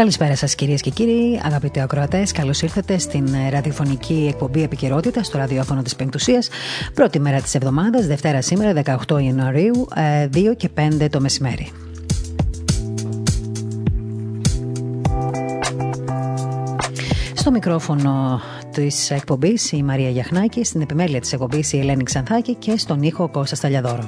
Καλησπέρα 0.00 0.36
σας, 0.36 0.54
κυρίες 0.54 0.80
και 0.80 0.90
κύριοι, 0.90 1.40
αγαπητοί 1.44 1.80
ακροατές. 1.80 2.32
Καλώς 2.32 2.62
ήρθατε 2.62 2.98
στην 2.98 3.28
ραδιοφωνική 3.50 4.26
εκπομπή 4.32 4.62
Επικαιρότητα 4.62 5.22
στο 5.22 5.38
ραδιόφωνο 5.38 5.82
της 5.82 5.96
Πεμπτουσίας. 5.96 6.48
Πρώτη 6.94 7.20
μέρα 7.20 7.40
της 7.40 7.54
εβδομάδας, 7.54 8.06
Δευτέρα 8.06 8.42
σήμερα, 8.42 8.72
18 8.72 9.18
Ιανουαρίου, 9.18 9.88
2 10.30 10.50
ε, 10.50 10.54
και 10.54 10.68
5 10.68 11.08
το 11.10 11.20
μεσημέρι. 11.20 11.72
Στο 17.34 17.50
μικρόφωνο 17.50 18.40
της 18.72 19.10
εκπομπής 19.10 19.72
η 19.72 19.82
Μαρία 19.82 20.08
Γιαχνάκη, 20.10 20.64
στην 20.64 20.80
επιμέλεια 20.80 21.20
της 21.20 21.32
εκπομπής 21.32 21.72
η 21.72 21.78
Ελένη 21.78 22.02
Ξανθάκη 22.02 22.54
και 22.54 22.76
στον 22.76 23.02
ήχο 23.02 23.28
Κώστας 23.28 23.58
Σταλιαδόρο. 23.58 24.04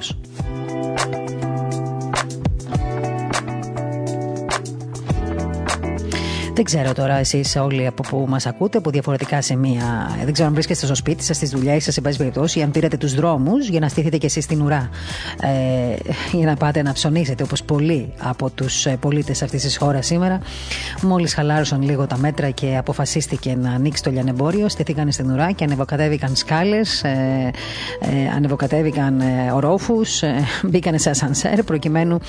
Δεν 6.55 6.63
ξέρω 6.63 6.93
τώρα 6.93 7.15
εσείς 7.15 7.55
όλοι 7.55 7.87
από 7.87 8.03
που 8.09 8.25
μας 8.29 8.45
ακούτε, 8.45 8.77
από 8.77 8.89
διαφορετικά 8.89 9.41
σημεία. 9.41 10.17
Δεν 10.23 10.33
ξέρω 10.33 10.47
αν 10.47 10.53
βρίσκεστε 10.53 10.85
στο 10.85 10.95
σπίτι 10.95 11.23
σας, 11.23 11.35
στι 11.35 11.45
δουλειέ 11.45 11.79
σας, 11.79 11.93
σε 11.93 12.01
πάση 12.01 12.17
περιπτώσει, 12.17 12.59
ή 12.59 12.61
αν 12.61 12.71
πήρατε 12.71 12.97
τους 12.97 13.13
δρόμους 13.13 13.67
για 13.67 13.79
να 13.79 13.87
στήθετε 13.87 14.17
κι 14.17 14.25
εσείς 14.25 14.43
στην 14.43 14.61
ουρά. 14.61 14.89
Ε, 15.41 15.95
για 16.37 16.45
να 16.45 16.55
πάτε 16.55 16.81
να 16.81 16.93
ψωνίσετε, 16.93 17.43
όπως 17.43 17.63
πολλοί 17.63 18.13
από 18.17 18.49
τους 18.49 18.85
ε, 18.85 18.97
πολίτες 18.99 19.41
αυτής 19.41 19.61
της 19.61 19.77
χώρας 19.77 20.05
σήμερα. 20.05 20.41
Μόλις 21.01 21.33
χαλάρωσαν 21.33 21.81
λίγο 21.81 22.07
τα 22.07 22.17
μέτρα 22.17 22.49
και 22.49 22.77
αποφασίστηκε 22.77 23.55
να 23.55 23.71
ανοίξει 23.71 24.03
το 24.03 24.11
λιανεμπόριο, 24.11 24.69
στήθηκαν 24.69 25.11
στην 25.11 25.31
ουρά 25.31 25.51
και 25.51 25.63
ανεβοκατέβηκαν 25.63 26.35
σκάλες, 26.35 27.03
ε, 27.03 27.51
ε, 27.99 28.29
ανεβοκατέβηκαν 28.35 29.19
ε, 29.19 29.51
ορόφους, 29.53 30.21
ε, 30.21 30.35
μπήκαν 30.63 30.99
σε 30.99 31.09
ασανσέρ 31.09 31.63
προκειμένου 31.63 32.19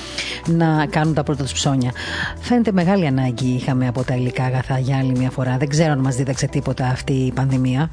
να 0.46 0.86
κάνουν 0.90 1.14
τα 1.14 1.22
πρώτα 1.22 1.42
τους 1.42 1.52
ψώνια. 1.52 1.92
Φαίνεται 2.40 2.72
μεγάλη 2.72 3.06
ανάγκη 3.06 3.54
είχαμε 3.54 3.88
από 3.88 4.02
τα 4.04 4.13
τα 4.14 4.20
υλικά 4.20 4.44
αγαθά 4.44 4.78
για 4.78 4.98
άλλη 4.98 5.12
μια 5.18 5.30
φορά. 5.30 5.56
Δεν 5.56 5.68
ξέρω 5.68 5.92
αν 5.92 5.98
μας 5.98 6.16
δίδαξε 6.16 6.46
τίποτα 6.46 6.86
αυτή 6.86 7.12
η 7.12 7.32
πανδημία. 7.32 7.90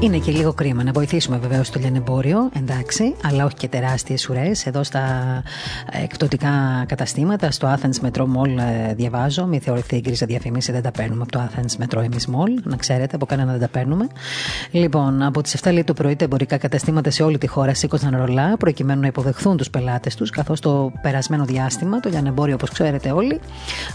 Είναι 0.00 0.18
και 0.18 0.32
λίγο 0.32 0.52
κρίμα 0.52 0.82
να 0.82 0.92
βοηθήσουμε 0.92 1.38
βεβαίως 1.38 1.70
το 1.70 1.78
λιανεμπόριο, 1.78 2.50
εντάξει, 2.56 3.14
αλλά 3.24 3.44
όχι 3.44 3.54
και 3.54 3.68
τεράστιες 3.68 4.28
ουρές. 4.28 4.66
Εδώ 4.66 4.82
στα 4.82 5.02
εκπτωτικά 6.02 6.84
καταστήματα, 6.88 7.50
στο 7.50 7.76
Athens 7.76 8.06
Metro 8.06 8.22
Mall, 8.22 8.58
ε, 8.88 8.94
διαβάζω, 8.94 9.46
μη 9.46 9.58
θεωρηθεί 9.58 9.96
η 9.96 10.00
γκρίζα 10.00 10.26
διαφήμιση, 10.26 10.72
δεν 10.72 10.82
τα 10.82 10.90
παίρνουμε 10.90 11.22
από 11.22 11.32
το 11.32 11.48
Athens 11.48 11.82
Metro 11.82 12.02
εμεί 12.02 12.16
Mall, 12.26 12.62
να 12.62 12.76
ξέρετε, 12.76 13.16
από 13.16 13.26
κανένα 13.26 13.50
δεν 13.50 13.60
τα 13.60 13.68
παίρνουμε. 13.68 14.06
Λοιπόν, 14.70 15.22
από 15.22 15.42
τις 15.42 15.54
7 15.54 15.84
το 15.84 15.94
πρωί 15.94 16.16
τα 16.16 16.24
εμπορικά 16.24 16.56
καταστήματα 16.56 17.10
σε 17.10 17.22
όλη 17.22 17.38
τη 17.38 17.46
χώρα 17.46 17.74
σήκωσαν 17.74 18.16
ρολά 18.16 18.56
προκειμένου 18.56 19.00
να 19.00 19.06
υποδεχθούν 19.06 19.56
τους 19.56 19.70
πελάτες 19.70 20.14
τους, 20.14 20.30
καθώς 20.30 20.60
το 20.60 20.92
περασμένο 21.02 21.44
διάστημα 21.44 22.00
το 22.00 22.08
λιανεμπόριο, 22.08 22.54
όπως 22.54 22.70
ξέρετε 22.70 23.10
όλοι, 23.10 23.40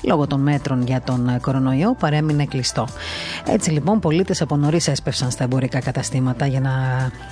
λόγω 0.03 0.27
των 0.27 0.41
μέτρων 0.41 0.81
για 0.81 1.01
τον 1.01 1.37
κορονοϊό, 1.41 1.95
παρέμεινε 1.99 2.45
κλειστό. 2.45 2.87
Έτσι 3.47 3.71
λοιπόν, 3.71 3.99
πολίτες 3.99 4.41
από 4.41 4.55
νωρίς 4.55 4.87
έσπευσαν 4.87 5.31
στα 5.31 5.43
εμπορικά 5.43 5.67
καταστήματα 5.67 5.91
καταστήματα 5.93 6.45
για 6.45 6.59
να 6.59 6.71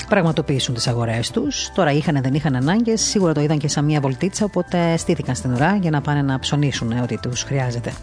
πραγματοποιήσουν 0.10 0.74
τις 0.74 0.88
αγορές 0.88 1.32
τους. 1.32 1.70
Τώρα 1.76 1.92
είχαν, 1.92 2.22
δεν 2.22 2.34
είχαν 2.34 2.56
ανάγκες, 2.56 3.02
σίγουρα 3.02 3.34
το 3.34 3.42
είδαν 3.42 3.58
και 3.58 3.68
σαν 3.68 3.86
μία 3.86 4.00
βολτίτσα, 4.00 4.46
οπότε 4.46 4.98
στήθηκαν 4.98 5.36
στην 5.36 5.54
ουρά 5.54 5.76
για 5.76 5.92
να 5.92 6.02
πάνε 6.02 6.22
να 6.22 6.40
ψωνίσουν 6.40 6.92
ό,τι 6.92 7.18
τους 7.18 7.44
χρειάζεται. 7.44 7.94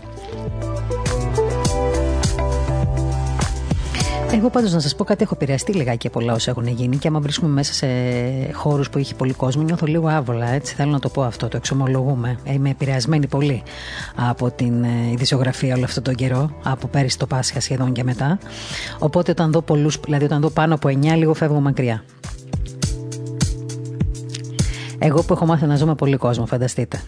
Εγώ 4.33 4.51
πάντως 4.51 4.73
να 4.73 4.81
σας 4.81 4.95
πω 4.95 5.05
κάτι, 5.05 5.23
έχω 5.23 5.35
επηρεαστεί 5.35 5.73
λιγάκι 5.73 6.07
από 6.07 6.21
όλα 6.21 6.33
όσα 6.35 6.51
έχουν 6.51 6.67
γίνει 6.67 6.97
και 6.97 7.09
άμα 7.09 7.21
βρίσκουμε 7.21 7.51
μέσα 7.51 7.73
σε 7.73 7.87
χώρους 8.53 8.91
που 8.91 8.99
έχει 8.99 9.15
πολύ 9.15 9.33
κόσμο, 9.33 9.63
νιώθω 9.63 9.87
λίγο 9.87 10.09
άβολα. 10.09 10.49
Έτσι 10.49 10.75
θέλω 10.75 10.91
να 10.91 10.99
το 10.99 11.09
πω 11.09 11.23
αυτό, 11.23 11.49
το 11.49 11.57
εξομολογούμε. 11.57 12.39
Είμαι 12.45 12.71
επηρεασμένη 12.71 13.27
πολύ 13.27 13.63
από 14.17 14.51
την 14.51 14.85
ε, 14.85 15.11
ειδησιογραφία 15.13 15.75
όλο 15.75 15.85
αυτόν 15.85 16.03
τον 16.03 16.15
καιρό, 16.15 16.51
από 16.63 16.87
πέρυσι 16.89 17.19
το 17.19 17.27
Πάσχα 17.27 17.61
σχεδόν 17.61 17.93
και 17.93 18.05
μετά. 18.05 18.39
Οπότε 18.99 19.31
όταν 19.31 19.53
δω 19.53 19.63
πολλούς, 19.63 20.01
δηλαδή 20.05 20.25
όταν 20.25 20.41
δω 20.41 20.51
πάνω 20.51 20.75
από 20.75 20.89
9, 20.89 20.93
λίγο 21.17 21.35
φεύγω 21.35 21.61
μακριά. 21.61 22.05
Εγώ 24.99 25.23
που 25.23 25.33
έχω 25.33 25.47
μάθει 25.47 25.67
να 25.67 25.77
ζω 25.77 25.87
με 25.87 25.95
πολύ 25.95 26.17
κόσμο, 26.17 26.47
φανταστείτε. 26.47 27.01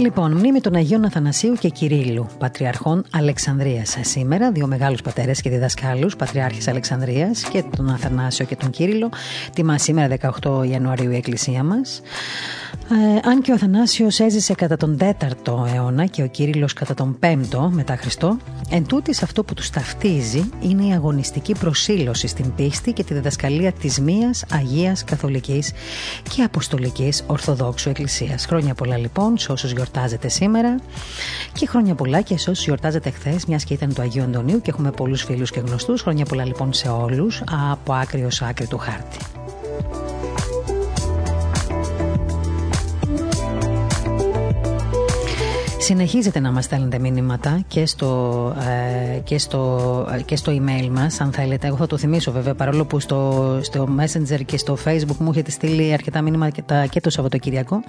Λοιπόν, 0.00 0.32
μνήμη 0.32 0.60
των 0.60 0.74
Αγίων 0.74 1.04
Αθανασίου 1.04 1.52
και 1.52 1.68
Κυρίλου, 1.68 2.26
Πατριαρχών 2.38 3.04
Αλεξανδρίας. 3.12 3.96
Σήμερα, 4.00 4.52
δύο 4.52 4.66
μεγάλους 4.66 5.02
πατέρες 5.02 5.40
και 5.40 5.50
διδασκάλους, 5.50 6.16
Πατριάρχης 6.16 6.68
Αλεξανδρίας 6.68 7.42
και 7.42 7.64
τον 7.76 7.88
Αθανάσιο 7.88 8.44
και 8.44 8.56
τον 8.56 8.70
Κύριλο, 8.70 9.10
τιμά 9.54 9.78
σήμερα 9.78 10.08
18 10.08 10.64
Ιανουαρίου 10.64 11.10
η 11.10 11.16
Εκκλησία 11.16 11.62
μας. 11.62 12.02
Ε, 12.92 13.28
αν 13.28 13.42
και 13.42 13.50
ο 13.50 13.54
Αθανάσιος 13.54 14.20
έζησε 14.20 14.54
κατά 14.54 14.76
τον 14.76 14.98
4ο 15.00 15.66
αιώνα 15.74 16.06
και 16.06 16.22
ο 16.22 16.26
Κύριλλος 16.26 16.72
κατά 16.72 16.94
τον 16.94 17.18
5ο 17.22 17.68
μετά 17.70 17.96
Χριστό, 17.96 18.36
εν 18.70 18.86
τούτης 18.86 19.22
αυτό 19.22 19.44
που 19.44 19.54
τους 19.54 19.70
ταυτίζει 19.70 20.50
είναι 20.60 20.84
η 20.84 20.92
αγωνιστική 20.92 21.54
προσήλωση 21.54 22.26
στην 22.26 22.54
πίστη 22.54 22.92
και 22.92 23.04
τη 23.04 23.14
διδασκαλία 23.14 23.72
της 23.72 24.00
μίας 24.00 24.44
Αγίας 24.52 25.04
Καθολικής 25.04 25.72
και 26.34 26.42
Αποστολικής 26.42 27.24
Ορθοδόξου 27.26 27.88
Εκκλησίας. 27.88 28.46
Χρόνια 28.46 28.74
πολλά 28.74 28.96
λοιπόν 28.96 29.38
σε 29.38 29.52
όσους 29.52 29.72
γιορτάζετε 29.72 30.28
σήμερα 30.28 30.76
και 31.52 31.66
χρόνια 31.66 31.94
πολλά 31.94 32.20
και 32.20 32.38
σε 32.38 32.50
όσους 32.50 32.64
γιορτάζετε 32.64 33.10
χθες, 33.10 33.46
μιας 33.46 33.64
και 33.64 33.74
ήταν 33.74 33.94
του 33.94 34.02
Αγίου 34.02 34.22
Αντωνίου 34.22 34.60
και 34.60 34.70
έχουμε 34.70 34.90
πολλούς 34.90 35.22
φίλους 35.22 35.50
και 35.50 35.60
γνωστούς. 35.60 36.02
Χρόνια 36.02 36.24
πολλά 36.24 36.44
λοιπόν 36.44 36.72
σε 36.72 36.88
όλους 36.88 37.42
από 37.72 37.92
άκρη 37.92 38.24
ως 38.24 38.42
άκρη 38.42 38.66
του 38.66 38.78
χάρτη. 38.78 39.18
Συνεχίζετε 45.82 46.40
να 46.40 46.52
μας 46.52 46.64
στέλνετε 46.64 46.98
μήνυματα 46.98 47.60
και 47.68 47.86
στο, 47.86 48.52
ε, 49.14 49.18
και 49.18 49.38
στο, 49.38 50.06
ε, 50.14 50.20
και 50.22 50.36
στο 50.36 50.52
email 50.52 50.88
μας 50.88 51.20
αν 51.20 51.32
θέλετε. 51.32 51.66
Εγώ 51.66 51.76
θα 51.76 51.86
το 51.86 51.98
θυμίσω 51.98 52.32
βέβαια 52.32 52.54
παρόλο 52.54 52.84
που 52.84 53.00
στο, 53.00 53.58
στο 53.62 53.88
Messenger 53.98 54.40
και 54.46 54.56
στο 54.56 54.76
Facebook 54.84 55.16
μου 55.18 55.30
έχετε 55.30 55.50
στείλει 55.50 55.92
αρκετά 55.92 56.22
μήνυματα 56.22 56.86
και 56.86 57.00
το 57.00 57.10
Σαββατοκύριακο. 57.10 57.82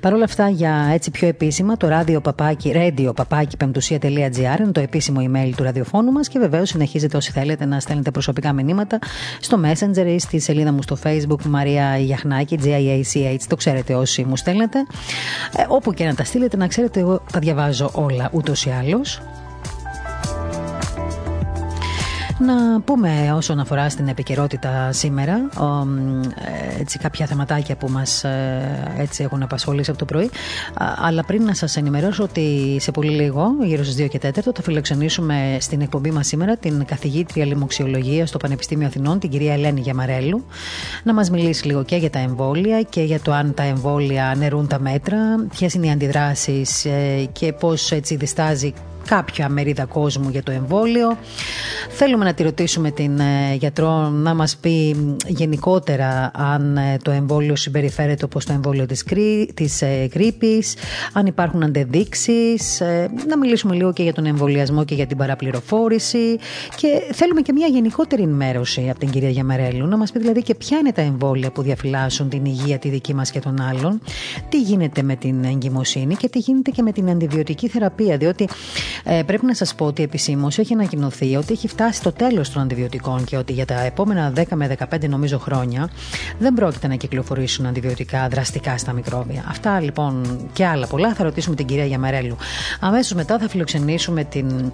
Παρ' 0.00 0.12
όλα 0.12 0.24
αυτά 0.24 0.48
για 0.48 0.90
έτσι 0.92 1.10
πιο 1.10 1.28
επίσημα 1.28 1.76
το 1.76 1.88
ράδιο 1.88 2.20
παπάκι, 2.20 2.72
radio 2.74 3.14
παπάκι 3.14 3.56
πεμπτουσία.gr 3.56 4.60
είναι 4.60 4.72
το 4.72 4.80
επίσημο 4.80 5.20
email 5.20 5.50
του 5.56 5.62
ραδιοφώνου 5.62 6.12
μας 6.12 6.28
και 6.28 6.38
βεβαίως 6.38 6.68
συνεχίζετε 6.68 7.16
όσοι 7.16 7.30
θέλετε 7.30 7.64
να 7.64 7.80
στέλνετε 7.80 8.10
προσωπικά 8.10 8.52
μηνύματα 8.52 8.98
στο 9.40 9.60
Messenger 9.64 10.06
ή 10.06 10.18
στη 10.18 10.38
σελίδα 10.38 10.72
μου 10.72 10.82
στο 10.82 10.96
Facebook 11.04 11.42
Μαρία 11.44 11.96
Γιαχνάκη, 11.96 12.58
G-I-A-C-H, 12.62 13.40
το 13.48 13.56
ξέρετε 13.56 13.94
όσοι 13.94 14.24
μου 14.24 14.36
στέλνετε. 14.36 14.78
Ε, 15.56 15.64
όπου 15.68 15.92
και 15.92 16.04
να 16.04 16.14
τα 16.14 16.24
στείλετε 16.24 16.56
να 16.56 16.66
ξέρετε 16.66 17.00
εγώ 17.00 17.20
τα 17.32 17.38
διαβάζω 17.38 17.90
όλα 17.94 18.28
ούτως 18.32 18.64
ή 18.64 18.70
άλλως 18.70 19.20
Να 22.38 22.80
πούμε 22.80 23.32
όσον 23.36 23.58
αφορά 23.58 23.88
στην 23.88 24.08
επικαιρότητα 24.08 24.92
σήμερα 24.92 25.48
ε, 26.76 26.80
έτσι 26.80 26.98
κάποια 26.98 27.26
θεματάκια 27.26 27.76
που 27.76 27.88
μας 27.90 28.24
ε, 28.24 28.94
έτσι 28.98 29.22
έχουν 29.22 29.42
απασχολήσει 29.42 29.90
από 29.90 29.98
το 29.98 30.04
πρωί. 30.04 30.30
Αλλά 30.96 31.24
πριν 31.24 31.44
να 31.44 31.54
σας 31.54 31.76
ενημερώσω 31.76 32.22
ότι 32.22 32.76
σε 32.80 32.90
πολύ 32.90 33.10
λίγο 33.10 33.46
γύρω 33.62 33.84
στις 33.84 34.04
2 34.04 34.08
και 34.08 34.20
4 34.22 34.30
θα 34.54 34.62
φιλοξενήσουμε 34.62 35.56
στην 35.60 35.80
εκπομπή 35.80 36.10
μας 36.10 36.26
σήμερα 36.26 36.56
την 36.56 36.84
καθηγήτρια 36.84 37.44
λοιμοξιολογίας 37.44 38.28
στο 38.28 38.38
Πανεπιστήμιο 38.38 38.86
Αθηνών 38.86 39.18
την 39.18 39.30
κυρία 39.30 39.52
Ελένη 39.52 39.80
Γιαμαρέλου 39.80 40.44
να 41.02 41.14
μας 41.14 41.30
μιλήσει 41.30 41.66
λίγο 41.66 41.84
και 41.84 41.96
για 41.96 42.10
τα 42.10 42.18
εμβόλια 42.18 42.82
και 42.82 43.02
για 43.02 43.20
το 43.20 43.32
αν 43.32 43.54
τα 43.54 43.62
εμβόλια 43.62 44.28
αναιρούν 44.28 44.66
τα 44.66 44.78
μέτρα 44.78 45.18
ποιες 45.56 45.74
είναι 45.74 45.86
οι 45.86 45.90
αντιδράσεις 45.90 46.84
ε, 46.84 47.28
και 47.32 47.52
πώς 47.52 47.92
έτσι 47.92 48.16
διστάζει 48.16 48.72
κάποια 49.06 49.48
μερίδα 49.48 49.84
κόσμου 49.84 50.28
για 50.28 50.42
το 50.42 50.52
εμβόλιο. 50.52 51.18
Θέλουμε 51.88 52.24
να 52.24 52.34
τη 52.34 52.42
ρωτήσουμε 52.42 52.90
την 52.90 53.18
ε, 53.18 53.54
γιατρό 53.54 54.08
να 54.08 54.34
μας 54.34 54.56
πει 54.56 54.96
γενικότερα 55.26 56.30
αν 56.34 56.76
ε, 56.76 56.96
το 57.02 57.10
εμβόλιο 57.10 57.56
συμπεριφέρεται 57.56 58.24
όπως 58.24 58.44
το 58.44 58.52
εμβόλιο 58.52 58.86
της, 58.86 59.04
κρύ, 59.04 59.50
της 59.54 59.82
ε, 59.82 60.08
κρύπης, 60.10 60.74
αν 61.12 61.26
υπάρχουν 61.26 61.62
αντεδείξεις, 61.62 62.82
να 63.28 63.38
μιλήσουμε 63.38 63.74
λίγο 63.74 63.92
και 63.92 64.02
για 64.02 64.12
τον 64.12 64.26
εμβολιασμό 64.26 64.84
και 64.84 64.94
για 64.94 65.06
την 65.06 65.16
παραπληροφόρηση 65.16 66.38
και 66.76 67.12
θέλουμε 67.12 67.40
και 67.40 67.52
μια 67.52 67.66
γενικότερη 67.66 68.22
ενημέρωση 68.22 68.86
από 68.90 68.98
την 68.98 69.10
κυρία 69.10 69.30
Γιαμαρέλου, 69.30 69.86
να 69.86 69.96
μας 69.96 70.12
πει 70.12 70.18
δηλαδή 70.18 70.42
και 70.42 70.54
ποια 70.54 70.78
είναι 70.78 70.92
τα 70.92 71.02
εμβόλια 71.02 71.50
που 71.50 71.62
διαφυλάσσουν 71.62 72.28
την 72.28 72.44
υγεία 72.44 72.78
τη 72.78 72.88
δική 72.88 73.14
μας 73.14 73.30
και 73.30 73.40
των 73.40 73.60
άλλων, 73.60 74.00
τι 74.48 74.60
γίνεται 74.60 75.02
με 75.02 75.16
την 75.16 75.44
εγκυμοσύνη 75.44 76.14
και 76.14 76.28
τι 76.28 76.38
γίνεται 76.38 76.70
και 76.70 76.82
με 76.82 76.92
την 76.92 77.10
αντιβιωτική 77.10 77.68
θεραπεία, 77.68 78.16
διότι 78.16 78.48
Ε, 79.04 79.22
πρέπει 79.22 79.46
να 79.46 79.54
σας 79.54 79.74
πω 79.74 79.86
ότι 79.86 80.02
επισήμως 80.02 80.58
έχει 80.58 80.72
ανακοινωθεί 80.72 81.36
ότι 81.36 81.52
έχει 81.52 81.68
φτάσει 81.68 82.02
το 82.02 82.12
τέλος 82.12 82.50
των 82.50 82.62
αντιβιωτικών 82.62 83.24
και 83.24 83.36
ότι 83.36 83.52
για 83.52 83.66
τα 83.66 83.80
επόμενα 83.80 84.32
10 84.36 84.42
με 84.54 84.76
15 84.90 85.08
νομίζω 85.08 85.38
χρόνια 85.38 85.90
δεν 86.38 86.54
πρόκειται 86.54 86.88
να 86.88 86.94
κυκλοφορήσουν 86.94 87.66
αντιβιωτικά 87.66 88.28
δραστικά 88.28 88.78
στα 88.78 88.92
μικρόβια. 88.92 89.44
Αυτά 89.48 89.80
λοιπόν 89.80 90.40
και 90.52 90.66
άλλα 90.66 90.86
πολλά 90.86 91.14
θα 91.14 91.22
ρωτήσουμε 91.22 91.56
την 91.56 91.66
κυρία 91.66 91.84
Γιαμαρέλου. 91.84 92.36
Αμέσως 92.80 93.12
μετά 93.12 93.38
θα 93.38 93.48
φιλοξενήσουμε 93.48 94.24
την 94.24 94.72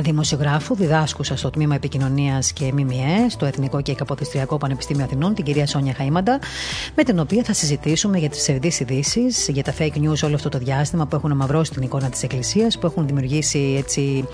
δημοσιογράφου, 0.00 0.74
διδάσκουσα 0.74 1.36
στο 1.36 1.50
τμήμα 1.50 1.74
επικοινωνίας 1.74 2.52
και 2.52 2.72
ΜΜΕ 2.72 3.28
στο 3.28 3.46
Εθνικό 3.46 3.80
και 3.80 3.94
Καποδιστριακό 3.94 4.58
Πανεπιστήμιο 4.58 5.04
Αθηνών, 5.04 5.34
την 5.34 5.44
κυρία 5.44 5.66
Σόνια 5.66 5.94
Χαήμαντα, 5.94 6.38
με 6.96 7.02
την 7.02 7.18
οποία 7.18 7.42
θα 7.44 7.52
συζητήσουμε 7.52 8.18
για 8.18 8.28
τις 8.28 8.38
ψευδείς 8.38 8.80
ειδήσεις, 8.80 9.48
για 9.48 9.62
τα 9.62 9.74
fake 9.78 9.96
news 9.96 10.22
όλο 10.24 10.34
αυτό 10.34 10.48
το 10.48 10.58
διάστημα 10.58 11.06
που 11.06 11.16
έχουν 11.16 11.30
αμαυρώσει 11.30 11.70
την 11.70 11.82
εικόνα 11.82 12.08
της 12.08 12.22
Εκκλησίας, 12.22 12.78
που 12.78 12.86
έχουν 12.86 13.06
δημιουργήσει 13.06 13.74
έτσι, 13.78 14.28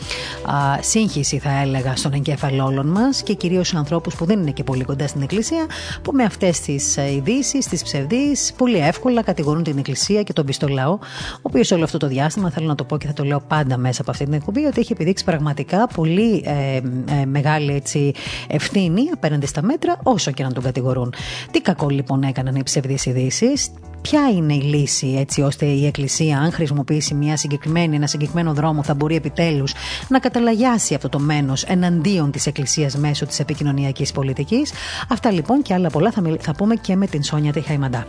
α, 0.44 0.82
σύγχυση, 0.82 1.38
θα 1.38 1.60
έλεγα, 1.60 1.96
στον 1.96 2.12
εγκέφαλο 2.12 2.64
όλων 2.64 2.86
μας 2.86 3.22
και 3.22 3.34
κυρίως 3.34 3.68
σε 3.68 3.76
ανθρώπους 3.76 4.14
που 4.14 4.24
δεν 4.24 4.40
είναι 4.40 4.50
και 4.50 4.64
πολύ 4.64 4.84
κοντά 4.84 5.06
στην 5.06 5.22
Εκκλησία, 5.22 5.66
που 6.02 6.12
με 6.12 6.24
αυτές 6.24 6.60
τις 6.60 6.96
ε, 6.96 7.12
ειδήσεις, 7.12 7.66
τις 7.66 7.82
ψευδείς, 7.82 8.52
πολύ 8.56 8.78
εύκολα 8.78 9.22
κατηγορούν 9.22 9.62
την 9.62 9.78
Εκκλησία 9.78 10.22
και 10.22 10.32
τον 10.32 10.46
πιστό 10.46 10.68
λαό, 10.68 10.92
ο 10.92 11.40
οποίος 11.42 11.70
όλο 11.70 11.84
αυτό 11.84 11.98
το 11.98 12.06
διάστημα, 12.06 12.50
θέλω 12.50 12.66
να 12.66 12.74
το 12.74 12.84
πω 12.84 12.98
και 12.98 13.06
θα 13.06 13.12
το 13.12 13.24
λέω 13.24 13.40
πάντα 13.40 13.76
μέσα 13.76 14.00
από 14.00 14.10
αυτή 14.10 14.24
την 14.24 14.32
εκπομπή, 14.32 14.64
ότι 14.64 14.80
έχει 14.80 14.92
επιδείξει 14.92 15.24
πραγματικά 15.24 15.46
πραγματικά 15.48 15.86
πολύ 15.94 16.42
ε, 16.44 16.76
ε, 17.20 17.24
μεγάλη 17.26 17.74
έτσι, 17.74 18.12
ευθύνη 18.48 19.02
απέναντι 19.12 19.46
στα 19.46 19.62
μέτρα, 19.62 20.00
όσο 20.02 20.30
και 20.30 20.42
να 20.42 20.52
τον 20.52 20.62
κατηγορούν. 20.62 21.14
Τι 21.50 21.60
κακό 21.60 21.88
λοιπόν 21.88 22.22
έκαναν 22.22 22.54
οι 22.54 22.62
ψευδείς 22.62 23.06
ειδήσεις, 23.06 23.70
Ποια 24.00 24.30
είναι 24.30 24.54
η 24.54 24.60
λύση 24.60 25.14
έτσι 25.18 25.42
ώστε 25.42 25.66
η 25.66 25.86
Εκκλησία, 25.86 26.38
αν 26.38 26.52
χρησιμοποιήσει 26.52 27.14
μια 27.14 27.36
συγκεκριμένη, 27.36 27.96
ένα 27.96 28.06
συγκεκριμένο 28.06 28.52
δρόμο, 28.52 28.82
θα 28.82 28.94
μπορεί 28.94 29.14
επιτέλους 29.14 29.72
να 30.08 30.18
καταλαγιάσει 30.18 30.94
αυτό 30.94 31.08
το 31.08 31.18
μένος 31.18 31.64
εναντίον 31.64 32.30
της 32.30 32.46
Εκκλησίας 32.46 32.96
μέσω 32.96 33.26
της 33.26 33.40
επικοινωνιακής 33.40 34.12
πολιτικής; 34.12 34.72
Αυτά 35.08 35.30
λοιπόν 35.30 35.62
και 35.62 35.74
άλλα 35.74 35.90
πολλά 35.90 36.10
θα, 36.10 36.22
θα 36.40 36.54
πούμε 36.54 36.74
και 36.74 36.96
με 36.96 37.06
την 37.06 37.22
Σόνια 37.22 37.52
Τεχαϊμαντά. 37.52 38.06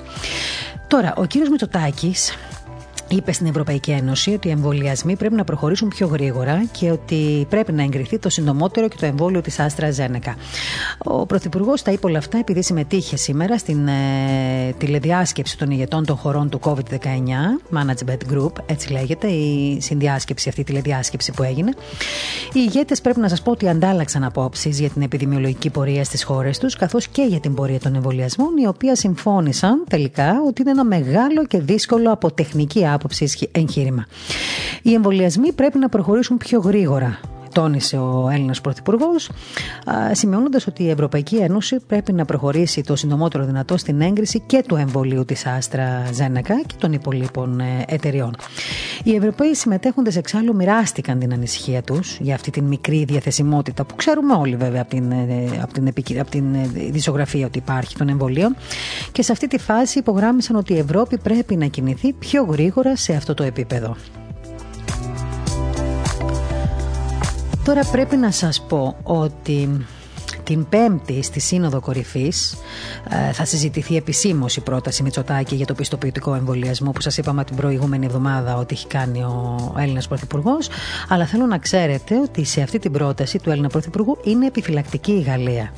Τώρα, 0.88 1.14
ο 1.18 1.26
κύριος 1.26 1.50
Μητσοτάκης 1.50 2.34
είπε 3.10 3.32
στην 3.32 3.48
Ευρωπαϊκή 3.48 3.92
Ένωση 3.92 4.34
ότι 4.34 4.48
οι 4.48 4.52
εμβολιασμοί 4.52 5.16
πρέπει 5.16 5.36
να 5.36 5.44
προχωρήσουν 5.44 5.88
πιο 5.88 6.08
γρήγορα 6.08 6.66
και 6.72 6.92
ότι 6.92 7.46
πρέπει 7.50 7.72
να 7.72 7.84
εγκριθεί 7.84 8.20
το 8.20 8.30
συντομότερο 8.30 8.88
και 8.88 8.96
το 9.00 9.06
εμβόλιο 9.06 9.42
της 9.42 9.60
Άστρα 9.60 9.92
Ζένεκα. 9.92 10.36
Ο 10.98 11.26
Πρωθυπουργός 11.26 11.82
τα 11.82 11.92
είπε 11.92 12.08
όλα 12.08 12.18
αυτά 12.18 12.38
επειδή 12.38 12.64
συμμετείχε 12.64 13.18
σήμερα 13.18 13.58
στην 13.58 13.88
ε, 13.88 14.74
τηλεδιάσκεψη 14.78 15.58
των 15.58 15.72
ηγετών 15.72 16.06
των 16.06 16.16
χωρών 16.16 16.50
του 16.50 16.60
COVID-19, 16.64 16.76
Management 17.78 18.34
Group, 18.34 18.52
έτσι 18.66 18.92
λέγεται, 18.92 19.28
η 19.28 19.78
συνδιάσκεψη 19.82 20.50
αυτή, 20.50 20.62
η 20.62 20.64
τηλεδιάσκεψη 20.64 21.32
που 21.32 21.44
έγινε. 21.44 21.74
Οι 22.54 22.60
ηγέτες 22.68 23.02
πρέπει 23.02 23.20
να 23.20 23.30
σας 23.30 23.42
πω 23.42 23.52
ότι 23.52 23.70
αντάλλαξαν 23.70 24.24
απόψεις 24.24 24.80
για 24.80 24.90
την 24.90 25.02
επιδημιολογική 25.02 25.70
πορεία 25.70 26.04
στις 26.04 26.24
χώρες 26.24 26.58
τους, 26.58 26.76
καθώς 26.76 27.08
και 27.08 27.22
για 27.22 27.40
την 27.40 27.54
πορεία 27.54 27.80
των 27.80 27.96
εμβολιασμών, 27.96 28.58
οι 28.58 28.68
οποίοι 28.68 28.96
συμφώνησαν 28.96 29.84
τελικά 29.90 30.34
ότι 30.48 30.62
είναι 30.62 30.72
ένα 30.72 30.84
μεγάλο 30.84 31.46
και 31.48 31.60
δύσκολο 31.60 32.12
από 32.12 32.32
τεχνική 32.32 32.88
άποψη 32.88 32.99
άποψη 33.00 33.50
εγχείρημα. 33.52 34.06
Οι 34.82 34.94
εμβολιασμοί 34.94 35.54
πρέπει 35.54 35.78
να 35.78 35.90
προχωρήσουν 35.90 36.38
πιο 36.38 36.60
γρήγορα 36.60 37.20
τόνισε 37.54 37.98
ο 37.98 38.30
Έλληνας 38.32 38.62
Πρωθυπουργός, 38.62 39.30
σημειώνοντας 40.12 40.68
ότι 40.68 40.84
η 40.84 40.90
Ευρωπαϊκή 40.90 41.36
Ένωση 41.36 41.78
πρέπει 41.88 42.14
να 42.14 42.26
προχωρήσει 42.26 42.82
το 42.84 42.96
συντομότερο 42.96 43.46
δυνατό 43.46 43.78
στην 43.78 44.02
έγκριση 44.02 44.40
και 44.46 44.64
του 44.68 44.76
εμβολίου 44.76 45.26
της 45.26 45.46
Άστρα 45.46 46.06
Ζένεκα 46.14 46.62
και 46.62 46.74
των 46.80 46.94
υπολείπων 46.94 47.60
ε, 47.60 47.86
εταιριών. 47.88 48.36
Οι 49.04 49.16
Ευρωπαίοι 49.16 49.56
συμμετέχοντες 49.56 50.16
εξάλλου 50.16 50.56
μοιράστηκαν 50.56 51.20
την 51.20 51.34
ανησυχία 51.34 51.82
τους 51.82 52.18
για 52.22 52.36
αυτή 52.36 52.52
την 52.52 52.64
μικρή 52.64 53.04
διαθεσιμότητα 53.04 53.86
που 53.86 53.96
ξέρουμε 53.96 54.34
όλοι 54.34 54.56
βέβαια 54.56 54.82
από 54.82 54.90
την, 54.90 55.12
ε, 55.12 55.60
από 55.62 55.74
την, 55.74 55.94
από 56.20 56.30
την 56.30 56.54
ε, 56.56 56.68
δισογραφία 56.90 57.46
ότι 57.46 57.58
υπάρχει 57.58 57.96
των 57.98 58.10
εμβολίων 58.10 58.56
και 59.12 59.22
σε 59.22 59.32
αυτή 59.32 59.48
τη 59.48 59.58
φάση 59.58 60.00
υπογράμμισαν 60.00 60.56
ότι 60.56 60.74
η 60.74 60.78
Ευρώπη 60.78 61.18
πρέπει 61.18 61.56
να 61.56 61.66
κινηθεί 61.66 62.14
πιο 62.14 62.44
γρήγορα 62.44 62.96
σε 62.96 63.14
αυτό 63.14 63.34
το 63.34 63.44
επίπεδο. 63.44 63.96
Τώρα 67.70 67.86
πρέπει 67.92 68.16
να 68.18 68.32
σας 68.32 68.62
πω 68.62 68.96
ότι 69.04 69.86
την 70.50 70.70
Πέμπτη 70.70 71.22
στη 71.22 71.40
Σύνοδο 71.40 71.80
Κορυφής 71.80 72.58
ε, 73.10 73.34
θα 73.34 73.46
συζητηθεί 73.46 73.96
επισήμως 73.96 74.56
η 74.56 74.62
πρόταση 74.62 75.04
Μητσοτάκη 75.04 75.56
για 75.56 75.66
το 75.66 75.74
πιστοποιητικό 75.74 76.36
εμβολιασμό 76.36 76.92
που 76.92 77.02
σας 77.02 77.18
είπαμε 77.18 77.44
την 77.44 77.56
προηγούμενη 77.56 78.06
εβδομάδα 78.06 78.56
ότι 78.58 78.74
έχει 78.74 78.88
κάνει 78.88 79.24
ο 79.24 79.74
Έλληνας 79.78 80.08
Πρωθυπουργός. 80.08 80.70
Αλλά 81.08 81.26
θέλω 81.26 81.46
να 81.46 81.58
ξέρετε 81.58 82.20
ότι 82.20 82.44
σε 82.46 82.62
αυτή 82.62 82.80
την 82.80 82.92
πρόταση 82.92 83.40
του 83.40 83.50
Έλληνα 83.50 83.68
Πρωθυπουργού 83.68 84.18
είναι 84.24 84.46
επιφυλακτική 84.46 85.12
η 85.12 85.22
Γαλλία. 85.22 85.74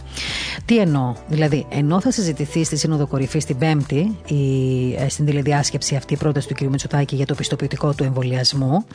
Τι 0.66 0.78
εννοώ, 0.78 1.14
δηλαδή, 1.28 1.66
ενώ 1.70 2.02
θα 2.02 2.12
συζητηθεί 2.12 2.64
στη 2.64 2.78
Σύνοδο 2.78 3.08
Κορυφής 3.08 3.46
την 3.46 3.58
Πέμπτη 3.58 4.18
η, 4.28 4.94
ε, 4.94 5.10
στην 5.10 5.26
τηλεδιάσκεψη 5.26 5.96
αυτή 5.96 6.14
η 6.14 6.18
πρόταση 6.18 6.48
του 6.48 6.54
κ. 6.54 6.62
Μητσοτάκη 6.62 7.16
για 7.16 7.26
το 7.26 7.36
πιστοποιητικό 7.36 7.94
του 7.94 8.04
εμβολιασμού, 8.04 8.86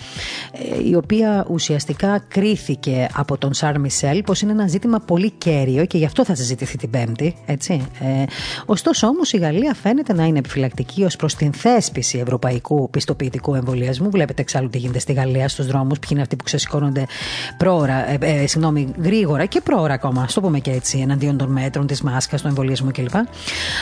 ε, 0.53 0.89
η 0.89 0.95
οποία 0.95 1.47
ουσιαστικά 1.49 2.25
κρίθηκε 2.29 3.09
από 3.15 3.39
τον 3.39 3.55
Σαρ 3.55 3.81
Μισελ 3.81 4.23
πως 4.23 4.41
είναι 4.41 4.53
ένα 4.53 4.67
ζήτημα 4.67 4.99
πολύ 4.99 5.31
κέριο 5.31 5.65
και 5.87 5.99
γι' 5.99 6.05
αυτό 6.05 6.25
θα 6.25 6.35
συζητηθεί 6.35 6.77
την 6.77 6.91
Πέμπτη. 6.91 7.35
Έτσι. 7.47 7.87
Ε, 8.01 8.25
ωστόσο 8.67 9.07
όμως 9.07 9.33
η 9.33 9.37
Γαλλία 9.37 9.75
φαίνεται 9.75 10.13
να 10.13 10.25
είναι 10.25 10.39
επιφυλακτική 10.39 11.05
ως 11.05 11.17
προς 11.17 11.35
την 11.35 11.53
θέσπιση 11.53 12.19
ευρωπαϊκού 12.19 12.91
πιστοποιητικού 12.91 13.55
εμβολιασμού. 13.55 14.11
Βλέπετε 14.11 14.43
εξάλλου 14.43 14.69
τι 14.69 14.79
γίνεται 14.79 14.99
στη 14.99 15.13
Γαλλία 15.13 15.49
στους 15.49 15.67
δρόμους, 15.67 15.99
ποιοι 15.99 16.09
είναι 16.13 16.21
αυτοί 16.21 16.37
που 16.37 16.45
ξεσηκώνονται 16.45 17.07
πρόωρα, 17.57 18.11
ε, 18.11 18.19
ε, 18.21 18.47
συγγνώμη, 18.47 18.89
γρήγορα 19.03 19.45
και 19.45 19.61
πρόωρα 19.61 19.95
ακόμα, 19.95 20.23
ας 20.23 20.33
το 20.33 20.41
πούμε 20.41 20.59
και 20.59 20.71
έτσι, 20.71 20.99
εναντίον 20.99 21.37
των 21.37 21.53
μέτρων, 21.53 21.87
της 21.87 22.03
μάσκας, 22.03 22.43
του 22.43 22.49
εμβολιασμού 22.49 22.91
κλπ. 22.91 23.15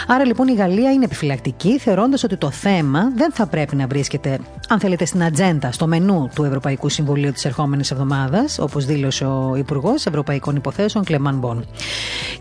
Άρα 0.06 0.24
λοιπόν 0.24 0.48
η 0.48 0.54
Γαλλία 0.54 0.92
είναι 0.92 1.04
επιφυλακτική, 1.04 1.78
θεωρώντας 1.78 2.24
ότι 2.24 2.36
το 2.36 2.50
θέμα 2.50 3.12
δεν 3.16 3.32
θα 3.32 3.46
πρέπει 3.46 3.76
να 3.76 3.86
βρίσκεται, 3.86 4.38
αν 4.68 4.80
θέλετε, 4.80 5.04
στην 5.04 5.22
ατζέντα, 5.22 5.72
στο 5.72 5.86
μενού 5.86 6.30
του 6.34 6.44
Ευρωπαϊκού 6.44 6.88
Συμβουλίου 6.88 7.32
της 7.32 7.44
ερχόμενης 7.44 7.90
εβδομάδας, 7.90 8.58
όπως 8.58 8.84
δήλωσε 8.84 9.24
ο 9.24 9.54
Υπουργός 9.56 10.06
Ευρωπαϊκών 10.06 10.56
Υποθέσεων 10.56 11.04
Κλεμάν 11.04 11.38
Μπον. 11.38 11.66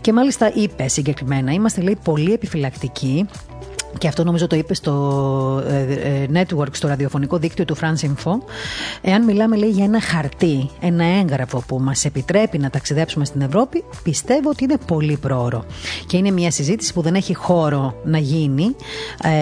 Και 0.00 0.12
μάλιστα 0.12 0.52
είπε 0.54 0.88
συγκεκριμένα, 0.88 1.52
είμαστε 1.52 1.80
λέει 1.80 1.98
πολύ 2.04 2.32
επιφυλακτικοί 2.32 3.26
και 3.98 4.08
αυτό 4.08 4.24
νομίζω 4.24 4.46
το 4.46 4.56
είπε 4.56 4.74
στο 4.74 4.92
ε, 5.68 5.92
ε, 5.92 6.26
network, 6.32 6.68
στο 6.70 6.88
ραδιοφωνικό 6.88 7.36
δίκτυο 7.36 7.64
του 7.64 7.76
France 7.76 8.04
Info. 8.04 8.32
Εάν 9.02 9.24
μιλάμε 9.24 9.56
λέει 9.56 9.70
για 9.70 9.84
ένα 9.84 10.00
χαρτί, 10.00 10.70
ένα 10.80 11.04
έγγραφο 11.04 11.62
που 11.66 11.78
μας 11.78 12.04
επιτρέπει 12.04 12.58
να 12.58 12.70
ταξιδέψουμε 12.70 13.24
στην 13.24 13.40
Ευρώπη, 13.40 13.84
πιστεύω 14.02 14.50
ότι 14.50 14.64
είναι 14.64 14.76
πολύ 14.86 15.16
πρόωρο. 15.16 15.64
Και 16.06 16.16
είναι 16.16 16.30
μια 16.30 16.50
συζήτηση 16.50 16.92
που 16.92 17.00
δεν 17.00 17.14
έχει 17.14 17.34
χώρο 17.34 17.94
να 18.04 18.18
γίνει 18.18 18.76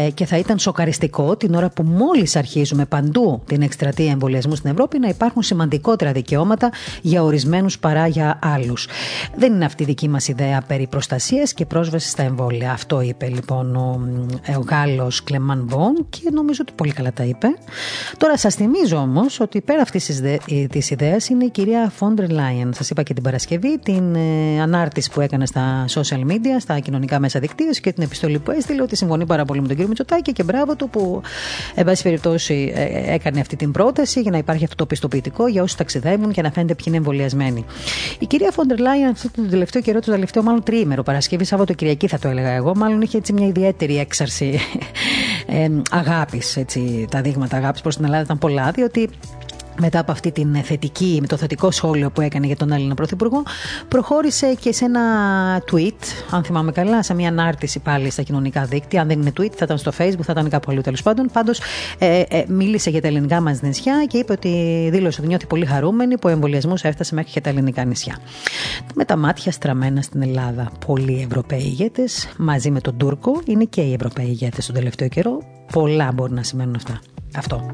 ε, 0.06 0.10
και 0.10 0.26
θα 0.26 0.38
ήταν 0.38 0.58
σοκαριστικό 0.58 1.36
την 1.36 1.54
ώρα 1.54 1.70
που 1.70 1.82
μόλις 1.82 2.36
αρχίζουμε 2.36 2.84
παντού 2.84 3.42
την 3.46 3.62
εκστρατεία 3.62 4.10
εμβολιασμού 4.10 4.54
στην 4.54 4.70
Ευρώπη 4.70 4.98
να 4.98 5.08
υπάρχουν 5.08 5.42
σημαντικότερα 5.42 6.12
δικαιώματα 6.12 6.70
για 7.02 7.22
ορισμένους 7.22 7.78
παρά 7.78 8.06
για 8.06 8.38
άλλους. 8.42 8.88
Δεν 9.36 9.52
είναι 9.52 9.64
αυτή 9.64 9.82
η 9.82 9.86
δική 9.86 10.08
μας 10.08 10.28
ιδέα 10.28 10.62
περί 10.66 10.86
προστασίας 10.86 11.52
και 11.52 11.66
πρόσβασης 11.66 12.10
στα 12.10 12.22
εμβόλια. 12.22 12.72
Αυτό 12.72 13.00
είπε 13.00 13.26
λοιπόν 13.26 13.76
ο 13.76 14.00
ε, 14.41 14.41
ο 14.48 14.64
Γάλλος 14.68 15.22
Κλεμάν 15.22 15.64
Μπον 15.68 16.06
και 16.08 16.30
νομίζω 16.32 16.60
ότι 16.62 16.72
πολύ 16.76 16.92
καλά 16.92 17.12
τα 17.12 17.24
είπε. 17.24 17.46
Τώρα 18.16 18.38
σας 18.38 18.54
θυμίζω 18.54 18.96
όμως 18.96 19.40
ότι 19.40 19.60
πέρα 19.60 19.82
αυτής 19.82 20.20
της 20.70 20.90
ιδέας 20.90 21.28
είναι 21.28 21.44
η 21.44 21.50
κυρία 21.50 21.92
Φόντρε 21.94 22.26
Λάιεν. 22.26 22.72
Σας 22.74 22.90
είπα 22.90 23.02
και 23.02 23.14
την 23.14 23.22
Παρασκευή 23.22 23.78
την 23.78 24.14
ε, 24.14 24.60
ανάρτηση 24.60 25.10
που 25.10 25.20
έκανε 25.20 25.46
στα 25.46 25.84
social 25.88 26.26
media, 26.30 26.56
στα 26.60 26.78
κοινωνικά 26.78 27.18
μέσα 27.20 27.40
δικτύωση 27.40 27.80
και 27.80 27.92
την 27.92 28.02
επιστολή 28.02 28.38
που 28.38 28.50
έστειλε 28.50 28.82
ότι 28.82 28.96
συμφωνεί 28.96 29.26
πάρα 29.26 29.44
πολύ 29.44 29.60
με 29.60 29.66
τον 29.66 29.74
κύριο 29.74 29.88
Μητσοτάκη 29.88 30.32
και 30.32 30.42
μπράβο 30.42 30.76
του 30.76 30.88
που, 30.88 31.22
εν 31.74 31.84
πάση 31.84 32.02
περιπτώσει, 32.02 32.72
ε, 32.74 33.14
έκανε 33.14 33.40
αυτή 33.40 33.56
την 33.56 33.70
πρόταση 33.70 34.20
για 34.20 34.30
να 34.30 34.38
υπάρχει 34.38 34.64
αυτό 34.64 34.76
το 34.76 34.86
πιστοποιητικό 34.86 35.46
για 35.46 35.62
όσους 35.62 35.76
ταξιδεύουν 35.76 36.32
και 36.32 36.42
να 36.42 36.50
φαίνεται 36.50 36.74
ποιοι 36.74 36.84
είναι 36.88 36.96
εμβολιασμένοι. 36.96 37.64
Η 38.18 38.26
κυρία 38.26 38.50
Φόντερ 38.50 38.78
Λάιεν 38.78 39.08
αυτό 39.08 39.30
το 39.30 39.42
τελευταίο 39.48 39.82
καιρό, 39.82 40.00
το 40.00 40.10
τελευταίο 40.10 40.42
μάλλον 40.42 40.62
τριήμερο, 40.62 41.02
Παρασκευή, 41.02 41.44
Σάββατο, 41.44 41.72
Κυριακή 41.72 42.06
θα 42.06 42.18
το 42.18 42.28
έλεγα 42.28 42.50
εγώ, 42.50 42.76
μάλλον 42.76 43.00
είχε 43.00 43.16
έτσι 43.16 43.32
μια 43.32 43.46
ιδιαίτερη 43.46 43.98
έξαρση 43.98 44.31
έτσι, 44.32 44.58
ε, 45.46 45.68
αγάπης, 45.90 46.56
έτσι, 46.56 47.06
τα 47.10 47.20
δείγματα 47.20 47.56
αγάπης 47.56 47.80
προς 47.80 47.96
την 47.96 48.04
Ελλάδα 48.04 48.22
ήταν 48.22 48.38
πολλά, 48.38 48.70
διότι 48.70 49.10
μετά 49.80 49.98
από 49.98 50.12
αυτή 50.12 50.30
την 50.32 50.54
θετική, 50.54 51.18
με 51.20 51.26
το 51.26 51.36
θετικό 51.36 51.70
σχόλιο 51.70 52.10
που 52.10 52.20
έκανε 52.20 52.46
για 52.46 52.56
τον 52.56 52.72
Έλληνα 52.72 52.94
Πρωθυπουργό, 52.94 53.42
προχώρησε 53.88 54.54
και 54.60 54.72
σε 54.72 54.84
ένα 54.84 55.02
tweet, 55.72 56.04
αν 56.30 56.44
θυμάμαι 56.44 56.72
καλά, 56.72 57.02
σε 57.02 57.14
μια 57.14 57.28
ανάρτηση 57.28 57.78
πάλι 57.78 58.10
στα 58.10 58.22
κοινωνικά 58.22 58.64
δίκτυα. 58.64 59.00
Αν 59.00 59.08
δεν 59.08 59.20
είναι 59.20 59.32
tweet, 59.40 59.50
θα 59.50 59.64
ήταν 59.64 59.78
στο 59.78 59.92
Facebook, 59.98 60.22
θα 60.22 60.32
ήταν 60.32 60.48
κάπου 60.48 60.70
αλλού 60.70 60.80
τέλος 60.80 61.02
πάντων. 61.02 61.30
Πάντως, 61.32 61.60
ε, 61.98 62.22
ε, 62.28 62.44
μίλησε 62.48 62.90
για 62.90 63.00
τα 63.00 63.06
ελληνικά 63.08 63.40
μας 63.40 63.62
νησιά 63.62 64.04
και 64.08 64.18
είπε 64.18 64.32
ότι 64.32 64.88
δήλωσε 64.92 65.20
ότι 65.20 65.28
νιώθει 65.28 65.46
πολύ 65.46 65.66
χαρούμενη 65.66 66.14
που 66.14 66.28
ο 66.28 66.28
εμβολιασμός 66.28 66.84
έφτασε 66.84 67.14
μέχρι 67.14 67.30
και 67.30 67.40
τα 67.40 67.50
ελληνικά 67.50 67.84
νησιά. 67.84 68.18
Με 68.94 69.04
τα 69.04 69.16
μάτια 69.16 69.52
στραμμένα 69.52 70.02
στην 70.02 70.22
Ελλάδα. 70.22 70.70
Πολλοί 70.86 71.26
Ευρωπαίοι 71.28 71.60
ηγέτες, 71.60 72.28
μαζί 72.36 72.70
με 72.70 72.80
τον 72.80 72.96
Τούρκο, 72.96 73.40
είναι 73.44 73.64
και 73.64 73.80
οι 73.80 73.92
Ευρωπαίοι 73.92 74.26
ηγέτες 74.26 74.66
τον 74.66 74.74
τελευταίο 74.74 75.08
καιρό. 75.08 75.38
Πολλά 75.72 76.12
μπορεί 76.12 76.32
να 76.32 76.42
σημαίνουν 76.42 76.74
αυτά. 76.74 77.00
Αυτό. 77.36 77.72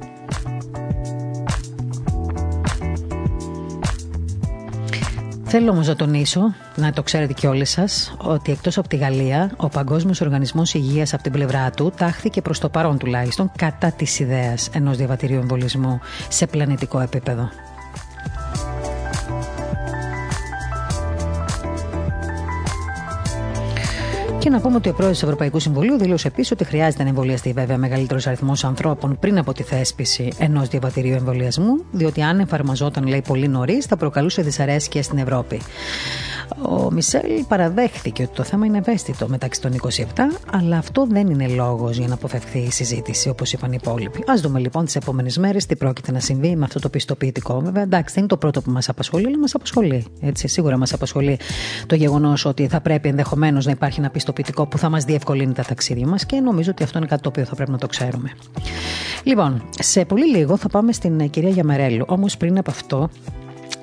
Θέλω 5.50 5.70
όμως 5.70 5.86
να 5.86 5.96
τονίσω, 5.96 6.54
να 6.76 6.92
το 6.92 7.02
ξέρετε 7.02 7.32
και 7.32 7.46
όλοι 7.46 7.64
σας, 7.64 8.14
ότι 8.18 8.52
εκτός 8.52 8.78
από 8.78 8.88
τη 8.88 8.96
Γαλλία, 8.96 9.50
ο 9.56 9.68
Παγκόσμιος 9.68 10.20
Οργανισμός 10.20 10.74
Υγείας 10.74 11.14
από 11.14 11.22
την 11.22 11.32
πλευρά 11.32 11.70
του 11.70 11.92
τάχθηκε 11.96 12.42
προς 12.42 12.58
το 12.58 12.68
παρόν 12.68 12.98
τουλάχιστον 12.98 13.50
κατά 13.56 13.92
της 13.92 14.18
ιδέας 14.18 14.68
ενός 14.72 14.96
διαβατηρίου 14.96 15.38
εμβολισμού 15.38 16.00
σε 16.28 16.46
πλανητικό 16.46 17.00
επίπεδο. 17.00 17.50
Και 24.48 24.54
να 24.54 24.60
πούμε 24.60 24.76
ότι 24.76 24.88
ο 24.88 24.92
πρόεδρος 24.92 25.18
του 25.18 25.24
Ευρωπαϊκού 25.24 25.58
Συμβουλίου 25.58 25.98
δήλωσε 25.98 26.28
επίσης 26.28 26.50
ότι 26.50 26.64
χρειάζεται 26.64 27.02
να 27.02 27.08
εμβολιαστεί 27.08 27.52
βέβαια 27.52 27.78
μεγαλύτερος 27.78 28.26
αριθμός 28.26 28.64
ανθρώπων 28.64 29.18
πριν 29.18 29.38
από 29.38 29.52
τη 29.52 29.62
θέσπιση 29.62 30.32
ενός 30.38 30.68
διαβατηρίου 30.68 31.14
εμβολιασμού, 31.14 31.84
διότι 31.90 32.22
αν 32.22 32.40
εφαρμοζόταν, 32.40 33.06
λέει, 33.06 33.22
πολύ 33.26 33.48
νωρίς, 33.48 33.86
θα 33.86 33.96
προκαλούσε 33.96 34.42
δυσαρέσκεια 34.42 35.02
στην 35.02 35.18
Ευρώπη. 35.18 35.60
Ο 36.62 36.90
Μισελ 36.90 37.44
παραδέχθηκε 37.48 38.22
ότι 38.22 38.34
το 38.34 38.42
θέμα 38.42 38.66
είναι 38.66 38.78
ευαίσθητο 38.78 39.28
μεταξύ 39.28 39.60
των 39.60 39.72
27, 39.82 39.92
αλλά 40.52 40.78
αυτό 40.78 41.06
δεν 41.10 41.26
είναι 41.26 41.48
λόγος 41.48 41.96
για 41.96 42.08
να 42.08 42.14
αποφευχθεί 42.14 42.58
η 42.58 42.70
συζήτηση, 42.70 43.28
όπως 43.28 43.52
είπαν 43.52 43.72
οι 43.72 43.78
υπόλοιποι. 43.82 44.18
Α 44.18 44.34
δούμε 44.40 44.58
λοιπόν 44.58 44.84
τις 44.84 44.96
επόμενες 44.96 45.38
μέρες 45.38 45.66
τι 45.66 45.76
πρόκειται 45.76 46.12
να 46.12 46.20
συμβεί 46.20 46.56
με 46.56 46.64
αυτό 46.64 46.80
το 46.80 46.88
πιστοποιητικό. 46.88 47.60
Βέβαια, 47.60 47.82
εντάξει, 47.82 48.14
δεν 48.14 48.22
είναι 48.22 48.32
το 48.32 48.36
πρώτο 48.36 48.62
που 48.62 48.70
μας 48.70 48.88
απασχολεί, 48.88 49.26
αλλά 49.26 49.38
μας 49.38 49.54
απασχολεί. 49.54 50.04
Έτσι, 50.20 50.48
σίγουρα 50.48 50.76
μας 50.76 50.92
απασχολεί 50.92 51.38
το 51.86 51.94
γεγονός 51.94 52.44
ότι 52.44 52.66
θα 52.66 52.80
πρέπει 52.80 53.08
ενδεχομένως 53.08 53.64
να 53.64 53.70
υπάρχει 53.70 54.00
ένα 54.00 54.10
πιστοποιητικό 54.10 54.66
που 54.66 54.78
θα 54.78 54.88
μας 54.88 55.04
διευκολύνει 55.04 55.52
τα 55.52 55.62
ταξίδια 55.62 56.06
μας 56.06 56.26
και 56.26 56.40
νομίζω 56.40 56.70
ότι 56.70 56.82
αυτό 56.82 56.98
είναι 56.98 57.06
κάτι 57.06 57.22
το 57.22 57.28
οποίο 57.28 57.44
θα 57.44 57.54
πρέπει 57.54 57.70
να 57.70 57.78
το 57.78 57.86
ξέρουμε. 57.86 58.32
Λοιπόν, 59.22 59.62
σε 59.78 60.04
πολύ 60.04 60.36
λίγο 60.36 60.56
θα 60.56 60.68
πάμε 60.68 60.92
στην 60.92 61.30
κυρία 61.30 61.50
Γιαμαρέλου. 61.50 62.04
Όμως 62.08 62.36
πριν 62.36 62.58
από 62.58 62.70
αυτό, 62.70 63.08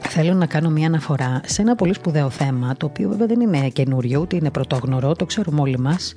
Θέλω 0.10 0.34
να 0.34 0.46
κάνω 0.46 0.70
μια 0.70 0.88
αναφορά 0.88 1.42
σε 1.46 1.62
ένα 1.62 1.76
πολύ 1.76 1.94
σπουδαίο 1.94 2.30
θέμα, 2.30 2.76
το 2.78 2.86
οποίο 2.86 3.10
βέβαια 3.10 3.28
δεν 3.28 3.42
είναι 3.42 3.70
καινούριο, 3.70 4.20
ούτε 4.20 4.36
είναι 4.36 4.50
πρωτόγνωρο, 4.50 5.14
το 5.14 5.26
ξέρουμε 5.26 5.62
όλοι 5.62 5.80
μας, 5.80 6.14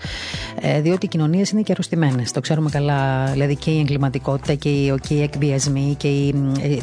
ε, 0.60 0.80
διότι 0.80 1.06
οι 1.06 1.08
κοινωνίες 1.08 1.50
είναι 1.50 1.62
και 1.62 1.72
αρρωστημένες. 1.72 2.32
Το 2.32 2.40
ξέρουμε 2.40 2.70
καλά, 2.70 3.24
δηλαδή 3.32 3.56
και 3.56 3.70
η 3.70 3.78
εγκληματικότητα 3.78 4.54
και 4.54 4.68
οι, 4.68 4.94
και 5.08 5.14
οι 5.14 5.22
εκβιασμοί 5.22 5.94
και, 5.98 6.08
οι, 6.08 6.34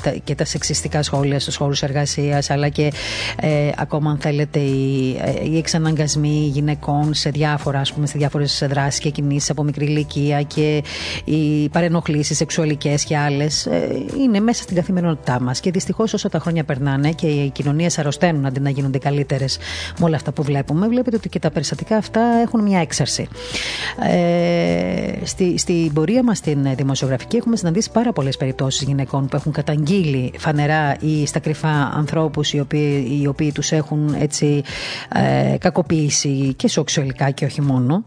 ε, 0.03 0.19
και 0.23 0.35
τα 0.35 0.45
σεξιστικά 0.45 1.03
σχόλια 1.03 1.39
στους 1.39 1.55
χώρους 1.55 1.83
εργασίας, 1.83 2.49
αλλά 2.49 2.69
και 2.69 2.91
ε, 3.41 3.69
ακόμα, 3.77 4.11
αν 4.11 4.17
θέλετε, 4.17 4.59
οι, 4.59 5.09
οι 5.51 5.57
εξαναγκασμοί 5.57 6.49
γυναικών 6.53 7.13
σε 7.13 7.29
διάφορα, 7.29 7.79
ας 7.79 7.93
πούμε, 7.93 8.07
σε 8.07 8.17
διάφορες 8.17 8.63
δράσεις 8.69 8.99
και 8.99 9.09
κινήσεις 9.09 9.49
από 9.49 9.63
μικρή 9.63 9.85
ηλικία 9.85 10.41
και 10.41 10.83
οι 11.25 11.69
παρενοχλήσεις 11.69 12.37
σεξουαλικές 12.37 13.03
και 13.03 13.17
άλλες, 13.17 13.67
είναι 14.19 14.39
μέσα 14.39 14.63
στην 14.63 14.75
καθημερινότητά 14.75 15.41
μας. 15.41 15.59
Και 15.59 15.71
δυστυχώς 15.71 16.13
όσο 16.13 16.29
τα 16.29 16.39
χρόνια 16.39 16.63
περνάνε, 16.63 16.94
και 17.15 17.27
οι 17.27 17.49
κοινωνίες 17.49 17.99
αρρωσταίνουν 17.99 18.45
αντί 18.45 18.59
να 18.59 18.69
γίνονται 18.69 18.97
καλύτερες 18.97 19.57
με 19.99 20.05
όλα 20.05 20.15
αυτά 20.15 20.31
που 20.31 20.43
βλέπουμε, 20.43 20.87
βλέπετε 20.87 21.15
ότι 21.15 21.29
και 21.29 21.39
τα 21.39 21.51
περιστατικά 21.51 21.97
αυτά 21.97 22.21
έχουν 22.21 22.61
μια 22.61 22.79
έξαρση. 22.79 23.27
Ε, 24.09 25.25
στη, 25.25 25.57
στην 25.57 25.93
πορεία 25.93 26.23
μας 26.23 26.37
στην 26.37 26.75
δημοσιογραφική 26.75 27.37
έχουμε 27.37 27.55
συναντήσει 27.55 27.91
πάρα 27.91 28.13
πολλές 28.13 28.37
περιπτώσεις 28.37 28.87
γυναικών 28.87 29.27
που 29.27 29.35
έχουν 29.35 29.51
καταγγείλει 29.51 30.33
φανερά 30.37 30.95
ή 30.99 31.25
στα 31.25 31.39
κρυφά 31.39 31.91
ανθρώπους 31.95 32.53
οι 32.53 32.59
οποίοι, 32.59 33.17
οι 33.21 33.27
οποίοι 33.27 33.51
τους 33.51 33.71
έχουν 33.71 34.15
έτσι 34.19 34.63
ε, 35.13 35.57
κακοποιήσει 35.57 36.53
και 36.55 36.67
σοξουαλικά 36.67 37.31
και 37.31 37.45
όχι 37.45 37.61
μόνο. 37.61 38.03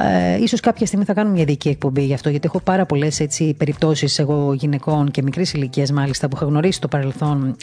Ε, 0.00 0.42
ίσως 0.42 0.60
κάποια 0.60 0.86
στιγμή 0.86 1.04
θα 1.04 1.14
κάνουμε 1.14 1.34
μια 1.34 1.42
ειδική 1.42 1.68
εκπομπή 1.68 2.04
γι' 2.04 2.14
αυτό, 2.14 2.28
γιατί 2.28 2.46
έχω 2.46 2.60
πάρα 2.60 2.86
πολλές 2.86 3.22
περιπτώσεις 3.56 4.18
εγώ 4.18 4.52
γυναικών 4.52 5.10
και 5.10 5.22
μικρής 5.22 5.52
ηλικίας 5.52 5.92
μάλιστα 5.92 6.28
που 6.28 6.36
έχω 6.36 6.44
γνωρίσει 6.44 6.80
το 6.80 6.88
παρελθόν 6.88 7.56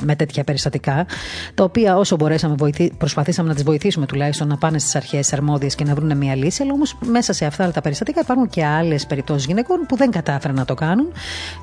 με 0.00 0.16
τέτοια 0.16 0.44
περιστατικά, 0.44 1.06
τα 1.54 1.64
οποία 1.64 1.96
όσο 1.96 2.16
μπορέσαμε 2.16 2.54
προσπαθήσαμε 2.98 3.48
να 3.48 3.54
τις 3.54 3.64
βοηθήσουμε 3.64 4.06
τουλάχιστον 4.06 4.48
να 4.48 4.56
πάνε 4.56 4.78
στις 4.78 4.94
αρχές 4.96 5.32
αρμόδιες 5.32 5.74
και 5.74 5.84
να 5.84 5.94
βρουν 5.94 6.16
μια 6.16 6.36
λύση, 6.36 6.62
αλλά 6.62 6.72
όμως 6.72 6.96
μέσα 7.04 7.32
σε 7.32 7.46
αυτά 7.46 7.70
τα 7.70 7.80
περιστατικά 7.80 8.20
υπάρχουν 8.20 8.48
και 8.48 8.64
άλλες 8.64 9.06
περιπτώσεις 9.06 9.46
γυναικών 9.46 9.78
που 9.88 9.96
δεν 9.96 10.10
κατάφεραν 10.10 10.56
να 10.56 10.64
το 10.64 10.74
κάνουν, 10.74 11.12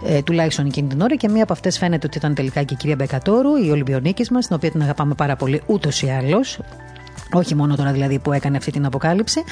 ε, 0.08 0.22
τουλάχιστον 0.22 0.66
εκείνη 0.66 0.88
την 0.88 1.02
ώρα 1.02 1.16
και 1.16 1.30
μία 1.30 1.44
από 1.44 1.54
αυτές 1.54 1.78
φαίνεται 1.78 2.08
ότι 2.08 2.18
ήταν 2.18 2.34
τελικά 2.34 2.64
και 2.64 2.74
η 2.74 2.78
κυρία 2.78 2.96
Μπεκατόρου, 2.96 3.56
η 3.56 3.70
Ολυμπιονίκης 3.70 4.30
μας, 4.30 4.48
την 4.48 4.56
οποία 4.56 4.72
την 4.72 4.82
αγαπάμε 4.82 5.14
πάρα 5.14 5.36
πολύ 5.36 5.62
ούτως 5.66 6.02
ή 6.02 6.10
άλλως. 6.10 6.60
Όχι 7.34 7.56
μόνο 7.56 7.76
τώρα 7.76 7.92
δηλαδή 7.92 8.20
που 8.20 8.32
έκανε 8.32 8.58
αυτή 8.58 8.72
την 8.72 8.86
αποκάλυψη, 8.86 9.44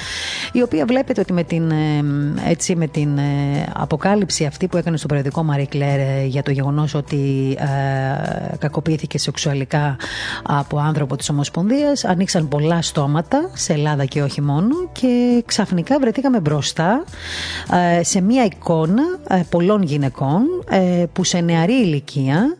η 0.52 0.62
οποία 0.62 0.84
βλέπετε 0.86 1.20
ότι 1.20 1.32
με 1.32 1.42
την, 1.42 1.70
ε, 1.70 2.04
έτσι, 2.48 2.76
με 2.76 2.86
την 2.86 3.18
ε, 3.18 3.22
αποκάλυψη 3.74 4.44
αυτή 4.44 4.68
που 4.68 4.76
έκανε 4.76 4.96
στο 4.96 5.06
περιοδικό 5.06 5.46
Marie 5.52 5.74
Claire 5.76 6.20
ε, 6.22 6.24
για 6.26 6.42
το 6.42 6.50
γεγονός 6.50 6.94
ότι 6.94 7.56
ε, 7.58 8.56
κακοποιήθηκε 8.56 9.18
σεξουαλικά 9.18 9.96
από 10.42 10.78
άνθρωπο 10.78 11.16
της 11.16 11.28
Ομοσπονδίας, 11.28 12.04
ανοίξαν 12.04 12.48
πολλά 12.48 12.82
στόματα 12.82 13.50
σε 13.54 13.72
Ελλάδα 13.72 14.04
και 14.04 14.22
όχι 14.22 14.40
μόνο 14.40 14.74
και 14.92 15.42
ξαφνικά 15.46 15.98
βρεθήκαμε 15.98 16.40
μπροστά 16.40 17.04
σε 18.00 18.20
μια 18.20 18.44
εικόνα 18.44 19.02
πολλών 19.50 19.82
γυναικών 19.82 20.42
που 21.12 21.24
σε 21.24 21.40
νεαρή 21.40 21.72
ηλικία 21.72 22.56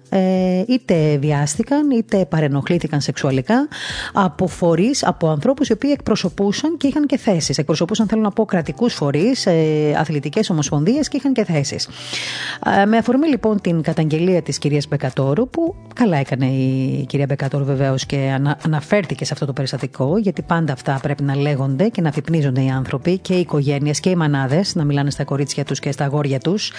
είτε 0.67 1.19
βιάστηκαν 1.19 1.91
είτε 1.91 2.25
παρενοχλήθηκαν 2.25 3.01
σεξουαλικά 3.01 3.69
από 4.13 4.47
φορείς 4.47 5.05
από 5.07 5.29
ανθρώπους 5.29 5.69
οι 5.69 5.73
οποίοι 5.73 5.91
εκπροσωπούσαν 5.93 6.77
και 6.77 6.87
είχαν 6.87 7.07
και 7.07 7.17
θέσεις. 7.17 7.59
Εκπροσωπούσαν, 7.59 8.07
θέλω 8.07 8.23
να 8.23 8.31
πω, 8.31 8.45
κρατικούς 8.45 8.95
φορείς, 8.95 9.47
ε, 9.47 9.95
αθλητικές 9.99 10.51
ομοσπονδίες 10.51 11.09
και 11.09 11.17
είχαν 11.17 11.33
και 11.33 11.45
θέσεις. 11.45 11.89
Ε, 12.81 12.85
με 12.85 12.97
αφορμή 12.97 13.29
λοιπόν 13.29 13.61
την 13.61 13.83
καταγγελία 13.83 14.43
της 14.43 14.59
κυρίας 14.59 14.89
Μπεκατόρου, 14.89 15.49
που 15.49 15.75
καλά 15.95 16.17
έκανε 16.17 16.47
η 16.47 17.05
κυρία 17.09 17.27
Μπεκατόρου 17.29 17.65
βεβαίως 17.65 18.07
και 18.07 18.33
ανα, 18.35 18.59
αναφέρθηκε 18.65 19.25
σε 19.25 19.33
αυτό 19.33 19.47
το 19.47 19.53
περιστατικό, 19.53 20.19
γιατί 20.19 20.43
πάντα 20.43 20.73
αυτά 20.73 20.99
πρέπει 21.03 21.23
να 21.23 21.37
λέγονται 21.37 21.89
και 21.89 22.01
να 22.01 22.09
αφυπνίζονται 22.09 22.63
οι 22.63 22.69
άνθρωποι 22.69 23.19
και 23.19 23.35
οι 23.35 23.41
οικογένειες 23.41 24.01
και 24.01 24.11
οι 24.11 24.15
μανάδες, 24.15 24.75
να 24.75 24.85
μιλάνε 24.85 25.11
στα 25.11 25.25
κορίτσια 25.25 25.65
τους 25.65 25.81
και 25.81 25.93
στα 25.93 26.05
αγόρια 26.05 26.39
τους, 26.39 26.73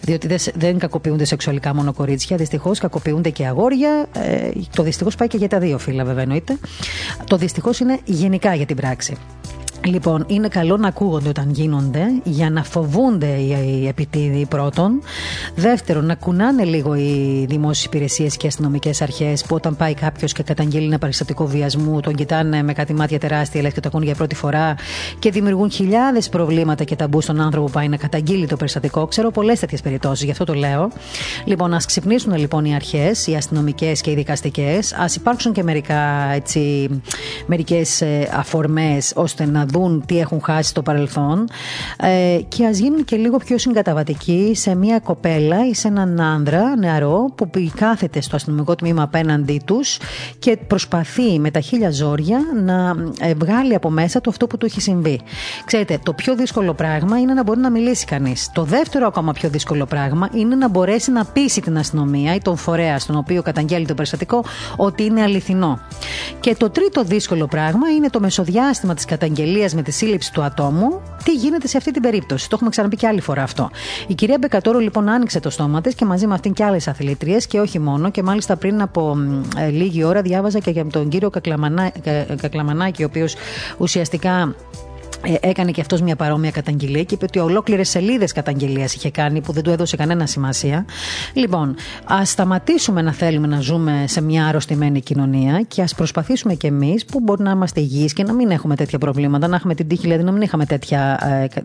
διότι 0.00 0.36
δεν 0.54 0.78
κακοποιούνται 0.78 1.24
σεξουαλικά 1.24 1.74
μόνο 1.74 1.92
κορίτσια, 1.92 2.36
δυστυχώς 2.36 2.78
κακοποιούνται 2.78 3.30
και 3.30 3.46
αγόρια. 3.46 4.06
Ε, 4.12 4.50
το 4.74 4.82
δυστυχώς 4.82 5.14
πάει 5.14 5.28
και 5.28 5.36
για 5.36 5.48
τα 5.48 5.58
δύο 5.58 5.78
φύλλα, 5.78 6.04
βέβαια 6.04 6.22
εννοείται. 6.22 6.58
Το 7.26 7.36
δυστυχώ 7.56 7.84
είναι 7.84 8.00
γενικά 8.04 8.54
για 8.54 8.66
την 8.66 8.76
πράξη. 8.76 9.16
Λοιπόν, 9.84 10.24
είναι 10.26 10.48
καλό 10.48 10.76
να 10.76 10.88
ακούγονται 10.88 11.28
όταν 11.28 11.50
γίνονται 11.50 12.06
για 12.24 12.50
να 12.50 12.64
φοβούνται 12.64 13.26
οι 13.26 13.86
επιτίδοι 13.88 14.46
πρώτον. 14.46 15.02
Δεύτερον, 15.54 16.06
να 16.06 16.14
κουνάνε 16.14 16.64
λίγο 16.64 16.94
οι 16.94 17.44
δημόσιες 17.48 17.84
υπηρεσίες 17.84 18.36
και 18.36 18.46
αστυνομικές 18.46 19.02
αρχές 19.02 19.44
που 19.44 19.54
όταν 19.54 19.76
πάει 19.76 19.94
κάποιος 19.94 20.32
και 20.32 20.42
καταγγείλει 20.42 20.86
ένα 20.86 20.98
περιστατικό 20.98 21.46
βιασμού, 21.46 22.00
τον 22.00 22.14
κοιτάνε 22.14 22.62
με 22.62 22.72
κάτι 22.72 22.94
μάτια 22.94 23.18
τεράστια, 23.18 23.62
λες 23.62 23.72
και 23.72 23.80
το 23.80 23.88
ακούν 23.88 24.02
για 24.02 24.14
πρώτη 24.14 24.34
φορά 24.34 24.74
και 25.18 25.30
δημιουργούν 25.30 25.70
χιλιάδες 25.70 26.28
προβλήματα 26.28 26.84
και 26.84 26.96
ταμπού 26.96 27.20
στον 27.20 27.40
άνθρωπο 27.40 27.66
που 27.66 27.72
πάει 27.72 27.88
να 27.88 27.96
καταγγείλει 27.96 28.46
το 28.46 28.56
περιστατικό. 28.56 29.06
Ξέρω 29.06 29.30
πολλές 29.30 29.60
τέτοιες 29.60 29.80
περιπτώσεις, 29.80 30.24
γι' 30.24 30.30
αυτό 30.30 30.44
το 30.44 30.54
λέω. 30.54 30.90
Λοιπόν, 31.44 31.74
ας 31.74 31.86
ξυπνήσουν 31.86 32.36
λοιπόν 32.36 32.64
οι 32.64 32.74
αρχές, 32.74 33.26
οι 33.26 33.34
αστυνομικές 33.34 34.00
και 34.00 34.10
οι 34.10 34.14
δικαστικές. 34.14 34.92
Α 34.92 35.04
υπάρξουν 35.16 35.52
και 35.52 35.62
μερικές 37.46 38.00
ε, 38.00 38.28
αφορμές 38.32 39.12
ώστε 39.14 39.46
να 39.46 39.65
δουν 39.66 40.02
τι 40.06 40.18
έχουν 40.18 40.40
χάσει 40.42 40.68
στο 40.68 40.82
παρελθόν 40.82 41.48
ε, 41.96 42.38
και 42.48 42.66
ας 42.66 42.78
γίνουν 42.78 43.04
και 43.04 43.16
λίγο 43.16 43.36
πιο 43.36 43.58
συγκαταβατικοί 43.58 44.52
σε 44.54 44.74
μια 44.74 44.98
κοπέλα 44.98 45.68
ή 45.68 45.74
σε 45.74 45.88
έναν 45.88 46.20
άνδρα 46.20 46.76
νεαρό 46.76 47.32
που 47.34 47.50
κάθεται 47.76 48.20
στο 48.20 48.36
αστυνομικό 48.36 48.74
τμήμα 48.74 49.02
απέναντί 49.02 49.62
τους 49.64 49.98
και 50.38 50.58
προσπαθεί 50.66 51.38
με 51.38 51.50
τα 51.50 51.60
χίλια 51.60 51.90
ζόρια 51.90 52.38
να 52.64 52.94
ε, 53.20 53.34
βγάλει 53.34 53.74
από 53.74 53.90
μέσα 53.90 54.20
του 54.20 54.30
αυτό 54.30 54.46
που 54.46 54.58
του 54.58 54.66
έχει 54.66 54.80
συμβεί. 54.80 55.20
Ξέρετε, 55.64 55.98
το 56.02 56.12
πιο 56.12 56.36
δύσκολο 56.36 56.74
πράγμα 56.74 57.18
είναι 57.18 57.32
να 57.32 57.42
μπορεί 57.42 57.60
να 57.60 57.70
μιλήσει 57.70 58.04
κανείς. 58.04 58.50
Το 58.52 58.62
δεύτερο 58.62 59.06
ακόμα 59.06 59.32
πιο 59.32 59.48
δύσκολο 59.48 59.86
πράγμα 59.86 60.28
είναι 60.32 60.54
να 60.54 60.68
μπορέσει 60.68 61.10
να 61.10 61.24
πείσει 61.24 61.60
την 61.60 61.78
αστυνομία 61.78 62.34
ή 62.34 62.38
τον 62.38 62.56
φορέα 62.56 62.98
στον 62.98 63.16
οποίο 63.16 63.42
καταγγέλει 63.42 63.86
το 63.86 63.94
περιστατικό 63.94 64.44
ότι 64.76 65.04
είναι 65.04 65.22
αληθινό. 65.22 65.80
Και 66.40 66.54
το 66.54 66.70
τρίτο 66.70 67.04
δύσκολο 67.04 67.46
πράγμα 67.46 67.90
είναι 67.90 68.10
το 68.10 68.20
μεσοδιάστημα 68.20 68.94
της 68.94 69.04
καταγγελία 69.56 69.76
με 69.76 69.82
τη 69.82 69.90
σύλληψη 69.90 70.32
του 70.32 70.42
ατόμου, 70.42 71.00
τι 71.24 71.32
γίνεται 71.32 71.66
σε 71.66 71.76
αυτή 71.76 71.90
την 71.90 72.02
περίπτωση; 72.02 72.48
Το 72.48 72.54
έχουμε 72.54 72.70
ξαναπεί 72.70 72.96
και 72.96 73.06
άλλη 73.06 73.20
φορά 73.20 73.42
αυτό. 73.42 73.70
Η 74.06 74.14
κυρία 74.14 74.36
Μπεκατόρου 74.40 74.78
λοιπόν 74.78 75.08
άνοιξε 75.08 75.40
το 75.40 75.50
στόμα 75.50 75.80
της 75.80 75.94
και 75.94 76.04
μαζί 76.04 76.26
με 76.26 76.34
αυτήν 76.34 76.52
και 76.52 76.64
άλλες 76.64 76.88
αθλήτριε 76.88 77.36
και 77.48 77.60
όχι 77.60 77.78
μόνο. 77.78 78.10
Και 78.10 78.22
μάλιστα 78.22 78.56
πριν 78.56 78.82
από 78.82 79.16
ε, 79.56 79.68
λίγη 79.68 80.04
ώρα 80.04 80.22
διάβαζα 80.22 80.58
και 80.58 80.70
για 80.70 80.86
τον 80.86 81.08
κύριο 81.08 81.30
Κακλαμανάκη, 82.40 83.02
ο 83.02 83.06
οποίος 83.06 83.34
ουσιαστικά 83.78 84.30
ε, 84.40 84.85
έκανε 85.40 85.70
και 85.70 85.80
αυτός 85.80 86.00
μια 86.00 86.16
παρόμοια 86.16 86.50
καταγγελία 86.50 87.02
και 87.02 87.14
είπε 87.14 87.24
ότι 87.24 87.38
ολόκληρες 87.38 87.88
σελίδες 87.88 88.32
καταγγελίας 88.32 88.94
είχε 88.94 89.10
κάνει 89.10 89.40
που 89.40 89.52
δεν 89.52 89.62
του 89.62 89.70
έδωσε 89.70 89.96
κανένα 89.96 90.26
σημασία. 90.26 90.84
Λοιπόν, 91.32 91.74
ας 92.04 92.30
σταματήσουμε 92.30 93.02
να 93.02 93.12
θέλουμε 93.12 93.46
να 93.46 93.60
ζούμε 93.60 94.04
σε 94.06 94.20
μια 94.20 94.46
αρρωστημένη 94.46 95.00
κοινωνία 95.00 95.60
και 95.68 95.82
ας 95.82 95.94
προσπαθήσουμε 95.94 96.54
κι 96.54 96.66
εμείς 96.66 97.04
που 97.04 97.20
μπορεί 97.20 97.42
να 97.42 97.50
είμαστε 97.50 97.80
υγιείς 97.80 98.12
και 98.12 98.22
να 98.22 98.32
μην 98.32 98.50
έχουμε 98.50 98.76
τέτοια 98.76 98.98
προβλήματα, 98.98 99.48
να 99.48 99.56
έχουμε 99.56 99.74
την 99.74 99.88
τύχη 99.88 100.02
δηλαδή 100.02 100.22
να 100.22 100.32
μην 100.32 100.42
είχαμε 100.42 100.64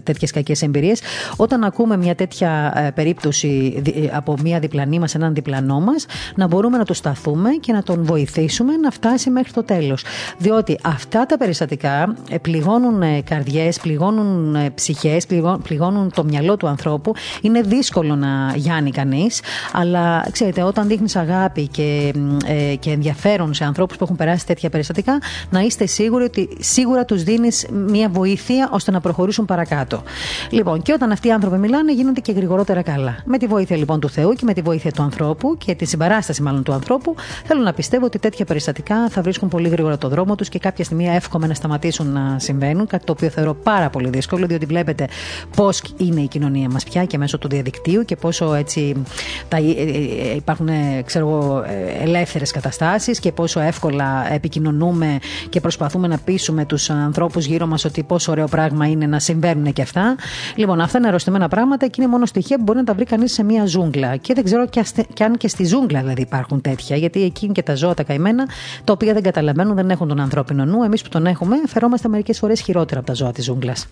τέτοιες 0.04 0.32
κακές 0.32 0.62
εμπειρίες. 0.62 1.02
Όταν 1.36 1.64
ακούμε 1.64 1.98
μια 1.98 2.16
τέτοια 2.16 2.74
ε, 2.76 2.90
περίπτωση 2.92 3.82
από 4.12 4.36
μια 4.44 4.60
διπλανή 4.60 5.00
μας, 5.00 5.16
έναν 5.16 5.34
διπλανό 5.34 5.80
μας, 5.80 6.06
να 6.36 6.48
μπορούμε 6.48 6.78
να 6.78 6.86
το 6.86 6.94
σταθούμε 6.94 7.50
και 7.50 7.74
να 7.74 7.84
τον 7.84 8.04
βοηθήσουμε 8.04 8.76
να 8.76 8.92
φτάσει 8.92 9.30
μέχρι 9.30 9.52
το 9.52 9.64
τέλος. 9.64 10.04
Διότι 10.38 10.78
αυτά 10.84 11.26
τα 11.26 11.38
περιστατικά 11.38 12.16
ε, 12.30 12.38
πληγώνουν 12.38 13.24
καρδιές, 13.42 13.80
πληγώνουν 13.80 14.56
ε, 14.56 14.70
ψυχές, 14.70 15.26
πληγώνουν 15.64 16.12
το 16.14 16.24
μυαλό 16.24 16.58
του 16.58 16.68
ανθρώπου. 16.68 17.14
Είναι 17.42 17.62
δύσκολο 17.62 18.16
να 18.16 18.54
γιάνει 18.56 18.92
κανείς, 18.92 19.42
αλλά 19.74 20.28
ξέρετε, 20.32 20.64
όταν 20.64 20.88
δείχνεις 20.88 21.16
αγάπη 21.16 21.68
και, 21.68 22.14
ε, 22.46 22.76
και 22.76 22.92
ενδιαφέρον 22.92 23.54
σε 23.54 23.64
ανθρώπους 23.64 23.98
που 23.98 24.04
έχουν 24.04 24.16
περάσει 24.16 24.46
τέτοια 24.46 24.70
περιστατικά, 24.70 25.22
να 25.50 25.60
είστε 25.60 25.86
σίγουροι 25.86 26.24
ότι 26.24 26.50
σίγουρα 26.60 27.06
τους 27.06 27.24
δίνεις 27.24 27.66
μια 27.72 28.10
βοήθεια 28.10 28.70
ώστε 28.72 28.92
να 28.92 29.00
προχωρήσουν 29.00 29.46
παρακάτω. 29.46 30.04
Λοιπόν, 30.50 30.82
και 30.82 30.94
όταν 30.94 31.12
αυτοί 31.12 31.28
οι 31.28 31.32
άνθρωποι 31.32 31.58
μιλάνε, 31.58 31.94
γίνονται 31.94 32.20
και 32.20 32.32
γρηγορότερα 32.32 32.82
καλά. 32.82 33.16
Με 33.26 33.38
τη 33.38 33.48
βοήθεια 33.48 33.78
λοιπόν 33.78 34.00
του 34.00 34.10
Θεού 34.10 34.34
και 34.34 34.44
με 34.46 34.54
τη 34.54 34.62
βοήθεια 34.62 34.92
του 34.92 35.04
ανθρώπου 35.04 35.58
και 35.58 35.76
τη 35.76 35.86
συμπαράσταση 35.86 36.42
μάλλον 36.42 36.64
του 36.64 36.74
ανθρώπου, 36.74 37.16
θέλω 37.46 37.62
να 37.62 37.74
πιστεύω 37.74 38.06
ότι 38.06 38.20
τέτοια 38.20 38.46
περιστατικά 38.46 39.10
θα 39.10 39.22
βρίσκουν 39.22 39.50
πολύ 39.50 39.70
γρήγορα 39.70 39.98
το 39.98 40.10
δρόμο 40.10 40.36
τους 40.36 40.50
και 40.50 40.60
κάποια 40.60 40.84
στιγμή 40.84 41.10
εύχομαι 41.10 41.48
να 41.48 41.54
σταματήσουν 41.54 42.12
να 42.12 42.40
συμβαίνουν, 42.40 42.88
κάτι 42.88 43.06
το 43.06 43.12
οποίο 43.12 43.30
θεωρώ 43.32 43.54
πάρα 43.54 43.90
πολύ 43.90 44.10
δύσκολο, 44.10 44.46
διότι 44.46 44.66
βλέπετε 44.66 45.08
πώς 45.56 45.82
είναι 45.98 46.22
η 46.22 46.28
κοινωνία 46.28 46.70
μας 46.70 46.84
πια 46.84 47.06
και 47.06 47.18
μέσω 47.18 47.38
του 47.38 47.48
διαδικτύου 47.48 48.06
και 48.06 48.16
πόσο 48.16 48.54
έτσι 48.54 49.04
τα, 49.48 49.58
ε, 49.58 49.62
ε, 49.62 50.36
υπάρχουν 50.36 50.70
ξέρω, 51.06 51.64
ε, 51.68 52.04
ελεύθερες 52.04 52.52
καταστάσεις 52.52 53.20
και 53.20 53.32
πόσο 53.32 53.60
εύκολα 53.60 54.34
επικοινωνούμε 54.34 55.20
και 55.50 55.60
προσπαθούμε 55.60 56.08
να 56.08 56.18
πείσουμε 56.18 56.66
τους 56.66 56.90
ανθρώπους 56.90 57.46
γύρω 57.46 57.66
μας 57.66 57.86
ότι 57.86 58.04
πόσο 58.04 58.32
ωραίο 58.32 58.48
πράγμα 58.48 58.88
είναι 58.88 59.06
να 59.06 59.20
συμβαίνουν 59.20 59.74
και 59.74 59.82
αυτά. 59.82 60.16
Λοιπόν, 60.56 60.82
αυτά 60.82 60.98
είναι 60.98 61.08
αρρωστημένα 61.08 61.48
πράγματα 61.48 61.88
και 61.88 62.02
είναι 62.02 62.10
μόνο 62.10 62.26
στοιχεία 62.26 62.58
που 62.58 62.64
μπορεί 62.64 62.78
να 62.78 62.84
τα 62.84 62.94
βρει 62.94 63.06
κανείς 63.06 63.34
σε 63.34 63.44
μία 63.44 63.66
ζούγκλα. 63.66 64.16
Και 64.16 64.34
δεν 64.34 64.44
ξέρω 64.44 64.66
και 65.14 65.24
αν 65.24 65.38
και 65.38 65.48
στη 65.48 65.66
ζούγκλα 65.66 66.00
δηλαδή 66.00 66.22
υπάρχουν 66.22 66.62
τέτοια, 66.62 66.96
γιατί 66.96 67.24
εκεί 67.24 67.46
είναι 67.46 67.54
και 67.54 67.64
τα 67.64 67.76
ζώα 67.76 67.94
τα 67.94 68.04
καημένα, 68.04 68.48
τα 68.84 68.94
οποία 68.94 69.14
δεν 69.14 69.24
καταλαβαίνουν, 69.24 69.76
δεν 69.76 69.90
έχουν 69.90 70.08
τον 70.08 70.20
ανθρώπινο 70.20 70.66
νου. 70.66 70.84
Εμείς 70.84 71.02
που 71.02 71.10
τον 71.10 71.26
έχουμε, 71.26 71.56
φερόμαστε 71.68 72.08
μερικές 72.08 72.40
φορές 72.40 72.62
χειρότερα 72.62 73.00
από 73.00 73.08
τα 73.08 73.14
ζώα 73.14 73.21
της 73.30 73.44
ζούγκλας. 73.44 73.88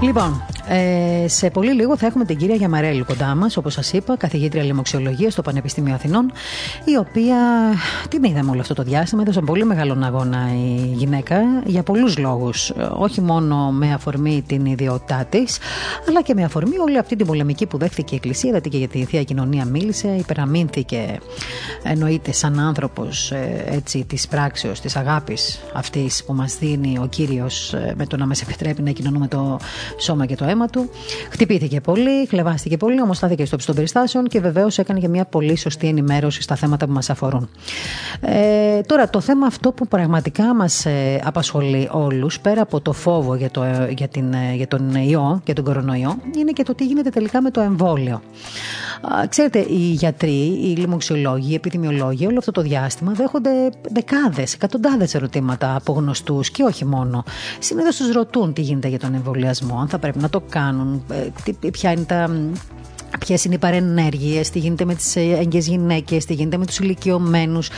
Λοιπόν, 0.00 0.42
ε, 0.68 1.28
σε 1.28 1.50
πολύ 1.50 1.72
λίγο 1.72 1.96
θα 1.96 2.06
έχουμε 2.06 2.24
την 2.24 2.36
κυρία 2.36 2.54
Γιαμαρέλη 2.54 3.02
κοντά 3.02 3.34
μας, 3.34 3.56
όπως 3.56 3.72
σας 3.72 3.92
είπα, 3.92 4.16
καθηγήτρια 4.16 4.62
λοιμοξιολογίας 4.62 5.32
στο 5.32 5.42
Πανεπιστήμιο 5.42 5.94
Αθηνών, 5.94 6.32
η 6.84 6.96
οποία 6.96 7.36
την 8.08 8.24
είδαμε 8.24 8.50
όλο 8.50 8.60
αυτό 8.60 8.74
το 8.74 8.82
διάστημα. 8.82 9.22
Έδωσε 9.22 9.40
πολύ 9.40 9.64
μεγάλο 9.64 9.96
αγώνα 10.04 10.38
η 10.54 10.92
γυναίκα 10.94 11.40
για 11.64 11.82
πολλούς 11.82 12.18
λόγους. 12.18 12.72
Όχι 12.98 13.20
μόνο 13.20 13.70
με 13.70 13.92
αφορμή 13.92 14.42
την 14.46 14.66
ιδιότητά 14.66 15.26
της, 15.30 15.58
αλλά 16.08 16.22
και 16.22 16.34
με 16.34 16.44
αφορμή 16.44 16.78
όλη 16.78 16.98
αυτή 16.98 17.16
την 17.16 17.26
πολεμική 17.26 17.66
που 17.66 17.78
δέχθηκε 17.78 18.14
η 18.14 18.16
Εκκλησία, 18.16 18.50
δηλαδή 18.50 18.68
και 18.68 18.78
για 18.78 18.88
τη 18.88 19.04
θεία 19.04 19.22
κοινωνία 19.22 19.64
μίλησε, 19.64 20.08
υπεραμείνθηκε, 20.18 21.18
εννοείται 21.82 22.32
σαν 22.32 22.58
άνθρωπος 22.58 23.30
ε, 23.30 23.82
της 24.06 24.28
πράξεως, 24.28 24.80
της 24.80 24.96
αγάπης 24.96 25.60
αυτής 25.74 26.24
που 26.24 26.34
μας 26.34 26.58
δίνει 26.58 26.98
ο 26.98 27.06
κύριος 27.06 27.72
ε, 27.72 27.94
με 27.96 28.06
το 28.06 28.16
να 28.16 28.26
μας 28.26 28.42
επιτρέπει 28.42 28.82
να 28.82 28.90
κοινωνούμε 28.90 29.28
το 29.28 29.58
σώμα 29.98 30.26
και 30.26 30.36
το 30.36 30.44
αίμα 30.52 30.66
του. 30.66 30.90
Χτυπήθηκε 31.30 31.80
πολύ, 31.80 32.26
χλεβάστηκε 32.26 32.76
πολύ, 32.76 33.02
όμως 33.02 33.16
στάθηκε 33.16 33.44
στο 33.44 33.56
των 33.56 33.74
περιστάσεων 33.74 34.26
και 34.28 34.40
βεβαίως 34.40 34.78
έκανε 34.78 35.00
και 35.00 35.08
μια 35.08 35.24
πολύ 35.24 35.56
σωστή 35.56 35.86
ενημέρωση 35.86 36.42
στα 36.42 36.54
θέματα 36.54 36.86
που 36.86 36.92
μας 36.92 37.10
αφορούν. 37.10 37.48
Ε, 38.20 38.80
τώρα, 38.80 39.10
το 39.10 39.20
θέμα 39.20 39.46
αυτό 39.46 39.72
που 39.72 39.88
πραγματικά 39.88 40.54
μας 40.54 40.86
ε, 40.86 41.20
απασχολεί 41.24 41.88
όλους, 41.92 42.40
πέρα 42.40 42.62
από 42.62 42.80
το 42.80 42.92
φόβο 42.92 43.34
για, 43.34 43.50
το, 43.50 43.62
ε, 43.62 43.92
για, 43.96 44.08
την, 44.08 44.32
ε, 44.32 44.54
για 44.54 44.68
τον 44.68 44.94
ιό, 44.94 45.40
για 45.44 45.54
τον 45.54 45.64
κορονοϊό, 45.64 46.16
είναι 46.38 46.50
και 46.50 46.62
το 46.62 46.74
τι 46.74 46.84
γίνεται 46.84 47.10
τελικά 47.10 47.42
με 47.42 47.50
το 47.50 47.60
εμβόλιο. 47.60 48.22
Ξέρετε, 49.28 49.58
οι 49.58 49.76
γιατροί, 49.76 50.58
οι 50.62 50.74
λοιμοξιολόγοι, 50.76 51.52
οι 51.52 51.54
επιδημιολόγοι 51.54 52.26
όλο 52.26 52.38
αυτό 52.38 52.52
το 52.52 52.62
διάστημα 52.62 53.12
δέχονται 53.12 53.50
δεκάδες, 53.92 54.54
εκατοντάδες 54.54 55.14
ερωτήματα 55.14 55.74
από 55.76 55.92
γνωστούς 55.92 56.50
και 56.50 56.62
όχι 56.62 56.84
μόνο. 56.84 57.24
Συνήθως 57.58 57.96
τους 57.96 58.12
ρωτούν 58.12 58.52
τι 58.52 58.60
γίνεται 58.60 58.88
για 58.88 58.98
τον 58.98 59.14
εμβολιασμό, 59.14 59.78
αν 59.80 59.88
θα 59.88 59.98
πρέπει 59.98 60.18
να 60.18 60.28
το 60.28 60.41
κάνουν, 60.48 61.04
ε, 61.10 61.70
ποια 61.70 61.92
είναι 61.92 62.04
τα 62.04 62.30
Ποιες 63.18 63.44
είναι 63.44 63.54
οι 63.54 63.58
παρενέργειες, 63.58 64.50
τι 64.50 64.58
γίνεται 64.58 64.84
με 64.84 64.94
τις 64.94 65.16
έγκυες 65.16 65.66
γυναίκες, 65.66 66.24
τι 66.24 66.34
γίνεται 66.34 66.56
με 66.56 66.66
τους 66.66 66.78
ηλικιωμένους. 66.78 67.70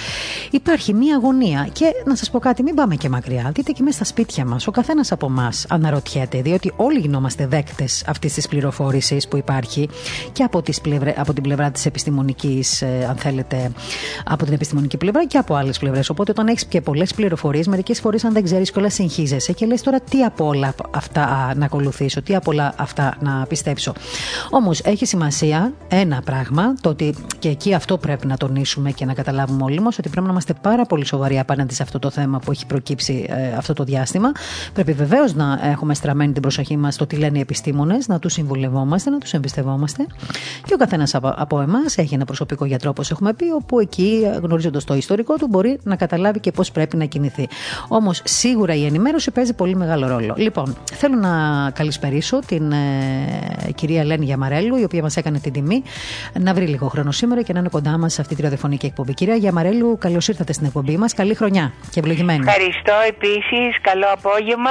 Υπάρχει 0.50 0.94
μία 0.94 1.16
αγωνία. 1.16 1.68
Και 1.72 1.84
να 2.06 2.16
σας 2.16 2.30
πω 2.30 2.38
κάτι, 2.38 2.62
μην 2.62 2.74
πάμε 2.74 2.96
και 2.96 3.08
μακριά. 3.08 3.50
Δείτε 3.54 3.72
και 3.72 3.82
μέσα 3.82 3.96
στα 3.96 4.04
σπίτια 4.04 4.44
μας. 4.44 4.66
Ο 4.66 4.70
καθένας 4.70 5.12
από 5.12 5.26
εμά 5.26 5.52
αναρωτιέται, 5.68 6.42
διότι 6.42 6.72
όλοι 6.76 6.98
γινόμαστε 6.98 7.46
δέκτες 7.46 8.04
αυτής 8.06 8.32
της 8.32 8.48
πληροφόρησης 8.48 9.28
που 9.28 9.36
υπάρχει 9.36 9.88
και 10.32 10.42
από, 10.42 10.62
τις 10.62 10.80
πλευρε, 10.80 11.14
από 11.16 11.32
την 11.32 11.42
πλευρά 11.42 11.70
της 11.70 11.86
επιστημονικής, 11.86 12.82
ε, 12.82 13.06
αν 13.08 13.16
θέλετε, 13.16 13.72
από 14.24 14.44
την 14.44 14.52
επιστημονική 14.52 14.96
πλευρά 14.96 15.26
και 15.26 15.38
από 15.38 15.54
άλλες 15.54 15.78
πλευρές. 15.78 16.08
Οπότε, 16.08 16.30
όταν 16.30 16.46
έχεις 16.46 16.64
και 16.64 16.80
πολλές 16.80 17.14
πληροφορίες, 17.14 17.66
μερικές 17.66 18.00
φορές, 18.00 18.24
αν 18.24 18.32
δεν 18.32 18.44
ξέρεις 18.44 18.70
κιόλας, 18.70 18.94
συγχύζεσαι 18.94 19.52
και 19.52 19.66
λες 19.66 19.82
τώρα 19.82 20.00
τι 20.00 20.22
από 20.22 20.46
όλα 20.46 20.74
αυτά 20.90 21.52
να 21.56 21.64
ακολουθήσω, 21.64 22.22
τι 22.22 22.34
από 22.34 22.50
όλα 22.50 22.74
αυτά 22.76 23.16
να 23.20 23.46
πιστέψω. 23.48 23.92
Όμως, 24.50 24.80
έχεις 24.80 25.08
σημασία 25.08 25.22
σημασία 25.30 25.72
ένα 25.88 26.22
πράγμα, 26.24 26.74
το 26.80 26.88
ότι 26.88 27.14
και 27.38 27.48
εκεί 27.48 27.74
αυτό 27.74 27.98
πρέπει 27.98 28.26
να 28.26 28.36
τονίσουμε 28.36 28.90
και 28.90 29.04
να 29.04 29.14
καταλάβουμε 29.14 29.64
όλοι 29.64 29.80
μας, 29.80 29.98
ότι 29.98 30.08
πρέπει 30.08 30.26
να 30.26 30.32
είμαστε 30.32 30.54
πάρα 30.60 30.84
πολύ 30.84 31.04
σοβαροί 31.04 31.38
απέναντι 31.38 31.74
σε 31.74 31.82
αυτό 31.82 31.98
το 31.98 32.10
θέμα 32.10 32.38
που 32.38 32.50
έχει 32.50 32.66
προκύψει 32.66 33.26
ε, 33.28 33.52
αυτό 33.56 33.72
το 33.72 33.84
διάστημα. 33.84 34.32
Πρέπει 34.72 34.92
βεβαίως 34.92 35.34
να 35.34 35.60
έχουμε 35.62 35.94
στραμμένη 35.94 36.32
την 36.32 36.42
προσοχή 36.42 36.76
μας 36.76 36.94
στο 36.94 37.06
τι 37.06 37.16
λένε 37.16 37.38
οι 37.38 37.40
επιστήμονες, 37.40 38.08
να 38.08 38.18
τους 38.18 38.32
συμβουλευόμαστε, 38.32 39.10
να 39.10 39.18
τους 39.18 39.32
εμπιστευόμαστε. 39.32 40.06
Και 40.66 40.74
ο 40.74 40.76
καθένας 40.76 41.14
από, 41.14 41.34
από 41.36 41.60
εμάς 41.60 41.98
έχει 41.98 42.14
ένα 42.14 42.24
προσωπικό 42.24 42.64
γιατρό, 42.64 42.90
όπως 42.90 43.10
έχουμε 43.10 43.32
πει, 43.32 43.44
όπου 43.50 43.78
εκεί, 43.78 44.20
γνωρίζοντας 44.42 44.84
το 44.84 44.94
ιστορικό 44.94 45.34
του, 45.34 45.46
μπορεί 45.50 45.78
να 45.82 45.96
καταλάβει 45.96 46.40
και 46.40 46.50
πώς 46.50 46.70
πρέπει 46.70 46.96
να 46.96 47.04
κινηθεί. 47.04 47.48
Όμως, 47.88 48.20
σίγουρα 48.24 48.74
η 48.74 48.84
ενημέρωση 48.84 49.30
παίζει 49.30 49.52
πολύ 49.52 49.76
μεγάλο 49.76 50.06
ρόλο. 50.06 50.34
Λοιπόν, 50.36 50.76
θέλω 50.92 51.16
να 51.16 51.70
καλησπερίσω 51.70 52.38
την 52.46 52.72
ε, 52.72 53.72
κυρία 53.74 54.00
Ελένη 54.00 54.24
Γιαμαρέλου, 54.24 54.76
η 54.76 54.84
οποία 54.84 55.02
μας 55.02 55.13
έκανε 55.16 55.38
την 55.38 55.52
τιμή 55.52 55.82
να 56.40 56.54
βρει 56.54 56.66
λίγο 56.66 56.88
χρόνο 56.88 57.10
σήμερα 57.10 57.42
και 57.42 57.52
να 57.52 57.58
είναι 57.58 57.68
κοντά 57.68 57.98
μας 57.98 58.12
σε 58.12 58.20
αυτή 58.20 58.34
τη 58.34 58.42
ραδιοφωνική 58.42 58.86
εκπομπή. 58.86 59.14
Κυρία 59.14 59.34
Γιαμαρέλου, 59.34 59.98
καλώς 59.98 60.28
ήρθατε 60.28 60.52
στην 60.52 60.66
εκπομπή 60.66 60.96
μας. 60.96 61.14
Καλή 61.14 61.34
χρονιά 61.34 61.72
και 61.90 62.00
ευλογημένη. 62.00 62.44
Ευχαριστώ 62.46 62.94
επίσης. 63.08 63.80
Καλό 63.80 64.06
απόγευμα 64.12 64.70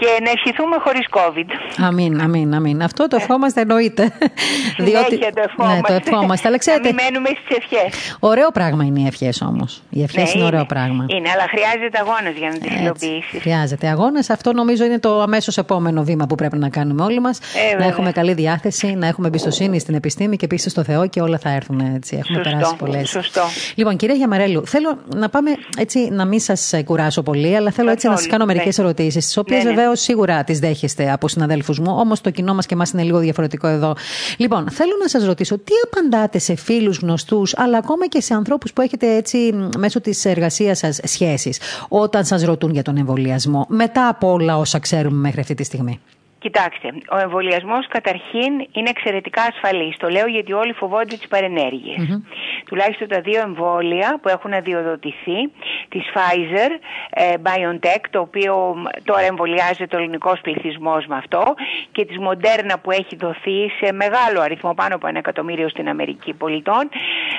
και 0.00 0.06
να 0.24 0.30
ευχηθούμε 0.30 0.76
χωρίς 0.84 1.06
COVID. 1.10 1.48
Αμήν, 1.86 2.20
αμήν, 2.20 2.54
αμήν. 2.54 2.82
Αυτό 2.82 3.08
το 3.08 3.16
ευχόμαστε 3.20 3.60
εννοείται. 3.60 4.02
Διότι... 4.86 5.18
το 5.18 5.42
ευχόμαστε. 5.48 5.92
Ναι, 5.92 6.00
το 6.00 6.02
ευχόμαστε. 6.06 6.48
Αλλά 6.48 6.58
ξέρετε. 6.58 6.88
Να 6.88 6.94
μην 6.94 7.04
μένουμε 7.04 7.28
στις 7.28 7.56
ευχές. 7.56 8.16
Ωραίο 8.20 8.50
πράγμα 8.50 8.84
είναι 8.84 9.00
οι 9.00 9.06
ευχές 9.06 9.42
όμως. 9.42 9.82
Οι 9.90 10.02
ευχές 10.02 10.24
ναι, 10.24 10.30
είναι, 10.34 10.44
ωραίο 10.44 10.64
πράγμα. 10.64 11.04
Είναι, 11.08 11.28
αλλά 11.34 11.46
χρειάζεται 11.48 11.98
αγώνας 11.98 12.34
για 12.38 12.48
να 12.48 12.58
τις 12.58 12.80
υλοποιήσεις. 12.80 13.40
Χρειάζεται 13.40 13.88
αγώνας. 13.88 14.30
Αυτό 14.30 14.52
νομίζω 14.52 14.84
είναι 14.84 14.98
το 14.98 15.20
αμέσως 15.20 15.58
επόμενο 15.58 16.02
βήμα 16.04 16.26
που 16.26 16.34
πρέπει 16.34 16.58
να 16.58 16.68
κάνουμε 16.68 17.02
όλοι 17.02 17.20
μας. 17.20 17.38
Ε, 17.72 17.76
να 17.76 17.84
έχουμε 17.84 18.12
καλή 18.12 18.32
διάθεση, 18.32 18.86
να 18.86 19.06
έχουμε 19.06 19.26
εμπιστοσύνη 19.26 19.78
στην 19.80 19.94
επιστήμη 19.94 20.36
και 20.36 20.46
πίστη 20.46 20.70
στο 20.70 20.82
Θεό 20.84 21.06
και 21.08 21.20
όλα 21.20 21.38
θα 21.38 21.50
έρθουν 21.50 21.80
έτσι. 21.94 22.16
Έχουμε 22.16 22.36
σωστό, 22.36 22.50
περάσει 22.50 22.76
πολλές. 22.76 23.08
Σωστό. 23.08 23.42
Λοιπόν, 23.74 23.96
κυρία 23.96 24.14
Γιαμαρέλου, 24.14 24.66
θέλω 24.66 24.98
να 25.14 25.28
πάμε 25.28 25.50
έτσι 25.78 26.08
να 26.12 26.24
μην 26.24 26.40
σας 26.40 26.74
κουράσω 26.84 27.22
πολύ, 27.22 27.56
αλλά 27.56 27.70
θέλω 27.70 27.90
έτσι 27.90 28.08
να 28.08 28.16
σας 28.16 28.26
κάνω 28.26 28.44
μερικές 28.44 28.78
ναι. 28.78 28.84
ερωτήσεις, 28.84 29.24
τις 29.24 29.36
οποίες 29.36 29.64
ναι, 29.64 29.70
ναι. 29.70 29.85
Βεβαίως 29.86 30.04
σίγουρα 30.04 30.44
τις 30.44 30.58
δέχεστε 30.58 31.10
από 31.12 31.28
συναδέλφους 31.28 31.78
μου, 31.78 31.94
όμως 31.98 32.20
το 32.20 32.30
κοινό 32.30 32.54
μας 32.54 32.66
και 32.66 32.74
εμάς 32.74 32.90
είναι 32.90 33.02
λίγο 33.02 33.18
διαφορετικό 33.18 33.66
εδώ. 33.66 33.96
Λοιπόν, 34.36 34.70
θέλω 34.70 34.92
να 35.00 35.08
σας 35.08 35.24
ρωτήσω, 35.24 35.58
τι 35.58 35.72
απαντάτε 35.84 36.38
σε 36.38 36.54
φίλους 36.54 36.98
γνωστούς, 36.98 37.54
αλλά 37.56 37.78
ακόμα 37.78 38.06
και 38.06 38.20
σε 38.20 38.34
ανθρώπους 38.34 38.72
που 38.72 38.80
έχετε 38.80 39.14
έτσι 39.16 39.54
μέσω 39.78 40.00
της 40.00 40.24
εργασίας 40.24 40.78
σας 40.78 41.00
σχέσεις, 41.02 41.60
όταν 41.88 42.24
σας 42.24 42.42
ρωτούν 42.42 42.70
για 42.72 42.82
τον 42.82 42.96
εμβολιασμό, 42.96 43.66
μετά 43.68 44.08
από 44.08 44.32
όλα 44.32 44.58
όσα 44.58 44.78
ξέρουμε 44.78 45.16
μέχρι 45.16 45.40
αυτή 45.40 45.54
τη 45.54 45.64
στιγμή; 45.64 46.00
Κοιτάξτε, 46.38 46.88
ο 47.10 47.18
εμβολιασμός 47.18 47.86
καταρχήν 47.88 48.52
είναι 48.72 48.88
εξαιρετικά 48.88 49.42
ασφαλής. 49.42 49.96
Το 49.96 50.08
λέω 50.08 50.26
γιατί 50.26 50.52
όλοι 50.52 50.72
φοβόνται 50.72 51.16
τις 51.16 51.28
παρενέργειες. 51.28 52.20
Τουλάχιστον 52.66 53.08
τα 53.08 53.20
δύο 53.20 53.40
εμβόλια 53.40 54.18
που 54.22 54.28
έχουν 54.28 54.52
αδειοδοτηθεί, 54.52 55.50
της 55.88 56.02
Pfizer, 56.14 56.70
ε, 57.10 57.34
BioNTech, 57.42 58.04
το 58.10 58.20
οποίο 58.20 58.76
τώρα 59.04 59.20
εμβολιάζεται 59.20 59.96
ο 59.96 59.98
ελληνικός 59.98 60.40
πληθυσμός 60.40 61.06
με 61.06 61.16
αυτό, 61.16 61.54
και 61.92 62.04
της 62.04 62.16
Moderna 62.20 62.74
που 62.82 62.90
έχει 62.90 63.16
δοθεί 63.16 63.70
σε 63.80 63.92
μεγάλο 63.92 64.40
αριθμό, 64.40 64.74
πάνω 64.74 64.94
από 64.94 65.06
ένα 65.06 65.18
εκατομμύριο 65.18 65.68
στην 65.68 65.88
Αμερική 65.88 66.32
πολιτών, 66.32 66.88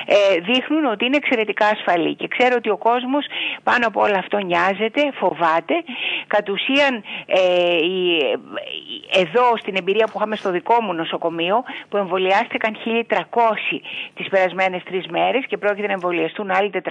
ε, 0.06 0.40
δείχνουν 0.40 0.84
ότι 0.84 1.04
είναι 1.04 1.16
εξαιρετικά 1.16 1.66
ασφαλή. 1.66 2.14
Και 2.14 2.28
ξέρω 2.28 2.54
ότι 2.56 2.70
ο 2.70 2.76
κόσμος 2.76 3.26
πάνω 3.62 3.86
από 3.86 4.00
όλο 4.00 4.14
αυτό 4.18 4.38
νοιάζεται, 4.38 5.12
φοβάται. 5.14 5.74
Κατ' 6.26 6.48
ουσίαν, 6.48 7.02
ε, 7.26 7.38
εδώ 9.12 9.56
στην 9.56 9.76
εμπειρία 9.76 10.06
που 10.06 10.12
είχαμε 10.16 10.36
στο 10.36 10.50
δικό 10.50 10.82
μου 10.82 10.92
νοσοκομείο 10.92 11.64
που 11.88 11.96
εμβολιάστηκαν 11.96 12.76
1.300 13.08 13.18
τις 14.14 14.28
περασμένες 14.28 14.82
τρεις 14.82 15.06
μέρες 15.06 15.46
και 15.46 15.56
πρόκειται 15.56 15.86
να 15.86 15.92
εμβολιαστούν 15.92 16.50
άλλοι 16.50 16.70
400 16.84 16.88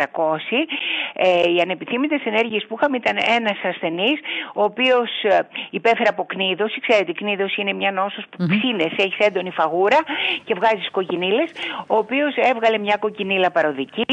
ε, 1.13 1.51
οι 1.51 1.61
ανεπιθύμητες 1.61 2.21
ενέργειες 2.25 2.65
που 2.67 2.75
είχαμε 2.77 2.97
ήταν 2.97 3.17
ένας 3.37 3.57
ασθενής 3.63 4.19
ο 4.53 4.63
οποίος 4.63 5.23
ε, 5.23 5.39
υπέφερε 5.69 6.09
από 6.09 6.25
κνίδωση 6.25 6.79
ξέρετε 6.79 7.11
η 7.11 7.13
κνίδωση 7.13 7.61
είναι 7.61 7.73
μια 7.73 7.91
νόσος 7.91 8.23
που 8.29 8.37
mm-hmm. 8.43 8.57
ξύνεσαι, 8.57 8.95
έχεις 8.97 9.17
έντονη 9.17 9.51
φαγούρα 9.51 9.97
και 10.43 10.53
βγάζεις 10.53 10.91
κοκκινίλες 10.91 11.51
ο 11.87 11.95
οποίος 11.95 12.35
έβγαλε 12.35 12.77
μια 12.77 12.97
κοκκινίλα 12.97 13.51
παροδική 13.51 14.05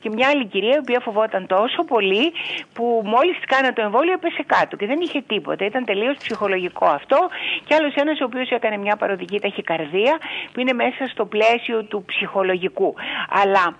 και 0.00 0.10
μια 0.10 0.28
άλλη 0.28 0.44
κυρία 0.46 0.74
η 0.74 0.78
οποία 0.78 1.00
φοβόταν 1.00 1.46
τόσο 1.46 1.84
πολύ 1.84 2.32
που 2.72 3.02
μόλις 3.04 3.36
κάνα 3.46 3.72
το 3.72 3.82
εμβόλιο 3.82 4.12
έπεσε 4.12 4.42
κάτω 4.46 4.76
και 4.76 4.86
δεν 4.86 5.00
είχε 5.00 5.20
τίποτα, 5.20 5.64
ήταν 5.64 5.84
τελείως 5.84 6.16
ψυχολογικό 6.16 6.86
αυτό 6.86 7.27
και 7.66 7.74
άλλος 7.74 7.94
ένας 7.94 8.20
ο 8.20 8.24
οποίος 8.24 8.50
έκανε 8.50 8.76
μια 8.76 8.96
παροδική 8.96 9.40
ταχυκαρδία 9.40 10.18
που 10.52 10.60
είναι 10.60 10.72
μέσα 10.72 11.06
στο 11.06 11.24
πλαίσιο 11.26 11.84
του 11.84 12.04
ψυχολογικού. 12.06 12.94
Αλλά 13.42 13.76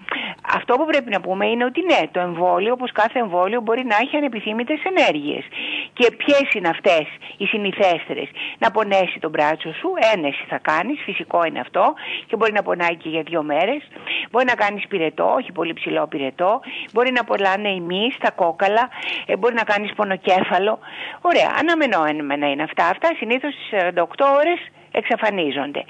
αυτό 0.54 0.74
που 0.74 0.86
πρέπει 0.86 1.10
να 1.10 1.20
πούμε 1.20 1.46
είναι 1.46 1.64
ότι 1.64 1.80
ναι, 1.84 2.00
το 2.10 2.20
εμβόλιο, 2.20 2.72
όπως 2.72 2.92
κάθε 2.92 3.18
εμβόλιο, 3.18 3.60
μπορεί 3.60 3.84
να 3.84 3.96
έχει 4.02 4.16
ανεπιθύμητες 4.16 4.80
ενέργειες. 4.84 5.44
Και 5.92 6.06
ποιες 6.16 6.46
είναι 6.54 6.68
αυτές 6.68 7.06
οι 7.36 7.46
συνηθέστερες. 7.46 8.28
Να 8.58 8.70
πονέσει 8.70 9.18
τον 9.20 9.30
μπράτσο 9.30 9.72
σου, 9.72 9.88
ένεση 10.14 10.44
θα 10.48 10.58
κάνεις, 10.58 11.00
φυσικό 11.04 11.44
είναι 11.44 11.60
αυτό, 11.60 11.94
και 12.26 12.36
μπορεί 12.36 12.52
να 12.52 12.62
πονάει 12.62 12.96
και 12.96 13.08
για 13.08 13.22
δύο 13.22 13.42
μέρες. 13.42 13.82
Μπορεί 14.30 14.44
να 14.44 14.54
κάνεις 14.54 14.86
πυρετό, 14.86 15.34
όχι 15.38 15.52
πολύ 15.52 15.72
ψηλό 15.72 16.06
πυρετό. 16.06 16.60
Μπορεί 16.92 17.12
να 17.12 17.24
πονάνε 17.24 17.68
οι 17.68 17.80
μυς, 17.80 18.16
τα 18.18 18.30
κόκαλα. 18.30 18.88
Ε, 19.26 19.36
μπορεί 19.36 19.54
να 19.54 19.62
κάνεις 19.62 19.92
πονοκέφαλο. 19.92 20.78
Ωραία, 21.20 21.50
αναμενόμενα 21.58 22.50
είναι 22.50 22.62
αυτά. 22.62 22.86
Αυτά 22.86 23.08
συνήθως 23.18 23.37
στις 23.38 23.68
48 23.70 24.04
ώρες 24.38 24.58
εξαφανίζονται. 24.90 25.84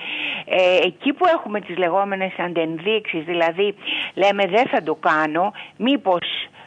Ε, 0.44 0.86
εκεί 0.86 1.12
που 1.12 1.26
έχουμε 1.26 1.60
τις 1.60 1.76
λεγόμενες 1.76 2.32
αντενδείξεις, 2.38 3.24
δηλαδή 3.24 3.74
λέμε 4.14 4.44
δεν 4.46 4.66
θα 4.66 4.82
το 4.82 4.94
κάνω, 4.94 5.52
μήπως 5.76 6.22
ε, 6.22 6.57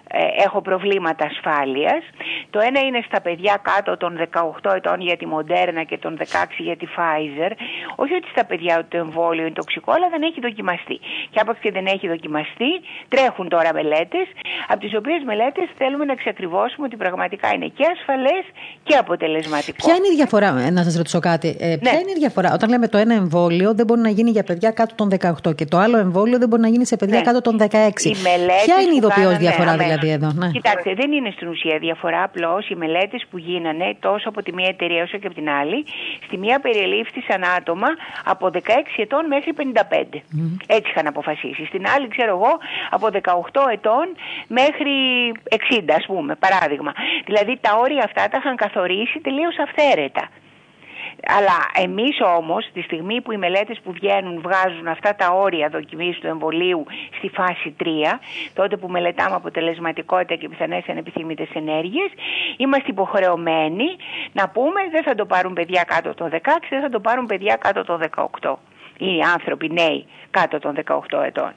έχω 0.45 0.61
προβλήματα 0.61 1.25
ασφάλειας. 1.25 2.01
Το 2.49 2.59
ένα 2.59 2.79
είναι 2.79 3.01
στα 3.07 3.21
παιδιά 3.21 3.55
κάτω 3.61 3.97
των 3.97 4.11
18 4.63 4.75
ετών 4.75 5.01
για 5.01 5.17
τη 5.17 5.25
Moderna 5.33 5.83
και 5.87 5.97
των 5.97 6.17
16 6.17 6.23
για 6.57 6.77
τη 6.77 6.85
Pfizer. 6.95 7.51
Όχι 7.95 8.13
ότι 8.13 8.27
στα 8.35 8.45
παιδιά 8.45 8.85
το 8.89 8.97
εμβόλιο 8.97 9.45
είναι 9.45 9.59
τοξικό, 9.61 9.91
αλλά 9.91 10.07
δεν 10.09 10.21
έχει 10.21 10.39
δοκιμαστεί. 10.41 10.99
Και 11.31 11.39
άπαξ 11.39 11.59
και 11.59 11.71
δεν 11.71 11.85
έχει 11.85 12.07
δοκιμαστεί, 12.07 12.71
τρέχουν 13.07 13.49
τώρα 13.49 13.73
μελέτες, 13.73 14.27
από 14.67 14.79
τις 14.79 14.93
οποίες 14.95 15.21
μελέτες 15.25 15.67
θέλουμε 15.77 16.05
να 16.05 16.11
εξακριβώσουμε 16.11 16.85
ότι 16.85 16.95
πραγματικά 16.95 17.47
είναι 17.55 17.67
και 17.77 17.85
ασφαλές 17.95 18.43
και 18.83 18.95
αποτελεσματικό. 18.95 19.85
Ποια 19.85 19.95
είναι 19.95 20.09
η 20.13 20.15
διαφορά, 20.15 20.49
ε, 20.65 20.69
να 20.69 20.83
σας 20.83 20.95
ρωτήσω 20.95 21.19
κάτι, 21.19 21.47
ε, 21.59 21.77
ποια 21.81 21.91
ναι. 21.91 21.99
είναι 22.01 22.11
η 22.15 22.19
διαφορά, 22.23 22.49
όταν 22.53 22.69
λέμε 22.69 22.87
το 22.87 22.97
ένα 22.97 23.13
εμβόλιο 23.13 23.73
δεν 23.73 23.85
μπορεί 23.85 24.01
να 24.01 24.09
γίνει 24.09 24.29
για 24.29 24.43
παιδιά 24.43 24.71
κάτω 24.71 24.95
των 24.95 25.07
18 25.45 25.55
και 25.55 25.65
το 25.65 25.77
άλλο 25.77 25.97
εμβόλιο 25.97 26.37
δεν 26.37 26.47
μπορεί 26.47 26.61
να 26.61 26.67
γίνει 26.67 26.85
σε 26.85 26.95
παιδιά 26.95 27.17
ναι. 27.17 27.23
κάτω 27.23 27.41
των 27.41 27.55
16. 27.59 27.65
Ποια 28.65 28.77
είναι 28.81 28.93
η 28.93 28.97
ειδοποιώς 28.97 29.37
διαφορά 29.37 29.77
δηλαδή; 29.77 30.00
Δηλαδή 30.01 30.25
εδώ. 30.25 30.31
Ναι. 30.35 30.51
Κοιτάξτε, 30.51 30.93
δεν 30.93 31.11
είναι 31.11 31.31
στην 31.35 31.47
ουσία 31.47 31.77
διαφορά. 31.79 32.23
Απλώς 32.23 32.69
οι 32.69 32.75
μελέτες 32.75 33.25
που 33.29 33.37
γίνανε 33.37 33.95
τόσο 33.99 34.29
από 34.29 34.43
τη 34.43 34.53
μία 34.53 34.67
εταιρεία 34.67 35.03
όσο 35.03 35.17
και 35.17 35.27
από 35.27 35.35
την 35.35 35.49
άλλη, 35.49 35.85
στη 36.25 36.37
μία 36.37 36.59
περιελήφθησαν 36.59 37.43
άτομα 37.57 37.87
από 38.23 38.49
16 38.53 38.59
ετών 38.97 39.25
μέχρι 39.25 39.53
55. 39.57 39.61
Mm. 39.61 40.19
Έτσι 40.67 40.89
είχαν 40.89 41.07
αποφασίσει. 41.07 41.65
Στην 41.65 41.83
άλλη, 41.95 42.07
ξέρω 42.07 42.31
εγώ, 42.37 42.53
από 42.89 43.07
18 43.51 43.71
ετών 43.71 44.05
μέχρι 44.47 44.93
60, 45.49 45.93
ας 45.97 46.05
πούμε, 46.05 46.35
παράδειγμα. 46.35 46.91
Δηλαδή 47.25 47.57
τα 47.61 47.71
όρια 47.77 48.03
αυτά 48.03 48.27
τα 48.27 48.37
είχαν 48.37 48.55
καθορίσει 48.55 49.19
τελείως 49.19 49.55
αυθαίρετα. 49.57 50.29
Αλλά 51.27 51.85
εμείς 51.85 52.17
όμως 52.37 52.69
τη 52.73 52.81
στιγμή 52.81 53.21
που 53.21 53.31
οι 53.31 53.37
μελέτες 53.37 53.79
που 53.83 53.91
βγαίνουν 53.91 54.41
βγάζουν 54.41 54.87
αυτά 54.87 55.15
τα 55.15 55.29
όρια 55.31 55.69
δοκιμής 55.69 56.19
του 56.19 56.27
εμβολίου 56.27 56.85
στη 57.17 57.29
φάση 57.29 57.75
3, 57.79 57.85
τότε 58.53 58.77
που 58.77 58.87
μελετάμε 58.87 59.35
αποτελεσματικότητα 59.35 60.35
και 60.35 60.49
πιθανές 60.49 60.89
ανεπιθύμητες 60.89 61.49
ενέργειες, 61.53 62.09
είμαστε 62.57 62.87
υποχρεωμένοι 62.89 63.87
να 64.31 64.49
πούμε 64.49 64.81
δεν 64.91 65.03
θα 65.03 65.15
το 65.15 65.25
πάρουν 65.25 65.53
παιδιά 65.53 65.83
κάτω 65.83 66.13
των 66.13 66.29
16, 66.29 66.37
δεν 66.69 66.81
θα 66.81 66.89
το 66.89 66.99
πάρουν 66.99 67.25
παιδιά 67.25 67.55
κάτω 67.55 67.83
των 67.83 68.01
18 68.41 68.53
οι 69.05 69.21
άνθρωποι 69.35 69.69
νέοι 69.69 70.05
κάτω 70.31 70.59
των 70.59 70.75
18 70.85 71.23
ετών. 71.25 71.51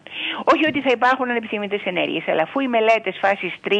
Όχι 0.44 0.66
ότι 0.68 0.80
θα 0.80 0.90
υπάρχουν 0.90 1.30
ανεπιθύμητες 1.30 1.82
ενέργειες, 1.84 2.28
αλλά 2.28 2.42
αφού 2.42 2.60
οι 2.60 2.68
μελέτες 2.68 3.16
φάσης 3.20 3.54
3 3.64 3.70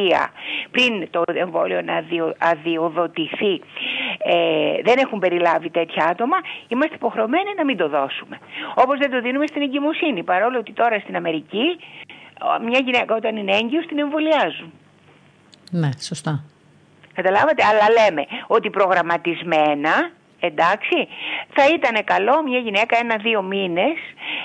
πριν 0.71 1.11
το 1.11 1.23
εμβόλιο 1.27 1.83
να 1.83 2.05
αδειοδοτηθεί 2.39 3.55
ε, 4.19 4.83
δεν 4.83 4.99
έχουν 4.99 5.19
περιλάβει 5.19 5.71
τέτοια 5.71 6.05
άτομα, 6.05 6.37
είμαστε 6.69 6.95
υποχρεωμένοι 6.95 7.51
να 7.57 7.65
μην 7.65 7.77
το 7.77 7.89
δώσουμε. 7.89 8.39
Όπως 8.75 8.99
δεν 8.99 9.11
το 9.11 9.21
δίνουμε 9.21 9.47
στην 9.47 9.63
εγκυμοσύνη, 9.63 10.23
παρόλο 10.23 10.59
ότι 10.59 10.73
τώρα 10.73 10.99
στην 10.99 11.17
Αμερική 11.17 11.79
μια 12.65 12.81
γυναίκα 12.85 13.15
όταν 13.15 13.37
είναι 13.37 13.57
έγκυος 13.57 13.87
την 13.87 13.99
εμβολιάζουν. 13.99 14.73
Ναι, 15.71 15.89
σωστά. 16.01 16.45
Καταλάβατε, 17.15 17.63
αλλά 17.65 17.87
λέμε 17.99 18.25
ότι 18.47 18.71
προγραμματισμένα 18.71 20.11
εντάξει, 20.47 20.99
θα 21.57 21.65
ήταν 21.77 22.05
καλό 22.05 22.43
μια 22.49 22.59
γυναίκα 22.59 22.99
ένα-δύο 22.99 23.43
μήνες 23.43 23.97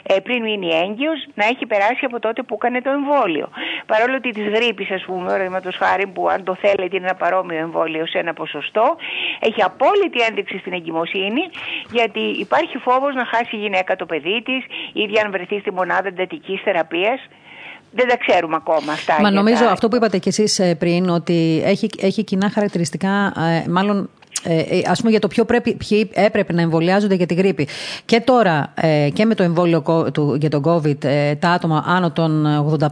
ε, 0.03 0.19
πριν 0.19 0.41
μείνει 0.41 0.69
έγκυος 0.83 1.19
να 1.33 1.45
έχει 1.45 1.65
περάσει 1.65 2.03
από 2.05 2.19
τότε 2.19 2.41
που 2.43 2.53
έκανε 2.59 2.81
το 2.81 2.89
εμβόλιο. 2.89 3.47
Παρόλο 3.85 4.15
ότι 4.15 4.29
της 4.29 4.47
γρήπης 4.55 4.91
ας 4.91 5.03
πούμε, 5.05 5.59
το 5.63 5.71
χάρη 5.77 6.07
που 6.07 6.29
αν 6.29 6.43
το 6.43 6.55
θέλετε 6.61 6.95
είναι 6.95 7.07
ένα 7.07 7.15
παρόμοιο 7.15 7.57
εμβόλιο 7.57 8.05
σε 8.07 8.17
ένα 8.17 8.33
ποσοστό, 8.33 8.95
έχει 9.39 9.61
απόλυτη 9.63 10.19
ένδειξη 10.29 10.57
στην 10.57 10.73
εγκυμοσύνη 10.73 11.43
γιατί 11.91 12.19
υπάρχει 12.19 12.77
φόβος 12.77 13.15
να 13.15 13.25
χάσει 13.25 13.55
η 13.55 13.59
γυναίκα 13.59 13.95
το 13.95 14.05
παιδί 14.05 14.41
της, 14.41 14.61
ήδη 14.93 15.19
αν 15.19 15.31
βρεθεί 15.31 15.59
στη 15.59 15.71
μονάδα 15.73 16.07
εντατικής 16.07 16.61
θεραπείας, 16.61 17.19
δεν 17.91 18.07
τα 18.07 18.17
ξέρουμε 18.17 18.55
ακόμα 18.55 18.91
αυτά. 18.91 19.21
Μα 19.21 19.31
νομίζω 19.31 19.65
αυτό 19.65 19.87
που 19.87 19.95
είπατε 19.95 20.17
κι 20.17 20.27
εσείς 20.27 20.59
ε, 20.59 20.75
πριν, 20.75 21.09
ότι 21.09 21.61
έχει, 21.65 21.89
έχει 22.01 22.23
κοινά 22.23 22.49
χαρακτηριστικά, 22.49 23.33
ε, 23.37 23.69
μάλλον 23.69 24.09
ε, 24.43 24.59
ε, 24.59 24.81
ας 24.89 24.99
πούμε 24.99 25.11
για 25.11 25.19
το 25.19 25.27
ποιο 25.27 25.45
πρέπει, 25.45 25.77
ποιοι 25.87 26.09
έπρεπε 26.13 26.53
να 26.53 26.61
εμβολιάζονται 26.61 27.15
για 27.15 27.25
τη 27.25 27.33
γρήπη. 27.33 27.67
Και 28.05 28.19
τώρα 28.19 28.73
ε, 28.75 29.09
και 29.13 29.25
με 29.25 29.35
το 29.35 29.43
εμβόλιο 29.43 30.11
του, 30.13 30.37
για 30.39 30.49
τον 30.49 30.63
COVID 30.65 31.03
ε, 31.03 31.35
τα 31.35 31.49
άτομα 31.49 31.83
άνω 31.87 32.11
των 32.11 32.45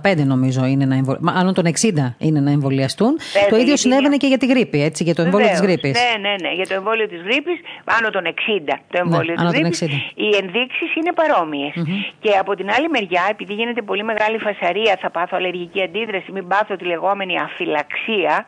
85 0.04 0.16
νομίζω 0.26 0.66
είναι 0.66 0.86
να 0.86 0.96
εμβολιαστούν, 0.96 1.38
άνω 1.38 1.54
των 1.54 1.66
60 1.66 2.14
είναι 2.18 2.40
να 2.40 2.52
εμβολιαστούν. 2.52 3.18
το 3.50 3.56
ίδιο 3.56 3.78
συνέβαινε 3.78 4.18
και 4.18 4.28
για 4.28 4.38
τη 4.38 4.46
γρήπη, 4.46 4.84
έτσι, 4.84 5.04
για 5.04 5.16
το 5.16 5.22
εμβόλιο 5.22 5.48
της 5.48 5.62
γρήπης. 5.62 5.92
Ναι, 5.92 6.30
ναι, 6.30 6.36
ναι, 6.42 6.54
για 6.56 6.68
το 6.68 6.74
εμβόλιο 6.74 7.08
της 7.08 7.22
γρήπης 7.22 7.60
άνω 7.98 8.10
των 8.10 8.24
60 8.24 8.74
το 8.92 8.98
εμβόλιο 9.04 9.36
ναι, 9.40 9.50
της 9.50 9.60
γρήπης, 9.60 9.82
οι 10.16 10.30
ενδείξεις 10.42 10.96
είναι 10.96 11.12
παρόμοιες. 11.14 11.74
Mm-hmm. 11.76 12.14
Και 12.20 12.32
από 12.40 12.56
την 12.56 12.70
άλλη 12.78 12.90
μεριά, 12.90 13.24
επειδή 13.30 13.54
γίνεται 13.54 13.82
πολύ 13.82 14.04
μεγάλη 14.04 14.38
φασαρία, 14.38 14.98
θα 15.02 15.10
πάθω 15.10 15.36
αλλεργική 15.40 15.82
αντίδραση, 15.82 16.32
μην 16.32 16.48
πάθω 16.48 16.76
τη 16.76 16.86
λεγόμενη 16.86 17.40
αφυλαξία, 17.40 18.46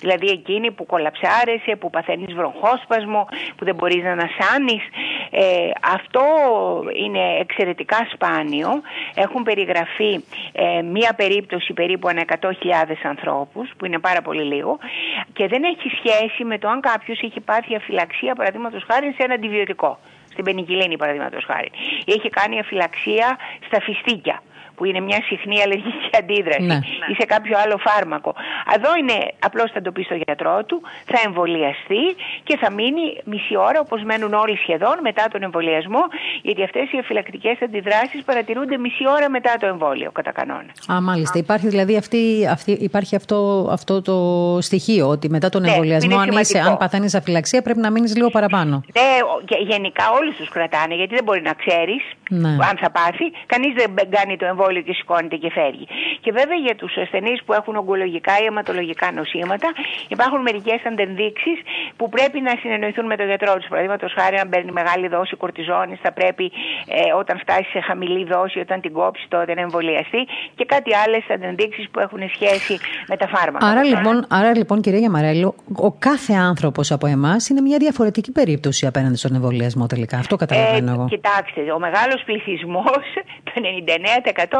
δηλαδή 0.00 0.26
εκείνη 0.28 0.70
που 0.70 0.86
κολαψάρεσαι, 0.86 1.76
που 1.80 1.90
παθαίνεις 1.90 2.34
βροχόσπασμο, 2.40 3.28
που 3.56 3.64
δεν 3.64 3.74
μπορείς 3.74 4.02
να 4.02 4.12
ανασάνεις. 4.18 4.82
Ε, 5.30 5.70
αυτό 5.96 6.24
είναι 7.04 7.24
εξαιρετικά 7.40 7.98
σπάνιο. 8.12 8.70
Έχουν 9.14 9.42
περιγραφεί 9.42 10.12
ε, 10.52 10.82
μία 10.82 11.12
περίπτωση 11.16 11.72
περίπου 11.72 12.08
ανά 12.08 12.22
100.000 12.40 12.50
ανθρώπους, 13.02 13.70
που 13.76 13.84
είναι 13.86 13.98
πάρα 13.98 14.22
πολύ 14.22 14.42
λίγο, 14.42 14.78
και 15.32 15.46
δεν 15.46 15.62
έχει 15.64 15.88
σχέση 15.98 16.44
με 16.44 16.58
το 16.58 16.68
αν 16.68 16.80
κάποιος 16.80 17.20
έχει 17.22 17.40
πάθει 17.40 17.74
αφυλαξία, 17.76 18.34
παραδείγματος 18.34 18.82
χάρη, 18.90 19.06
σε 19.16 19.22
ένα 19.22 19.34
αντιβιωτικό. 19.34 19.98
Στην 20.32 20.44
πενικυλίνη, 20.44 20.96
παραδείγματος 20.96 21.44
χάρη. 21.44 21.70
Ή 22.04 22.12
έχει 22.12 22.28
κάνει 22.28 22.58
αφυλαξία 22.58 23.38
στα 23.66 23.80
φιστίκια 23.80 24.42
που 24.80 24.86
είναι 24.88 25.00
μια 25.00 25.20
συχνή 25.28 25.62
αλλεργική 25.62 26.10
αντίδραση 26.20 26.62
Ναι. 26.72 26.78
ή 27.10 27.14
σε 27.20 27.26
κάποιο 27.26 27.54
άλλο 27.64 27.76
φάρμακο. 27.86 28.34
Εδώ 28.76 28.90
είναι 29.00 29.16
απλώς 29.46 29.70
θα 29.74 29.80
το 29.82 29.90
πει 29.92 30.02
στο 30.02 30.16
γιατρό 30.26 30.64
του, 30.68 30.80
θα 31.12 31.18
εμβολιαστεί 31.26 32.02
και 32.42 32.56
θα 32.56 32.70
μείνει 32.72 33.04
μισή 33.24 33.56
ώρα 33.56 33.80
όπως 33.80 34.02
μένουν 34.02 34.32
όλοι 34.34 34.56
σχεδόν 34.56 34.96
μετά 35.02 35.24
τον 35.32 35.42
εμβολιασμό 35.42 36.02
γιατί 36.42 36.62
αυτές 36.62 36.92
οι 36.92 36.96
εφυλακτικές 36.96 37.56
αντιδράσεις 37.62 38.22
παρατηρούνται 38.24 38.76
μισή 38.78 39.04
ώρα 39.16 39.30
μετά 39.30 39.52
το 39.60 39.66
εμβόλιο 39.66 40.10
κατά 40.12 40.32
κανόνα. 40.32 40.70
Α, 40.92 41.00
μάλιστα. 41.00 41.38
Υπάρχει 41.38 41.66
δηλαδή 41.68 41.96
αυτή, 41.96 42.46
αυτή, 42.50 42.70
υπάρχει 42.72 43.16
αυτό, 43.16 43.68
αυτό 43.70 44.02
το 44.02 44.16
στοιχείο 44.60 45.08
ότι 45.08 45.28
μετά 45.30 45.48
τον 45.48 45.62
Ναι, 45.62 45.68
εμβολιασμό, 45.70 46.10
είναι 46.12 46.20
αν, 46.22 46.28
είσαι, 46.28 46.44
σημαντικό. 46.44 46.72
αν 46.72 46.78
παθαίνεις 46.78 47.14
αφυλαξία, 47.14 47.62
πρέπει 47.62 47.78
να 47.78 47.90
μείνεις 47.90 48.16
λίγο 48.16 48.30
παραπάνω. 48.30 48.74
Ναι, 48.94 49.10
ο- 49.36 49.42
και 49.44 49.56
γενικά 49.60 50.04
όλους 50.20 50.36
τους 50.36 50.48
κρατάνε 50.48 50.94
γιατί 50.94 51.14
δεν 51.14 51.24
μπορεί 51.24 51.42
να 51.42 51.52
ξέρεις 51.52 52.02
Ναι. 52.30 52.48
αν 52.48 52.76
θα 52.82 52.90
πάθει. 52.90 53.26
Κανείς 53.46 53.72
δεν 53.74 53.90
μπε- 53.90 54.08
κάνει 54.16 54.36
το 54.36 54.46
εμβόλιο 54.46 54.68
και 54.78 54.92
σηκώνεται 54.92 55.36
και 55.36 55.50
φεύγει. 55.50 55.86
Και 56.20 56.32
βέβαια 56.32 56.56
για 56.66 56.74
τους 56.74 56.96
ασθενείς 56.96 57.42
που 57.44 57.52
έχουν 57.52 57.76
ογκολογικά 57.76 58.32
ή 58.42 58.44
αιματολογικά 58.44 59.12
νοσήματα 59.12 59.68
υπάρχουν 60.08 60.40
μερικές 60.40 60.80
αντενδείξεις 60.86 61.58
που 61.96 62.08
πρέπει 62.08 62.40
να 62.40 62.52
συνεννοηθούν 62.60 63.06
με 63.06 63.16
τον 63.16 63.26
γιατρό 63.26 63.54
τους. 63.54 63.68
Παραδείγματος 63.68 64.12
χάρη 64.18 64.36
αν 64.38 64.48
παίρνει 64.48 64.72
μεγάλη 64.72 65.08
δόση 65.08 65.36
κορτιζόνης 65.36 65.98
θα 66.02 66.12
πρέπει 66.12 66.52
ε, 66.86 67.12
όταν 67.18 67.38
φτάσει 67.38 67.68
σε 67.70 67.80
χαμηλή 67.80 68.24
δόση 68.24 68.58
όταν 68.58 68.80
την 68.80 68.92
κόψει 68.92 69.26
τότε 69.28 69.54
να 69.54 69.60
εμβολιαστεί 69.60 70.26
και 70.54 70.64
κάτι 70.64 70.90
άλλες 71.04 71.24
αντενδείξεις 71.30 71.88
που 71.90 72.00
έχουν 72.00 72.20
σχέση 72.34 72.78
με 73.08 73.16
τα 73.16 73.28
φάρμακα. 73.28 73.66
Άρα 73.66 73.84
λοιπόν, 73.84 74.26
άρα 74.28 74.56
λοιπόν, 74.56 74.80
κυρία 74.80 74.98
Γιαμαρέλου, 74.98 75.54
ο 75.76 75.92
κάθε 75.92 76.34
άνθρωπος 76.34 76.90
από 76.90 77.06
εμάς 77.06 77.48
είναι 77.48 77.60
μια 77.60 77.78
διαφορετική 77.78 78.32
περίπτωση 78.32 78.86
απέναντι 78.86 79.16
στον 79.16 79.34
εμβολιασμό 79.34 79.86
τελικά. 79.86 80.16
Αυτό 80.18 80.36
καταλαβαίνω 80.36 80.92
εγώ. 80.92 81.02
Ε, 81.02 81.14
κοιτάξτε, 81.14 81.72
ο 81.72 81.78
μεγάλος 81.78 82.22
πληθυσμός, 82.24 83.04
το 83.44 83.52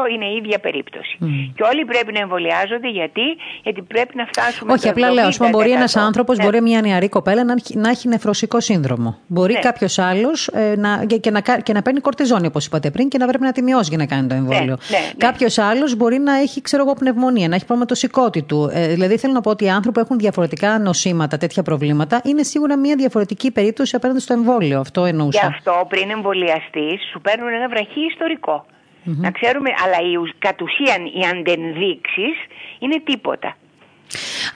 είναι 0.13 0.25
η 0.25 0.35
ίδια 0.35 0.59
περίπτωση. 0.59 1.17
Και 1.55 1.63
όλοι 1.71 1.85
πρέπει 1.85 2.11
να 2.13 2.19
εμβολιάζονται 2.19 2.89
γιατί, 2.89 3.21
γιατί 3.63 3.81
πρέπει 3.81 4.15
να 4.15 4.25
φτάσουμε 4.25 4.71
Όχι, 4.71 4.81
στο 4.81 4.89
απλά 4.89 5.11
λέω, 5.11 5.27
ας 5.27 5.37
πούμε, 5.37 5.49
μπορεί 5.49 5.71
ένας 5.71 5.95
70%. 5.95 6.05
άνθρωπος, 6.05 6.37
Ναι. 6.37 6.43
μπορεί 6.43 6.61
μια 6.61 6.81
νεαρή 6.81 7.09
κοπέλα 7.09 7.43
να, 7.43 7.53
έχει- 7.53 7.77
να 7.77 7.89
έχει 7.89 8.07
νεφροσικό 8.07 8.59
σύνδρομο. 8.59 9.17
Μπορεί 9.27 9.53
Ναι. 9.53 9.59
κάποιος 9.59 9.99
άλλος 9.99 10.47
ε, 10.47 10.75
να, 10.77 11.05
και, 11.05 11.17
και 11.17 11.31
να, 11.31 11.41
κα- 11.41 11.59
και 11.59 11.73
να 11.73 11.81
παίρνει 11.81 11.99
κορτιζόνη, 11.99 12.47
όπως 12.47 12.65
είπατε 12.65 12.89
πριν, 12.91 13.09
και 13.09 13.17
να 13.17 13.27
πρέπει 13.27 13.43
να 13.43 13.51
τη 13.51 13.61
μειώσει 13.61 13.89
για 13.89 13.97
να 13.97 14.05
κάνει 14.05 14.27
το 14.27 14.35
εμβόλιο. 14.35 14.59
ναι, 14.89 14.97
ναι. 14.97 15.11
Κάποιος 15.17 15.57
άλλος 15.57 15.95
μπορεί 15.95 16.17
να 16.19 16.35
έχει, 16.35 16.61
ξέρω 16.61 16.83
εγώ, 16.83 16.93
πνευμονία, 16.93 17.47
να 17.47 17.55
έχει 17.55 17.65
πρόβλημα 17.65 17.89
το 17.89 17.95
σηκώτη 17.95 18.43
του. 18.43 18.69
Ε, 18.73 18.87
δηλαδή, 18.87 19.17
θέλω 19.17 19.33
να 19.33 19.41
πω 19.41 19.49
ότι 19.49 19.63
οι 19.65 19.69
άνθρωποι 19.69 19.99
που 19.99 20.03
έχουν 20.05 20.17
διαφορετικά 20.17 20.79
νοσήματα, 20.79 21.37
τέτοια 21.37 21.63
προβλήματα, 21.63 22.21
είναι 22.23 22.43
σίγουρα 22.43 22.77
μια 22.77 22.95
διαφορετική 22.95 23.51
περίπτωση 23.51 23.95
απέναντι 23.95 24.19
στο 24.19 24.33
εμβόλιο. 24.33 24.79
Αυτό 24.79 25.03
Γι' 25.03 25.09
εννοούσα. 25.09 25.45
αυτό 25.47 25.85
πριν 25.89 26.09
εμβολιαστείς, 26.09 27.01
σου 27.11 27.21
παίρνουν 27.21 27.47
ένα 27.53 27.67
βραχή 27.69 27.99
ιστορικό. 28.11 28.65
Να 29.03 29.31
ξέρουμε, 29.31 29.69
αλλά 29.83 30.09
η, 30.11 30.15
ουσ- 30.15 30.35
κατ' 30.39 30.61
ουσίαν 30.61 31.05
οι 31.05 31.27
αντενδείξεις 31.27 32.37
είναι 32.79 32.99
τίποτα. 33.03 33.55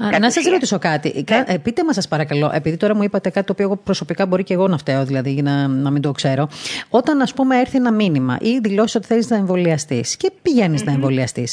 Α, 0.04 0.10
Κατ' 0.10 0.20
να 0.20 0.26
σας 0.28 0.38
ουσίαν. 0.38 0.54
ρωτήσω 0.54 0.80
κάτι. 0.80 1.24
Κα- 1.24 1.44
ε, 1.48 1.58
πείτε 1.58 1.84
μας, 1.84 1.96
σας 1.96 2.08
παρακαλώ, 2.08 2.52
επειδή 2.54 2.78
τώρα 2.78 2.96
μου 2.96 3.04
είπατε 3.04 3.30
κάτι 3.30 3.46
το 3.46 3.52
οποίο 3.52 3.66
εγώ 3.66 3.76
προσωπικά 3.76 4.26
μπορεί 4.26 4.44
και 4.44 4.54
εγώ 4.54 4.68
να 4.68 4.78
φταίω, 4.78 5.06
δηλαδή, 5.06 5.32
για 5.32 5.44
να, 5.44 5.68
να 5.68 5.90
μην 5.92 6.02
το 6.02 6.12
ξέρω. 6.12 6.48
Όταν, 6.90 7.22
ας 7.22 7.34
πούμε, 7.34 7.60
έρθει 7.60 7.78
ένα 7.78 7.92
μήνυμα 7.92 8.38
ή 8.42 8.60
δηλώσει 8.60 8.98
ότι 8.98 9.08
θέλεις 9.08 9.30
να 9.30 9.36
εμβολιαστείς 9.36 10.18
και 10.18 10.32
πηγαινει 10.42 10.82
να 10.84 10.92
εμβολιαστει 10.92 11.48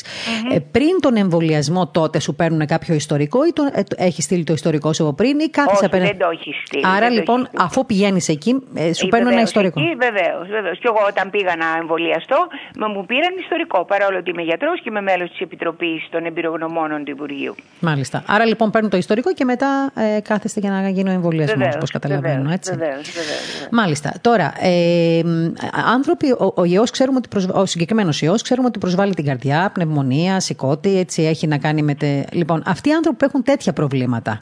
Ε, 0.53 0.59
πριν 0.59 1.01
τον 1.01 1.17
εμβολιασμό, 1.17 1.87
τότε 1.87 2.21
σου 2.21 2.35
παίρνουν 2.35 2.67
κάποιο 2.67 2.95
ιστορικό 2.95 3.47
ή 3.47 3.53
τον, 3.53 3.67
ε, 3.73 3.83
το- 3.83 3.97
έχεις 3.99 4.25
στείλει 4.25 4.45
το 4.45 4.53
ιστορικό 4.53 4.93
σου 4.93 5.03
από 5.03 5.13
πριν 5.13 5.39
ή 5.39 5.49
κάθεσαι 5.51 5.77
Όχι, 5.77 5.85
απέναντι. 5.85 6.11
δεν 6.11 6.19
το 6.19 6.29
έχει 6.33 6.55
στείλει. 6.67 6.83
Άρα 6.87 6.99
δεν 6.99 7.09
το 7.09 7.15
λοιπόν, 7.15 7.37
έχει 7.39 7.47
στείλει. 7.47 7.63
αφού 7.67 7.87
πηγαίνεις 7.87 8.29
εκεί, 8.29 8.51
ε, 8.75 8.93
σου 8.93 9.07
Ε, 9.07 9.09
παίρνουν 9.09 9.33
ένα 9.33 9.43
βεβαίως, 9.45 9.49
ιστορικό. 9.49 9.81
Εκεί, 9.81 9.95
βεβαίως, 10.07 10.49
βεβαίως. 10.49 10.79
Και 10.79 10.89
εγώ 10.93 11.01
όταν 11.09 11.31
πήγα 11.31 11.57
να 11.57 11.67
εμβολιαστώ, 11.81 12.37
μα 12.81 12.89
μου 12.89 13.05
πήραν 13.07 13.33
ιστορικό. 13.45 13.85
Παρόλο 13.85 14.17
ότι 14.19 14.31
είμαι 14.31 14.43
γιατρός 14.43 14.77
και 14.83 14.89
είμαι 14.91 15.01
μέλος 15.01 15.31
της 15.31 15.41
Επιτροπής 15.41 16.09
των 16.11 16.25
Εμπειρογνωμόνων 16.25 17.05
του 17.05 17.11
Υπουργείου. 17.11 17.55
Μάλιστα. 17.81 18.23
Άρα 18.35 18.47
λοιπόν 18.47 18.71
παίρνουν 18.71 18.91
το 18.91 18.97
ιστορικό 18.97 19.33
και 19.35 19.45
μετά 19.45 19.93
ε, 20.17 20.21
κάθεστε 20.21 20.61
για 20.61 20.71
να 20.71 20.89
γίνει 20.89 21.09
ο 21.09 21.13
εμβολιασμό, 21.13 21.57
Βεβαίως, 21.57 21.75
όπως 21.75 21.91
καταλαβαίνω, 21.91 22.35
βεβαίως, 22.35 22.55
έτσι. 22.55 22.71
βεβαίως, 22.71 23.11
βεβαίως, 23.11 23.53
βεβαίως. 23.53 23.69
Μάλιστα. 23.71 24.13
Τώρα, 24.21 24.53
ε, 24.61 25.21
μ, 25.25 25.53
άνθρωποι, 25.93 26.31
ο, 26.31 26.53
ο 26.57 26.65
ιός 26.65 26.91
ξέρουμε 26.91 27.17
ότι 27.19 27.29
προσβα... 27.29 27.55
ο 27.55 27.67
συγκεκριμένος 27.67 28.23
ιός 28.23 28.43
ξέρουμε 28.43 28.67
ότι 28.67 28.79
προσβάλλει 28.79 29.15
την 29.15 29.25
καρδιά, 29.25 29.71
πνευμονία, 29.75 30.41
σηκώτη, 30.41 30.99
έτσι 30.99 31.23
έχει 31.23 31.47
να 31.47 31.59
κάνει 31.59 31.83
με... 31.83 31.95
Τε... 31.95 32.25
Λοιπόν, 32.33 32.63
αυτοί 32.67 32.89
οι 32.89 32.93
άνθρωποι 32.93 33.19
που 33.19 33.25
έχουν 33.25 33.43
τέτοια 33.43 33.73
προβλήματα, 33.73 34.41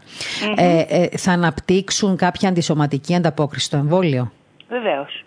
ε, 0.56 0.80
ε, 0.88 1.08
θα 1.16 1.32
αναπτύξουν 1.32 2.16
κάποια 2.16 2.48
αντισωματική 2.48 3.14
ανταπόκριση 3.14 3.64
στο 3.64 3.76
εμβόλιο; 3.76 4.32
Βεβαίως. 4.68 5.24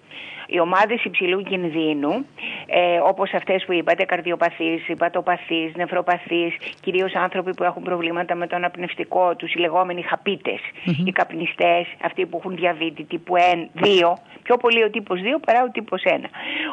Οι 0.56 0.60
ομάδες 0.60 1.04
υψηλού 1.04 1.42
κινδύνου, 1.44 2.26
ε, 2.66 3.00
όπως 3.04 3.34
αυτές 3.34 3.66
που 3.66 3.74
είπατε, 3.74 4.04
καρδιοπαθείς, 4.04 4.88
υπατοπαθείς, 4.88 5.76
νευροπαθείς, 5.76 6.56
κυρίως 6.82 7.16
άνθρωποι 7.16 7.54
που 7.54 7.64
έχουν 7.64 7.84
προβλήματα 7.84 8.36
με 8.36 8.48
το 8.48 8.56
αναπνευστικό 8.56 9.36
τους, 9.36 9.54
οι 9.54 9.60
λεγόμενοι 9.60 10.02
χαπίτες, 10.02 10.60
οι 11.06 11.12
καπνιστές, 11.12 11.86
αυτοί 12.04 12.26
που 12.26 12.38
έχουν 12.38 12.56
διαβήτη 12.56 13.04
τύπου 13.04 13.34
2, 13.74 14.18
πιο 14.44 14.58
πολύ 14.58 14.84
ο 14.84 14.90
τύπος 14.90 15.20
2 15.22 15.40
παρά 15.46 15.64
ο 15.64 15.70
τύπος 15.72 16.02
1. 16.06 16.30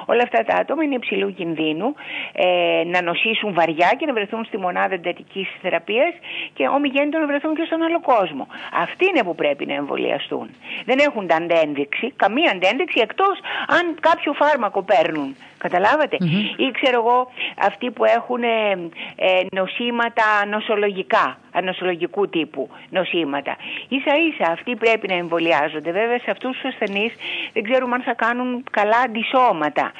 Όλα 0.06 0.22
αυτά 0.22 0.44
τα 0.44 0.54
άτομα 0.56 0.84
είναι 0.84 0.94
υψηλού 0.94 1.34
κινδύνου 1.34 1.94
ε, 2.32 2.82
να 2.86 3.02
νοσήσουν 3.02 3.54
βαριά 3.54 3.90
και 3.98 4.06
να 4.06 4.12
βρεθούν 4.12 4.44
στη 4.44 4.58
μονάδα 4.58 4.94
εντατικής 4.94 5.48
θεραπείας 5.62 6.14
και 6.52 6.68
ομιγέννητο 6.68 7.18
να 7.18 7.26
βρεθούν 7.26 7.54
και 7.54 7.62
στον 7.66 7.82
άλλο 7.82 8.00
κόσμο. 8.00 8.46
Αυτοί 8.82 9.04
είναι 9.08 9.22
που 9.22 9.34
πρέπει 9.34 9.66
να 9.66 9.74
εμβολιαστούν. 9.74 10.50
Δεν 10.84 10.98
έχουν 10.98 11.26
τα 11.26 11.36
αντένδειξη, 11.36 12.12
καμία 12.16 12.50
αντένδειξη 12.50 13.00
εκτός 13.00 13.38
αν 13.76 13.96
κάποιο 14.00 14.32
φάρμακο 14.32 14.82
παίρνουν. 14.82 15.36
Καταλάβατε. 15.58 16.16
Ή 16.56 16.70
ξέρω 16.70 16.98
εγώ 17.00 17.30
αυτοί 17.58 17.90
που 17.90 18.04
έχουν 18.04 18.42
ε, 18.42 18.70
ε, 19.16 19.46
νοσήματα 19.50 20.46
νοσολογικά, 20.46 21.38
ανοσολογικού 21.52 22.28
τύπου 22.28 22.68
νοσήματα. 22.90 23.56
Ίσα 23.88 24.12
ίσα 24.28 24.52
αυτοί 24.52 24.76
πρέπει 24.76 25.08
να 25.08 25.14
εμβολιάζονται. 25.14 25.92
Βέβαια 25.92 26.18
σε 26.18 26.30
αυτούς 26.30 26.50
τους 26.50 26.64
ασθενείς 26.64 27.12
δεν 27.52 27.62
ξέρουμε 27.62 27.94
αν 27.94 28.02
θα 28.02 28.14
κάνουν 28.14 28.64
καλά 28.70 28.98
αντισώματα. 29.04 29.92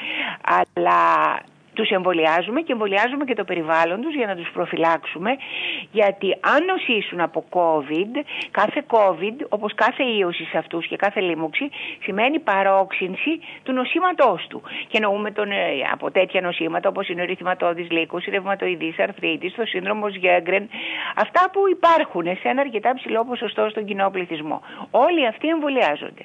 Αλλά 0.59 1.01
τους 1.81 1.91
εμβολιάζουμε 1.91 2.61
και 2.61 2.73
εμβολιάζουμε 2.73 3.25
και 3.25 3.35
το 3.35 3.45
περιβάλλον 3.45 4.01
τους 4.01 4.15
για 4.15 4.27
να 4.27 4.35
τους 4.37 4.51
προφυλάξουμε 4.53 5.31
γιατί 5.93 6.29
αν 6.41 6.65
νοσήσουν 6.65 7.21
από 7.21 7.45
COVID, 7.51 8.13
κάθε 8.51 8.85
COVID 8.97 9.37
όπως 9.49 9.75
κάθε 9.75 10.03
ίωση 10.03 10.45
σε 10.45 10.59
αυτούς 10.59 10.87
και 10.87 10.97
κάθε 10.97 11.21
λίμωξη 11.21 11.71
σημαίνει 12.03 12.39
παρόξυνση 12.39 13.41
του 13.63 13.73
νοσήματός 13.73 14.47
του 14.49 14.63
και 14.89 14.97
εννοούμε 14.97 15.31
τον, 15.31 15.51
ε, 15.51 15.57
από 15.93 16.11
τέτοια 16.11 16.41
νοσήματα 16.41 16.89
όπως 16.89 17.09
είναι 17.09 17.23
ο 17.23 17.25
ρυθματώδης 17.25 17.91
λύκος, 17.91 18.27
η 18.27 18.31
ρευματοειδής 18.31 18.99
αρθρίτης, 18.99 19.55
το 19.55 19.65
σύνδρομος 19.65 20.15
Γέγκρεν 20.15 20.69
αυτά 21.17 21.51
που 21.53 21.61
υπάρχουν 21.71 22.25
σε 22.25 22.49
ένα 22.49 22.61
αρκετά 22.61 22.95
ψηλό 22.95 23.25
ποσοστό 23.25 23.69
στον 23.71 23.85
κοινό 23.85 24.11
πληθυσμό. 24.11 24.63
Όλοι 24.91 25.27
αυτοί 25.27 25.49
εμβολιάζονται. 25.49 26.25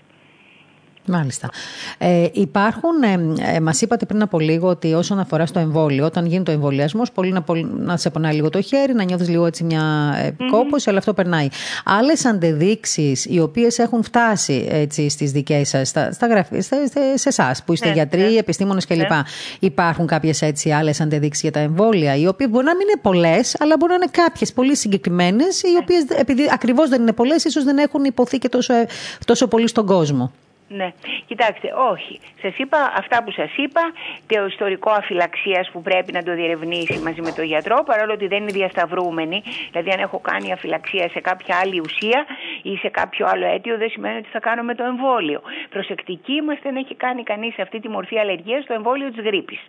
Μάλιστα. 1.07 1.49
Ε, 1.97 2.27
υπάρχουν, 2.31 3.03
ε, 3.03 3.55
ε, 3.55 3.59
μας 3.59 3.81
είπατε 3.81 4.05
πριν 4.05 4.21
από 4.21 4.39
λίγο 4.39 4.67
ότι 4.67 4.93
όσον 4.93 5.19
αφορά 5.19 5.45
στο 5.45 5.59
εμβόλιο, 5.59 6.05
όταν 6.05 6.25
γίνει 6.25 6.43
το 6.43 6.51
εμβολιασμός, 6.51 7.11
πολύ 7.11 7.31
να, 7.31 7.41
πολ- 7.41 7.67
να 7.77 7.97
σε 7.97 8.09
πονάει 8.09 8.33
λίγο 8.33 8.49
το 8.49 8.61
χέρι, 8.61 8.93
να 8.93 9.03
νιώθεις 9.03 9.29
λίγο 9.29 9.45
έτσι 9.45 9.63
μια 9.63 10.13
ε, 10.17 10.31
κόπωση, 10.51 10.89
αλλά 10.89 10.97
αυτό 10.99 11.13
περνάει. 11.13 11.47
Άλλες 11.85 12.25
αντεδείξει 12.25 13.17
οι 13.25 13.39
οποίες 13.39 13.77
έχουν 13.79 14.03
φτάσει 14.03 14.67
έτσι, 14.71 15.09
στις 15.09 15.31
δικές 15.31 15.69
σας, 15.69 15.87
στα, 15.87 16.11
στα 16.11 16.27
γραφεία, 16.27 16.61
στα- 16.61 16.85
στα- 16.87 17.17
σε 17.17 17.29
εσάς 17.29 17.63
που 17.63 17.73
είστε 17.73 17.87
Ναι, 17.87 17.93
γιατροί, 17.93 18.21
ναι. 18.21 18.37
επιστήμονες 18.37 18.85
κλπ. 18.85 19.11
Υπάρχουν 19.59 20.07
κάποιες 20.07 20.41
έτσι 20.41 20.71
άλλες 20.71 21.01
αντεδείξει 21.01 21.39
για 21.41 21.51
τα 21.51 21.59
εμβόλια, 21.59 22.15
οι 22.15 22.27
οποίες 22.27 22.49
μπορεί 22.49 22.65
να 22.65 22.75
μην 22.75 22.87
είναι 22.91 22.99
πολλές, 23.01 23.55
αλλά 23.59 23.75
μπορεί 23.79 23.91
να 23.91 23.97
είναι 23.97 24.11
κάποιες 24.11 24.53
πολύ 24.53 24.75
συγκεκριμένες, 24.75 25.61
οι 25.61 25.77
οποίες 25.81 26.03
επειδή 26.19 26.41
ακριβώς 26.53 26.89
δεν 26.89 27.01
είναι 27.01 27.13
πολλές, 27.13 27.43
ίσως 27.43 27.63
δεν 27.63 27.77
έχουν 27.77 28.03
υποθεί 28.03 28.37
και 28.37 28.49
τόσο, 28.49 28.73
ε, 28.73 28.87
τόσο 29.25 29.47
πολύ 29.47 29.67
στον 29.67 29.85
κόσμο. 29.85 30.31
Ναι, 30.67 30.93
κοιτάξτε, 31.25 31.73
όχι. 31.91 32.19
Σας 32.41 32.57
είπα 32.57 32.93
αυτά 32.97 33.23
που 33.23 33.31
σας 33.31 33.51
είπα, 33.55 33.81
το 34.27 34.45
ιστορικό 34.45 34.91
αφυλαξίας 34.91 35.69
που 35.71 35.81
πρέπει 35.81 36.11
να 36.11 36.23
το 36.23 36.33
διερευνήσει 36.33 36.99
μαζί 36.99 37.21
με 37.21 37.31
τον 37.31 37.45
γιατρό, 37.45 37.83
παρόλο 37.85 38.13
ότι 38.13 38.27
δεν 38.27 38.41
είναι 38.41 38.51
διασταυρούμενοι. 38.51 39.43
Δηλαδή, 39.71 39.89
αν 39.91 39.99
έχω 39.99 40.19
κάνει 40.19 40.51
αφυλαξία 40.51 41.09
σε 41.09 41.19
κάποια 41.19 41.59
άλλη 41.61 41.79
ουσία 41.79 42.25
ή 42.61 42.75
σε 42.75 42.89
κάποιο 42.89 43.25
άλλο 43.27 43.45
αίτιο, 43.45 43.77
δεν 43.77 43.89
σημαίνει 43.89 44.17
ότι 44.17 44.29
θα 44.31 44.39
κάνω 44.39 44.63
με 44.63 44.75
το 44.75 44.83
εμβόλιο. 44.83 45.41
Προσεκτικοί 45.69 46.33
είμαστε 46.33 46.71
να 46.71 46.79
έχει 46.79 46.95
κάνει 46.95 47.23
κανείς 47.23 47.59
αυτή 47.59 47.79
τη 47.79 47.89
μορφή 47.89 48.19
αλλεργίας 48.19 48.63
στο 48.63 48.73
εμβόλιο 48.73 49.11
της 49.11 49.23
γρήπης. 49.23 49.59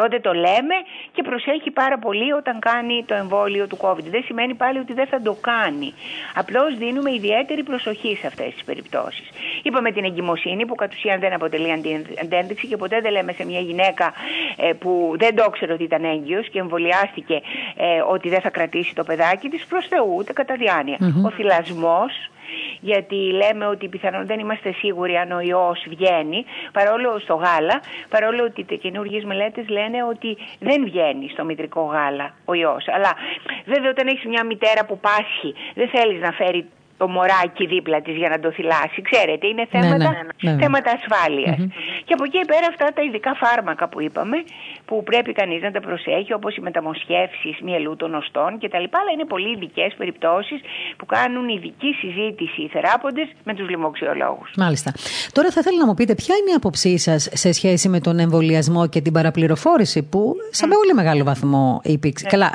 Τότε 0.00 0.20
το 0.20 0.32
λέμε 0.32 0.76
και 1.12 1.22
προσέχει 1.22 1.70
πάρα 1.70 1.98
πολύ 1.98 2.32
όταν 2.32 2.58
κάνει 2.58 3.04
το 3.06 3.14
εμβόλιο 3.14 3.66
του 3.66 3.78
COVID. 3.80 4.06
Δεν 4.10 4.22
σημαίνει 4.22 4.54
πάλι 4.54 4.78
ότι 4.78 4.92
δεν 4.92 5.06
θα 5.06 5.20
το 5.22 5.36
κάνει. 5.40 5.94
Απλώς 6.34 6.76
δίνουμε 6.78 7.10
ιδιαίτερη 7.12 7.62
προσοχή 7.62 8.16
σε 8.20 8.26
αυτές 8.26 8.52
τις 8.52 8.64
περιπτώσεις. 8.64 9.28
Είπαμε 9.62 9.90
την 9.92 10.04
εγκυμοσύνη 10.04 10.66
που 10.66 10.74
κατ' 10.74 10.92
ουσίαν 10.92 11.20
δεν 11.20 11.32
αποτελεί 11.32 11.72
αντι- 11.72 12.20
αντένδειξη 12.22 12.66
και 12.66 12.76
ποτέ 12.76 13.00
δεν 13.00 13.12
λέμε 13.12 13.32
σε 13.32 13.44
μια 13.44 13.60
γυναίκα 13.60 14.12
ε, 14.56 14.72
που 14.72 15.14
δεν 15.18 15.34
το 15.36 15.44
ήξερε 15.48 15.72
ότι 15.72 15.82
ήταν 15.82 16.04
έγκυος 16.04 16.48
και 16.48 16.58
εμβολιάστηκε 16.58 17.40
ε, 17.76 18.00
ότι 18.08 18.28
δεν 18.28 18.40
θα 18.40 18.50
κρατήσει 18.50 18.94
το 18.94 19.04
παιδάκι 19.04 19.48
της 19.48 19.66
προς 19.66 19.86
Θεού 19.86 20.14
ούτε 20.16 20.32
κατά 20.32 20.54
διάνοια. 20.54 20.98
Ο 21.26 21.30
θυλασμός 21.30 22.30
γιατί 22.80 23.14
λέμε 23.14 23.66
ότι 23.66 23.88
πιθανόν 23.88 24.26
δεν 24.26 24.38
είμαστε 24.38 24.72
σίγουροι 24.72 25.16
αν 25.16 25.32
ο 25.32 25.40
ιός 25.40 25.86
βγαίνει, 25.88 26.44
παρόλο 26.72 27.18
στο 27.18 27.34
γάλα, 27.34 27.80
παρόλο 28.08 28.44
ότι 28.44 28.66
οι 28.68 28.78
καινούργιες 28.78 29.24
μελέτες 29.24 29.68
λένε 29.68 30.04
ότι 30.04 30.36
δεν 30.58 30.84
βγαίνει 30.84 31.28
στο 31.28 31.44
μητρικό 31.44 31.80
γάλα 31.80 32.34
ο 32.44 32.54
ιός. 32.54 32.84
Αλλά 32.88 33.12
βέβαια 33.64 33.90
όταν 33.90 34.06
έχεις 34.06 34.24
μια 34.24 34.44
μητέρα 34.44 34.84
που 34.84 34.98
πάσχει, 34.98 35.54
δεν 35.74 35.88
θέλεις 35.88 36.20
να 36.20 36.32
φέρει 36.32 36.66
το 37.00 37.06
μωράκι 37.14 37.64
δίπλα 37.74 37.98
της 38.06 38.14
για 38.22 38.30
να 38.34 38.38
το 38.44 38.48
θυλάσει. 38.56 38.98
Ξέρετε, 39.10 39.44
είναι 39.52 39.66
ναι, 39.66 39.72
θέματα, 39.74 40.10
ναι, 40.10 40.22
ναι, 40.42 40.52
ναι, 40.52 40.62
θέματα 40.62 40.90
ασφάλειας. 40.98 41.58
Mm-hmm. 41.58 42.04
Και 42.06 42.12
από 42.16 42.24
εκεί 42.28 42.40
πέρα 42.52 42.66
αυτά 42.72 42.86
τα 42.96 43.02
ειδικά 43.06 43.32
φάρμακα 43.42 43.84
που 43.90 43.98
είπαμε, 44.06 44.36
που 44.88 44.96
πρέπει 45.10 45.32
κανείς 45.40 45.60
να 45.66 45.70
τα 45.76 45.80
προσέχει, 45.86 46.32
όπως 46.38 46.52
οι 46.56 46.60
μεταμοσχεύσεις 46.68 47.54
μυελού 47.66 47.92
των 48.00 48.10
οστών 48.20 48.50
κτλ. 48.60 48.86
Αλλά 49.00 49.10
είναι 49.14 49.26
πολύ 49.32 49.50
ειδικές 49.54 49.90
περιπτώσεις 50.00 50.58
που 50.98 51.06
κάνουν 51.14 51.44
ειδική 51.54 51.90
συζήτηση 52.02 52.58
οι 52.64 52.68
θεράποντες 52.74 53.28
με 53.48 53.52
τους 53.56 53.66
λοιμοξιολόγους. 53.72 54.50
Μάλιστα. 54.64 54.90
Τώρα 55.36 55.48
θα 55.54 55.60
ήθελα 55.62 55.78
να 55.82 55.86
μου 55.88 55.94
πείτε 55.98 56.14
ποια 56.22 56.34
είναι 56.38 56.50
η 56.54 56.56
άποψή 56.60 56.92
σας 56.98 57.28
σε 57.32 57.50
σχέση 57.58 57.86
με 57.94 58.00
τον 58.06 58.18
εμβολιασμό 58.18 58.82
και 58.92 59.00
την 59.00 59.12
παραπληροφόρηση 59.12 60.00
που 60.10 60.34
σε 60.50 60.64
mm. 60.66 60.72
πολύ 60.76 60.94
μεγάλο 61.00 61.24
βαθμό 61.24 61.80
υπήρξε; 61.84 62.26
Καλά, 62.34 62.48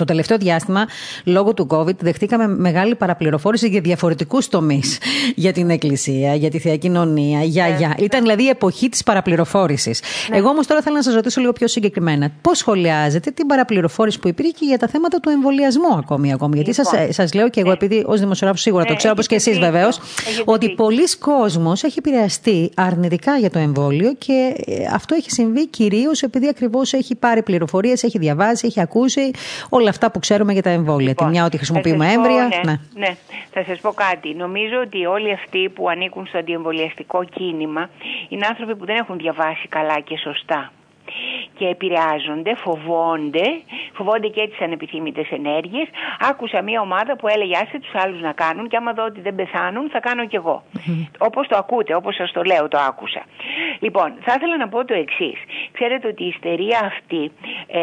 το 0.00 0.04
τελευταίο 0.04 0.38
διάστημα, 0.38 0.82
λόγω 1.24 1.54
του 1.54 1.66
COVID, 1.70 1.96
δεχτήκαμε 2.08 2.46
μεγάλη 2.48 2.94
παραπληροφόρηση 2.94 3.28
πληροφόρηση 3.30 3.68
για 3.68 3.80
διαφορετικούς 3.80 4.48
τομείς. 4.48 4.98
Για 5.34 5.52
την 5.52 5.70
Εκκλησία, 5.70 6.34
για 6.34 6.50
τη 6.50 6.58
Θεία 6.58 6.76
Κοινωνία, 6.76 7.42
για. 7.42 7.64
Ε, 7.64 7.76
για. 7.76 7.94
Ήταν 7.98 8.20
δηλαδή 8.20 8.42
η 8.42 8.48
εποχή 8.48 8.88
της 8.88 9.02
παραπληροφόρησης. 9.02 10.02
Ναι. 10.30 10.36
Εγώ 10.36 10.48
όμως 10.48 10.66
τώρα 10.66 10.82
θέλω 10.82 10.96
να 10.96 11.02
σας 11.02 11.14
ρωτήσω 11.14 11.40
λίγο 11.40 11.52
πιο 11.52 11.68
συγκεκριμένα. 11.68 12.30
Πώς 12.42 12.58
σχολιάζετε 12.58 13.30
την 13.30 13.46
παραπληροφόρηση 13.46 14.18
που 14.18 14.28
υπήρχε 14.28 14.64
για 14.64 14.78
τα 14.78 14.88
θέματα 14.88 15.20
του 15.20 15.28
εμβολιασμού 15.28 15.94
ακόμη. 15.98 16.32
ακόμη; 16.32 16.60
Γιατί 16.60 16.80
λοιπόν, 16.80 17.12
σας 17.12 17.32
λέω 17.34 17.50
και 17.50 17.60
εγώ, 17.60 17.68
ναι. 17.68 17.74
επειδή 17.74 18.04
ως 18.06 18.20
δημοσιογράφος 18.20 18.62
σίγουρα 18.62 18.84
το 18.84 18.90
ναι, 18.90 18.96
ξέρω, 18.96 19.12
όπως 19.12 19.26
και 19.26 19.34
εσείς 19.34 19.58
βεβαίως, 19.58 20.00
ότι 20.44 20.68
πολλοί 20.68 21.16
κόσμοι 21.18 21.72
έχει 21.82 21.98
επηρεαστεί 21.98 22.70
αρνητικά 22.74 23.36
για 23.36 23.50
το 23.50 23.58
εμβόλιο 23.58 24.14
και 24.18 24.54
ε, 24.66 24.74
αυτό 24.94 25.14
έχει 25.14 25.30
συμβεί 25.30 25.68
κυρίως 25.68 26.22
επειδή 26.22 26.48
ακριβώς 26.48 26.92
έχει 26.92 27.14
πάρει 27.14 27.42
πληροφορίες, 27.42 28.02
έχει 28.02 28.18
διαβάσει, 28.18 28.66
έχει 28.66 28.80
ακούσει 28.80 29.30
όλα 29.68 29.88
αυτά 29.88 30.10
που 30.10 30.18
ξέρουμε 30.18 30.52
για 30.52 30.62
τα 30.62 30.70
εμβόλια. 30.70 31.08
Λοιπόν, 31.08 31.26
Τη 31.26 31.32
μια 31.32 31.44
ότι 31.44 31.56
χρησιμοποιούμε 31.56 32.12
έμβρια. 32.12 32.48
Ναι, 32.64 32.72
ναι. 32.94 33.16
Θα 33.50 33.64
σας 33.64 33.80
πω 33.80 33.92
κάτι. 33.92 34.34
Νομίζω 34.34 34.80
ότι 34.80 35.06
όλοι 35.06 35.32
αυτοί 35.32 35.68
που 35.68 35.88
ανήκουν 35.88 36.26
στο 36.26 36.38
αντιεμβολιαστικό 36.38 37.24
κίνημα 37.24 37.90
είναι 38.28 38.46
άνθρωποι 38.46 38.76
που 38.76 38.84
δεν 38.84 38.96
έχουν 38.96 39.18
διαβάσει 39.18 39.68
καλά 39.68 40.00
και 40.00 40.16
σωστά 40.16 40.72
και 41.60 41.68
επηρεάζονται, 41.68 42.52
φοβόνται, 42.64 43.46
φοβόνται 43.92 44.28
και 44.28 44.48
τι 44.48 44.64
ανεπιθύμητε 44.64 45.24
ενέργειες. 45.30 45.88
Άκουσα 46.30 46.62
μια 46.62 46.80
ομάδα 46.80 47.16
που 47.16 47.28
έλεγε 47.28 47.56
άσε 47.56 47.78
τους 47.78 47.94
άλλους 48.02 48.20
να 48.20 48.32
κάνουν 48.32 48.68
και 48.68 48.76
άμα 48.76 48.92
δω 48.92 49.04
ότι 49.04 49.20
δεν 49.20 49.34
πεθάνουν 49.34 49.90
θα 49.90 50.00
κάνω 50.00 50.26
κι 50.26 50.36
εγώ. 50.36 50.62
Όπως 51.28 51.48
το 51.48 51.56
ακούτε, 51.56 51.94
όπως 51.94 52.14
σας 52.14 52.32
το 52.32 52.42
λέω, 52.42 52.68
το 52.68 52.78
άκουσα. 52.78 53.22
Λοιπόν, 53.80 54.08
θα 54.20 54.32
ήθελα 54.36 54.56
να 54.56 54.68
πω 54.68 54.84
το 54.84 54.94
εξής. 54.94 55.38
Ξέρετε 55.72 56.08
ότι 56.08 56.24
η 56.24 56.26
ιστερία 56.26 56.78
αυτή 56.84 57.32
ε, 57.66 57.80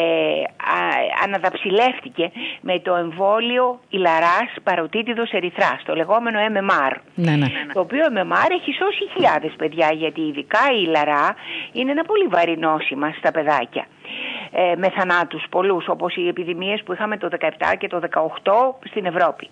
α, 0.76 0.80
αναδαψιλεύτηκε 1.24 2.32
με 2.62 2.80
το 2.80 2.96
εμβόλιο 2.96 3.80
ηλαρά 3.90 4.40
παροτίτιδος 4.64 5.32
ερυθράς, 5.32 5.84
το 5.86 5.96
λεγόμενο 5.96 6.40
MMR. 6.54 6.94
Ναι, 7.16 7.36
ναι. 7.36 7.48
Το 7.74 7.80
οποίο 7.80 8.04
MMR 8.16 8.50
έχει 8.60 8.72
σώσει 8.82 9.04
χιλιάδες 9.14 9.54
παιδιά, 9.58 9.90
γιατί 9.94 10.22
ειδικά 10.22 10.64
η 10.78 10.84
ηλαρά 10.88 11.36
είναι 11.72 11.92
ένα 11.92 12.04
πολύ 12.04 12.28
βαρύ 12.28 12.58
νόσημα 12.58 13.14
στα 13.18 13.32
παιδάκια. 13.32 13.66
Yeah. 13.76 13.86
Ε, 14.52 14.74
με 14.78 14.90
θανάτους 14.90 15.44
πολλούς 15.50 15.88
όπως 15.88 16.16
οι 16.16 16.28
επιδημίες 16.28 16.84
που 16.84 16.94
είχαμε 16.94 17.18
το 17.18 17.28
17 17.40 17.76
και 17.78 17.88
το 17.88 18.00
18 18.00 18.76
στην 18.90 19.06
Ευρώπη. 19.06 19.50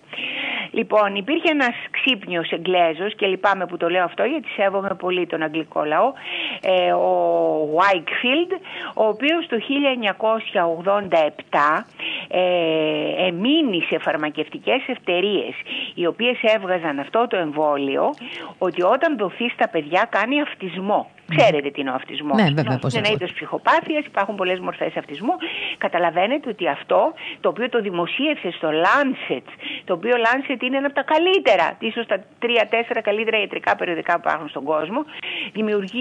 Λοιπόν, 0.70 1.14
υπήρχε 1.14 1.50
ένας 1.50 1.74
ξύπνιος 1.90 2.50
Εγγλέζος 2.50 3.14
και 3.14 3.26
λυπάμαι 3.26 3.66
που 3.66 3.76
το 3.76 3.88
λέω 3.88 4.04
αυτό 4.04 4.24
γιατί 4.24 4.48
σέβομαι 4.48 4.94
πολύ 4.98 5.26
τον 5.26 5.42
αγγλικό 5.42 5.84
λαό, 5.84 6.12
ε, 6.60 6.92
ο 6.92 7.78
Wakefield, 7.78 8.52
ο 8.94 9.06
οποίος 9.06 9.46
το 9.46 9.56
1987 9.56 11.84
ε, 12.28 13.26
εμείνει 13.26 13.82
σε 13.82 13.98
φαρμακευτικές 13.98 14.86
εταιρείε 14.86 15.48
οι 15.94 16.06
οποίες 16.06 16.38
έβγαζαν 16.42 16.98
αυτό 16.98 17.26
το 17.28 17.36
εμβόλιο 17.36 18.14
ότι 18.58 18.82
όταν 18.82 19.16
δοθεί 19.16 19.48
στα 19.48 19.68
παιδιά 19.68 20.08
κάνει 20.10 20.40
αυτισμό. 20.40 21.10
Ξέρετε 21.36 21.70
τι 21.70 21.80
είναι 21.80 21.90
ο 21.90 21.94
αυτισμός. 21.94 22.42
Ναι, 22.42 22.50
βέβαια, 22.54 22.78
είναι 22.82 22.92
ένα 22.94 23.08
είδος 23.08 23.32
ψυχοπάθειας, 23.32 24.04
υπάρχουν 24.04 24.36
πολλές 24.46 24.64
μορφές 24.66 24.96
αυτισμού. 24.96 25.34
Καταλαβαίνετε 25.78 26.48
ότι 26.48 26.68
αυτό 26.68 27.12
το 27.40 27.48
οποίο 27.48 27.68
το 27.68 27.80
δημοσίευσε 27.80 28.50
στο 28.50 28.68
Lancet, 28.84 29.46
το 29.84 29.92
οποίο 29.98 30.14
Lancet 30.26 30.60
είναι 30.62 30.76
ένα 30.76 30.86
από 30.86 30.94
τα 30.94 31.04
καλύτερα, 31.14 31.76
ίσως 31.78 32.06
τα 32.06 32.18
τρία-τέσσερα 32.38 33.00
καλύτερα 33.00 33.38
ιατρικά 33.40 33.76
περιοδικά 33.76 34.12
που 34.12 34.22
υπάρχουν 34.24 34.48
στον 34.48 34.64
κόσμο, 34.64 35.00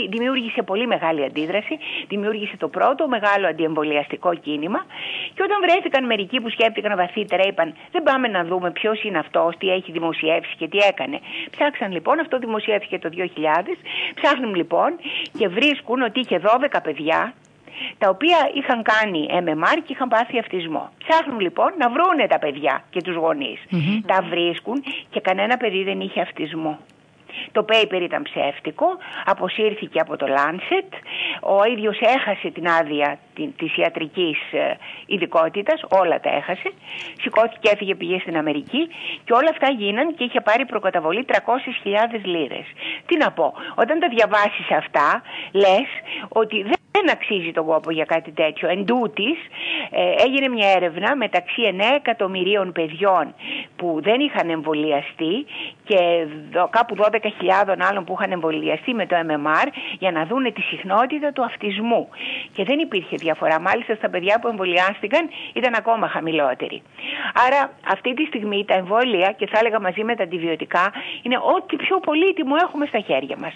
δημιούργησε 0.10 0.62
πολύ 0.62 0.88
μεγάλη 0.88 1.24
αντίδραση, 1.24 1.78
δημιούργησε 2.08 2.58
το 2.58 2.68
πρώτο 2.68 3.08
μεγάλο 3.08 3.48
αντιεμβολιαστικό 3.48 4.36
κίνημα. 4.36 4.86
Και 5.36 5.44
όταν 5.48 5.58
βρέθηκαν 5.66 6.06
μερικοί 6.06 6.42
που 6.42 6.50
σκέφτηκαν 6.50 6.98
βαθύτερα, 6.98 7.44
είπαν 7.48 7.74
δεν 7.92 8.04
πάμε 8.04 8.28
να 8.28 8.44
δούμε 8.44 8.72
ποιος 8.72 9.04
είναι 9.04 9.18
αυτός, 9.18 9.58
τι 9.58 9.68
έχει 9.70 9.92
δημοσιεύσει 9.92 10.56
και 10.58 10.68
τι 10.68 10.78
έκανε. 10.78 11.20
Ψάξαν 11.50 11.92
λοιπόν, 11.92 12.20
αυτό 12.20 12.38
δημοσιεύθηκε 12.40 13.00
το 13.00 13.10
2000, 13.14 13.22
ψάχνουν 14.20 14.56
λοιπόν 14.56 14.90
και 15.38 15.48
βρίσκουν 15.48 16.02
ότι 16.02 16.20
είχε 16.20 16.42
12 16.44 16.80
παιδιά 16.84 17.34
τα 17.98 18.10
οποία 18.10 18.38
είχαν 18.54 18.84
κάνει 18.84 19.28
MMR 19.32 19.78
και 19.84 19.94
είχαν 19.94 20.08
πάθει 20.08 20.40
αυτισμό. 20.40 20.90
Ψάχνουν 21.08 21.40
λοιπόν 21.40 21.74
να 21.78 21.90
βρούνε 21.90 22.28
τα 22.28 22.40
παιδιά 22.40 22.84
και 22.90 23.02
τους 23.02 23.16
γονεις 23.16 23.60
Τα 24.06 24.22
βρίσκουν 24.30 24.84
και 25.10 25.20
κανένα 25.20 25.58
παιδί 25.58 25.84
δεν 25.84 26.00
είχε 26.00 26.22
αυτισμό. 26.22 26.80
Το 27.52 27.66
paper 27.70 28.02
ήταν 28.02 28.24
ψεύτικο, 28.24 28.86
αποσύρθηκε 29.26 30.00
από 30.00 30.18
το 30.18 30.26
Lancet, 30.30 30.90
ο 31.42 31.64
ίδιος 31.64 32.00
έχασε 32.00 32.50
την 32.50 32.68
άδεια 32.68 33.20
της 33.58 33.78
ιατρικής 33.78 34.38
ε, 34.52 34.78
ειδικότητας, 35.06 35.82
όλα 35.90 36.20
τα 36.20 36.30
έχασε, 36.30 36.72
σηκώθηκε, 37.22 37.70
έφυγε, 37.74 37.96
πήγε 37.96 38.20
στην 38.20 38.38
Αμερική 38.38 38.88
και 39.24 39.34
όλα 39.34 39.50
αυτά 39.50 39.72
γίναν 39.72 40.16
και 40.16 40.24
είχε 40.24 40.42
πάρει 40.42 40.66
προκαταβολή 40.66 41.26
300.000 41.28 41.36
λίρες. 42.24 42.66
Τι 43.06 43.18
να 43.18 43.32
πω, 43.32 43.54
όταν 43.76 44.00
τα 44.00 44.08
διαβάσεις 44.08 44.72
αυτά, 44.72 45.22
λες 45.52 45.88
ότι 46.28 46.64
δεν 46.64 46.85
δεν 46.96 47.10
αξίζει 47.16 47.52
τον 47.52 47.66
κόπο 47.66 47.92
για 47.92 48.06
κάτι 48.06 48.32
τέτοιο. 48.32 48.70
Εν 48.70 48.86
τούτης, 48.86 49.38
ε, 49.90 50.24
έγινε 50.26 50.48
μια 50.48 50.70
έρευνα 50.78 51.16
μεταξύ 51.16 51.62
9 51.62 51.96
εκατομμυρίων 51.96 52.72
παιδιών 52.72 53.26
που 53.76 54.00
δεν 54.02 54.20
είχαν 54.20 54.50
εμβολιαστεί 54.50 55.46
και 55.84 56.00
κάπου 56.70 56.96
12.000 56.96 57.82
άλλων 57.90 58.04
που 58.04 58.16
είχαν 58.18 58.32
εμβολιαστεί 58.32 58.94
με 58.94 59.06
το 59.06 59.16
MMR 59.28 59.68
για 60.00 60.12
να 60.12 60.26
δούνε 60.26 60.52
τη 60.52 60.62
συχνότητα 60.62 61.32
του 61.32 61.44
αυτισμού. 61.44 62.10
Και 62.56 62.64
δεν 62.64 62.80
υπήρχε 62.80 63.16
διαφορά. 63.16 63.60
Μάλιστα 63.60 63.96
στα 63.96 64.10
παιδιά 64.10 64.40
που 64.40 64.48
εμβολιάστηκαν 64.48 65.30
ήταν 65.54 65.74
ακόμα 65.78 66.08
χαμηλότερη. 66.08 66.82
Άρα 67.46 67.72
αυτή 67.88 68.14
τη 68.14 68.24
στιγμή 68.26 68.66
τα 68.66 68.74
εμβόλια 68.74 69.32
και 69.38 69.48
θα 69.48 69.58
έλεγα 69.60 69.80
μαζί 69.80 70.04
με 70.04 70.16
τα 70.16 70.24
αντιβιωτικά 70.24 70.92
είναι 71.22 71.38
ό,τι 71.56 71.76
πιο 71.76 72.00
πολύτιμο 72.00 72.56
έχουμε 72.64 72.86
στα 72.86 73.00
χέρια 73.00 73.38
μας. 73.38 73.54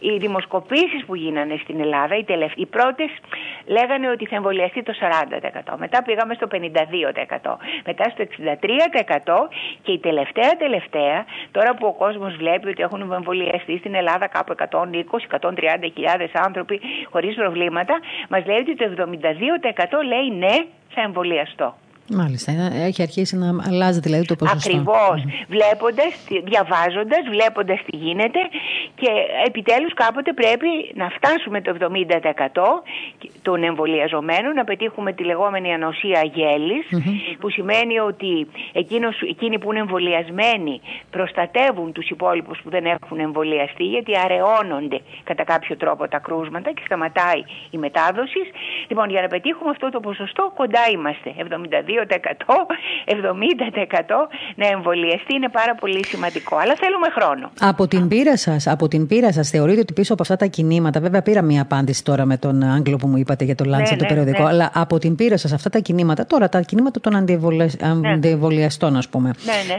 Οι 0.00 0.16
δημοσκοπήσεις 0.18 1.04
που 1.06 1.14
γίνανε 1.14 1.56
στην 1.62 1.80
Ελλάδα, 1.80 2.14
οι, 2.16 2.24
οι 2.54 2.66
πρώτες 2.76 3.10
λέγανε 3.66 4.06
ότι 4.10 4.24
θα 4.26 4.36
εμβολιαστεί 4.36 4.82
το 4.82 4.92
40%. 5.72 5.74
Μετά 5.78 6.02
πήγαμε 6.02 6.34
στο 6.34 6.46
52%. 6.50 7.56
Μετά 7.84 8.04
στο 8.10 8.22
63% 8.22 9.48
και 9.82 9.92
η 9.92 9.98
τελευταία 9.98 10.50
τελευταία, 10.64 11.24
τώρα 11.52 11.74
που 11.74 11.86
ο 11.86 11.92
κόσμος 11.92 12.36
βλέπει 12.36 12.68
ότι 12.68 12.82
έχουν 12.82 13.12
εμβολιαστεί 13.12 13.78
στην 13.78 13.94
Ελλάδα 13.94 14.26
κάπου 14.26 14.54
120-130 14.58 15.90
χιλιάδες 15.94 16.30
άνθρωποι 16.34 16.80
χωρίς 17.10 17.34
προβλήματα, 17.34 17.94
μας 18.28 18.46
λέει 18.46 18.58
ότι 18.58 18.74
το 18.76 18.84
72% 18.96 20.04
λέει 20.12 20.28
ναι, 20.38 20.54
θα 20.94 21.00
εμβολιαστώ. 21.00 21.74
Μάλιστα, 22.10 22.52
έχει 22.74 23.02
αρχίσει 23.02 23.36
να 23.36 23.48
αλλάζει 23.68 24.00
δηλαδή 24.00 24.24
το 24.24 24.36
ποσοστό. 24.36 24.70
Ακριβώς, 24.70 25.24
βλέποντας, 25.48 26.12
διαβάζοντας, 26.44 27.22
βλέποντας 27.30 27.78
τι 27.86 27.96
γίνεται 27.96 28.38
και 28.94 29.10
επιτέλους 29.46 29.94
κάποτε 29.94 30.32
πρέπει 30.32 30.68
να 30.94 31.08
φτάσουμε 31.08 31.60
το 31.60 31.76
70% 31.80 32.82
των 33.42 33.62
εμβολιαζομένων, 33.62 34.54
να 34.54 34.64
πετύχουμε 34.64 35.12
τη 35.12 35.24
λεγόμενη 35.24 35.72
ανοσία 35.72 36.22
που 37.38 37.50
σημαίνει 37.50 37.98
ότι 37.98 38.46
εκείνος, 38.72 39.20
εκείνοι 39.20 39.58
που 39.58 39.70
είναι 39.70 39.80
εμβολιασμένοι 39.80 40.80
προστατεύουν 41.10 41.92
τους 41.92 42.08
υπόλοιπους 42.08 42.60
που 42.62 42.70
δεν 42.70 42.84
έχουν 42.84 43.18
εμβολιαστεί 43.20 43.84
γιατί 43.84 44.12
αραιώνονται 44.18 45.00
κατά 45.24 45.44
κάποιο 45.44 45.76
τρόπο 45.76 46.08
τα 46.08 46.18
κρούσματα 46.18 46.72
και 46.72 46.82
σταματάει 46.84 47.42
η 47.70 47.78
μετάδοση. 47.78 48.40
Λοιπόν, 48.88 49.10
για 49.10 49.22
να 49.22 49.28
πετύχουμε 49.28 49.70
αυτό 49.70 49.90
το 49.90 50.00
ποσοστό 50.00 50.52
κοντά 50.54 50.80
είμαστε, 50.92 51.34
72 51.38 51.93
70% 52.02 52.10
να 54.54 54.66
εμβολιαστεί 54.66 55.34
είναι 55.34 55.48
πάρα 55.48 55.74
πολύ 55.74 56.06
σημαντικό. 56.06 56.56
Αλλά 56.56 56.74
θέλουμε 56.74 57.08
χρόνο. 57.16 57.50
Από 57.60 57.86
την 57.88 58.08
πείρα 58.08 58.36
σας, 58.36 58.66
από 58.66 58.88
την 58.88 59.06
πείρα 59.06 59.32
σας, 59.32 59.50
θεωρείτε 59.50 59.80
ότι 59.80 59.92
πίσω 59.92 60.12
από 60.12 60.22
αυτά 60.22 60.36
τα 60.36 60.46
κινήματα, 60.46 61.00
βέβαια 61.00 61.22
πήρα 61.22 61.42
μία 61.42 61.62
απάντηση 61.62 62.04
τώρα 62.04 62.24
με 62.24 62.36
τον 62.36 62.62
Άγγλο 62.62 62.96
που 62.96 63.06
μου 63.06 63.16
είπατε 63.16 63.34
είπατε 63.34 63.44
για 63.44 63.54
το 63.54 63.64
Lancet 63.64 63.90
ναι, 63.90 63.96
το 63.96 64.02
ναι, 64.02 64.08
περιοδικό, 64.08 64.42
ναι. 64.42 64.48
αλλά 64.48 64.70
από 64.74 64.98
την 64.98 65.14
πείρα 65.14 65.36
σας 65.36 65.52
αυτά 65.52 65.70
τα 65.70 65.78
κινήματα, 65.78 66.26
τώρα 66.26 66.48
τα 66.48 66.60
κινήματα 66.60 67.00
των 67.00 67.16
αντιεμβολιαστών, 68.12 68.96
ας 68.96 69.08
πούμε. 69.08 69.30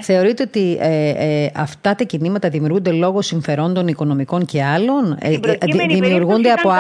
Θεωρείτε 0.02 0.44
ότι 0.44 0.78
ε, 0.80 1.10
ε, 1.10 1.52
αυτά 1.56 1.96
τα 1.96 2.04
κινήματα 2.04 2.50
δημιουργούνται 2.50 2.92
λόγω 2.92 3.22
συμφερόντων 3.22 3.88
οικονομικών 3.88 4.46
και 4.46 4.64
άλλων; 4.64 5.18
Ε, 5.22 5.38
δημιουργούνται 5.88 6.52
από, 6.52 6.72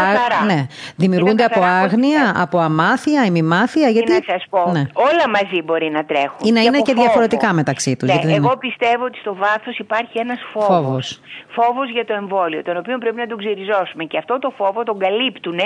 ναι. 0.45 0.67
δημιουργούνται 0.95 1.43
από 1.43 1.61
άγνοια, 1.61 2.33
από 2.35 2.57
αμάθεια, 2.57 3.25
ημιμάθεια. 3.25 3.89
Γιατί... 3.89 4.11
να 4.11 4.19
σας 4.25 4.43
πω, 4.49 4.59
όλα 4.93 5.24
μαζί 5.29 5.61
μπορεί 5.65 5.89
να 5.89 6.05
τρέχουν. 6.05 6.39
Ή 6.43 6.51
να 6.51 6.61
είναι 6.61 6.81
και 6.81 6.93
διαφορετικά 6.93 7.53
μεταξύ 7.53 7.95
τους. 7.95 8.09
εγώ 8.09 8.57
πιστεύω 8.57 9.03
ότι 9.05 9.17
στο 9.17 9.35
βάθος 9.35 9.77
υπάρχει 9.77 10.19
ένας 10.19 10.39
φόβος. 10.53 11.19
Φόβος 11.47 11.89
για 11.91 12.05
το 12.05 12.13
εμβόλιο, 12.13 12.61
τον 12.63 12.77
οποίο 12.77 12.97
πρέπει 12.97 13.15
να 13.15 13.27
τον 13.27 13.37
ξεριζώσουμε. 13.37 14.03
Και 14.03 14.17
αυτό 14.17 14.39
το 14.39 14.53
φόβο 14.57 14.83
τον 14.83 14.99
καλύπτουν, 14.99 15.59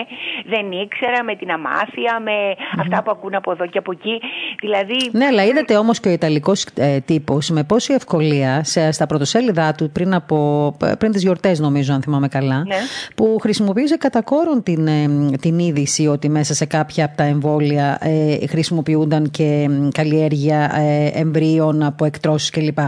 δεν 0.45 0.71
ήξερα, 0.71 1.23
με 1.23 1.35
την 1.35 1.51
αμάθεια, 1.51 2.19
με 2.27 2.37
αυτά 2.81 3.03
που 3.03 3.11
ακούν 3.11 3.35
από 3.35 3.51
εδώ 3.51 3.65
και 3.65 3.77
από 3.77 3.91
εκεί. 3.91 4.15
Δηλαδή... 4.59 4.97
Ναι, 5.11 5.25
αλλά 5.25 5.43
είδατε 5.43 5.77
όμως 5.77 5.99
και 5.99 6.09
ο 6.09 6.11
Ιταλικός 6.11 6.65
ε, 6.75 6.99
τύπος 6.99 7.49
με 7.49 7.63
πόση 7.63 7.93
ευκολία 7.93 8.63
σε, 8.63 8.91
στα 8.91 9.05
πρωτοσέλιδά 9.05 9.73
του 9.73 9.89
πριν, 9.91 10.13
από, 10.13 10.37
πριν 10.99 11.11
τις 11.11 11.21
γιορτές, 11.21 11.59
νομίζω, 11.59 11.93
αν 11.93 12.01
θυμάμαι 12.01 12.27
καλά, 12.27 12.57
ναι. 12.57 12.75
που 13.15 13.37
χρησιμοποίησε 13.41 13.97
κατά 13.97 14.21
κόρον 14.21 14.63
την, 14.63 14.87
ε, 14.87 15.05
την 15.41 15.59
είδηση 15.59 16.07
ότι 16.07 16.29
μέσα 16.29 16.53
σε 16.53 16.65
κάποια 16.65 17.05
από 17.05 17.17
τα 17.17 17.23
εμβόλια 17.23 17.97
ε, 18.01 18.47
χρησιμοποιούνταν 18.47 19.29
και 19.31 19.48
καλλιέργεια 19.91 20.71
ε, 20.75 21.19
εμβρίων 21.19 21.83
από 21.83 22.05
εκτρώσεις 22.05 22.49
κλπ. 22.49 22.77
Ε, 22.79 22.85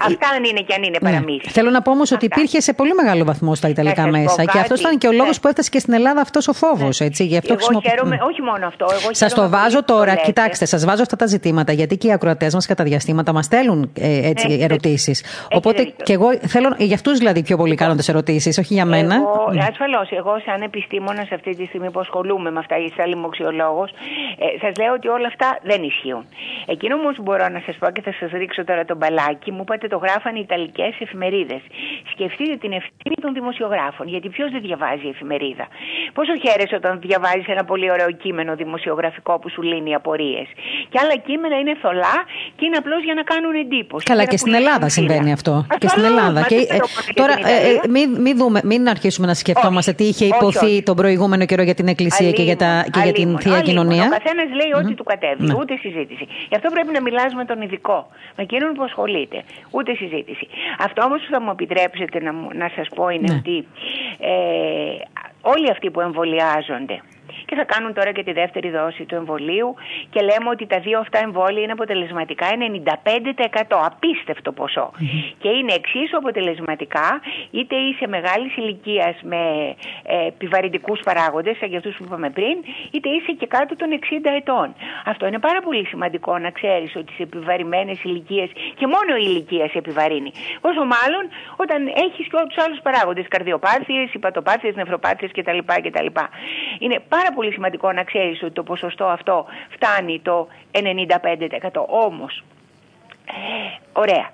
Αυτά 0.00 0.28
αν 0.36 0.44
είναι 0.44 0.60
και 0.60 0.74
αν 0.74 0.82
είναι 0.82 0.98
ναι. 1.00 1.10
παραμύθια. 1.10 1.50
Θέλω 1.52 1.70
να 1.70 1.82
πω 1.82 1.90
όμως 1.90 2.12
ότι 2.12 2.24
υπήρχε 2.24 2.60
σε 2.60 2.72
πολύ 2.72 2.94
μεγάλο 2.94 3.24
βαθμό 3.24 3.54
στα 3.54 3.68
Ιταλικά 3.68 4.06
μέσα 4.06 4.44
και 4.44 4.58
αυτός 4.58 4.80
ήταν 4.80 4.98
και 4.98 5.06
ο 5.06 5.12
λόγος 5.12 5.36
ναι. 5.36 5.40
που 5.40 5.48
έφτασε 5.48 5.70
και 5.70 5.78
στην 5.78 5.92
Ελλάδα 5.92 6.20
αυτός 6.20 6.48
ο 6.48 6.52
φόβος. 6.52 7.00
Ναι. 7.00 7.06
Γι' 7.18 7.36
αυτό 7.36 7.56
εγώ 7.60 7.80
χαίρομαι, 7.80 8.18
όχι 8.30 8.42
μόνο 8.42 8.66
αυτό. 8.66 8.86
Σας 9.10 9.34
το 9.34 9.48
βάζω 9.48 9.84
τώρα, 9.84 10.14
κοιτάξτε, 10.14 10.64
σας 10.64 10.84
βάζω 10.84 11.02
αυτά 11.02 11.16
τα 11.16 11.26
ζητήματα 11.26 11.72
γιατί 11.72 11.96
και 11.96 12.06
οι 12.06 12.12
ακροατές 12.12 12.54
μας 12.54 12.66
κατά 12.66 12.84
διαστήματα 12.84 13.32
μας 13.32 13.44
στέλνουν 13.44 13.92
ε, 14.00 14.28
έτσι, 14.28 14.46
ναι, 14.46 14.64
ερωτήσεις. 14.64 15.24
Οπότε 15.52 15.92
και 16.02 16.12
εγώ 16.12 16.38
θέλω, 16.46 16.74
για 16.78 16.94
αυτούς 16.94 17.18
δηλαδή 17.18 17.42
πιο 17.42 17.56
πολύ 17.56 17.74
κάνω 17.74 17.94
τι 17.94 18.04
ερωτήσεις, 18.08 18.58
όχι 18.58 18.74
για 18.74 18.84
μένα. 18.84 19.14
Εγώ, 19.14 19.52
ασφαλώς, 19.68 20.10
εγώ 20.10 20.40
σαν 20.44 20.62
επιστήμονας 20.62 21.28
αυτή 21.32 21.56
τη 21.56 21.64
στιγμή 21.66 21.90
που 21.90 22.00
ασχολούμαι 22.00 22.50
με 22.50 22.58
αυτά, 22.58 22.76
ή 22.78 22.92
σαν 22.96 23.08
λοιμοξιολόγος, 23.08 23.90
ε, 23.90 24.58
σας 24.60 24.72
λέω 24.76 24.92
ότι 24.92 25.08
όλα 25.08 25.26
αυτά 25.26 25.58
δεν 25.62 25.82
ισχύουν. 25.92 26.24
Εκείνο 26.66 26.94
όμως 27.00 27.16
μπορώ 27.22 27.48
να 27.48 27.60
σας 27.66 27.76
πω 27.80 27.86
και 27.90 28.02
θα 28.06 28.12
σας 28.20 28.30
ρίξω 28.30 28.64
τώρα 28.64 28.84
τον 28.84 28.96
μπαλάκι, 28.96 29.50
μου 29.52 29.62
είπατε 29.66 29.86
το 29.88 29.98
γράφανε 30.04 30.38
οι 30.38 30.44
Ιταλικές 30.48 30.92
εφημερίδες. 31.04 31.62
Σκεφτείτε 32.12 32.54
την 32.64 32.72
ευθύνη 32.80 33.16
των 33.20 33.32
δημοσιογράφων, 33.38 34.08
γιατί 34.08 34.28
ποιος 34.28 34.50
δεν 34.50 34.60
διαβάζει 34.60 35.06
εφημερίδα; 35.14 35.66
Πόσο 36.16 36.32
χαίρεσαι 36.42 36.74
όταν 36.80 37.00
διαβάζεις 37.00 37.46
ένα 37.46 37.64
πολύ 37.64 37.90
ωραίο 37.90 38.10
κείμενο 38.10 38.54
δημοσιογραφικό 38.54 39.38
που 39.38 39.48
σου 39.50 39.62
λύνει 39.62 39.94
απορίες; 39.94 40.46
Και 40.90 40.98
άλλα 41.02 41.16
κείμενα 41.26 41.56
είναι 41.58 41.74
θολά 41.82 42.16
και 42.56 42.64
είναι 42.66 42.76
απλώς 42.76 43.02
για 43.04 43.14
να 43.14 43.22
κάνουν 43.22 43.54
εντύπωση. 43.54 44.04
Καλά, 44.04 44.24
και, 44.24 44.36
στην 44.36 44.54
Ελλάδα 44.54 44.88
συμβαίνει 44.88 45.32
αυτό. 45.32 45.66
και 45.78 45.88
στην 45.88 46.04
Ελλάδα. 46.04 46.42
Και, 46.42 46.54
ε, 46.54 46.78
τώρα, 47.14 47.32
ε, 47.32 47.52
ε, 47.68 47.88
μην, 47.88 48.20
μην, 48.20 48.36
δούμε, 48.36 48.60
μην 48.64 48.88
αρχίσουμε 48.88 49.26
να 49.26 49.34
σκεφτόμαστε 49.34 49.92
τι 49.92 50.04
είχε 50.04 50.24
υποθεί 50.24 50.82
τον 50.82 50.96
προηγούμενο 50.96 51.44
καιρό 51.44 51.62
για 51.62 51.74
την 51.74 51.88
Εκκλησία 51.88 52.30
και 52.30 52.42
για, 52.42 52.56
τα, 52.56 52.86
και 52.90 53.00
για 53.02 53.12
την 53.12 53.38
θεία 53.38 53.60
κοινωνία. 53.60 54.04
Ο 54.04 54.08
καθένας 54.08 54.48
λέει 54.60 54.82
ό,τι 54.84 54.94
του 54.94 55.04
κατέβει. 55.04 55.42
Ναι. 55.46 55.54
Ούτε 55.74 55.88
συζήτηση. 55.88 56.26
Γι' 56.48 56.56
αυτό 56.56 56.70
πρέπει 56.70 56.92
να 56.92 57.02
μιλάς 57.02 57.34
με 57.34 57.44
τον 57.44 57.62
ειδικό. 57.62 58.08
Με 58.36 58.42
εκείνον 58.42 58.74
που 58.74 58.82
ασχολείται. 58.82 59.44
Ούτε 59.70 59.94
συζήτηση. 59.94 60.48
Αυτό 60.78 61.04
όμως 61.04 61.20
που 61.20 61.30
θα 61.30 61.40
μου 61.40 61.50
επιτρέψετε 61.50 62.20
να, 62.20 62.32
να 62.32 62.70
σας 62.76 62.88
πω 62.94 63.08
είναι 63.08 63.32
ναι. 63.32 63.38
ότι 63.38 63.66
ε, 64.18 64.30
όλοι 65.40 65.70
αυτοί 65.70 65.90
που 65.90 66.00
εμβολιάζονται 66.00 67.00
και 67.44 67.54
θα 67.54 67.64
κάνουν 67.64 67.94
τώρα 67.94 68.12
και 68.12 68.22
τη 68.22 68.32
δεύτερη 68.32 68.70
δόση 68.70 69.04
του 69.04 69.14
εμβολίου 69.14 69.74
και 70.10 70.20
λέμε 70.20 70.48
ότι 70.50 70.66
τα 70.66 70.78
δύο 70.78 70.98
αυτά 70.98 71.18
εμβόλια 71.18 71.62
είναι 71.62 71.72
αποτελεσματικά 71.72 72.46
95% 73.70 73.76
απίστευτο 73.84 74.52
και 75.38 75.48
είναι 75.48 75.72
εξίσου 75.72 76.16
αποτελεσματικά 76.16 77.20
είτε 77.50 77.76
είσαι 77.76 78.06
μεγάλης 78.06 78.56
ηλικίας 78.56 79.16
με 79.22 79.74
ε, 80.02 80.26
επιβαρυντικούς 80.26 81.00
παράγοντες 81.04 81.56
σαν 81.56 81.68
για 81.68 81.78
αυτούς 81.78 81.96
που 81.96 82.04
είπαμε 82.04 82.30
πριν 82.30 82.56
είτε 82.90 83.08
είσαι 83.08 83.32
και 83.32 83.46
κάτω 83.46 83.76
των 83.76 83.88
60 83.90 84.30
ετών. 84.36 84.74
Αυτό 85.04 85.26
είναι 85.26 85.38
πάρα 85.38 85.60
πολύ 85.60 85.86
σημαντικό 85.86 86.38
να 86.38 86.50
ξέρεις 86.50 86.96
ότι 86.96 87.12
σε 87.12 87.22
επιβαρημένες 87.22 88.02
ηλικίες 88.02 88.50
και 88.74 88.86
μόνο 88.86 89.16
η 89.20 89.24
ηλικία 89.28 89.68
σε 89.68 89.78
επιβαρύνει. 89.78 90.32
Όσο 90.60 90.82
μάλλον 90.94 91.24
όταν 91.56 91.86
έχεις 91.86 92.26
και 92.28 92.36
όλους 92.36 92.54
τους 92.54 92.64
άλλους 92.64 92.80
παράγοντες, 92.82 93.26
καρδιοπάθειες, 93.28 94.12
υπατοπάθειες, 94.12 94.74
νευροπάθειες 94.74 95.30
κτλ. 95.36 95.58
κτλ. 95.86 96.06
Είναι 96.78 96.98
πάρα 97.08 97.30
πολύ 97.34 97.52
σημαντικό 97.52 97.92
να 97.92 98.04
ξέρεις 98.04 98.42
ότι 98.42 98.52
το 98.52 98.62
ποσοστό 98.62 99.04
αυτό 99.04 99.46
φτάνει 99.68 100.20
το 100.20 100.48
95%. 100.72 101.86
Όμως, 101.88 102.44
ωραία, 103.92 104.30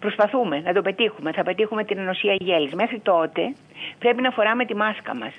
προσπαθούμε 0.00 0.60
να 0.60 0.72
το 0.72 0.82
πετύχουμε, 0.82 1.32
θα 1.32 1.42
πετύχουμε 1.42 1.84
την 1.84 1.98
ενωσία 1.98 2.36
γέλης. 2.38 2.72
Μέχρι 2.74 2.98
τότε 2.98 3.54
πρέπει 3.98 4.22
να 4.22 4.30
φοράμε 4.30 4.64
τη 4.64 4.74
μάσκα 4.76 5.14
μας. 5.16 5.32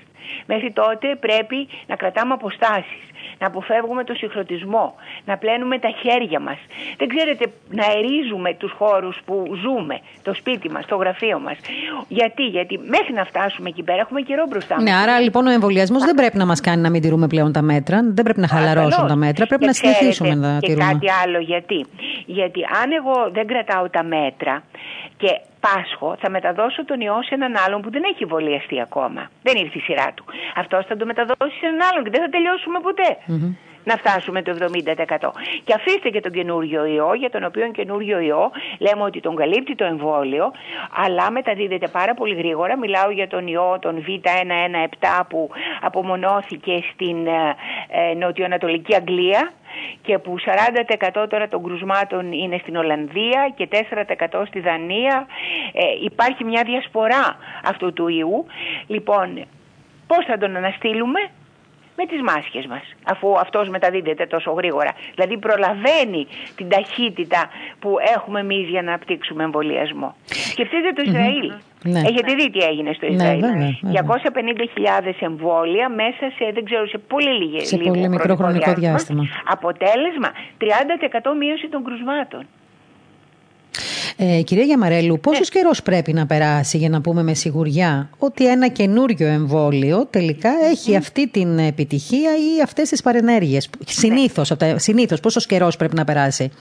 Μέχρι 0.45 0.71
τότε 0.71 1.15
πρέπει 1.15 1.67
να 1.88 1.95
κρατάμε 1.95 2.33
αποστάσεις 2.33 3.07
να 3.39 3.47
αποφεύγουμε 3.47 4.03
το 4.03 4.13
συγχρονισμό, 4.13 4.95
να 5.25 5.38
πλένουμε 5.38 5.79
τα 5.79 5.89
χέρια 6.01 6.39
μας. 6.39 6.57
Δεν 6.97 7.07
ξέρετε, 7.07 7.45
να 7.69 7.85
ερίζουμε 7.97 8.53
τους 8.53 8.71
χώρους 8.71 9.17
που 9.25 9.55
ζούμε, 9.63 9.99
το 10.21 10.33
σπίτι 10.33 10.69
μας, 10.69 10.85
το 10.85 10.95
γραφείο 10.95 11.39
μας. 11.39 11.57
Γιατί, 12.07 12.43
γιατί 12.43 12.77
μέχρι 12.77 13.13
να 13.13 13.25
φτάσουμε 13.25 13.69
εκεί 13.69 13.83
πέρα 13.83 13.99
έχουμε 13.99 14.21
καιρό 14.21 14.45
μπροστά 14.49 14.75
μας. 14.75 14.83
Ναι, 14.83 14.93
άρα 14.93 15.19
λοιπόν 15.19 15.47
ο 15.47 15.51
εμβολιασμός 15.51 16.03
δεν 16.03 16.15
πρέπει 16.15 16.38
να 16.38 16.45
μας 16.45 16.61
κάνει 16.61 16.81
να 16.81 16.89
μην 16.89 17.01
τηρούμε 17.01 17.27
πλέον 17.27 17.51
τα 17.51 17.61
μέτρα, 17.61 17.99
δεν 18.03 18.23
πρέπει 18.23 18.39
να 18.39 18.47
χαλαρώσουν 18.47 19.07
τα 19.07 19.15
μέτρα, 19.15 19.45
πρέπει 19.45 19.65
να 19.65 19.73
συνεχίσουμε 19.73 20.35
να 20.35 20.59
τηρούμε. 20.59 20.85
Και 20.85 20.91
κάτι 20.93 21.07
άλλο 21.23 21.39
γιατί. 21.39 21.85
Γιατί 22.25 22.61
αν 22.83 22.91
εγώ 22.91 23.29
δεν 23.31 23.47
κρατάω 23.47 23.89
τα 23.89 24.03
μέτρα 24.03 24.63
και 25.18 25.41
Πάσχο 25.59 26.15
θα 26.20 26.30
μεταδώσω 26.30 26.86
τον 26.86 26.99
ιό 27.01 27.24
σε 27.24 27.34
έναν 27.34 27.53
άλλον 27.65 27.82
που 27.82 27.89
δεν 27.91 28.03
έχει 28.03 28.24
εμβολιαστεί 28.24 28.82
ακόμα. 28.82 29.30
Δεν 29.43 29.55
ήρθε 29.57 29.78
η 29.78 29.82
σειρά 29.82 30.11
του. 30.15 30.26
Αυτός 30.55 30.86
θα 30.86 30.97
το 30.97 31.05
μεταδώσει 31.05 31.57
σε 31.59 31.65
έναν 31.65 31.82
άλλον 31.89 32.03
και 32.03 32.09
δεν 32.09 32.22
θα 32.22 32.30
τελειώσουμε 32.30 32.78
Να 33.89 33.95
φτάσουμε 33.95 34.41
το 34.41 34.51
70%. 34.59 35.31
Και 35.63 35.73
αφήστε 35.73 36.09
και 36.09 36.19
τον 36.19 36.31
καινούριο 36.31 36.85
ιό, 36.85 37.13
για 37.13 37.29
τον 37.29 37.43
οποίο 37.43 37.71
καινούριο 37.71 38.19
ιό 38.19 38.51
λέμε 38.79 39.03
ότι 39.03 39.19
τον 39.19 39.35
καλύπτει 39.35 39.75
το 39.75 39.85
εμβόλιο, 39.85 40.51
αλλά 41.05 41.31
μεταδίδεται 41.31 41.88
πάρα 41.88 42.13
πολύ 42.13 42.35
γρήγορα. 42.35 42.77
Μιλάω 42.77 43.09
για 43.09 43.27
τον 43.27 43.47
ιό, 43.47 43.77
τον 43.81 44.05
Β117 44.07 45.21
που 45.29 45.49
απομονώθηκε 45.81 46.83
στην 46.93 47.27
ε, 47.27 47.55
ε, 47.88 48.13
νοτιοανατολική 48.13 48.95
Αγγλία 48.95 49.51
και 50.01 50.17
που 50.17 50.35
40% 51.23 51.25
τώρα 51.29 51.47
των 51.47 51.63
κρουσμάτων 51.63 52.31
είναι 52.31 52.57
στην 52.61 52.75
Ολλανδία 52.75 53.53
και 53.55 53.67
4% 54.31 54.43
στη 54.47 54.59
Δανία. 54.59 55.27
Ε, 55.73 55.81
υπάρχει 56.03 56.43
μια 56.43 56.63
διασπορά 56.65 57.38
αυτού 57.63 57.93
του 57.93 58.07
ιού. 58.07 58.45
Λοιπόν, 58.88 59.45
πώς 60.07 60.25
θα 60.25 60.38
τον 60.38 60.55
αναστείλουμε; 60.55 61.19
Με 61.97 62.05
τις 62.05 62.21
μάσχες 62.21 62.65
μας, 62.65 62.85
αφού 63.03 63.27
αυτός 63.39 63.69
μεταδίδεται 63.69 64.25
τόσο 64.25 64.51
γρήγορα. 64.51 64.91
Δηλαδή 65.15 65.37
προλαβαίνει 65.37 66.27
την 66.55 66.69
ταχύτητα 66.69 67.49
που 67.79 67.95
έχουμε 68.15 68.39
εμείς 68.39 68.69
για 68.69 68.81
να 68.81 68.93
απτύξουμε 68.93 69.43
εμβολιασμό. 69.43 70.15
Σκεφτείτε 70.25 70.89
το 70.95 71.01
ισραηλ 71.05 71.51
ναι. 71.83 71.99
Έχετε 71.99 72.33
δει 72.33 72.49
τι 72.49 72.59
έγινε 72.59 72.93
στο 72.93 73.05
ναι, 73.05 73.13
Ισραήλ. 73.13 73.39
Ναι, 73.39 73.69
250.000 75.05 75.13
εμβόλια 75.19 75.89
μέσα 75.89 76.25
σε, 76.35 76.51
δεν 76.53 76.63
ξέρω, 76.65 76.87
σε 76.87 76.97
πολύ 76.97 77.33
λίγες 77.41 77.67
Σε 77.67 77.77
πολύ 77.77 78.09
μικρό 78.09 78.35
χρονικό 78.35 78.73
διάστημα. 78.73 79.23
Αποτέλεσμα, 79.45 80.29
30% 80.59 80.65
μείωση 81.39 81.67
των 81.69 81.83
κρουσμάτων. 81.83 82.45
Ε, 84.20 84.41
κυρία 84.41 84.63
Γιαμαρέλου, 84.63 85.20
πόσος 85.20 85.53
ναι. 85.53 85.59
καιρός 85.59 85.82
πρέπει 85.82 86.13
να 86.13 86.26
περάσει 86.26 86.78
για 86.78 86.89
να 86.89 87.01
πούμε 87.01 87.24
με 87.24 87.34
σιγουριά 87.34 88.09
ότι 88.20 88.47
ένα 88.47 88.68
καινούριο 88.68 89.28
εμβόλιο 89.28 90.05
τελικά 90.05 90.49
έχει 90.72 90.95
αυτή 90.95 91.28
την 91.28 91.59
επιτυχία 91.59 92.32
ή 92.32 92.61
αυτές 92.63 92.89
τις 92.89 93.01
παρενέργειες; 93.01 93.70
Συνήθως, 93.86 94.51
ναι. 94.59 94.80
συνήθως, 94.80 95.20
πόσος 95.20 95.45
καιρός 95.45 95.76
πρέπει 95.78 95.95
να 95.95 96.03
περάσει; 96.03 96.51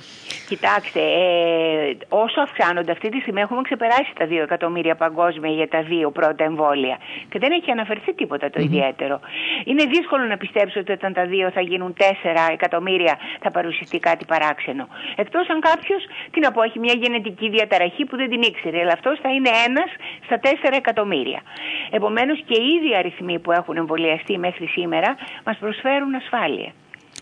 Κοιτάξτε, 0.48 1.00
ε, 1.00 1.96
όσο 2.08 2.40
αυξάνονται 2.40 2.92
αυτή 2.92 3.08
τη 3.08 3.18
στιγμή 3.20 3.40
έχουμε 3.40 3.62
ξεπεράσει 3.62 4.12
τα 4.18 4.26
2 4.26 4.42
εκατομμύρια 4.42 4.94
παγκόσμια 4.94 5.50
για 5.50 5.68
τα 5.68 5.82
δύο 5.82 6.10
πρώτα 6.10 6.44
εμβόλια 6.44 6.96
και 7.28 7.38
δεν 7.38 7.52
έχει 7.52 7.70
αναφερθεί 7.70 8.14
τίποτα 8.14 8.50
το 8.50 8.60
ιδιαίτερο. 8.60 9.20
Είναι 9.64 9.84
δύσκολο 9.84 10.24
να 10.24 10.36
πιστέψω 10.36 10.80
ότι 10.80 10.92
όταν 10.92 11.12
τα 11.12 11.26
δύο 11.26 11.50
θα 11.50 11.60
γίνουν 11.60 11.94
4 11.98 12.02
εκατομμύρια 12.52 13.18
θα 13.40 13.50
παρουσιαστεί 13.50 13.98
κάτι 13.98 14.24
παράξενο. 14.24 14.88
Εκτός 15.16 15.48
αν 15.48 15.60
κάποιος, 15.60 16.02
τι 16.30 16.40
να 16.40 16.52
πω, 16.52 16.62
έχει 16.62 16.78
μια 16.78 16.94
γενετική 17.02 17.45
διαταραχή 17.48 18.04
που 18.04 18.16
δεν 18.16 18.28
την 18.30 18.42
ήξερε, 18.42 18.80
αλλά 18.80 18.92
αυτός 18.92 19.18
θα 19.22 19.30
είναι 19.34 19.50
ένας 19.66 19.90
στα 20.24 20.40
4 20.42 20.46
εκατομμύρια. 20.76 21.40
Επομένως 21.90 22.38
και 22.46 22.56
οι 22.60 22.66
ίδιοι 22.76 22.96
αριθμοί 22.96 23.38
που 23.38 23.52
έχουν 23.52 23.76
εμβολιαστεί 23.76 24.38
μέχρι 24.38 24.66
σήμερα 24.66 25.16
μας 25.44 25.56
προσφέρουν 25.56 26.14
ασφάλεια. 26.14 26.72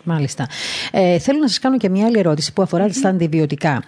Μάλιστα. 0.04 0.46
Ε, 0.92 1.18
θέλω 1.18 1.38
να 1.38 1.48
σας 1.48 1.58
κάνω 1.58 1.76
και 1.76 1.88
μια 1.88 2.06
άλλη 2.06 2.18
ερώτηση 2.18 2.52
που 2.52 2.62
αφορά 2.62 2.88
στα 2.92 3.08
αντιβιωτικά. 3.08 3.82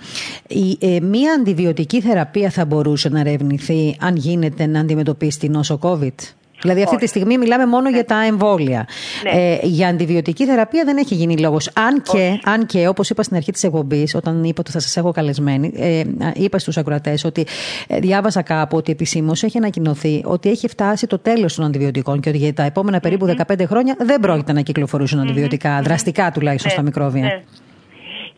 Η, 0.48 0.78
ε, 0.80 1.00
μια 1.00 1.32
αντιβιωτική 1.32 2.00
θεραπεία 2.00 2.50
θα 2.50 2.64
μπορούσε 2.64 3.08
να 3.08 3.20
ερευνηθεί 3.20 3.96
αν 4.00 4.16
γίνεται 4.16 4.66
να 4.66 4.80
αντιμετωπίσει 4.80 5.38
την 5.38 5.52
νόσο 5.52 5.78
COVID; 5.82 6.14
Δηλαδή, 6.62 6.82
αυτή 6.82 6.96
τη 6.96 7.06
στιγμή 7.06 7.38
μιλάμε 7.38 7.66
μόνο 7.66 7.90
για 7.90 8.04
τα 8.04 8.24
εμβόλια. 8.24 8.86
Ναι. 9.22 9.40
Ε, 9.40 9.58
για 9.62 9.88
αντιβιωτική 9.88 10.46
θεραπεία 10.46 10.84
δεν 10.84 10.96
έχει 10.96 11.14
γίνει 11.14 11.36
λόγος. 11.36 11.70
Αν 11.74 12.02
και, 12.02 12.40
αν 12.44 12.66
και 12.66 12.88
όπως 12.88 13.10
είπα 13.10 13.22
στην 13.22 13.36
αρχή 13.36 13.52
της 13.52 13.64
εκπομπής, 13.64 14.14
όταν 14.14 14.44
είπα 14.44 14.56
ότι 14.60 14.70
θα 14.70 14.80
σας 14.80 14.96
έχω 14.96 15.10
καλεσμένη, 15.12 15.72
ε, 15.76 16.02
είπα 16.34 16.58
στους 16.58 16.76
ακροατές 16.76 17.24
ότι 17.24 17.46
ε, 17.86 17.98
διάβασα 17.98 18.42
κάπου 18.42 18.76
ότι 18.76 18.92
επισήμως 18.92 19.42
έχει 19.42 19.58
ανακοινωθεί 19.58 20.22
ότι 20.24 20.50
έχει 20.50 20.68
φτάσει 20.68 21.06
το 21.06 21.18
τέλος 21.18 21.54
των 21.54 21.64
αντιβιωτικών 21.64 22.20
και 22.20 22.28
ότι 22.28 22.38
για 22.38 22.52
τα 22.52 22.62
επόμενα 22.62 23.00
περίπου 23.00 23.34
15 23.46 23.62
χρόνια 23.66 23.96
δεν 23.98 24.20
πρόκειται 24.20 24.52
να 24.52 24.60
κυκλοφορήσουν 24.60 25.20
αντιβιωτικά, 25.20 25.80
δραστικά 25.82 26.30
τουλάχιστον 26.30 26.70
στα 26.70 26.82
μικρόβια. 26.82 27.42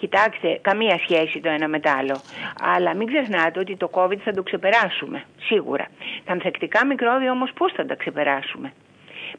Ναι. 0.00 0.06
Κοιτάξτε, 0.06 0.58
καμία 0.62 0.98
σχέση 0.98 1.40
το 1.40 1.48
ένα 1.48 1.68
με 1.68 1.80
το 1.80 1.90
άλλο. 1.98 2.20
Αλλά 2.60 2.94
μην 2.94 3.06
ξεχνάτε 3.06 3.60
ότι 3.60 3.76
το 3.76 3.90
COVID 3.92 4.18
θα 4.24 4.32
το 4.32 4.42
ξεπεράσουμε, 4.42 5.24
σίγουρα. 5.40 5.86
Τα 6.24 6.32
ανθεκτικά 6.32 6.86
μικρόβια 6.86 7.30
όμως 7.30 7.52
πώς 7.54 7.72
θα 7.72 7.86
τα 7.86 7.94
ξεπεράσουμε; 7.94 8.72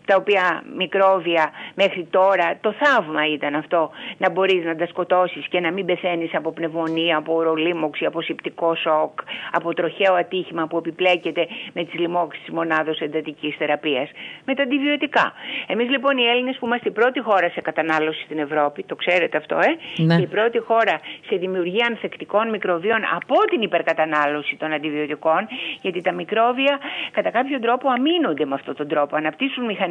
Τα 0.06 0.16
οποία 0.16 0.64
μικρόβια 0.78 1.52
μέχρι 1.76 2.08
τώρα, 2.10 2.58
το 2.62 2.74
θαύμα 2.82 3.28
ήταν 3.28 3.56
αυτό, 3.56 3.92
να 4.18 4.30
μπορείς 4.30 4.66
να 4.66 4.76
τα 4.76 4.86
σκοτώσεις 4.86 5.48
και 5.48 5.60
να 5.60 5.72
μην 5.72 5.86
πεθαίνεις 5.86 6.36
από 6.36 6.52
πνευμονία, 6.52 7.18
από 7.18 7.34
ορολίμωξη, 7.36 8.06
από 8.06 8.22
συπτικό 8.22 8.76
σοκ, 8.76 9.20
από 9.52 9.74
τροχαίο 9.74 10.14
ατύχημα 10.14 10.68
που 10.68 10.78
επιπλέκεται 10.78 11.48
με 11.74 11.84
τις 11.84 12.00
λοιμώξεις 12.00 12.44
της 12.44 12.54
μονάδος 12.54 13.00
εντατικής 13.00 13.56
θεραπείας, 13.56 14.10
με 14.46 14.56
τα 14.56 14.64
αντιβιωτικά. 14.64 15.34
Εμείς 15.68 15.90
λοιπόν 15.90 16.18
οι 16.18 16.24
Έλληνες 16.24 16.58
που 16.60 16.66
είμαστε 16.66 16.90
η 16.90 16.92
πρώτη 16.92 17.20
χώρα 17.20 17.50
σε 17.50 17.62
κατανάλωση 17.62 18.24
στην 18.24 18.40
Ευρώπη, 18.40 18.84
το 18.84 18.96
ξέρετε 18.96 19.38
αυτό, 19.38 19.58
ε, 19.58 20.02
Ναι. 20.04 20.16
και 20.16 20.22
η 20.22 20.28
πρώτη 20.28 20.60
χώρα 20.60 21.00
σε 21.28 21.36
δημιουργία 21.36 21.86
ανθεκτικών 21.90 22.50
μικροβίων 22.50 23.02
από 23.16 23.36
την 23.50 23.62
υπερκατανάλωση 23.62 24.56
των 24.56 24.74
αντιβιωτικών, 24.74 25.48
γιατί 25.82 26.02
τα 26.02 26.12
μικρόβια 26.12 26.80
κατά 27.12 27.30
κάποιο 27.30 27.60
τρόπο 27.60 27.90
αμήνονται 27.90 28.46
με 28.46 28.56
αυτόν 28.56 28.76
τον 28.76 28.88
τρόπο, 28.88 29.16
αναπτύσσουν 29.16 29.66
μηχανισμούς 29.66 29.89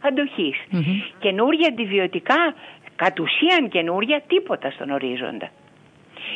αντοχής. 0.00 0.56
Καινούρια 1.18 1.68
αντιβιωτικά, 1.68 2.54
κατ' 2.96 3.20
ουσίαν 3.20 3.68
καινούρια, 3.68 4.22
τίποτα 4.26 4.70
στον 4.70 4.90
ορίζοντα. 4.90 5.50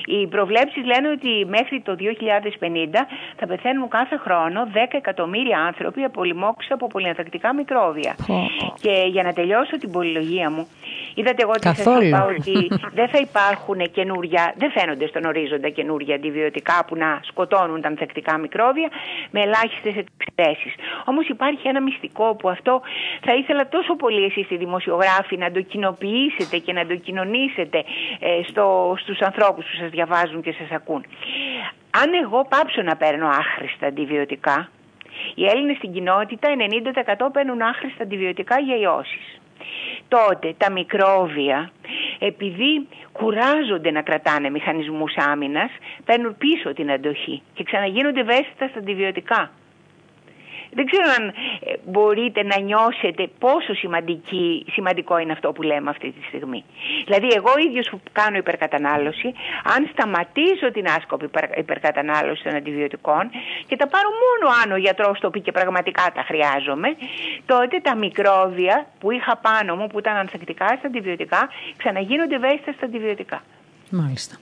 Οι 0.07 0.26
προβλέψεις 0.26 0.84
λένε 0.84 1.09
ότι 1.11 1.46
μέχρι 1.48 1.80
το 1.80 1.96
2050 1.98 2.05
θα 3.36 3.46
πεθαίνουν 3.46 3.88
κάθε 3.88 4.16
χρόνο 4.16 4.61
10 4.74 4.76
εκατομμύρια 4.90 5.59
άνθρωποι 5.59 6.03
από 6.03 6.24
λοιμώξεις 6.24 6.70
από 6.70 6.86
πολυανθεκτικά 6.86 7.55
μικρόβια. 7.55 8.14
Πω. 8.26 8.50
Και 8.80 9.05
για 9.09 9.22
να 9.22 9.32
τελειώσω 9.32 9.78
την 9.78 9.90
πολυλογία 9.90 10.50
μου, 10.50 10.68
είδατε 11.14 11.42
εγώ 11.42 11.50
ότι 11.50 11.62
σας 11.62 11.76
Καθόλου. 11.76 12.07
είπα 12.07 12.24
ότι 12.24 12.68
δεν 12.98 13.09
θα 13.09 13.18
υπάρχουν 13.18 13.90
καινούρια, 13.92 14.55
δεν 14.57 14.70
φαίνονται 14.70 15.07
στον 15.07 15.24
ορίζοντα 15.24 15.68
καινούρια 15.68 16.14
αντιβιωτικά 16.14 16.84
που 16.86 16.96
να 16.96 17.20
σκοτώνουν 17.22 17.80
τα 17.80 17.88
ανθεκτικά 17.88 18.38
μικρόβια 18.38 18.88
με 19.30 19.40
ελάχιστες 19.40 19.94
εξαιρέσεις. 19.96 20.74
Όμως 21.05 21.28
υπάρχει 21.28 21.68
ένα 21.68 21.80
μυστικό 21.82 22.34
που 22.34 22.48
αυτό 22.48 22.80
θα 23.20 23.34
ήθελα 23.34 23.68
τόσο 23.68 23.96
πολύ 23.96 24.24
εσείς 24.24 24.50
οι 24.50 24.57
δημοσιογράφοι 24.57 25.36
να 25.36 25.50
το 25.50 25.61
κοινοποιήσετε 25.61 26.57
και 26.59 26.72
να 26.72 26.86
το 26.86 26.94
κοινωνήσετε 26.94 27.78
ε, 28.20 28.42
στο, 28.48 28.94
στους 28.98 29.20
ανθρώπους 29.20 29.64
που 29.64 29.76
σας 29.76 29.90
διαβάζουν 29.93 30.43
και 30.43 30.53
σας 30.53 30.70
ακούν. 30.70 31.05
Αν 32.01 32.09
εγώ 32.22 32.47
πάψω 32.49 32.82
να 32.82 32.97
παίρνω 32.97 33.28
άχρηστα 33.28 33.86
αντιβιωτικά, 33.86 34.68
οι 35.34 35.45
Έλληνες 35.47 35.76
στην 35.76 35.93
κοινότητα 35.93 36.49
90% 36.49 37.28
παίρνουν 37.32 37.62
άχρηστα 37.62 38.03
αντιβιωτικά 38.03 38.59
για 38.59 38.76
ιώσεις. 38.76 39.40
Τότε 40.09 40.55
τα 40.59 40.70
μικρόβια, 40.70 41.70
επειδή 42.18 42.88
κουράζονται 43.12 43.90
να 43.90 44.03
κρατάνε 44.03 44.51
μηχανισμούς 44.51 45.14
άμυνας, 45.16 45.70
παίρνουν 46.05 46.36
πίσω 46.38 46.72
την 46.72 46.90
αντοχή 46.90 47.43
και 47.55 47.62
ξαναγίνονται 47.64 48.20
ευαίσθητα 48.20 48.68
στα 48.68 48.78
αντιβιωτικά. 48.78 49.51
Δεν 50.75 50.85
ξέρω 50.91 51.07
αν 51.18 51.25
ε, 51.29 51.33
μπορείτε 51.85 52.43
να 52.43 52.61
νιώσετε 52.61 53.31
πόσο 53.39 53.75
σημαντική, 53.75 54.64
σημαντικό 54.73 55.18
είναι 55.18 55.33
αυτό 55.33 55.53
που 55.53 55.62
λέμε 55.62 55.91
αυτή 55.91 56.11
τη 56.11 56.23
στιγμή. 56.29 56.64
Δηλαδή 57.05 57.29
εγώ 57.35 57.53
ίδιος 57.68 57.89
που 57.91 58.01
κάνω 58.12 58.37
υπερκατανάλωση, 58.37 59.29
αν 59.75 59.89
σταματήσω 59.93 60.70
την 60.73 60.87
άσκοπη 60.97 61.25
υπερ- 61.25 61.59
υπερκατανάλωση 61.59 62.43
των 62.43 62.55
αντιβιωτικών 62.55 63.31
και 63.66 63.77
τα 63.77 63.87
πάρω 63.89 64.09
μόνο 64.25 64.55
αν 64.62 64.73
ο 64.73 64.77
γιατρός 64.77 65.20
το 65.20 65.31
πει 65.31 65.41
και 65.41 65.53
πραγματικά 65.53 66.12
τα 66.14 66.23
χρειάζομαι, 66.23 66.89
τότε 67.47 67.81
τα 67.83 67.97
μικρόβια 67.97 68.87
που 69.01 69.11
είχα 69.11 69.37
πάνω 69.37 69.77
μου 69.77 69.87
που 69.87 69.99
ήταν 69.99 70.16
ανθεκτικά 70.16 70.66
στα 70.66 70.87
αντιβιωτικά 70.87 71.49
ξαναγίνονται 71.77 72.35
ευαίσθητα 72.35 72.73
στα 72.73 72.85
αντιβιωτικά. 72.87 73.43
Μάλιστα. 73.91 74.37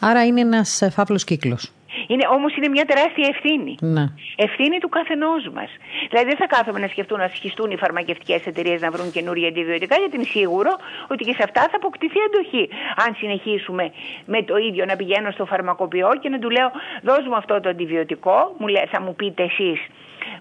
Άρα 0.00 0.26
είναι 0.26 0.40
ένας 0.40 0.88
φαύλος 0.92 1.24
κύκλος. 1.24 1.72
Είναι, 2.06 2.24
όμως 2.36 2.56
είναι 2.56 2.68
μια 2.68 2.84
τεράστια 2.84 3.28
ευθύνη. 3.28 3.74
Ναι. 3.80 4.04
Ευθύνη 4.36 4.78
του 4.78 4.88
καθενός 4.88 5.48
μας. 5.54 5.70
Δηλαδή 6.10 6.26
δεν 6.26 6.36
θα 6.36 6.46
κάθομαι 6.46 6.78
να 6.78 6.88
σκεφτούν 6.88 7.18
να 7.18 7.30
σχιστούν 7.34 7.70
οι 7.70 7.76
φαρμακευτικές 7.76 8.46
εταιρείες 8.46 8.80
να 8.80 8.90
βρουν 8.90 9.10
καινούργια 9.10 9.48
αντιβιωτικά, 9.48 9.96
γιατί 9.96 10.16
είναι 10.16 10.24
σίγουρο 10.24 10.72
ότι 11.08 11.24
και 11.24 11.32
σε 11.32 11.42
αυτά 11.42 11.60
θα 11.60 11.76
αποκτηθεί 11.76 12.18
αντοχή. 12.28 12.68
Αν 13.06 13.14
συνεχίσουμε 13.14 13.92
με 14.24 14.42
το 14.42 14.56
ίδιο 14.56 14.84
να 14.84 14.96
πηγαίνω 14.96 15.30
στο 15.30 15.44
φαρμακοποιό 15.44 16.10
και 16.20 16.28
να 16.28 16.38
του 16.38 16.50
λέω, 16.50 16.70
δώσ' 17.02 17.26
μου 17.26 17.36
αυτό 17.36 17.60
το 17.60 17.68
αντιβιωτικό, 17.68 18.54
μου 18.58 18.66
λέ, 18.66 18.82
θα 18.90 19.00
μου 19.00 19.14
πείτε 19.14 19.42
εσείς. 19.42 19.80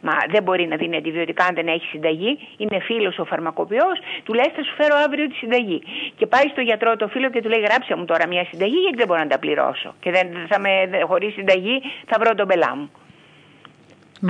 Μα 0.02 0.14
δεν 0.30 0.44
μπορεί 0.44 0.68
να 0.68 0.76
δίνει 0.76 0.98
αντιβιωτικά 0.98 1.46
αν 1.46 1.56
δεν 1.56 1.68
έχει 1.68 1.86
συνταγή. 1.86 2.40
Είναι 2.58 2.80
φίλος 2.80 3.20
ο 3.20 3.26
φαρμακοποιός, 3.26 4.00
του 4.24 4.34
λες: 4.34 4.50
Θα 4.56 4.64
σου 4.64 4.74
φέρω 4.76 4.96
αύριο 5.06 5.28
τη 5.28 5.36
συνταγή. 5.36 5.82
Και 6.18 6.26
πάει 6.28 6.48
στο 6.52 6.62
γιατρό 6.62 6.96
το 6.96 7.08
φίλο 7.08 7.30
και 7.30 7.42
του 7.42 7.50
λέει: 7.50 7.60
Γράψε 7.60 7.96
μου 7.96 8.06
τώρα 8.06 8.28
μια 8.28 8.46
συνταγή, 8.46 8.78
γιατί 8.78 8.98
δεν 8.98 9.08
μπορώ 9.08 9.20
να 9.20 9.28
τα 9.28 9.40
πληρώσω. 9.40 9.94
Και 10.00 10.12
δεν 10.12 10.28
θα 10.48 10.60
με, 10.60 10.70
χωρίς 11.08 11.34
συνταγή 11.34 11.82
θα 12.06 12.18
βρω 12.20 12.36
τον 12.36 12.48
πελά 12.48 12.76
μου. 12.76 12.90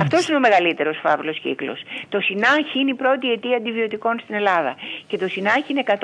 Αυτός 0.00 0.28
είναι 0.28 0.36
ο 0.36 0.40
μεγαλύτερος 0.40 0.98
φαύλος 1.02 1.38
κύκλος. 1.40 1.82
Το 2.08 2.20
συνάχη 2.20 2.78
είναι 2.80 2.90
η 2.90 2.94
πρώτη 2.94 3.32
αιτία 3.32 3.56
αντιβιωτικών 3.56 4.18
στην 4.20 4.34
Ελλάδα. 4.34 4.76
Και 5.06 5.18
το 5.18 5.28
συνάχη 5.28 5.72
είναι 5.72 5.82
100% 5.86 5.94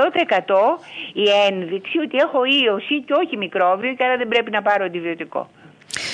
η 1.13 1.25
ένδειξη 1.49 1.99
ότι 1.99 2.17
έχω 2.17 2.45
ίωση 2.45 3.03
και 3.03 3.13
όχι 3.13 3.37
μικρόβιο 3.37 3.95
και 3.95 4.05
άρα 4.05 4.17
δεν 4.17 4.29
πρέπει 4.29 4.51
να 4.51 4.63
πάρω 4.63 4.85
αντιβιωτικό. 4.85 5.49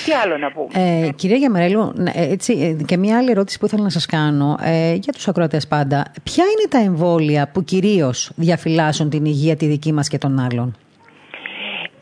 Τι 0.05 0.11
άλλο 0.11 0.37
να 0.37 0.51
πούμε; 0.51 0.67
Ε, 0.73 1.09
κυρία 1.15 1.35
Γιαμαρέλου, 1.35 1.93
ναι, 1.95 2.11
ε, 2.15 2.31
έτσι, 2.31 2.77
ε, 2.79 2.83
και 2.83 2.97
μια 2.97 3.17
άλλη 3.17 3.31
ερώτηση 3.31 3.59
που 3.59 3.65
ήθελα 3.65 3.83
να 3.83 3.89
σας 3.89 4.05
κάνω 4.05 4.57
ε, 4.61 4.93
για 4.93 5.13
τους 5.13 5.27
ακροατές 5.27 5.67
πάντα. 5.67 6.11
Ποια 6.23 6.43
είναι 6.43 6.67
τα 6.69 6.77
εμβόλια 6.77 7.49
που 7.53 7.63
κυρίως 7.63 8.31
διαφυλάσσουν 8.35 9.09
την 9.09 9.25
υγεία 9.25 9.55
τη 9.55 9.65
δική 9.65 9.93
μας 9.93 10.07
και 10.07 10.17
των 10.17 10.39
άλλων; 10.39 10.77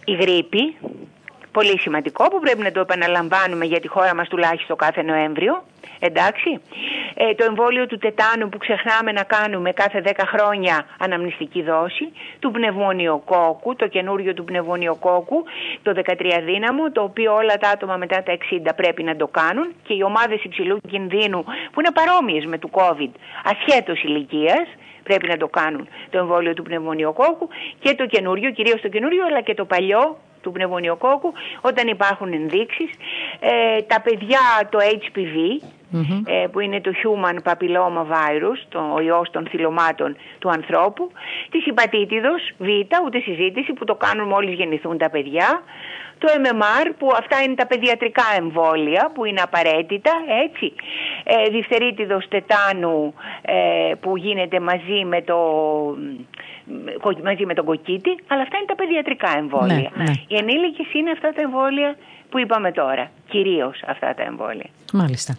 Η 0.05 0.13
γρήπη, 0.13 0.75
πολύ 1.51 1.79
σημαντικό 1.79 2.27
που 2.27 2.39
πρέπει 2.39 2.61
να 2.61 2.71
το 2.71 2.79
επαναλαμβάνουμε 2.79 3.65
για 3.65 3.79
τη 3.79 3.87
χώρα 3.87 4.15
μας 4.15 4.27
τουλάχιστον 4.27 4.77
κάθε 4.77 5.01
Νοέμβριο. 5.01 5.63
Εντάξει. 5.99 6.59
Ε, 7.13 7.33
το 7.33 7.43
εμβόλιο 7.43 7.85
του 7.87 7.97
τετάνου 7.97 8.49
που 8.49 8.57
ξεχνάμε 8.57 9.11
να 9.11 9.23
κάνουμε 9.23 9.71
κάθε 9.71 10.01
10 10.05 10.11
χρόνια 10.25 10.85
αναμνηστική 10.99 11.61
δόση. 11.61 12.11
Του 12.39 12.51
πνευμονιοκόκου, 12.51 13.75
το 13.75 13.87
καινούριο 13.87 14.33
του 14.33 14.43
πνευμονιοκόκου, 14.43 15.43
το 15.81 15.93
13 16.05 16.41
δύναμο, 16.45 16.91
το 16.91 17.01
οποίο 17.01 17.33
όλα 17.33 17.57
τα 17.57 17.69
άτομα 17.69 17.97
μετά 17.97 18.23
τα 18.23 18.37
60 18.67 18.69
πρέπει 18.75 19.03
να 19.03 19.15
το 19.15 19.27
κάνουν 19.27 19.73
και 19.83 19.93
οι 19.93 20.03
ομάδες 20.03 20.43
υψηλού 20.43 20.79
κινδύνου 20.89 21.43
που 21.43 21.79
είναι 21.79 21.91
παρόμοιες 21.93 22.45
με 22.45 22.57
του 22.57 22.69
COVID, 22.73 23.11
ασχέτως 23.43 24.03
ηλικίας, 24.03 24.67
πρέπει 25.03 25.27
να 25.27 25.37
το 25.37 25.47
κάνουν 25.47 25.87
το 26.09 26.17
εμβόλιο 26.17 26.53
του 26.53 26.63
πνευμονιοκόκου 26.63 27.47
και 27.79 27.95
το 27.95 28.05
καινούριο, 28.05 28.51
κυρίως 28.51 28.81
το 28.81 28.87
καινούριο 28.87 29.25
αλλά 29.25 29.41
και 29.41 29.53
το 29.53 29.65
παλιό 29.65 30.17
του 30.41 30.51
πνευμονιοκόκου 30.51 31.33
όταν 31.61 31.87
υπάρχουν 31.87 32.33
ενδείξεις. 32.33 32.91
Ε, 33.39 33.81
τα 33.81 34.01
παιδιά 34.01 34.39
το 34.69 34.77
HPV 34.81 35.35
ε, 36.25 36.47
που 36.51 36.59
είναι 36.59 36.81
το 36.81 36.91
Human 37.03 37.51
Papilloma 37.51 38.03
Virus, 38.13 38.59
το 38.69 38.79
ο 38.95 39.01
ιός 39.01 39.29
των 39.31 39.47
θυλωμάτων 39.49 40.15
του 40.39 40.49
ανθρώπου, 40.49 41.11
της 41.49 41.65
υπατήτηδος 41.65 42.51
Β, 42.57 42.67
ούτε 43.05 43.19
συζήτηση 43.19 43.73
που 43.73 43.85
το 43.85 43.95
κάνουν 43.95 44.27
μόλις 44.27 44.53
γεννηθούν 44.53 44.97
τα 44.97 45.09
παιδιά, 45.09 45.63
το 46.19 46.27
MMR 46.43 46.91
που 46.97 47.07
αυτά 47.17 47.41
είναι 47.43 47.55
τα 47.55 47.67
παιδιατρικά 47.67 48.23
εμβόλια 48.37 49.11
που 49.13 49.25
είναι 49.25 49.41
απαραίτητα, 49.41 50.11
έτσι, 50.45 50.73
ε, 51.23 51.49
διφθερίτιδος 51.49 52.27
τετάνου 52.27 53.13
ε, 53.41 53.93
που 53.99 54.17
γίνεται 54.17 54.59
μαζί 54.59 55.05
με 55.05 55.21
το 55.21 55.37
μαζί 57.23 57.45
με 57.45 57.53
τον 57.53 57.65
κοκκίτη, 57.65 58.17
αλλά 58.27 58.41
αυτά 58.41 58.57
είναι 58.57 58.65
τα 58.65 58.75
παιδιατρικά 58.75 59.37
εμβόλια. 59.37 59.91
Ναι, 59.95 60.03
ναι. 60.03 60.11
Οι 60.27 60.35
ενήλικες 60.35 60.93
είναι 60.93 61.11
αυτά 61.11 61.33
τα 61.33 61.41
εμβόλια 61.41 61.95
που 62.29 62.39
είπαμε 62.39 62.71
τώρα. 62.71 63.11
Κυρίως 63.29 63.83
αυτά 63.87 64.13
τα 64.17 64.23
εμβόλια. 64.23 64.65
Μάλιστα. 64.93 65.37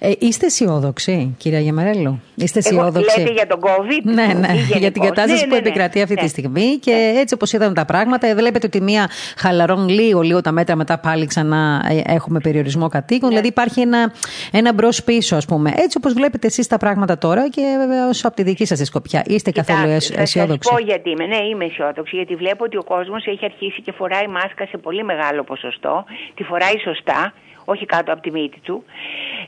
Ε, 0.00 0.10
είστε 0.18 0.46
αισιόδοξοι, 0.46 1.34
κυρία 1.38 1.60
Γιαμαρέλου. 1.60 2.20
Είστε 2.34 2.60
Εγώ, 2.64 2.78
αισιόδοξοι; 2.78 3.18
λέτε 3.20 3.32
για 3.32 3.46
τον 3.46 3.60
COVID 3.62 4.02
Ναι, 4.02 4.12
ναι, 4.12 4.26
ή 4.52 4.56
γενικώς. 4.56 4.78
για 4.78 4.92
την 4.92 5.02
κατάσταση 5.02 5.40
Ναι, 5.42 5.48
που 5.48 5.54
ναι, 5.54 5.60
ναι. 5.60 5.68
επικρατεί 5.68 6.02
αυτή 6.02 6.14
Ναι. 6.14 6.20
τη 6.20 6.28
στιγμή 6.28 6.76
και 6.80 7.14
έτσι 7.16 7.34
όπως 7.34 7.52
είδαμε 7.52 7.74
τα 7.74 7.84
πράγματα, 7.84 8.34
βλέπετε 8.34 8.66
ότι 8.66 8.80
μία 8.80 9.10
χαλαρών 9.36 9.88
λίγο, 9.88 10.20
λίγο 10.20 10.40
τα 10.40 10.52
μέτρα 10.52 10.76
μετά 10.76 10.98
πάλι 10.98 11.26
ξανά 11.26 11.86
ε, 11.88 12.14
έχουμε 12.14 12.40
περιορισμό 12.40 12.82
Ναι. 12.82 12.88
κατοίκων, 12.88 13.28
δηλαδή 13.28 13.46
υπάρχει 13.48 13.80
ένα, 13.80 14.12
ένα 14.52 14.72
μπρος 14.72 15.02
πίσω 15.04 15.36
ας 15.36 15.44
πούμε. 15.46 15.72
Έτσι 15.76 15.96
όπως 15.96 16.12
βλέπετε 16.12 16.46
εσείς 16.46 16.66
τα 16.66 16.76
πράγματα 16.76 17.18
τώρα 17.18 17.48
και 17.48 17.62
βέβαια 17.78 18.08
όσο 18.08 18.26
από 18.26 18.36
τη 18.36 18.42
δική 18.42 18.64
σας 18.64 18.78
τη 18.78 18.84
σκοπιά. 18.84 19.22
Είστε 19.26 19.50
καθόλου 19.50 19.78
Κοιτάξτε, 19.78 19.96
αισι- 19.96 20.14
θα 20.14 20.20
σας 20.26 20.34
αισιόδοξοι; 20.34 20.70
πω 20.70 20.78
γιατί 20.78 21.10
είμαι. 21.10 21.26
Ναι, 21.26 21.36
είμαι 21.50 21.64
αισιόδοξη. 21.64 22.16
Γιατί 22.16 22.34
βλέπω 22.34 22.64
ότι 22.64 22.76
ο 22.76 22.84
κόσμος 22.84 23.26
έχει 23.26 23.44
αρχίσει 23.44 23.82
και 23.82 23.92
φοράει 23.92 24.26
μάσκα 24.26 24.66
σε 24.66 24.76
πολύ 24.76 25.04
μεγάλο 25.04 25.44
ποσοστό. 25.44 26.04
Τη 26.34 26.42
φοράει 26.42 26.78
σωστά. 26.84 27.15
Canberra 27.16 27.32
όχι 27.72 27.84
κάτω 27.86 28.12
από 28.12 28.22
τη 28.22 28.30
μύτη 28.30 28.60
του. 28.60 28.84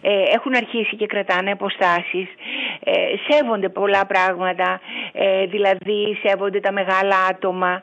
Ε, 0.00 0.10
έχουν 0.34 0.54
αρχίσει 0.54 0.96
και 0.96 1.06
κρατάνε 1.06 1.50
αποστάσεις, 1.50 2.28
ε, 2.84 2.92
σέβονται 3.28 3.68
πολλά 3.68 4.06
πράγματα, 4.06 4.80
ε, 5.12 5.46
δηλαδή 5.46 6.18
σέβονται 6.22 6.60
τα 6.60 6.72
μεγάλα 6.72 7.16
άτομα, 7.30 7.82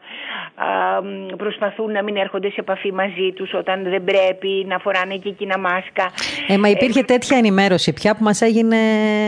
προσπαθούν 1.38 1.92
να 1.92 2.04
μην 2.04 2.16
έρχονται 2.16 2.50
σε 2.50 2.60
επαφή 2.60 2.92
μαζί 2.92 3.32
τους 3.36 3.54
όταν 3.54 3.84
δεν 3.84 4.04
πρέπει 4.04 4.66
να 4.68 4.78
φοράνε 4.78 5.16
και 5.16 5.30
εκείνα 5.30 5.58
μάσκα. 5.58 6.12
Ε, 6.48 6.58
μα 6.58 6.70
υπήρχε 6.70 7.04
τέτοια 7.04 7.38
ενημέρωση 7.38 7.94
πια 7.94 8.16
που 8.16 8.24
μας 8.24 8.42
έγινε 8.42 8.78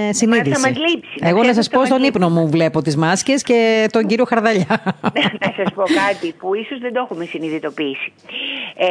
συνείδηση. 0.10 0.62
Θα 0.62 0.68
μας 0.70 0.78
λείψει. 0.78 1.16
Εγώ 1.22 1.44
να 1.44 1.54
σας 1.54 1.70
πω 1.70 1.86
στον 1.86 2.04
ύπνο 2.04 2.30
μου 2.30 2.50
βλέπω 2.50 2.82
τις 2.82 2.98
μάσκες 2.98 3.44
και 3.44 3.88
τον 3.92 4.08
κύριο 4.08 4.26
Χαρδαλιά. 4.26 4.82
να 5.44 5.54
σας 5.58 5.74
πω 5.76 5.84
κάτι 5.84 6.34
που 6.40 6.56
ίσως 6.56 6.80
δεν 6.80 6.94
το 6.94 7.02
έχουμε 7.04 7.26
συνειδητοποιήσει. 7.26 8.14
Ε, 8.78 8.88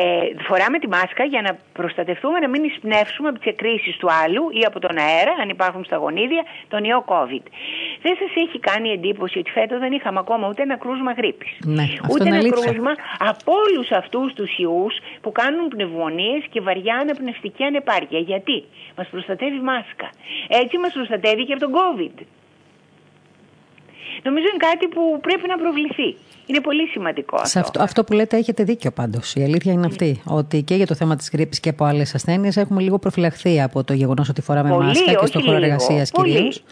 φοράμε 0.48 0.78
τη 0.78 0.88
μάσκα 0.88 1.24
για 1.24 1.42
να 1.42 1.58
προστατευτούμε 2.06 2.38
να 2.38 2.48
μην 2.48 2.64
εισπνεύσουμε 2.64 3.28
από 3.28 3.38
τις 3.38 3.46
εκκρίσεις 3.52 3.96
του 3.96 4.08
άλλου 4.22 4.44
ή 4.60 4.62
από 4.70 4.78
τον 4.80 4.94
αέρα, 4.98 5.32
αν 5.42 5.48
υπάρχουν 5.48 5.84
στα 5.84 5.96
γονίδια, 5.96 6.42
τον 6.68 6.84
ιό 6.84 7.04
COVID. 7.06 7.44
Δεν 8.04 8.14
σας 8.20 8.32
έχει 8.44 8.58
κάνει 8.58 8.88
εντύπωση 8.90 9.38
ότι 9.38 9.50
φέτος 9.50 9.78
δεν 9.78 9.92
είχαμε 9.92 10.18
ακόμα 10.18 10.48
ούτε 10.48 10.62
ένα 10.62 10.76
κρούσμα 10.76 11.12
γρήπης. 11.12 11.52
Ναι, 11.64 11.86
ούτε 12.10 12.28
ένα 12.28 12.36
αλήθεια. 12.36 12.62
κρούσμα 12.62 12.92
από 13.18 13.52
όλους 13.62 13.90
αυτούς 13.90 14.32
τους 14.34 14.58
ιούς 14.58 14.94
που 15.20 15.32
κάνουν 15.32 15.68
πνευμονίες 15.68 16.42
και 16.50 16.60
βαριά 16.60 16.96
αναπνευστική 16.96 17.62
ανεπάρκεια. 17.64 18.18
Γιατί; 18.18 18.64
Μας 18.96 19.08
προστατεύει 19.08 19.60
μάσκα. 19.60 20.08
Έτσι 20.48 20.78
μας 20.78 20.92
προστατεύει 20.92 21.44
και 21.44 21.52
από 21.52 21.62
τον 21.66 21.72
COVID. 21.80 22.16
Νομίζω 24.22 24.46
είναι 24.52 24.62
κάτι 24.68 24.86
που 24.86 25.20
πρέπει 25.20 25.48
να 25.48 25.56
προβληθεί. 25.56 26.16
Είναι 26.46 26.60
πολύ 26.60 26.86
σημαντικό 26.86 27.36
αυτό. 27.40 27.60
αυτό. 27.60 27.82
Αυτό 27.82 28.04
που 28.04 28.12
λέτε 28.12 28.36
έχετε 28.36 28.64
δίκιο 28.64 28.90
πάντως. 28.90 29.34
Η 29.34 29.42
αλήθεια 29.42 29.72
είναι 29.72 29.86
αυτή. 29.86 30.22
Ότι 30.24 30.62
και 30.62 30.74
για 30.74 30.86
το 30.86 30.94
θέμα 30.94 31.16
της 31.16 31.30
γρήπης 31.32 31.60
και 31.60 31.68
από 31.68 31.84
άλλες 31.84 32.14
ασθένειες 32.14 32.56
έχουμε 32.56 32.82
λίγο 32.82 32.98
προφυλαχθεί 32.98 33.62
από 33.62 33.84
το 33.84 33.92
γεγονός 33.92 34.28
ότι 34.28 34.42
φοράμε 34.42 34.70
πολύ, 34.70 34.86
μάσκα 34.86 35.14
και 35.14 35.26
στο 35.26 35.40
χώρο 35.40 35.56
εργασίας 35.56 36.10
κυρίως. 36.10 36.62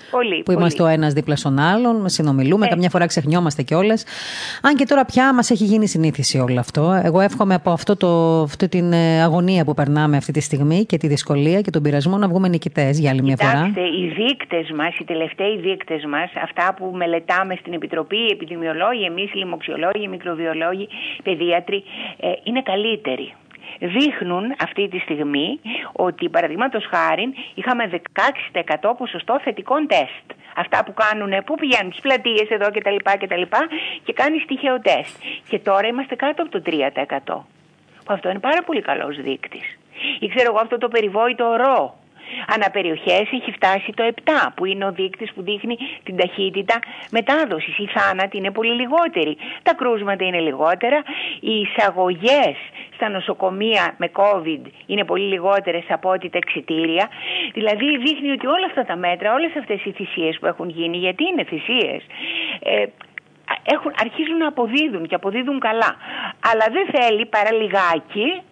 Που 0.44 0.52
είμαστε 0.52 0.82
ο 0.82 0.86
ένας 0.86 1.12
δίπλα 1.12 1.36
στον 1.36 1.58
άλλον, 1.58 2.08
συνομιλούμε, 2.08 2.66
ε. 2.66 2.68
καμιά 2.68 2.90
φορά 2.90 3.06
ξεχνιόμαστε 3.06 3.62
κιόλας. 3.62 4.04
Αν 4.62 4.74
και 4.74 4.84
τώρα 4.84 5.04
πια 5.04 5.34
μας 5.34 5.50
έχει 5.50 5.64
γίνει 5.64 5.86
συνήθιση 5.88 6.38
όλο 6.38 6.60
αυτό. 6.60 7.00
Εγώ 7.04 7.20
εύχομαι 7.20 7.54
από 7.54 7.70
αυτό 7.70 7.96
το, 7.96 8.40
αυτή 8.42 8.68
την 8.68 8.92
ε, 8.92 9.22
αγωνία 9.22 9.64
που 9.64 9.74
περνάμε 9.74 10.16
αυτή 10.16 10.32
τη 10.32 10.40
στιγμή 10.40 10.84
και 10.84 10.96
τη 10.96 11.06
δυσκολία 11.06 11.60
και 11.60 11.70
τον 11.70 11.82
πειρασμό 11.82 12.16
να 12.16 12.28
βγούμε 12.28 12.48
νικητές 12.48 12.98
για 12.98 13.10
άλλη 13.10 13.22
μια 13.22 13.36
φορά. 13.40 13.72
Οι 13.76 14.06
δείκτες 14.06 14.70
μας, 14.76 14.96
οι 14.98 15.04
τελευταίοι 15.04 15.58
δείκτες 15.58 16.04
μας, 16.04 16.30
αυτά 16.42 16.74
που 16.76 16.92
μελετάμε 16.94 17.33
στην 17.60 17.72
Επιτροπή, 17.72 18.16
οι 18.16 18.30
επιδημιολόγοι, 18.32 19.04
εμείς 19.04 19.30
οι 19.34 19.46
οι 20.02 20.08
μικροβιολόγοι, 20.08 20.88
παιδίατροι, 21.22 21.84
ε, 22.20 22.32
είναι 22.42 22.62
καλύτεροι 22.62 23.34
δείχνουν 23.78 24.54
αυτή 24.60 24.88
τη 24.88 24.98
στιγμή 24.98 25.60
ότι 25.92 26.28
παραδείγματος 26.28 26.86
χάρη 26.86 27.34
είχαμε 27.54 27.90
16% 28.82 28.94
ποσοστό 28.98 29.40
θετικών 29.44 29.86
τεστ. 29.86 30.26
Αυτά 30.56 30.84
που 30.84 30.94
κάνουν, 30.94 31.44
που 31.44 31.54
πηγαίνουν 31.54 31.90
στις 31.92 32.02
πλατείες 32.02 32.50
εδώ 32.50 32.66
κτλ. 32.70 32.96
Και, 33.18 33.26
και, 33.26 33.46
και 34.04 34.12
κάνει 34.12 34.38
τυχαίο 34.38 34.80
τεστ. 34.80 35.16
Και 35.48 35.58
τώρα 35.58 35.86
είμαστε 35.86 36.14
κάτω 36.14 36.42
από 36.42 36.50
το 36.50 36.62
3%. 36.66 37.46
Αυτό 38.06 38.30
είναι 38.30 38.38
πάρα 38.38 38.62
πολύ 38.62 38.80
καλός 38.80 39.16
δείκτης. 39.16 39.78
Ή 40.18 40.28
ξέρω 40.28 40.50
εγώ 40.52 40.60
αυτό 40.62 40.78
το 40.78 40.88
περιβόητο 40.88 41.56
ρο 41.56 42.03
Αναπεριοχές 42.54 43.26
έχει 43.32 43.52
φτάσει 43.52 43.92
το 43.94 44.12
7 44.24 44.30
που 44.54 44.64
είναι 44.64 44.84
ο 44.84 44.92
δείκτης 44.92 45.32
που 45.32 45.42
δείχνει 45.42 45.76
την 46.02 46.16
ταχύτητα 46.16 46.78
μετάδοσης. 47.10 47.78
Οι 47.78 47.86
θάνατοι 47.86 48.36
είναι 48.36 48.50
πολύ 48.50 48.74
λιγότεροι. 48.74 49.36
Τα 49.62 49.74
κρούσματα 49.74 50.24
είναι 50.24 50.40
λιγότερα. 50.40 51.02
Οι 51.40 51.60
εισαγωγές 51.60 52.56
στα 52.94 53.08
νοσοκομεία 53.08 53.94
με 53.96 54.10
COVID 54.12 54.62
είναι 54.86 55.04
πολύ 55.04 55.24
λιγότερες 55.24 55.84
από 55.88 56.10
ό,τι 56.10 56.30
τα 56.30 56.38
εξητήρια. 56.38 57.08
Δηλαδή 57.52 57.98
δείχνει 57.98 58.30
ότι 58.30 58.46
όλα 58.46 58.66
αυτά 58.66 58.84
τα 58.84 58.96
μέτρα, 58.96 59.34
όλες 59.34 59.56
αυτές 59.58 59.84
οι 59.84 59.92
θυσίες 59.92 60.38
που 60.38 60.46
έχουν 60.46 60.68
γίνει, 60.68 60.96
γιατί 60.96 61.24
είναι 61.24 61.44
θυσίες, 61.44 62.02
ε, 62.62 62.84
έχουν, 63.64 63.92
αρχίζουν 64.00 64.36
να 64.36 64.48
αποδίδουν 64.48 65.06
και 65.06 65.14
αποδίδουν 65.14 65.58
καλά. 65.60 65.96
Αλλά 66.50 66.66
δεν 66.72 66.86
θέλει 66.92 67.26
παρά 67.26 67.52
λιγάκι 67.52 68.42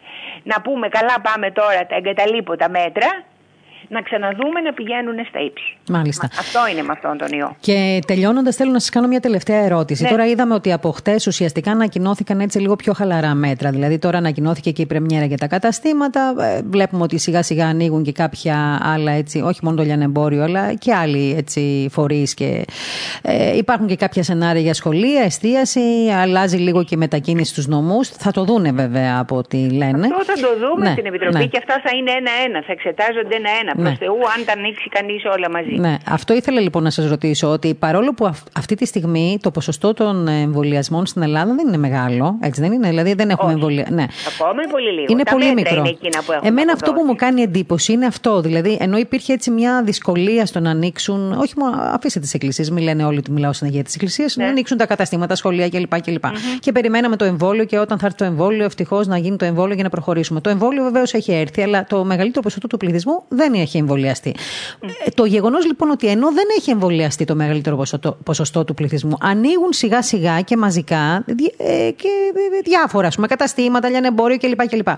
να 0.43 0.61
πούμε 0.61 0.89
καλά 0.89 1.17
πάμε 1.23 1.51
τώρα 1.51 1.87
τα 1.87 1.97
εγκαταλείπω 1.97 2.55
μέτρα 2.71 3.25
να 3.93 4.01
ξαναδούμε 4.03 4.61
να 4.61 4.73
πηγαίνουν 4.73 5.15
στα 5.29 5.41
ύψη. 5.41 5.77
Μάλιστα. 5.89 6.29
Αυτό 6.39 6.61
είναι 6.71 6.83
με 6.83 6.93
αυτόν 6.93 7.19
τον 7.19 7.39
ιό. 7.39 7.57
Και 7.61 7.99
τελειώνοντας, 8.07 8.57
θέλω 8.57 8.71
να 8.71 8.79
σας 8.79 8.91
κάνω 8.91 9.07
μια 9.07 9.21
τελευταία 9.21 9.65
ερώτηση. 9.65 10.03
Ναι. 10.03 10.09
Τώρα 10.09 10.27
είδαμε 10.27 10.55
ότι 10.55 10.73
από 10.73 10.91
χτες 10.91 11.27
ουσιαστικά 11.27 11.71
ανακοινώθηκαν 11.71 12.41
έτσι 12.41 12.59
λίγο 12.59 12.77
πιο 12.77 12.93
χαλαρά 12.93 13.35
μέτρα. 13.35 13.71
Δηλαδή, 13.71 13.99
τώρα 13.99 14.19
ανακοινώθηκε 14.19 14.71
και 14.71 14.83
η 14.83 14.87
πρεμιέρα 14.87 15.25
για 15.25 15.37
τα 15.37 15.47
καταστήματα. 15.47 16.35
Ε, 16.41 16.61
βλέπουμε 16.71 17.03
ότι 17.03 17.19
σιγά 17.19 17.43
σιγά 17.43 17.67
ανοίγουν 17.67 18.03
και 18.03 18.13
κάποια 18.13 18.81
άλλα 18.83 19.13
έτσι, 19.13 19.41
όχι 19.41 19.61
μόνο 19.63 19.77
το 19.77 19.83
λιανεμπόριο, 19.83 20.43
αλλά 20.43 20.75
και 20.75 20.95
άλλοι 20.95 21.35
έτσι 21.39 21.89
φορείς. 21.91 22.35
Και, 22.35 22.65
ε, 23.23 23.57
υπάρχουν 23.57 23.87
και 23.87 23.97
κάποια 23.97 24.23
σενάρια 24.23 24.63
για 24.63 24.75
σχολεία, 24.75 25.23
εστίαση. 25.23 25.81
Αλλάζει 26.23 26.57
λίγο 26.57 26.85
και 26.85 26.95
η 26.95 26.99
μετακίνηση 26.99 27.51
στους 27.53 27.67
νομούς. 27.67 28.09
Θα 28.09 28.31
το 28.31 28.45
δούνε 28.45 28.73
βέβαια 28.73 29.19
από 29.19 29.37
ό,τι 29.37 29.71
λένε. 29.71 30.07
Αυτό 30.07 30.25
θα 30.25 30.35
το 30.35 30.49
δούμε 30.67 30.85
ναι, 30.85 30.93
στην 30.93 31.07
Επιτροπή 31.07 31.39
ναι. 31.39 31.47
και 31.47 31.59
αυτά 31.59 31.81
θα 31.85 31.97
είναι 31.97 32.11
ένα-ένα. 32.11 32.63
Θα 32.67 32.73
εξετάζονται 32.73 33.37
ένα-ένα 33.37 33.82
ναι. 33.83 33.97
Θεού, 33.99 34.19
αν 34.37 34.45
τα 34.45 34.53
ανοίξει 34.53 34.89
κανείς 34.89 35.25
όλα 35.37 35.51
μαζί. 35.51 35.75
Ναι, 35.75 35.97
αυτό 36.09 36.35
ήθελα 36.35 36.61
λοιπόν 36.61 36.83
να 36.83 36.91
σας 36.91 37.09
ρωτήσω, 37.09 37.49
ότι 37.49 37.75
παρόλο 37.75 38.15
που 38.15 38.31
αυτή 38.53 38.75
τη 38.75 38.87
στιγμή 38.87 39.39
το 39.43 39.51
ποσοστό 39.51 39.95
των 39.95 40.29
εμβολιασμών 40.29 41.07
στην 41.07 41.23
Ελλάδα 41.23 41.55
δεν 41.55 41.67
είναι 41.67 41.77
μεγάλο, 41.77 42.37
έτσι 42.41 42.61
δεν 42.61 42.73
είναι, 42.73 42.89
δηλαδή 42.89 43.15
δεν 43.15 43.31
έχουμε 43.31 43.53
εμβολία. 43.53 43.87
Ναι. 43.91 44.07
Ακόμα 44.35 44.63
είναι 44.63 44.73
πολύ 44.73 44.91
λίγο. 44.91 45.07
Είναι 45.09 45.23
τα 45.23 45.33
πολύ 45.33 45.55
μικρό. 45.55 45.77
Είναι 45.79 45.89
εκείνα 45.89 46.23
που 46.27 46.47
Εμένα 46.47 46.73
αυτό 46.73 46.93
που 46.93 47.03
μου 47.07 47.15
κάνει 47.15 47.43
εντύπωση 47.43 47.93
είναι 47.93 48.07
αυτό, 48.07 48.41
δηλαδή 48.41 48.77
ενώ 48.81 48.97
υπήρχε 48.97 49.33
έτσι 49.33 49.51
μια 49.51 49.83
δυσκολία 49.83 50.47
στο 50.47 50.61
να 50.61 50.71
ανοίξουν, 50.71 51.33
όχι 51.33 51.55
μόνο 51.57 51.77
αφήστε 51.79 52.21
τις 52.21 52.35
εκκλησίες, 52.35 52.71
μην 52.71 52.85
λένε 52.85 53.05
όλοι 53.05 53.19
ότι 53.19 53.31
μιλάω 53.31 53.53
στην 53.53 53.67
Αγία 53.67 53.83
της 53.83 53.95
Εκκλησίας, 53.95 54.37
ναι. 54.37 54.45
να 54.45 54.51
ανοίξουν 54.51 54.77
τα 54.77 54.87
καταστήματα, 54.87 55.35
σχολεία 55.35 55.69
κλπ. 55.69 56.01
κλπ. 56.01 56.25
Mm-hmm. 56.25 56.59
Και 56.61 56.73
περιμέναμε 56.73 57.17
το 57.17 57.25
εμβόλιο 57.25 57.65
και 57.65 57.79
όταν 57.79 57.99
θα 57.99 58.07
έρθει 58.07 58.19
το 58.19 58.25
εμβόλιο, 58.25 58.65
ευτυχώς 58.65 59.07
να 59.07 59.19
γίνει 59.19 59.37
το 59.37 59.45
εμβόλιο 59.45 59.75
για 59.75 59.85
να 59.85 59.91
προχωρήσουμε. 59.91 60.41
Το 60.41 60.51
εμβόλιο 60.51 60.83
βεβαίως 60.83 61.15
έχει 61.15 61.33
έρθει, 61.33 61.63
αλλά 61.63 61.85
το 61.85 62.05
μεγαλύτερο 62.05 62.43
ποσοστό 62.43 62.67
του 62.67 62.77
πληθυσμού 62.77 63.23
δεν 63.29 63.55
έχει 63.63 63.79
εμβολιαστεί. 63.79 64.35
Ε, 64.81 65.11
το 65.15 65.25
γεγονός 65.25 65.67
λοιπόν 65.67 65.91
ότι 65.91 66.07
ενώ 66.07 66.33
δεν 66.33 66.45
έχει 66.59 66.71
εμβολιαστεί 66.71 67.25
το 67.25 67.35
μεγαλύτερο 67.35 67.77
ποσοστό, 67.77 68.17
ποσοστό 68.25 68.65
του 68.65 68.75
πληθυσμού, 68.75 69.17
ανοίγουν 69.21 69.73
σιγά 69.73 70.03
σιγά 70.03 70.41
και 70.41 70.57
μαζικά 70.57 71.25
ε, 71.57 71.91
και 71.91 72.09
διάφορα, 72.65 73.09
πούμε, 73.15 73.27
καταστήματα, 73.27 73.89
λιανεμπόριο 73.89 74.39
κλπ. 74.39 74.69
κλπ. 74.69 74.89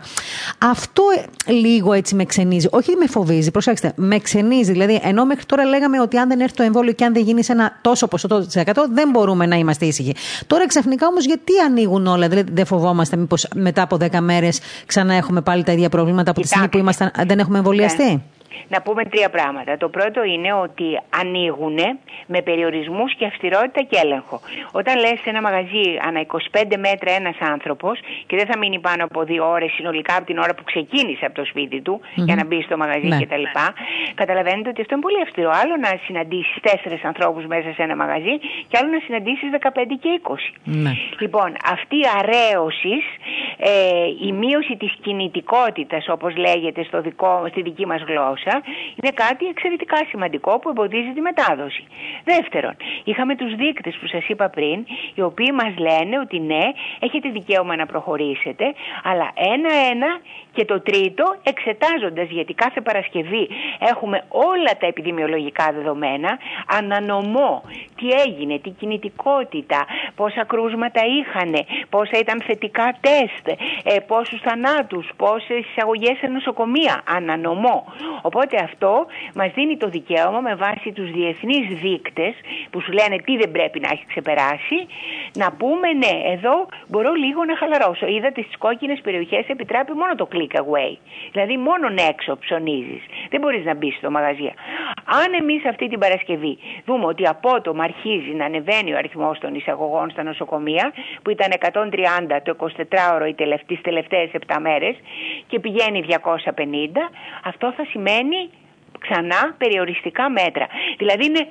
Αυτό 0.59 1.03
ε, 1.47 1.53
λίγο 1.53 1.93
έτσι 1.93 2.15
με 2.15 2.25
ξενίζει. 2.25 2.69
Όχι 2.71 2.97
με 2.97 3.07
φοβίζει, 3.07 3.51
προσέξτε, 3.51 3.93
με 3.97 4.19
ξενίζει. 4.19 4.73
Δηλαδή, 4.73 5.01
ενώ 5.03 5.25
μέχρι 5.25 5.45
τώρα 5.45 5.65
λέγαμε 5.65 6.01
ότι 6.01 6.17
αν 6.17 6.29
δεν 6.29 6.41
έρθει 6.41 6.57
το 6.57 6.63
εμβόλιο 6.63 6.93
και 6.93 7.05
αν 7.05 7.13
δεν 7.13 7.23
γίνει 7.23 7.45
σε 7.45 7.53
ένα 7.53 7.79
τόσο 7.83 8.09
ποσοστό 8.09 8.47
της 8.47 8.63
100, 8.65 8.73
δεν 8.93 9.11
μπορούμε 9.11 9.47
να 9.47 9.57
είμαστε 9.57 9.87
ήσυχοι. 9.87 10.15
Τώρα 10.47 10.67
ξαφνικά 10.67 11.07
όμως 11.07 11.25
γιατί 11.25 11.53
ανοίγουν 11.67 12.07
όλα, 12.07 12.29
δηλαδή 12.29 12.51
δεν 12.53 12.67
φοβόμαστε 12.67 13.17
μήπως 13.17 13.47
μετά 13.55 13.83
από 13.83 13.97
10 14.01 14.21
μέρες 14.21 14.61
ξανά 14.87 15.15
έχουμε 15.15 15.41
πάλι 15.41 15.63
τα 15.63 15.73
ίδια 15.73 15.89
προβλήματα 15.89 16.31
από 16.31 16.41
τη 16.41 16.47
στιγμή 16.47 16.69
που 16.69 16.79
είμαστε, 16.79 17.11
δεν 17.27 17.39
έχουμε 17.39 17.59
εμβολιαστεί; 17.59 18.23
Ναι 18.69 18.75
να 18.75 18.83
πούμε 18.83 19.03
τρία 19.05 19.31
πράγματα. 19.31 19.77
Το 19.77 19.89
πρώτο 19.89 20.25
είναι 20.25 20.53
ότι 20.53 20.89
ανοίγουν 21.21 21.79
με 22.27 22.43
περιορισμούς 22.43 23.15
και 23.19 23.25
αυστηρότητα 23.27 23.83
και 23.91 23.97
έλεγχο. 24.05 24.41
Όταν 24.73 24.95
λες 25.03 25.17
σε 25.23 25.29
ένα 25.33 25.41
μαγαζί 25.41 25.87
ανά 26.09 26.21
25 26.27 26.77
μέτρα 26.87 27.11
ένας 27.21 27.37
άνθρωπος 27.41 27.99
και 28.27 28.37
δεν 28.37 28.47
θα 28.47 28.59
μείνει 28.59 28.79
πάνω 28.79 29.05
από 29.05 29.23
δύο 29.25 29.51
ώρες 29.51 29.71
συνολικά 29.73 30.17
από 30.17 30.27
την 30.27 30.39
ώρα 30.39 30.55
που 30.55 30.65
ξεκίνησε 30.65 31.25
από 31.25 31.35
το 31.35 31.45
σπίτι 31.45 31.81
του 31.81 32.01
για 32.15 32.35
να 32.35 32.45
μπει 32.45 32.63
στο 32.63 32.77
μαγαζί 32.77 33.07
ναι. 33.07 33.19
κτλ. 33.21 33.47
Καταλαβαίνετε 34.15 34.69
ότι 34.69 34.81
αυτό 34.81 34.95
είναι 34.95 35.03
πολύ 35.09 35.21
αυστηρό. 35.23 35.51
Άλλο 35.63 35.75
να 35.85 35.91
συναντήσεις 36.07 36.57
τέσσερις 36.61 37.05
ανθρώπους 37.05 37.45
μέσα 37.47 37.69
σε 37.77 37.83
ένα 37.83 37.97
μαγαζί 37.97 38.35
και 38.69 38.77
άλλο 38.79 38.91
να 38.91 39.01
συναντήσεις 39.07 39.49
15 39.53 39.69
και 40.03 40.21
20. 40.23 40.35
Ναι. 40.65 40.93
Λοιπόν, 41.19 41.49
αυτή 41.75 41.97
η 41.97 42.07
αρέωσης, 42.19 43.05
ε, 43.57 43.71
η 44.29 44.33
μείωση 44.33 44.77
της 44.77 44.93
κινητικότητας 45.03 46.09
όπως 46.09 46.37
λέγεται 46.37 46.83
στο 46.85 47.01
δικό, 47.01 47.47
στη 47.51 47.63
δική 47.63 47.87
μας 47.87 48.03
γλώσσα 48.09 48.44
είναι 49.03 49.13
κάτι 49.15 49.47
εξαιρετικά 49.47 49.97
σημαντικό 50.09 50.59
που 50.59 50.69
εμποδίζει 50.69 51.13
τη 51.13 51.21
μετάδοση. 51.21 51.85
Δεύτερον, 52.25 52.77
είχαμε 53.05 53.37
τους 53.37 53.55
δείκτες 53.55 53.97
που 54.01 54.07
σας 54.07 54.29
είπα 54.29 54.49
πριν, 54.49 54.87
οι 55.15 55.23
οποίοι 55.23 55.51
μας 55.55 55.73
λένε 55.79 56.19
ότι 56.19 56.39
ναι, 56.41 56.63
έχετε 56.99 57.29
δικαίωμα 57.29 57.77
να 57.77 57.87
προχωρήσετε, 57.87 58.65
αλλά 59.03 59.31
ένα-ένα 59.35 60.21
και 60.55 60.65
το 60.65 60.81
τρίτο 60.81 61.37
εξετάζοντας, 61.43 62.29
γιατί 62.31 62.55
κάθε 62.55 62.81
Παρασκευή 62.81 63.49
έχουμε 63.79 64.25
όλα 64.29 64.73
τα 64.81 64.87
επιδημιολογικά 64.87 65.73
δεδομένα, 65.75 66.39
ανανομώ 66.67 67.63
τι 67.97 68.07
έγινε, 68.27 68.59
τι 68.59 68.71
κινητικότητα, 68.71 69.87
πόσα 70.15 70.45
κρούσματα 70.45 71.01
είχαν, 71.19 71.53
πόσα 71.89 72.19
ήταν 72.19 72.43
θετικά 72.47 72.97
τεστ, 73.01 73.61
ε, 73.85 74.01
πόσους 74.01 74.41
θανάτους, 74.41 75.11
πόσες 75.17 75.65
εισαγωγές 75.71 76.17
σε 76.19 76.27
νοσοκομεία, 76.27 77.03
ανανομώ. 77.17 77.85
Οπότε 78.23 78.57
αυτό 78.57 79.07
μας 79.35 79.51
δίνει 79.55 79.77
το 79.77 79.89
δικαίωμα 79.89 80.41
με 80.41 80.55
βάση 80.55 80.93
τους 80.93 81.11
διεθνείς 81.11 81.67
δείκτες 81.83 82.35
που 82.71 82.81
σου 82.81 82.93
λένε 82.93 83.17
τι 83.25 83.37
δεν 83.37 83.51
πρέπει 83.51 83.81
να 83.81 83.89
έχει 83.93 84.05
ξεπεράσει 84.07 84.79
να 85.35 85.53
πούμε 85.53 85.93
ναι 85.93 86.15
εδώ 86.35 86.67
μπορώ 86.89 87.13
λίγο 87.13 87.45
να 87.45 87.57
χαλαρώσω. 87.57 88.07
Είδατε 88.07 88.43
στις 88.43 88.57
κόκκινες 88.59 89.01
περιοχές 89.01 89.49
επιτράπει 89.49 89.93
μόνο 89.93 90.15
το 90.15 90.27
click 90.45 90.61
away. 90.61 90.97
Δηλαδή 91.33 91.57
μόνο 91.57 91.89
έξω 92.09 92.39
ψωνίζεις. 92.39 93.03
Δεν 93.31 93.41
μπορείς 93.41 93.65
να 93.65 93.75
μπεις 93.75 93.97
στο 93.97 94.11
μαγαζί. 94.11 94.53
Αν 95.05 95.35
εμείς 95.41 95.67
αυτή 95.67 95.89
την 95.89 95.99
Παρασκευή 95.99 96.59
δούμε 96.85 97.07
ότι 97.07 97.27
απότομα 97.27 97.85
αρχίζει 97.85 98.33
να 98.35 98.45
ανεβαίνει 98.45 98.93
ο 98.93 98.97
αριθμός 98.97 99.39
των 99.39 99.55
εισαγωγών 99.55 100.11
στα 100.11 100.23
νοσοκομεία 100.23 100.93
που 101.23 101.31
ήταν 101.31 101.49
130 101.61 102.41
το 102.43 102.57
24ωρο 102.61 103.33
τις 103.67 103.81
τελευταίες 103.81 104.31
7 104.47 104.57
μέρες 104.61 104.97
και 105.47 105.61
πηγαίνει 105.61 106.05
250 106.09 106.15
αυτό 107.45 107.73
θα 107.77 107.85
σημαίνει 107.91 108.51
ξανά 109.05 109.41
περιοριστικά 109.63 110.25
μέτρα. 110.39 110.67
Δηλαδή 111.01 111.25
είναι, 111.29 111.43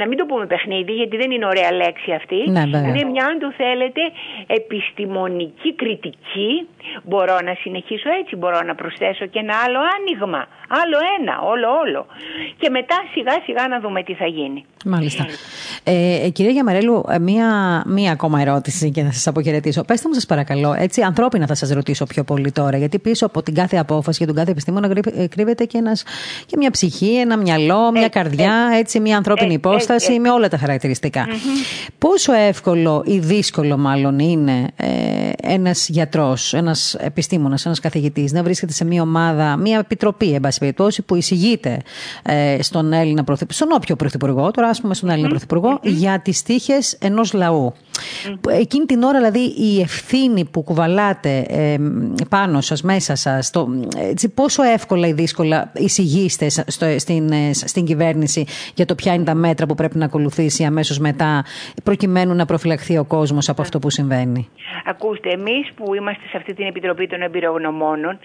να 0.00 0.04
μην 0.08 0.16
το 0.20 0.24
πούμε 0.30 0.46
παιχνίδι 0.52 0.92
γιατί 1.00 1.16
δεν 1.22 1.30
είναι 1.30 1.46
ωραία 1.52 1.72
λέξη 1.82 2.10
αυτή, 2.20 2.40
ναι, 2.50 2.62
είναι 2.88 3.04
μια 3.12 3.24
αν 3.30 3.36
το 3.44 3.50
θέλετε 3.62 4.02
επιστημονική 4.46 5.70
κριτική, 5.80 6.50
μπορώ 7.08 7.36
να 7.48 7.54
συνεχίσω 7.62 8.08
έτσι, 8.20 8.32
μπορώ 8.36 8.58
να 8.68 8.74
προσθέσω 8.80 9.24
και 9.32 9.38
ένα 9.44 9.54
άλλο 9.64 9.80
άνοιγμα, 9.96 10.42
άλλο 10.80 10.98
ένα, 11.16 11.34
όλο 11.52 11.68
όλο 11.82 12.00
και 12.60 12.68
μετά 12.70 12.96
σιγά 13.12 13.34
σιγά 13.46 13.68
να 13.68 13.80
δούμε 13.80 14.02
τι 14.02 14.14
θα 14.14 14.26
γίνει. 14.26 14.64
Μάλιστα. 14.84 15.26
Ε, 15.84 16.24
ε 16.24 16.28
κυρία 16.28 16.50
Γιαμαρέλου, 16.50 17.04
ε, 17.08 17.18
μία, 17.18 17.48
μία 17.86 18.12
ακόμα 18.12 18.40
ερώτηση 18.40 18.90
και 18.90 19.02
θα 19.02 19.12
σας 19.12 19.26
αποχαιρετήσω. 19.26 19.84
Πετε 19.84 20.02
μου, 20.06 20.14
σας 20.14 20.26
παρακαλώ, 20.26 20.74
έτσι 20.78 21.02
ανθρώπινα 21.02 21.46
θα 21.46 21.54
σας 21.54 21.70
ρωτήσω 21.70 22.04
πιο 22.04 22.24
πολύ 22.24 22.52
τώρα, 22.52 22.76
γιατί 22.76 22.98
πίσω 22.98 23.26
από 23.26 23.42
την 23.42 23.54
κάθε 23.54 23.76
απόφαση 23.76 24.18
και 24.18 24.26
τον 24.26 24.34
κάθε 24.34 24.50
επιστήμονα 24.50 24.90
ε, 25.14 25.26
κρύβεται 25.26 25.64
και, 25.64 25.78
ένας, 25.78 26.04
και 26.46 26.56
μια 26.58 26.70
ψυχή, 26.70 27.01
ένα 27.06 27.36
μυαλό, 27.36 27.90
μια 27.92 28.08
καρδιά, 28.08 28.54
έτσι, 28.78 29.00
μια 29.00 29.16
ανθρώπινη 29.16 29.52
υπόσταση 29.52 30.18
με 30.18 30.30
όλα 30.30 30.48
τα 30.48 30.56
χαρακτηριστικα 30.56 31.26
Πόσο 31.98 32.32
εύκολο 32.32 33.02
ή 33.06 33.18
δύσκολο, 33.18 33.76
μάλλον, 33.76 34.18
είναι 34.18 34.70
ε, 34.76 34.86
ένας 35.42 35.88
γιατρός, 35.88 36.54
ένας 36.54 36.94
επιστήμονας, 36.94 37.66
ένας 37.66 37.80
καθηγητής 37.80 38.32
να 38.32 38.42
βρίσκεται 38.42 38.72
σε 38.72 38.84
μια 38.84 39.02
ομάδα, 39.02 39.56
μια 39.56 39.78
επιτροπή, 39.78 40.32
εν 40.32 40.40
πάση 40.40 40.58
περιπτώσει, 40.58 41.02
που 41.02 41.14
εισηγείται 41.14 41.78
στον 42.60 42.92
Έλληνα 42.92 43.24
Πρωθυπουργό, 43.24 43.64
στον 43.64 43.72
όποιο 43.72 43.96
Πρωθυπουργό, 43.96 44.50
τώρα 44.50 44.68
ας 44.68 44.80
πούμε 44.80 44.94
στον 44.94 45.08
Έλληνα 45.08 45.28
Πρωθυπουργό, 45.28 45.78
για 45.82 46.20
τις 46.20 46.42
τύχες 46.42 46.96
ενός 47.00 47.32
λαού. 47.32 47.74
Εκείνη 48.50 48.84
την 48.84 49.02
ώρα, 49.02 49.18
δηλαδή, 49.18 49.62
η 49.62 49.80
ευθύνη 49.80 50.44
που 50.44 50.62
κουβαλάτε 50.62 51.44
ε, 51.48 51.76
πάνω 52.28 52.60
σας, 52.60 52.82
μέσα 52.82 53.14
σας, 53.14 53.50
πόσο 54.34 54.62
εύκολα 54.62 55.06
ή 55.06 55.12
δύσκολα 55.12 55.72
εισηγείστε 55.74 56.48
στην, 56.96 57.32
ε, 57.32 57.52
στην 57.52 57.84
κυβέρνηση 57.84 58.46
για 58.74 58.84
το 58.84 58.94
ποια 58.94 59.14
είναι 59.14 59.24
τα 59.24 59.34
μέτρα 59.34 59.66
που 59.66 59.74
πρέπει 59.74 59.98
να 59.98 60.04
ακολουθήσει 60.04 60.64
αμέσως 60.64 60.98
μετά, 60.98 61.44
προκειμένου 61.84 62.34
να 62.34 62.44
προφυλαχθεί 62.44 62.98
ο 62.98 63.04
κόσμος 63.04 63.48
από 63.48 63.62
αυτό 63.62 63.78
που 63.78 63.90
συμβαίνει; 63.90 64.48
Ακούστε, 64.84 65.30
εμείς 65.30 65.72
που 65.74 65.94
είμαστε 65.94 66.22
σε 66.30 66.36
αυτή 66.36 66.54
την 66.54 66.66
Επιτροπή 66.66 67.06
των 67.06 67.22
Εμπειρογνωμόνων, 67.22 68.12
ε, 68.12 68.18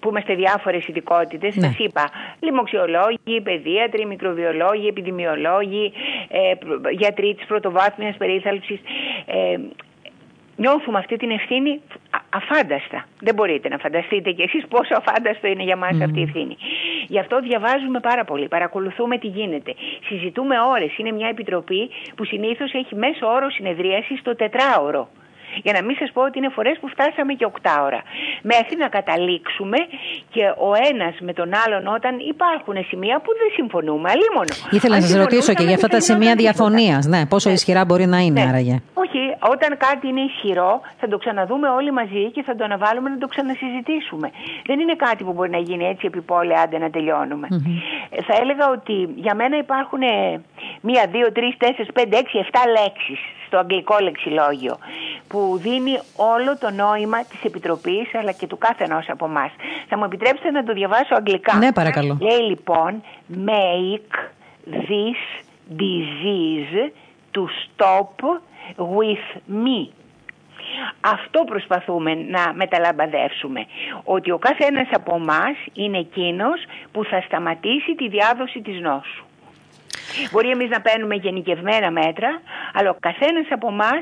που 0.00 0.08
είμαστε 0.08 0.34
διάφορες 0.34 0.86
ειδικότητες, 0.88 1.56
ναι. 1.56 1.66
σας 1.66 1.78
είπα, 1.78 2.10
λοιμοξιολόγοι, 2.40 3.40
παιδίατροι, 3.42 4.06
μικροβιολόγοι, 4.06 4.86
επιδημιολόγοι, 4.86 5.92
ε, 6.28 6.52
γιατροί 6.90 7.34
της 7.34 7.46
πρωτοβάθμιας 7.46 8.16
περίθαλψης. 8.16 8.80
Ε, 9.26 9.56
νιώθουμε 10.56 10.98
αυτή 10.98 11.16
την 11.16 11.30
ευθύνη 11.30 11.80
αφάνταστα. 12.30 13.06
Δεν 13.20 13.34
μπορείτε 13.34 13.68
να 13.68 13.78
φανταστείτε 13.78 14.30
κι 14.30 14.42
εσείς 14.42 14.66
πόσο 14.68 14.94
αφάνταστο 14.96 15.46
είναι 15.46 15.62
για 15.62 15.76
μας 15.76 16.00
αυτή 16.00 16.18
η 16.20 16.22
ευθύνη. 16.22 16.56
Γι' 17.08 17.18
αυτό 17.18 17.40
διαβάζουμε 17.40 18.00
πάρα 18.00 18.24
πολύ, 18.24 18.48
παρακολουθούμε 18.48 19.18
τι 19.18 19.26
γίνεται. 19.26 19.74
Συζητούμε 20.08 20.56
ώρες. 20.60 20.98
Είναι 20.98 21.12
μια 21.12 21.28
επιτροπή 21.28 21.90
που 22.16 22.24
συνήθως 22.24 22.72
έχει 22.72 22.94
μέσο 22.94 23.26
όρο 23.26 23.50
συνεδρίασης 23.50 24.18
στο 24.18 24.36
τετράωρο. 24.36 25.08
Για 25.62 25.72
να 25.72 25.82
μην 25.82 25.96
σας 26.00 26.10
πω 26.12 26.20
ότι 26.22 26.38
είναι 26.38 26.48
φορές 26.48 26.76
που 26.80 26.88
φτάσαμε 26.88 27.32
και 27.32 27.46
8 27.52 27.68
ώρα. 27.86 28.00
Μέχρι 28.42 28.76
να 28.76 28.88
καταλήξουμε 28.88 29.78
και 30.34 30.44
ο 30.68 30.70
ένας 30.90 31.14
με 31.20 31.32
τον 31.32 31.48
άλλον 31.64 31.86
όταν 31.96 32.12
υπάρχουν 32.32 32.76
σημεία 32.88 33.16
που 33.24 33.30
δεν 33.40 33.48
συμφωνούμε. 33.58 34.06
Αλλήμωνο. 34.14 34.54
Ήθελα 34.70 34.94
να 34.94 35.02
σας 35.02 35.16
ρωτήσω 35.16 35.54
και 35.54 35.62
για 35.62 35.74
αυτά 35.74 35.88
τα 35.88 36.00
σημεία 36.00 36.34
διαφωνίας. 36.34 37.06
Ναι, 37.06 37.26
πόσο 37.26 37.48
ναι. 37.48 37.54
ισχυρά 37.54 37.84
μπορεί 37.84 38.06
να 38.06 38.18
είναι, 38.18 38.40
ναι. 38.42 38.48
άραγε. 38.48 38.76
Όχι, 38.94 39.20
όταν 39.54 39.70
κάτι 39.76 40.08
είναι 40.08 40.20
ισχυρό 40.20 40.80
θα 41.00 41.08
το 41.08 41.16
ξαναδούμε 41.18 41.68
όλοι 41.68 41.92
μαζί 41.92 42.30
και 42.30 42.42
θα 42.42 42.54
το 42.56 42.64
αναβάλουμε 42.64 43.08
να 43.10 43.18
το 43.18 43.26
ξανασυζητήσουμε. 43.26 44.30
Δεν 44.66 44.80
είναι 44.80 44.94
κάτι 44.94 45.24
που 45.24 45.32
μπορεί 45.32 45.50
να 45.50 45.58
γίνει 45.58 45.84
έτσι 45.84 46.06
επιπόλαια 46.06 46.60
άντε 46.62 46.78
να 46.78 46.90
τελειωνουμε 46.90 47.46
ε, 48.10 48.22
Θα 48.22 48.34
έλεγα 48.42 48.70
ότι 48.70 49.08
για 49.16 49.34
μένα 49.34 49.56
υπάρχουν 49.56 50.02
μία, 50.80 51.06
δύο, 51.10 51.32
τρεις, 51.32 51.56
τέσσερις, 51.56 51.92
πέντε, 51.92 52.16
έξι, 52.16 52.38
εφτά 52.38 52.62
λέξεις 52.68 53.18
στο 53.46 53.58
αγγλικό 53.58 53.96
λεξιλόγιο 54.00 54.78
που 55.28 55.58
δίνει 55.62 55.98
όλο 56.16 56.58
το 56.58 56.70
νόημα 56.70 57.24
της 57.24 57.44
Επιτροπής 57.44 58.14
αλλά 58.14 58.32
και 58.32 58.46
του 58.46 58.58
κάθε 58.58 58.84
ενό 58.84 59.02
από 59.08 59.24
εμά. 59.24 59.50
Θα 59.88 59.98
μου 59.98 60.04
επιτρέψετε 60.04 60.50
να 60.50 60.64
το 60.64 60.72
διαβάσω 60.72 61.14
αγγλικά; 61.14 61.56
Ναι, 61.56 61.72
παρακαλώ. 61.72 62.18
Λέει 62.20 62.48
λοιπόν 62.48 63.02
make 63.46 64.14
this 64.90 65.20
disease 65.82 66.90
to 67.34 67.42
stop 67.62 68.14
with 68.76 69.26
me. 69.64 69.88
Αυτό 71.00 71.44
προσπαθούμε 71.44 72.14
να 72.14 72.52
μεταλαμπαδεύσουμε. 72.54 73.66
Ότι 74.04 74.30
ο 74.30 74.38
κάθε 74.38 74.64
ένας 74.64 74.88
από 74.92 75.14
εμά 75.16 75.44
είναι 75.72 75.98
εκείνος 75.98 76.64
που 76.92 77.04
θα 77.04 77.20
σταματήσει 77.20 77.94
τη 77.94 78.08
διάδοση 78.08 78.60
της 78.60 78.80
νόσου. 78.80 79.24
Μπορεί 80.32 80.50
εμείς 80.50 80.68
να 80.68 80.80
παίρνουμε 80.80 81.14
γενικευμένα 81.14 81.90
μέτρα, 81.90 82.40
αλλά 82.72 82.90
ο 82.90 82.96
καθένας 83.00 83.46
από 83.50 83.68
εμά 83.68 83.92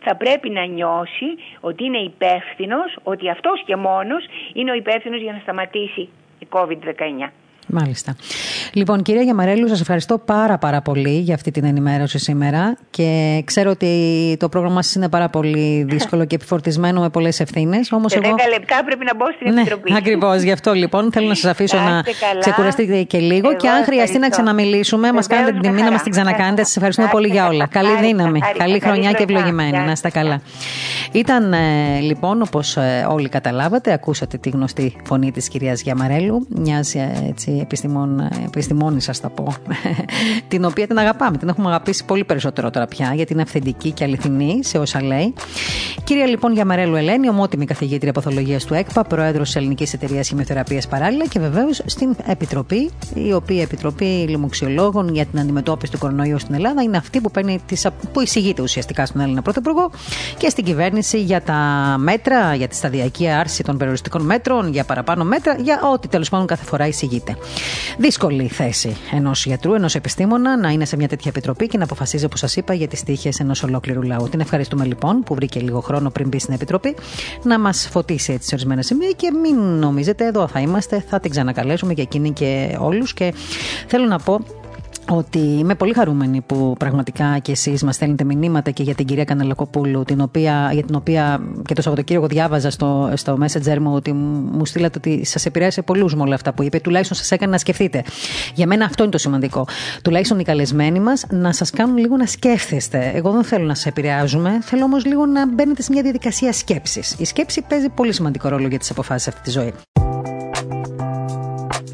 θα 0.00 0.16
πρέπει 0.16 0.50
να 0.50 0.64
νιώσει 0.64 1.28
ότι 1.60 1.84
είναι 1.84 1.98
υπεύθυνος, 1.98 2.98
ότι 3.02 3.30
αυτός 3.30 3.62
και 3.64 3.76
μόνος 3.76 4.24
είναι 4.52 4.70
ο 4.70 4.74
υπεύθυνος 4.74 5.20
για 5.20 5.32
να 5.32 5.38
σταματήσει 5.38 6.08
η 6.38 6.46
COVID-19. 6.50 7.30
Μάλιστα. 7.72 8.16
Λοιπόν, 8.72 9.02
κυρία 9.02 9.22
Γιαμαρέλου, 9.22 9.68
σας 9.68 9.80
ευχαριστώ 9.80 10.18
πάρα 10.18 10.58
πάρα 10.58 10.80
πολύ 10.80 11.18
για 11.18 11.34
αυτή 11.34 11.50
την 11.50 11.64
ενημέρωση 11.64 12.18
σήμερα 12.18 12.76
και 12.90 13.42
ξέρω 13.44 13.70
ότι 13.70 14.36
το 14.38 14.48
πρόγραμμα 14.48 14.82
σας 14.82 14.94
είναι 14.94 15.08
πάρα 15.08 15.28
πολύ 15.28 15.86
δύσκολο 15.88 16.24
και 16.24 16.34
επιφορτισμένο 16.34 17.00
με 17.00 17.08
πολλές 17.08 17.40
ευθύνες. 17.40 17.92
Όμως 17.92 18.14
εγώ. 18.14 18.30
10 18.30 18.32
λεπτά 18.50 18.84
πρέπει 18.84 19.04
να 19.04 19.14
μπω 19.16 19.24
στην 19.32 19.52
ναι, 19.52 19.60
Επιτροπή. 19.60 19.94
Ακριβώς, 19.96 20.42
γι' 20.42 20.52
αυτό 20.52 20.72
λοιπόν 20.72 21.12
θέλω 21.12 21.28
να 21.28 21.34
σας 21.34 21.50
αφήσω 21.50 21.78
να 21.78 22.02
ξεκουραστείτε 22.38 23.02
και 23.02 23.18
λίγο 23.18 23.48
εγώ 23.48 23.56
και 23.56 23.68
αν 23.68 23.84
χρειαστεί 23.84 24.18
να 24.18 24.28
ξαναμιλήσουμε, 24.28 25.12
μας 25.12 25.26
κάνετε 25.26 25.52
την 25.52 25.60
τιμή 25.60 25.82
να 25.82 25.90
μας 25.90 26.02
την 26.02 26.12
ξανακάνετε. 26.12 26.64
Σας 26.64 26.76
ευχαριστούμε 26.76 27.08
πολύ 27.10 27.28
για 27.28 27.46
όλα. 27.46 27.66
Καλή 27.66 27.96
δύναμη, 28.00 28.40
καλή 28.58 28.80
χρονιά 28.80 29.12
και 29.12 29.22
ευλογημένη. 29.22 29.78
Να 29.78 29.90
είστε 29.90 30.10
καλά. 30.10 30.40
Ήταν 31.12 31.52
ε, 31.52 31.98
λοιπόν, 32.00 32.42
όπως 32.42 32.76
ε, 32.76 33.06
όλοι 33.10 33.28
καταλάβατε, 33.28 33.92
ακούσατε 33.92 34.36
τη 34.36 34.48
γνωστή 34.48 34.96
φωνή 35.04 35.32
της 35.32 35.48
κυρίας 35.48 35.82
Γιαμαρέλου, 35.82 36.46
μιας 36.48 36.94
ε, 37.60 38.44
επιστημόνη, 38.44 39.00
σας 39.00 39.20
τα 39.20 39.28
πω, 39.28 39.54
την 40.48 40.64
οποία 40.64 40.86
την 40.86 40.98
αγαπάμε. 40.98 41.36
Την 41.36 41.48
έχουμε 41.48 41.68
αγαπήσει 41.68 42.04
πολύ 42.04 42.24
περισσότερο 42.24 42.70
τώρα 42.70 42.86
πια, 42.86 43.12
γιατί 43.14 43.32
είναι 43.32 43.42
αυθεντική 43.42 43.90
και 43.90 44.04
αληθινή 44.04 44.64
σε 44.64 44.78
όσα 44.78 45.02
λέει. 45.02 45.34
Κυρία 46.04 46.26
λοιπόν 46.26 46.52
Γιαμαρέλου 46.52 46.96
Ελένη, 46.96 47.28
ομότιμη 47.28 47.64
καθηγήτρια 47.64 48.12
παθολογίας 48.12 48.64
του 48.64 48.74
ΕΚΠΑ, 48.74 49.04
πρόεδρος 49.04 49.52
τη 49.52 49.58
Ελληνικής 49.58 49.92
Εταιρείας 49.92 50.28
Χημειοθεραπείας 50.28 50.88
παράλληλα 50.88 51.26
και 51.26 51.40
βεβαίως 51.40 51.82
στην 51.86 52.16
Επιτροπή, 52.26 52.90
η 53.14 53.32
οποία 53.32 53.62
Επιτροπή 53.62 54.04
Λοιμοξιολόγων 54.04 55.14
για 55.14 55.26
την 55.26 55.40
Αντιμετώπιση 55.40 55.92
του 55.92 55.98
Κορονοϊού 55.98 56.38
στην 56.38 56.54
Ελλάδα 56.54 56.82
είναι 56.82 56.96
αυτή 56.96 57.20
που, 57.20 57.30
παίρνει 57.30 57.60
τις, 57.66 57.86
που 58.12 58.20
εισηγείται 58.20 58.62
ουσιαστικά 58.62 59.06
στον 59.06 59.20
Έλληνα 59.20 59.42
Πρωθυπουργό 59.42 59.90
και 60.38 60.48
στην 60.48 60.64
κυβέρνηση 60.64 61.20
για 61.20 61.42
τα 61.42 61.54
μέτρα, 61.98 62.54
για 62.54 62.68
τη 62.68 62.74
σταδιακή 62.74 63.28
άρση 63.28 63.62
των 63.62 63.76
περιοριστικών 63.76 64.22
μέτρων, 64.22 64.68
για 64.72 64.84
παραπάνω 64.84 65.24
μέτρα, 65.24 65.56
για 65.60 65.80
ό,τι 65.92 66.08
τέλος 66.08 66.28
πάντων 66.28 66.46
κάθε 66.46 66.64
φορά 66.64 66.86
εισηγείται. 66.86 67.36
Δύσκολη 67.98 68.48
θέση 68.48 68.96
ενός 69.12 69.44
γιατρού, 69.46 69.74
ενός 69.74 69.94
επιστήμονα 69.94 70.56
να 70.56 70.68
είναι 70.68 70.84
σε 70.84 70.96
μια 70.96 71.08
τέτοια 71.08 71.30
επιτροπή 71.30 71.66
και 71.66 71.78
να 71.78 71.84
αποφασίζει, 71.84 72.24
όπως 72.24 72.38
σας 72.38 72.56
είπα, 72.56 72.74
για 72.74 72.88
τις 72.88 73.02
τύχες 73.02 73.38
ενός 73.40 73.62
ολόκληρου 73.62 74.02
λαού. 74.02 74.28
Την 74.28 74.40
ευχαριστούμε 74.40 74.84
λοιπόν 74.84 75.22
που 75.22 75.34
βρήκε 75.34 75.60
λίγο 75.60 75.80
χρόνο 75.80 76.10
πριν 76.10 76.28
μπει 76.28 76.38
στην 76.38 76.54
επιτροπή 76.54 76.96
να 77.42 77.58
μας 77.58 77.88
φωτίσει 77.90 78.32
έτσι 78.32 78.48
σε 78.48 78.54
ορισμένα 78.54 78.82
σημεία 78.82 79.10
και 79.10 79.30
μην 79.42 79.56
νομίζετε, 79.56 80.26
εδώ 80.26 80.48
θα 80.48 80.60
είμαστε, 80.60 81.04
θα 81.08 81.20
την 81.20 81.30
ξανακαλέσουμε 81.30 81.94
και 81.94 82.02
εκείνη 82.02 82.32
και 82.32 82.76
όλους. 82.80 83.14
Και 83.14 83.34
θέλω 83.86 84.06
να 84.06 84.18
πω 84.18 84.40
ότι 85.10 85.38
είμαι 85.38 85.74
πολύ 85.74 85.92
χαρούμενη 85.92 86.40
που 86.40 86.74
πραγματικά 86.78 87.38
και 87.42 87.52
εσείς 87.52 87.82
μας 87.82 87.94
στέλνετε 87.94 88.24
μηνύματα 88.24 88.70
και 88.70 88.82
για 88.82 88.94
την 88.94 89.06
κυρία 89.06 89.24
Καναλακοπούλου, 89.24 90.02
την 90.02 90.20
οποία, 90.20 90.70
για 90.72 90.82
την 90.82 90.94
οποία 90.94 91.40
και 91.64 91.74
το 91.74 91.82
Σαββατοκύριακο 91.82 92.26
διάβαζα 92.26 92.70
στο, 92.70 93.12
στο 93.14 93.38
Messenger 93.40 93.78
μου 93.78 93.94
ότι 93.94 94.12
μου 94.12 94.66
στείλατε 94.66 94.98
ότι 94.98 95.24
σας 95.24 95.46
επηρέασε 95.46 95.82
πολλούς 95.82 96.14
με 96.14 96.22
όλα 96.22 96.34
αυτά 96.34 96.52
που 96.52 96.62
είπε. 96.62 96.80
Τουλάχιστον 96.80 97.16
σας 97.16 97.30
έκανε 97.30 97.50
να 97.52 97.58
σκεφτείτε. 97.58 98.02
Για 98.54 98.66
μένα 98.66 98.84
αυτό 98.84 99.02
είναι 99.02 99.12
το 99.12 99.18
σημαντικό. 99.18 99.66
Τουλάχιστον 100.02 100.38
οι 100.38 100.44
καλεσμένοι 100.44 101.00
μας 101.00 101.26
να 101.30 101.52
σας 101.52 101.70
κάνουν 101.70 101.96
λίγο 101.96 102.16
να 102.16 102.26
σκέφτεστε. 102.26 103.12
Εγώ 103.14 103.30
δεν 103.30 103.44
θέλω 103.44 103.64
να 103.64 103.74
σα 103.74 103.88
επηρεάζουμε, 103.88 104.58
θέλω 104.62 104.84
όμως 104.84 105.04
λίγο 105.04 105.26
να 105.26 105.46
μπαίνετε 105.46 105.82
σε 105.82 105.92
μια 105.92 106.02
διαδικασία 106.02 106.52
σκέψης. 106.52 107.16
Η 107.18 107.24
σκέψη 107.24 107.64
παίζει 107.68 107.88
πολύ 107.88 108.12
σημαντικό 108.12 108.48
ρόλο 108.48 108.66
για 108.66 108.78
τις 108.78 108.90
αποφάσεις 108.90 109.28
αυτή 109.28 109.40
τη 109.40 109.50
ζωή. 109.50 109.72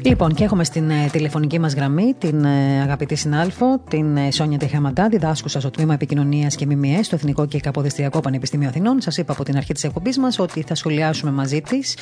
Λοιπόν, 0.01 0.33
και 0.33 0.43
έχουμε 0.43 0.63
στην 0.63 0.89
ε, 0.89 1.09
τηλεφωνική 1.11 1.59
μας 1.59 1.73
γραμμή 1.73 2.15
την 2.17 2.43
ε, 2.43 2.81
αγαπητή 2.81 3.15
συνάλφο, 3.15 3.79
την 3.89 4.17
ε, 4.17 4.31
Σόνια 4.31 4.57
Τεχαμαντά, 4.57 5.07
διδάσκουσα 5.07 5.59
στο 5.59 5.69
τμήμα 5.69 5.93
Επικοινωνίας 5.93 6.55
και 6.55 6.65
ΜΜΕ 6.65 7.03
στο 7.03 7.15
Εθνικό 7.15 7.45
και 7.45 7.59
Καποδεστριακό 7.59 8.19
Πανεπιστήμιο 8.19 8.67
Αθηνών. 8.67 9.01
Σας 9.01 9.17
είπα 9.17 9.33
από 9.33 9.43
την 9.43 9.57
αρχή 9.57 9.73
της 9.73 9.83
εκπομπής 9.83 10.17
μας 10.17 10.39
ότι 10.39 10.61
θα 10.67 10.75
σχολιάσουμε 10.75 11.31
μαζί 11.31 11.61
της 11.61 11.97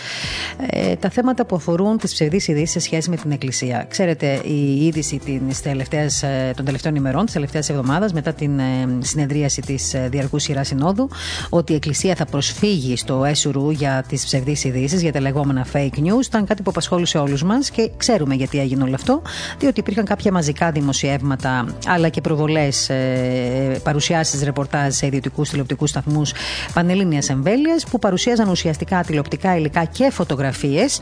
ε, 0.70 0.96
τα 0.96 1.10
θέματα 1.10 1.46
που 1.46 1.56
αφορούν 1.56 1.98
τις 1.98 2.14
ψευδείς 2.14 2.48
ειδήσεις 2.48 2.72
σε 2.72 2.80
σχέση 2.80 3.10
με 3.10 3.16
την 3.16 3.32
Εκκλησία. 3.32 3.86
Ξέρετε, 3.90 4.42
η 4.44 4.86
είδηση 4.86 5.22
της 5.48 5.62
τελευταίας, 5.62 6.24
των 6.56 6.66
τελευταίων 6.66 6.96
ημερών, 6.96 7.26
της 7.26 7.34
τελευταίας 7.34 7.70
εβδομάδας, 7.70 8.14
μετά 8.14 8.34
την 8.34 8.60
συνεδρίαση 9.00 9.62
της 9.62 9.96
Διαρκούς 10.10 10.44
Σειράς 10.44 10.68
Συνόδου, 10.68 11.10
ότι 11.50 11.72
η 11.72 11.76
Εκκλησία 11.76 12.16
θα 12.16 12.26
προσφύγει 12.26 12.98
στο 12.98 13.24
ΕΣΟΡΟΥ 13.26 13.74
για 13.74 14.04
τις 14.08 14.24
ψευδείς 14.24 14.64
ειδήσεις, 14.64 15.02
για 15.02 15.12
τα 15.12 15.20
λεγόμενα 15.20 15.66
fake 15.74 15.98
news, 15.98 16.26
ήταν 16.26 16.46
κάτι 16.46 16.62
που 16.62 16.70
απασχόλησε 16.70 17.18
όλους 17.18 17.44
μας 17.44 17.70
και 17.70 17.92
ξέρουμε 17.98 18.36
γιατί 18.36 18.60
έγινε 18.60 18.84
όλο 18.84 18.94
αυτό, 18.96 19.22
διότι 19.58 19.80
υπήρχαν 19.80 20.06
κάποια 20.06 20.32
μαζικά 20.32 20.72
δημοσιεύματα 20.72 21.66
αλλά 21.88 22.10
και 22.10 22.22
προβολές, 22.22 22.90
ε, 22.90 23.80
παρουσιάσεις 23.84 24.44
ρεπορτάζ 24.44 24.94
σε 24.96 25.06
ιδιωτικούς 25.06 25.50
τηλεοπτικούς 25.50 25.90
σταθμούς 25.90 26.34
πανελλήνιας 26.74 27.30
εμβέλειας 27.30 27.86
που 27.86 28.00
παρουσίαζαν 28.00 28.50
ουσιαστικά 28.50 29.04
τηλεοπτικά 29.04 29.56
υλικά 29.58 29.84
και 29.86 30.10
φωτογραφίες 30.12 31.02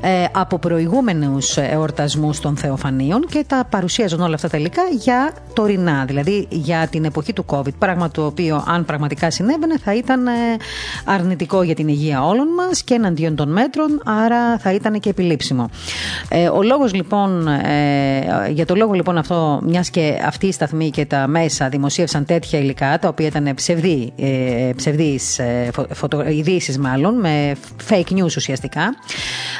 ε, 0.00 0.24
από 0.32 0.58
προηγούμενους 0.58 1.56
εορτασμούς 1.56 2.40
των 2.40 2.56
Θεοφανίων 2.56 3.26
και 3.26 3.44
τα 3.46 3.66
παρουσίαζαν 3.70 4.20
όλα 4.20 4.34
αυτά 4.34 4.48
τα 4.48 4.56
υλικά 4.56 4.82
για 4.98 5.32
τωρινά, 5.52 6.04
δηλαδή 6.04 6.46
για 6.50 6.86
την 6.90 7.04
εποχή 7.04 7.32
του 7.32 7.44
COVID. 7.48 7.74
Πράγμα 7.78 8.10
το 8.10 8.26
οποίο, 8.26 8.64
αν 8.66 8.84
πραγματικά 8.84 9.30
συνέβαινε, 9.30 9.78
θα 9.78 9.94
ήταν 9.94 10.26
ε, 10.26 10.30
αρνητικό 11.04 11.62
για 11.62 11.74
την 11.74 11.88
υγεία 11.88 12.24
όλων 12.24 12.48
μας 12.48 12.82
και 12.82 12.94
εναντίον 12.94 13.36
των 13.36 13.52
μέτρων, 13.52 14.02
άρα 14.04 14.58
θα 14.58 14.72
ήταν 14.72 15.00
και 15.00 15.08
επιλήψιμο. 15.08 15.70
Ε, 16.28 16.48
ο 16.48 16.62
λόγος 16.62 16.94
λοιπόν, 16.94 17.48
ε, 17.48 18.50
για 18.50 18.66
το 18.66 18.74
λόγο 18.74 18.92
λοιπόν 18.92 19.18
αυτό, 19.18 19.60
μιας 19.62 19.90
και 19.90 20.20
αυτή 20.26 20.46
η 20.46 20.52
σταθμή 20.52 20.90
και 20.90 21.06
τα 21.06 21.26
μέσα 21.26 21.68
δημοσίευσαν 21.68 22.24
τέτοια 22.24 22.58
υλικά, 22.58 22.98
τα 22.98 23.08
οποία 23.08 23.26
ήταν 23.26 23.54
ψευδή, 23.54 24.12
ε, 24.16 24.70
ψευδείς 24.76 25.38
ε, 25.38 25.70
ειδήσεις 26.28 26.78
μάλλον, 26.78 27.20
με 27.20 27.56
fake 27.88 28.12
news 28.12 28.36
ουσιαστικά, 28.36 28.94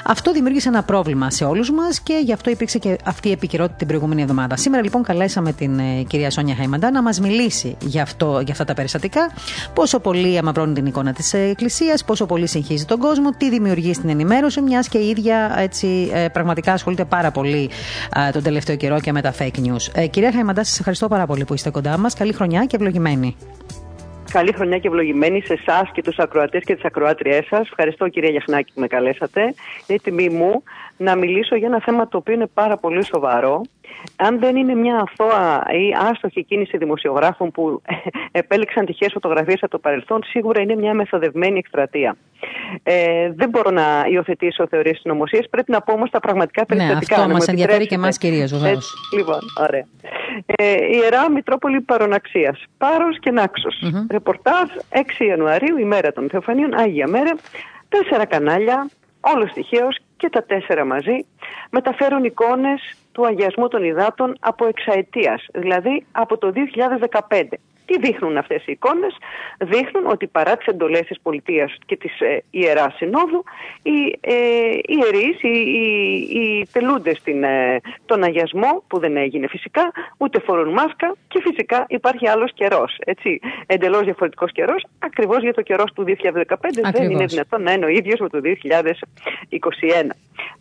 αυτό 0.04 0.32
δημιούργησε 0.32 0.68
ένα 0.68 0.82
πρόβλημα 0.82 1.30
σε 1.30 1.44
όλους 1.44 1.70
μας 1.70 2.00
και 2.00 2.20
γι' 2.24 2.32
αυτό 2.32 2.50
υπήρξε 2.50 2.78
και 2.78 2.96
αυτή 3.04 3.28
η 3.28 3.32
επικαιρότητα 3.32 3.76
την 3.76 3.86
προηγούμενη 3.86 4.22
εβδομάδα. 4.22 4.56
Σήμερα 4.56 4.82
λοιπόν 4.82 5.02
καλέσαμε 5.02 5.52
την 5.52 5.78
ε, 5.78 6.02
κυρία 6.06 6.30
Σόνια 6.30 6.54
Χαϊμαντά 6.54 6.90
να 6.90 7.02
μας 7.02 7.20
μιλήσει 7.20 7.76
για, 7.80 8.02
αυτό, 8.02 8.40
για 8.44 8.52
αυτά 8.52 8.64
τα 8.64 8.74
περιστατικά, 8.74 9.30
πόσο 9.74 9.98
πολύ 10.00 10.38
αμαυρώνει 10.38 10.72
την 10.72 10.86
εικόνα 10.86 11.12
της 11.12 11.32
Εκκλησίας, 11.32 12.04
πόσο 12.04 12.26
πολύ 12.26 12.46
συγχύζει 12.46 12.84
τον 12.84 12.98
κόσμο, 12.98 13.30
τι 13.30 13.50
δημιουργεί 13.50 13.94
στην 13.94 14.08
ενημέρωση, 14.08 14.60
μιας 14.60 14.88
και 14.88 14.98
η 14.98 15.08
ίδια 15.08 15.54
έτσι, 15.58 16.10
ε, 16.12 16.28
πραγματικά 16.44 16.72
ασχολείται 16.72 17.04
πάρα 17.04 17.30
πολύ 17.30 17.70
τον 18.32 18.42
τελευταίο 18.42 18.76
καιρό 18.76 19.00
και 19.00 19.12
με 19.12 19.20
τα 19.20 19.34
fake 19.38 19.58
news. 19.66 19.90
Ε, 19.94 20.06
κυρία 20.06 20.32
Χαϊμαντά, 20.32 20.64
σας 20.64 20.78
ευχαριστώ 20.78 21.08
πάρα 21.08 21.26
πολύ 21.26 21.44
που 21.44 21.54
είστε 21.54 21.70
κοντά 21.70 21.98
μας. 21.98 22.14
Καλή 22.14 22.32
χρονιά 22.32 22.64
και 22.64 22.76
ευλογημένη. 22.76 23.36
Καλή 24.32 24.52
χρονιά 24.52 24.78
και 24.78 24.88
ευλογημένη 24.88 25.40
σε 25.40 25.52
εσάς 25.52 25.90
και 25.92 26.02
τους 26.02 26.18
ακροατές 26.18 26.64
και 26.64 26.74
τις 26.74 26.84
ακροάτριές 26.84 27.46
σας. 27.46 27.60
Ευχαριστώ, 27.60 28.08
κυρία 28.08 28.30
Γιαχνάκη, 28.30 28.72
που 28.74 28.80
με 28.80 28.86
καλέσατε. 28.86 29.54
Είναι 29.86 29.98
τιμή 30.02 30.28
μου 30.28 30.62
να 30.96 31.16
μιλήσω 31.16 31.56
για 31.56 31.66
ένα 31.66 31.80
θέμα 31.80 32.08
το 32.08 32.16
οποίο 32.16 32.34
είναι 32.34 32.46
πάρα 32.54 32.76
πολύ 32.76 33.04
σοβαρό 33.04 33.62
αν 34.16 34.38
δεν 34.38 34.56
είναι 34.56 34.74
μια 34.74 34.96
αθώα 35.08 35.64
ή 35.70 36.10
άστοχη 36.10 36.44
κίνηση 36.44 36.76
δημοσιογράφων 36.76 37.50
που 37.50 37.82
επέλεξαν 38.40 38.86
τυχαίε 38.86 39.08
φωτογραφίε 39.12 39.54
από 39.60 39.70
το 39.70 39.78
παρελθόν, 39.78 40.22
σίγουρα 40.24 40.60
είναι 40.60 40.74
μια 40.74 40.94
μεθοδευμένη 40.94 41.58
εκστρατεία. 41.58 42.16
Ε, 42.82 43.32
δεν 43.34 43.48
μπορώ 43.48 43.70
να 43.70 44.04
υιοθετήσω 44.10 44.66
θεωρίες 44.68 44.98
συνωμοσία. 44.98 45.44
Πρέπει 45.50 45.70
να 45.70 45.80
πω 45.80 45.92
όμως 45.92 46.10
τα 46.10 46.20
πραγματικά 46.20 46.66
περιστατικά. 46.66 47.16
Ναι, 47.16 47.22
αυτό 47.22 47.34
μας 47.34 47.46
ενδιαφέρει 47.46 47.86
και 47.86 47.94
εμάς 47.94 48.18
κυρίως, 48.18 48.50
βεβαίως. 48.52 48.94
Λοιπόν, 49.16 49.38
ωραία. 49.60 49.86
Ε, 50.46 50.74
Ιερά 50.90 51.30
Μητρόπολη 51.30 51.80
Παροναξίας. 51.80 52.64
Πάρος 52.78 53.18
και 53.18 53.30
Νάξος. 53.30 53.82
Mm-hmm. 53.84 54.06
Ρεπορτάζ 54.10 54.68
6 54.88 55.24
Ιανουαρίου, 55.24 55.78
ημέρα 55.78 56.12
των 56.12 56.28
Θεοφανίων, 56.30 56.74
Άγια 56.74 57.08
Μέρα. 57.08 57.36
Τέσσερα 57.88 58.24
κανάλια, 58.24 58.88
όλο 59.20 59.50
τυχαίω 59.54 59.88
και 60.16 60.28
τα 60.28 60.42
τέσσερα 60.42 60.84
μαζί, 60.84 61.26
μεταφέρουν 61.70 62.24
εικόνες 62.24 62.96
του 63.12 63.26
αγιασμού 63.26 63.68
των 63.68 63.84
υδάτων 63.84 64.36
από 64.40 64.66
εξαετίας, 64.66 65.46
δηλαδή 65.52 66.06
από 66.12 66.38
το 66.38 66.52
2015. 67.28 67.42
Τι 67.86 67.98
δείχνουν 67.98 68.36
αυτές 68.36 68.66
οι 68.66 68.72
εικόνες, 68.72 69.16
δείχνουν 69.58 70.06
ότι 70.06 70.26
παρά 70.26 70.56
τις 70.56 70.66
εντολές 70.66 71.06
της 71.06 71.20
πολιτείας 71.20 71.76
και 71.86 71.96
της 71.96 72.20
ε, 72.20 72.42
Ιεράς 72.50 72.94
Συνόδου, 72.96 73.44
οι 73.82 74.18
ε, 74.20 74.34
ιερείς, 74.86 75.42
οι, 75.42 75.48
οι, 75.48 76.18
οι 76.40 76.66
τελούνται 76.72 77.14
στην, 77.14 77.44
ε, 77.44 77.80
τον 78.06 78.22
αγιασμό 78.22 78.82
που 78.86 78.98
δεν 78.98 79.16
έγινε 79.16 79.46
φυσικά, 79.46 79.92
ούτε 80.16 80.40
φορούν 80.40 80.72
μάσκα 80.72 81.14
και 81.28 81.40
φυσικά 81.42 81.84
υπάρχει 81.88 82.28
άλλος 82.28 82.52
καιρός, 82.54 82.96
έτσι, 82.98 83.40
εντελώς 83.66 84.04
διαφορετικός 84.04 84.52
καιρός, 84.52 84.86
ακριβώς 84.98 85.42
για 85.42 85.54
το 85.54 85.62
καιρός 85.62 85.92
του 85.92 86.04
2015 86.04 86.90
δεν 86.92 87.10
είναι 87.10 87.24
δυνατόν 87.24 87.62
να 87.62 87.72
είναι 87.72 87.84
ο 87.84 87.88
ίδιος 87.88 88.20
με 88.20 88.28
το 88.28 88.40
2021. 88.40 90.14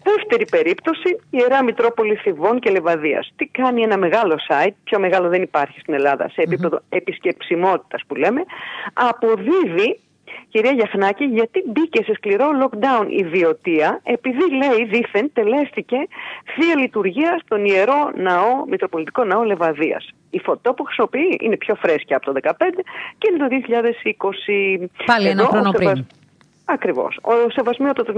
Δεύτερη 0.03 0.45
περίπτωση, 0.49 1.09
η 1.09 1.17
Ιερά 1.30 1.63
Μητρόπολη 1.63 2.15
Θηβών 2.15 2.59
και 2.59 2.69
Λεβαδίας. 2.69 3.34
Τι 3.36 3.45
κάνει 3.45 3.82
ένα 3.82 3.97
μεγάλο 3.97 4.36
site, 4.49 4.74
πιο 4.84 4.99
μεγάλο 4.99 5.30
δεν 5.30 5.41
υπάρχει 5.41 5.80
στην 5.80 5.93
Ελλάδα 5.93 6.30
σε 6.30 6.41
επίπεδο 6.41 6.78
mm-hmm. 6.78 6.97
Επισκεψιμότητας 7.12 8.01
που 8.07 8.16
λέμε, 8.16 8.43
αποδίδει 8.93 9.99
Κυρία 10.49 10.72
Γιαχνάκη, 10.72 11.24
γιατί 11.24 11.64
μπήκε 11.68 12.03
σε 12.03 12.14
σκληρό 12.14 12.47
lockdown 12.62 13.05
η 13.09 13.24
Βιωτία, 13.24 13.99
επειδή 14.03 14.51
λέει 14.51 14.86
δήθεν 14.86 15.32
τελέστηκε 15.34 15.97
θεία 16.53 16.76
λειτουργία 16.78 17.41
στον 17.45 17.66
ιερό 17.66 18.12
ναό, 18.16 18.66
Μητροπολιτικό 18.68 19.24
Ναό 19.24 19.43
Λεβαδίας. 19.43 20.09
Η 20.30 20.39
φωτό 20.39 20.74
που 20.74 20.84
χρησιμοποιεί 20.84 21.38
είναι 21.41 21.57
πιο 21.57 21.76
φρέσκια 21.76 22.16
από 22.18 22.26
το 22.26 22.39
2015 22.43 22.53
και 23.18 23.28
είναι 23.30 23.38
το 23.38 23.47
2020. 24.80 24.89
Πάλι 25.05 25.28
ένα 25.28 25.45
χρόνο 25.45 25.72
πριν. 25.72 26.05
Ακριβώς. 26.66 27.20
Ο 27.22 27.49
σεβασμιότατος 27.49 28.16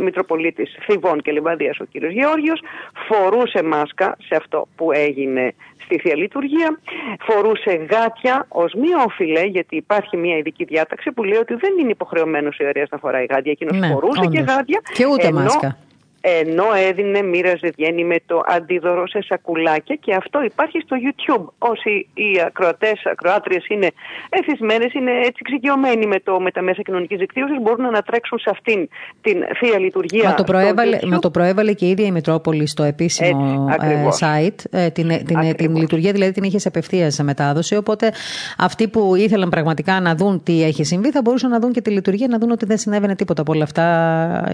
Μητροπολίτης 0.00 0.76
Θηβών 0.80 1.22
και 1.22 1.30
Λιβαδία, 1.30 1.74
ο 1.80 1.84
κ. 1.84 1.96
Γεώργιος, 1.96 2.60
φορούσε 3.08 3.62
μάσκα 3.62 4.16
σε 4.26 4.36
αυτό 4.36 4.68
που 4.76 4.92
έγινε 4.92 5.54
στη 5.84 5.98
θεία 5.98 6.16
λειτουργία, 6.16 6.78
φορούσε 7.20 7.86
γάτια 7.90 8.46
ως 8.48 8.72
μία 8.74 9.04
όφιλε, 9.06 9.42
γιατί 9.44 9.76
υπάρχει 9.76 10.16
μία 10.16 10.36
ειδική 10.36 10.64
διάταξη 10.64 11.12
που 11.12 11.24
λέει 11.24 11.38
ότι 11.38 11.54
δεν 11.54 11.78
είναι 11.80 11.90
υποχρεωμένος 11.90 12.58
ο 12.60 12.64
ιερέας 12.64 12.88
να 12.90 12.98
φοράει 12.98 13.26
γάτια. 13.30 13.52
Εκείνος 13.52 13.78
ναι, 13.78 13.88
φορούσε 13.88 14.20
όντως. 14.20 14.34
και 14.34 14.52
γάτια. 14.52 14.80
Και 14.92 15.06
ούτε 15.06 15.26
ενώ, 15.26 15.40
μάσκα 15.40 15.78
ενώ 16.20 16.64
έδινε, 16.88 17.22
μοίραζε, 17.22 17.72
βγαίνει 17.76 18.04
με 18.04 18.16
το 18.26 18.42
αντίδωρο 18.46 19.08
σε 19.08 19.22
σακουλάκια 19.22 19.94
και 19.94 20.14
αυτό 20.14 20.42
υπάρχει 20.42 20.80
στο 20.80 20.96
YouTube. 21.04 21.44
Όσοι 21.58 22.08
οι 22.14 22.40
ακροατές, 22.46 23.06
ακροάτριες 23.06 23.66
είναι 23.68 23.90
εθισμένες, 24.28 24.92
είναι 24.92 25.10
έτσι 25.10 25.40
εξοικειωμένοι 25.40 26.06
με, 26.06 26.20
το, 26.20 26.40
με 26.40 26.50
τα 26.50 26.62
μέσα 26.62 26.82
κοινωνικής 26.82 27.18
δικτύωσης, 27.18 27.60
μπορούν 27.62 27.82
να 27.82 27.88
ανατρέξουν 27.88 28.38
σε 28.38 28.50
αυτήν 28.50 28.88
την 29.20 29.44
θεία 29.58 29.78
λειτουργία. 29.78 30.28
Μα 30.28 30.34
το 30.34 30.44
προέβαλε, 30.44 30.98
μα 31.06 31.18
το 31.18 31.30
προέβαλε 31.30 31.72
και 31.72 31.84
η 31.86 31.90
ίδια 31.90 32.06
η 32.06 32.10
Μητρόπολη 32.10 32.66
στο 32.66 32.82
επίσημο 32.82 33.68
έτσι, 33.70 33.88
ε, 33.88 34.08
site. 34.20 34.64
Ε, 34.70 34.90
την, 34.90 35.08
την, 35.24 35.56
την, 35.56 35.76
λειτουργία 35.76 36.12
δηλαδή 36.12 36.32
την 36.32 36.42
είχε 36.42 36.58
σε 36.58 36.68
απευθείας 36.68 37.18
μετάδοση. 37.22 37.76
Οπότε 37.76 38.12
αυτοί 38.58 38.88
που 38.88 39.14
ήθελαν 39.14 39.48
πραγματικά 39.48 40.00
να 40.00 40.14
δουν 40.14 40.42
τι 40.42 40.62
έχει 40.62 40.84
συμβεί 40.84 41.10
θα 41.10 41.20
μπορούσαν 41.22 41.50
να 41.50 41.60
δουν 41.60 41.72
και 41.72 41.80
τη 41.80 41.90
λειτουργία, 41.90 42.26
να 42.28 42.38
δουν 42.38 42.50
ότι 42.50 42.66
δεν 42.66 42.78
συνέβαινε 42.78 43.14
τίποτα 43.14 43.40
από 43.40 43.52
όλα 43.52 43.64
αυτά 43.64 43.84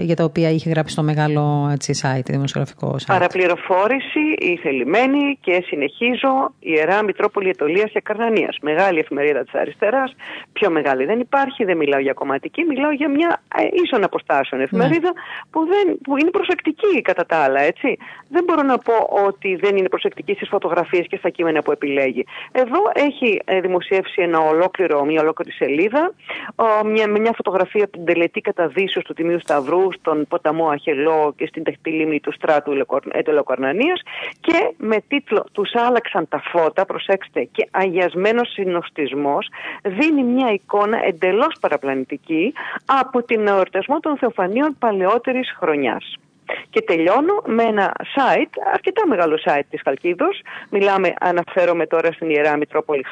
για 0.00 0.16
τα 0.16 0.24
οποία 0.24 0.50
είχε 0.50 0.70
γράψει 0.70 0.96
το 0.96 1.02
μεγάλο 1.02 1.53
έτσι, 1.72 2.00
site, 2.02 2.26
δημοσιογραφικό 2.30 2.96
site. 2.98 3.04
Παραπληροφόρηση, 3.06 4.20
η 4.38 4.56
θελημένη 4.56 5.38
και 5.40 5.62
συνεχίζω 5.66 6.54
Ιερά 6.58 7.02
Μητρόπολη 7.02 7.48
Ετωλίας 7.48 7.90
και 7.90 8.00
Καρνανίας. 8.00 8.58
Μεγάλη 8.60 8.98
εφημερίδα 8.98 9.44
της 9.44 9.54
αριστεράς, 9.54 10.14
πιο 10.52 10.70
μεγάλη 10.70 11.04
δεν 11.04 11.20
υπάρχει, 11.20 11.64
δεν 11.64 11.76
μιλάω 11.76 12.00
για 12.00 12.12
κομματική, 12.12 12.64
μιλάω 12.64 12.90
για 12.90 13.08
μια 13.08 13.42
ε, 13.56 13.62
ίσον 13.84 14.04
αποστάσεων 14.04 14.60
εφημερίδα 14.60 15.12
ναι. 15.12 15.20
που, 15.50 15.66
δεν, 15.66 15.98
που 16.02 16.16
είναι 16.16 16.30
προσεκτική 16.30 17.02
κατά 17.02 17.26
τα 17.26 17.36
άλλα, 17.36 17.60
έτσι. 17.60 17.96
Δεν 18.28 18.44
μπορώ 18.44 18.62
να 18.62 18.78
πω 18.78 18.94
ότι 19.26 19.56
δεν 19.56 19.76
είναι 19.76 19.88
προσεκτική 19.88 20.34
στις 20.34 20.48
φωτογραφίες 20.48 21.06
και 21.06 21.16
στα 21.16 21.28
κείμενα 21.28 21.62
που 21.62 21.72
επιλέγει. 21.72 22.24
Εδώ 22.52 22.80
έχει 22.92 23.40
ε, 23.44 23.60
δημοσιεύσει 23.60 24.22
ένα 24.22 24.38
ολόκληρο, 24.38 25.04
μια 25.04 25.20
ολόκληρη 25.20 25.52
σελίδα, 25.52 26.12
μια, 26.84 27.08
μια 27.08 27.32
φωτογραφία 27.36 27.84
από 27.84 27.92
την 27.92 28.04
τελετή 28.04 28.40
καταδύσεως 28.40 29.04
του 29.04 29.14
Τιμίου 29.14 29.40
Σταυρού 29.40 29.92
στον 29.92 30.26
ποταμό 30.28 30.68
Αχελό 30.68 31.34
και 31.44 31.50
στην 31.50 31.64
τεχνητή 31.64 31.90
λίμνη 31.90 32.20
του 32.20 32.32
στράτου 32.32 32.72
Ετελοκορνανίας 33.12 34.00
και 34.40 34.74
με 34.76 34.96
τίτλο 35.08 35.44
«Τους 35.52 35.74
άλλαξαν 35.74 36.28
τα 36.28 36.42
φώτα», 36.52 36.84
προσέξτε, 36.84 37.48
και 37.52 37.68
«Αγιασμένος 37.70 38.52
συνοστισμός» 38.52 39.48
δίνει 39.82 40.22
μια 40.22 40.52
εικόνα 40.52 41.04
εντελώς 41.04 41.54
παραπλανητική 41.60 42.52
από 42.86 43.22
την 43.22 43.46
εορτασμό 43.46 44.00
των 44.00 44.16
Θεοφανίων 44.16 44.76
παλαιότερης 44.78 45.54
χρονιάς. 45.58 46.18
Και 46.70 46.82
τελειώνω 46.82 47.42
με 47.46 47.62
ένα 47.62 47.92
site, 48.16 48.52
αρκετά 48.72 49.06
μεγάλο 49.06 49.38
site 49.44 49.66
της 49.70 49.80
Χαλκίδος. 49.84 50.42
Μιλάμε, 50.70 51.14
αναφέρομαι 51.20 51.86
τώρα 51.86 52.12
στην 52.12 52.30
Ιερά 52.30 52.56
Μητρόπολη 52.56 53.04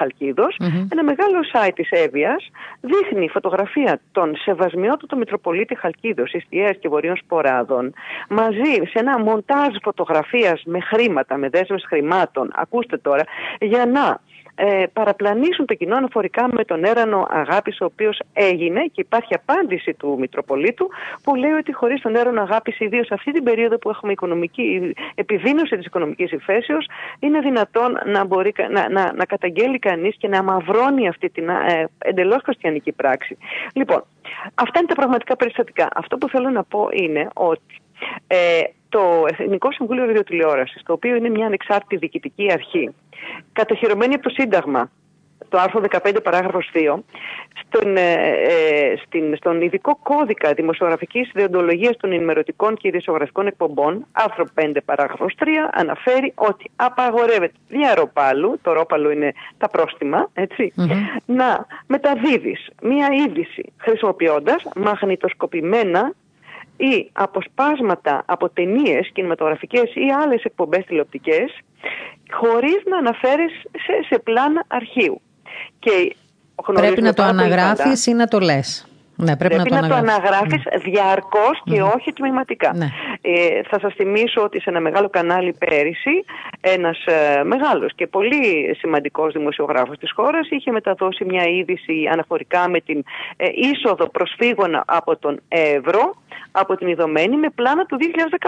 Ένα 0.93 1.03
μεγάλο 1.05 1.39
site 1.53 1.73
της 1.75 1.91
Εύβοιας 1.91 2.51
δείχνει 2.81 3.29
φωτογραφία 3.29 4.01
των 4.13 4.37
σεβασμιότατων 4.37 5.19
Μητροπολίτη 5.19 5.75
Χαλκίδος, 5.75 6.33
Ιστιαίας 6.33 6.77
και 6.81 6.89
Βορείων 6.89 7.17
Σποράδων, 7.17 7.95
μαζί 8.29 8.73
σε 8.91 8.99
ένα 8.99 9.19
μοντάζ 9.19 9.75
φωτογραφίας 9.83 10.63
με 10.65 10.81
χρήματα, 10.81 11.37
με 11.37 11.49
δέσμες 11.49 11.85
χρημάτων, 11.87 12.51
ακούστε 12.55 12.97
τώρα, 12.99 13.25
για 13.61 13.87
να 13.87 14.21
ε, 14.55 14.85
παραπλανήσουν 14.93 15.67
το 15.67 15.75
κοινό 15.75 15.97
αναφορικά 15.97 16.49
με 16.53 16.65
τον 16.65 16.85
έρανο 16.85 17.27
αγάπης 17.31 17.81
ο 17.81 17.85
οποίος 17.85 18.21
έγινε 18.33 18.81
και 18.81 19.01
υπάρχει 19.01 19.35
απάντηση 19.35 19.95
του 19.95 20.17
Μητροπολίτου 20.19 20.89
που 21.23 21.35
λέει 21.35 21.51
ότι 21.51 21.73
χωρίς 21.73 22.01
τον 22.01 22.15
έρανο 22.15 22.41
αγάπης 22.41 22.81
ιδίως 22.81 23.11
αυτή 23.11 23.33
την 23.33 23.43
περίοδο 23.43 23.79
που 23.79 23.91
έχουμε 23.91 24.13
οικονομική 24.13 24.93
επιδείνωση 25.15 25.77
της 25.77 25.87
οικονομικής 25.87 26.31
υφέσεως 26.31 26.87
είναι 27.19 27.41
δυνατόν 27.41 27.99
να, 28.07 28.25
μπορεί, 28.25 28.53
να, 28.71 28.89
να, 28.89 29.13
να 29.13 29.25
καταγγέλει 29.25 29.79
κανείς 29.79 30.17
και 30.17 30.29
να 30.29 30.39
αμαυρώνει 30.39 31.09
αυτή 31.09 31.31
την 31.31 31.49
ε, 31.49 31.89
εντελώς 31.99 32.43
χριστιανική 32.45 32.93
πράξη. 32.93 33.37
Λοιπόν, 33.75 34.05
αυτά 34.55 34.79
είναι 34.79 34.89
τα 34.89 34.95
πραγματικά 34.95 35.37
περιστατικά. 35.37 35.89
Αυτό 35.95 36.19
που 36.19 36.29
θέλω 36.29 36.51
να 36.51 36.65
πω 36.65 36.89
είναι 36.93 37.29
ότι 37.35 37.81
ε, 38.27 38.63
το 38.93 39.25
Εθνικό 39.29 39.73
Συμβούλιο 39.73 40.05
Ραδιοτηλεόρασης, 40.05 40.83
το 40.83 40.93
οποίο 40.93 41.15
είναι 41.15 41.29
μια 41.29 41.47
ανεξάρτητη 41.47 41.97
διοικητική 41.97 42.53
αρχή, 42.53 42.91
κατοχυρωμένη 43.53 44.15
από 44.15 44.23
το 44.23 44.31
Σύνταγμα, 44.31 44.91
το 45.49 45.59
άρθρο 45.59 45.81
15 45.91 46.17
παράγραφος 46.23 46.71
2, 46.75 46.99
στον, 47.67 47.97
ε, 47.97 48.13
ε, 48.13 48.97
στην, 49.07 49.37
στον 49.37 49.61
ειδικό 49.61 49.99
κώδικα 50.03 50.53
δημοσιογραφικής 50.53 51.31
ιδεοντολογίας 51.35 51.97
των 51.97 52.13
ενημερωτικών 52.13 52.77
και 52.77 52.89
ειδησιογραφικών 52.89 53.47
εκπομπών, 53.47 54.07
άρθρο 54.13 54.45
5 54.55 54.77
παράγραφος 54.85 55.35
3, 55.39 55.47
αναφέρει 55.73 56.33
ότι 56.35 56.71
απαγορεύεται 56.77 57.55
δια 57.69 57.95
ροπάλου, 57.95 58.59
το 58.63 58.73
ρόπαλο 58.73 59.11
είναι 59.11 59.33
τα 59.59 59.69
πρόστιμα, 59.69 60.31
να 61.27 61.67
μεταδίδεις 61.87 62.69
μία 62.83 63.09
είδηση 63.27 63.73
χρησιμοποιώντας 63.77 64.63
μαγνητοσκοπημένα 64.77 66.13
ή 66.83 67.11
αποσπάσματα 67.13 68.23
από 68.27 68.49
ταινίες 68.49 69.11
κινηματογραφικές 69.13 69.95
ή 69.95 70.11
άλλες 70.23 70.43
εκπομπές 70.43 70.85
τηλεοπτικές, 70.85 71.59
χωρίς 72.31 72.83
να 72.89 72.97
αναφέρεις 72.97 73.53
σε, 73.71 74.15
σε 74.15 74.19
πλάνα 74.19 74.65
αρχείου. 74.69 75.21
Και 75.79 76.17
Πρέπει 76.73 77.03
να 77.03 77.15
το 77.15 77.23
αναγράφεις 77.23 78.07
ή 78.07 78.13
να 78.13 78.27
το 78.27 78.39
λες. 78.39 78.87
Ναι, 79.17 79.37
πρέπει, 79.37 79.55
πρέπει 79.55 79.71
να 79.71 79.81
το, 79.81 79.87
να 79.87 79.89
το 79.89 79.95
αναγράφεις 79.95 80.63
mm. 80.65 80.81
διαρκώς 80.85 81.63
και 81.65 81.83
όχι 81.83 82.13
τμηματικά. 82.13 82.73
Ναι. 82.75 82.89
Ε, 83.21 83.63
θα 83.69 83.79
σας 83.81 83.95
θυμίσω 83.95 84.43
ότι 84.43 84.61
σε 84.61 84.71
ένα 84.71 84.81
μεγάλο 84.81 85.09
κανάλι 85.09 85.53
πέρυσι 85.59 86.25
ένας 86.61 87.05
ε, 87.05 87.43
μεγάλος 87.45 87.93
και 87.95 88.07
πολύ 88.07 88.77
σημαντικός 88.79 89.33
δημοσιογράφος 89.33 89.99
της 89.99 90.13
χώρας 90.13 90.49
είχε 90.51 90.71
μεταδώσει 90.71 91.25
μια 91.25 91.45
είδηση 91.49 92.09
αναφορικά 92.13 92.69
με 92.69 92.81
την 92.81 93.05
ε, 93.37 93.47
είσοδο 93.55 94.09
προσφύγων 94.09 94.83
από 94.87 95.17
τον 95.17 95.41
Εύρο 95.49 96.15
από 96.53 96.77
την 96.77 96.87
Ιδωμένη 96.89 97.37
με 97.37 97.51
πλάνα 97.51 97.85
του 97.85 97.99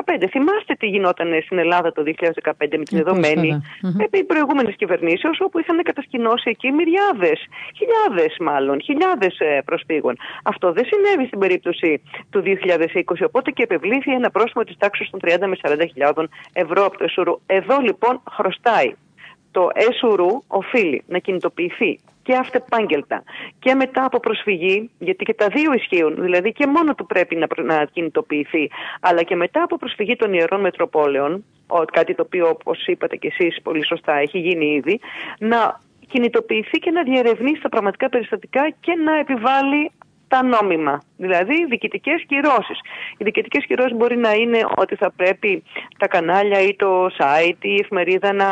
2015. 0.05 0.27
Θυμάστε 0.31 0.75
τι 0.79 0.87
γινόταν 0.87 1.29
στην 1.45 1.59
Ελλάδα 1.59 1.93
το 1.93 2.03
2015 2.07 2.53
με 2.59 2.85
την 2.85 2.99
Ιδωμένη 2.99 3.63
επί 3.99 4.25
προηγούμενε 4.25 4.71
κυβερνήσεως, 4.73 5.41
όπου 5.41 5.59
είχαν 5.59 5.83
κατασκηνώσει 5.83 6.51
εκεί 6.51 6.71
μυριάδες, 6.71 7.41
χιλιάδες 7.77 8.37
μάλλον, 8.41 8.83
χιλιάδες 8.83 9.39
ε, 9.39 9.63
προσφύγων. 9.65 10.17
Αυτό 10.45 10.73
δεν 10.73 10.85
συνέβη 10.85 11.27
στην 11.27 11.39
περίπτωση 11.39 12.03
του 12.31 12.43
2020, 12.45 13.03
οπότε 13.27 13.51
και 13.51 13.63
επευλήθη 13.63 14.13
ένα 14.13 14.31
πρόστιμο 14.31 14.65
της 14.65 14.77
τάξης 14.77 15.11
των 15.11 15.21
30 15.23 15.47
με 15.47 15.57
40.000 16.15 16.25
ευρώ 16.53 16.85
από 16.85 16.99
το 16.99 17.05
ΕΣΟΡΟΥ. 17.05 17.41
Εδώ 17.47 17.79
λοιπόν 17.81 18.23
χρωστάει 18.31 18.95
το 19.51 19.69
ΕΣΟΡΟΥ 19.75 20.43
οφείλει 20.47 21.03
να 21.07 21.19
κινητοποιηθεί 21.19 22.01
και 22.25 22.35
αυτεπάγγελτα 22.37 23.22
και 23.59 23.75
μετά 23.75 24.05
από 24.05 24.20
προσφυγή, 24.20 24.91
γιατί 24.99 25.25
και 25.25 25.35
τα 25.35 25.49
δύο 25.49 25.72
ισχύουν, 25.72 26.14
δηλαδή 26.18 26.53
και 26.53 26.66
μόνο 26.66 26.95
του 26.95 27.07
πρέπει 27.07 27.37
να, 27.37 27.47
να 27.62 27.85
κινητοποιηθεί, 27.85 28.70
αλλά 29.01 29.22
και 29.22 29.37
μετά 29.37 29.62
από 29.62 29.77
προσφυγή 29.77 30.16
των 30.16 30.33
Ιερών 30.33 30.61
Μετροπόλεων, 30.61 31.45
κάτι 31.93 32.14
το 32.14 32.22
οποίο 32.22 32.49
όπως 32.49 32.87
είπατε 32.87 33.16
και 33.16 33.33
εσείς 33.37 33.62
πολύ 33.62 33.87
σωστά 33.87 34.14
έχει 34.14 34.39
γίνει 34.39 34.75
ήδη, 34.75 35.01
να 35.39 35.81
κινητοποιηθεί 36.07 36.79
και 36.79 36.91
να 36.91 37.03
διερευνήσει 37.03 37.62
τα 37.62 37.68
πραγματικά 37.68 38.09
περιστατικά 38.09 38.70
και 38.81 38.95
να 38.95 39.18
επιβάλλει 39.18 39.91
τα 40.29 40.43
νόμιμα, 40.43 41.03
δηλαδή 41.16 41.66
διοικητικές 41.66 42.25
κυρώσεις. 42.27 42.79
Οι 43.18 43.25
διοικητικές 43.25 43.66
κυρώσεις 43.66 43.97
μπορεί 43.97 44.16
να 44.16 44.33
είναι 44.33 44.61
ότι 44.77 44.95
θα 44.97 45.12
πρέπει 45.16 45.62
τα 45.99 46.07
κανάλια 46.09 46.61
ή 46.61 46.77
το 46.77 47.07
site 47.07 47.61
ή 47.61 47.70
η 47.70 47.81
εφημερίδα 47.83 48.33
να 48.33 48.47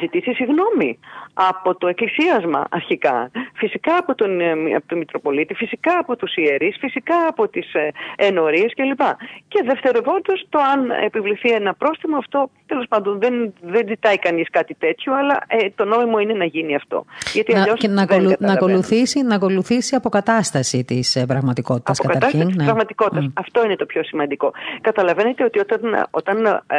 ζητήσει 0.00 0.32
συγγνώμη 0.34 0.98
από 1.34 1.74
το 1.74 1.86
εκκλησίασμα 1.86 2.66
αρχικά, 2.70 3.30
φυσικά 3.54 3.96
από 3.96 4.14
τον, 4.14 4.40
ε, 4.40 4.50
από 4.76 4.86
τον 4.86 4.98
Μητροπολίτη, 4.98 5.54
φυσικά 5.54 5.98
από 5.98 6.16
τους 6.16 6.36
ιερείς, 6.36 6.76
φυσικά 6.80 7.26
από 7.28 7.48
τις 7.48 7.74
ε, 7.74 7.90
ενορίες 8.16 8.72
κλπ. 8.74 9.00
Και 9.48 9.62
δευτερευόντως 9.64 10.46
το 10.48 10.58
αν 10.58 10.90
επιβληθεί 10.90 11.50
ένα 11.50 11.74
πρόστιμο 11.74 12.16
αυτό 12.16 12.50
τέλος 12.66 12.86
πάντων 12.88 13.20
δεν, 13.20 13.54
δεν 13.60 13.84
ζητάει 13.88 14.18
κανείς 14.18 14.50
κάτι 14.50 14.74
τέτοιο 14.74 15.14
αλλά 15.14 15.36
ε, 15.46 15.70
το 15.74 15.84
νόμιμο 15.84 16.18
είναι 16.18 16.32
να 16.32 16.44
γίνει 16.44 16.74
αυτό. 16.74 17.04
Γιατί 17.32 17.54
να, 17.54 17.64
και 17.64 17.88
να, 17.88 18.06
κολου, 18.06 18.32
να, 18.38 18.52
ακολουθήσει, 18.52 19.22
να 19.22 19.34
ακολουθήσει 19.34 19.94
αποκατάσταση 19.94 20.84
της 20.84 21.16
ε, 21.16 21.26
πραγματικότητας 21.26 21.98
αποκατάσταση 21.98 22.32
καταρχήν. 22.32 22.48
Της 22.48 22.56
ναι. 22.56 22.64
πραγματικότητας. 22.64 23.24
Mm. 23.26 23.32
Αυτό 23.34 23.64
είναι 23.64 23.76
το 23.76 23.86
πιο 23.86 24.02
σημαντικό. 24.04 24.52
Καταλαβαίνετε 24.80 25.44
ότι 25.44 25.58
όταν, 25.58 26.06
όταν 26.10 26.46
ε, 26.66 26.78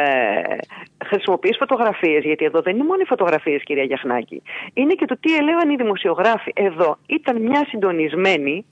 χρησιμοποιείς 1.04 1.56
φωτογραφίες, 1.56 2.24
γιατί 2.24 2.44
εδώ 2.44 2.60
δεν 2.60 2.74
είναι 2.74 2.84
μόνο 2.92 3.04
οι 3.04 3.08
φωτογραφίες 3.14 3.62
κυρία 3.62 3.84
Γιαχνάκη, 3.84 4.42
είναι 4.74 4.94
και 4.94 5.04
το 5.04 5.16
τι 5.20 5.36
έλεγαν 5.36 5.70
οι 5.70 5.76
δημοσιογράφοι. 5.76 6.52
Εδώ 6.54 6.98
ήταν 7.06 7.42
μια 7.42 7.66
συντονισμένη 7.68 8.66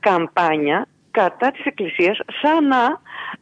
καμπάνια 0.00 0.86
κατά 1.20 1.50
της 1.50 1.64
Εκκλησίας 1.64 2.16
σαν 2.40 2.66
να 2.66 2.82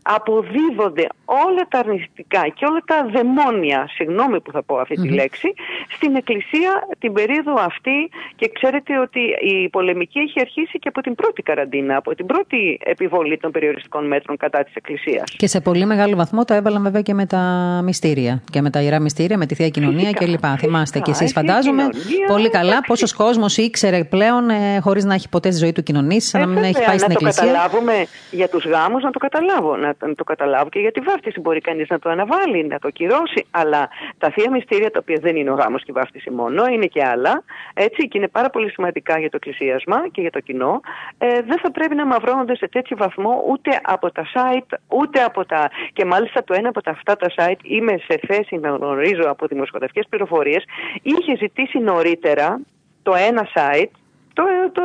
αποδίδονται 0.03 1.07
όλα 1.25 1.65
τα 1.69 1.79
αρνητικά 1.79 2.43
και 2.57 2.65
όλα 2.71 2.83
τα 2.85 2.99
δαιμόνια, 3.15 3.89
συγγνώμη 3.97 4.41
που 4.41 4.51
θα 4.53 4.63
πω 4.63 4.77
αυτή 4.77 4.95
τη 4.95 5.09
λέξη, 5.09 5.55
στην 5.89 6.17
Εκκλησία 6.17 6.71
την 6.99 7.13
περίοδο 7.13 7.55
αυτή 7.71 8.11
και 8.37 8.51
ξέρετε 8.55 8.99
ότι 8.99 9.21
η 9.41 9.69
πολεμική 9.69 10.19
έχει 10.19 10.41
αρχίσει 10.41 10.79
και 10.79 10.89
από 10.89 11.01
την 11.01 11.15
πρώτη 11.15 11.43
καραντίνα, 11.43 11.97
από 11.97 12.15
την 12.15 12.27
πρώτη 12.27 12.79
επιβολή 12.85 13.37
των 13.39 13.51
περιοριστικών 13.51 14.07
μέτρων 14.07 14.37
κατά 14.37 14.65
της 14.65 14.75
Εκκλησίας. 14.75 15.25
Και 15.37 15.47
σε 15.47 15.61
πολύ 15.61 15.87
μεγάλο 15.87 16.17
βαθμό 16.17 16.45
το 16.45 16.55
έβαλαν 16.55 16.83
βέβαια 16.83 17.03
και 17.03 17.15
με 17.15 17.27
τα 17.27 17.43
μυστήρια 17.85 18.43
και 18.51 18.61
με 18.61 18.71
τα 18.71 18.81
Ιερά 18.81 19.01
Μυστήρια, 19.01 19.39
με 19.39 19.47
τη 19.47 19.55
Θεία 19.55 19.69
Κοινωνία 19.69 20.13
κλπ. 20.13 20.45
Θυμάστε 20.59 20.99
και 20.99 21.11
εσείς 21.11 21.33
φαντάζομαι 21.33 21.89
πολύ 22.27 22.51
καλά 22.51 22.81
πόσος 22.87 23.13
κόσμος 23.13 23.57
ήξερε 23.57 24.05
πλέον 24.05 24.51
ε, 24.51 24.79
χωρίς 24.81 25.05
να 25.05 25.15
έχει 25.15 25.29
ποτέ 25.29 25.51
στη 25.51 25.61
ζωή 25.61 25.73
του 25.73 25.83
κοινωνήσει, 25.83 26.29
σαν 26.29 26.41
να 26.41 26.47
μην 26.47 26.63
έχει 26.63 26.85
πάει 26.85 26.99
στην 26.99 27.11
Εκκλησία. 27.11 27.66
Να 27.67 27.73
το 27.73 27.79
καταλάβουμε 27.79 28.07
για 28.31 28.49
τους 28.49 28.65
γάμους, 28.65 29.03
να 29.03 29.11
το 29.11 29.19
καταλάβω, 29.19 29.77
να 29.77 30.15
το 30.15 30.25
καταλάβω 30.25 30.69
και 30.69 30.79
για 30.79 30.93
τη 30.93 31.01
βάφτιση 31.01 31.41
μπορεί 31.41 31.61
κανείς 31.61 31.89
να 31.89 31.99
το 31.99 32.09
αναβάλει, 32.11 32.67
να 32.67 32.79
το 32.79 32.91
κυρώσει. 32.91 33.47
Αλλά 33.51 33.89
τα 34.19 34.31
θεία 34.31 34.51
μυστήρια, 34.51 34.91
τα 34.91 34.99
οποία 35.03 35.19
δεν 35.21 35.37
είναι 35.37 35.51
ο 35.51 35.55
γάμος 35.55 35.83
και 35.83 35.91
η 35.91 35.93
βάφτιση 35.93 36.31
μόνο, 36.31 36.67
είναι 36.67 36.87
και 36.87 37.05
άλλα, 37.05 37.43
έτσι, 37.75 38.09
και 38.09 38.19
είναι 38.19 38.29
πάρα 38.29 38.51
πολύ 38.51 38.71
σημαντικά 38.71 39.19
για 39.19 39.31
το 39.31 39.37
εκκλησίασμα 39.37 40.09
και 40.13 40.21
για 40.21 40.31
το 40.31 40.41
κοινό, 40.41 40.81
ε, 41.19 41.43
δεν 41.43 41.59
θα 41.59 41.71
πρέπει 41.71 41.95
να 41.95 42.07
μαυρώνονται 42.07 42.57
σε 42.57 42.69
τέτοιο 42.69 42.97
βαθμό 42.97 43.45
ούτε 43.49 43.81
από 43.83 44.13
τα 44.13 44.25
site, 44.35 44.79
ούτε 44.89 45.23
από 45.23 45.47
τα. 45.47 45.71
και 45.93 46.05
μάλιστα 46.05 46.45
το 46.45 46.55
ένα 46.55 46.69
από 46.69 46.83
τα 46.83 46.91
αυτά 46.91 47.17
τα 47.17 47.29
site 47.37 47.63
είμαι 47.63 47.95
σε 48.09 48.21
θέση 48.27 48.57
να 48.57 48.69
γνωρίζω 48.69 49.31
από 49.31 49.47
δημοσιογραφικέ 49.47 50.01
πληροφορίες, 50.09 50.65
είχε 51.03 51.37
ζητήσει 51.37 51.79
νωρίτερα 51.79 52.61
το 53.03 53.15
ένα 53.15 53.49
site 53.55 54.06
το, 54.37 54.45
το, 54.73 54.83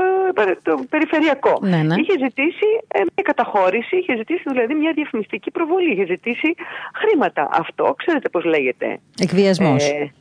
το 0.63 0.83
περιφερειακό. 0.89 1.59
Ναι, 1.61 1.81
ναι. 1.83 1.95
Είχε 1.95 2.15
ζητήσει 2.25 2.69
ε, 2.87 2.99
μια 2.99 3.23
καταχώρηση, 3.23 3.95
είχε 3.97 4.15
ζητήσει 4.15 4.43
δηλαδή 4.45 4.73
μια 4.73 4.91
διαφημιστική 4.93 5.51
προβολή, 5.51 5.91
είχε 5.91 6.05
ζητήσει 6.05 6.55
χρήματα. 6.93 7.49
Αυτό 7.51 7.93
ξέρετε 7.97 8.29
πώς 8.29 8.43
λέγεται; 8.43 8.99
Εκβιασμός. 9.19 9.89
Ε, 9.89 10.11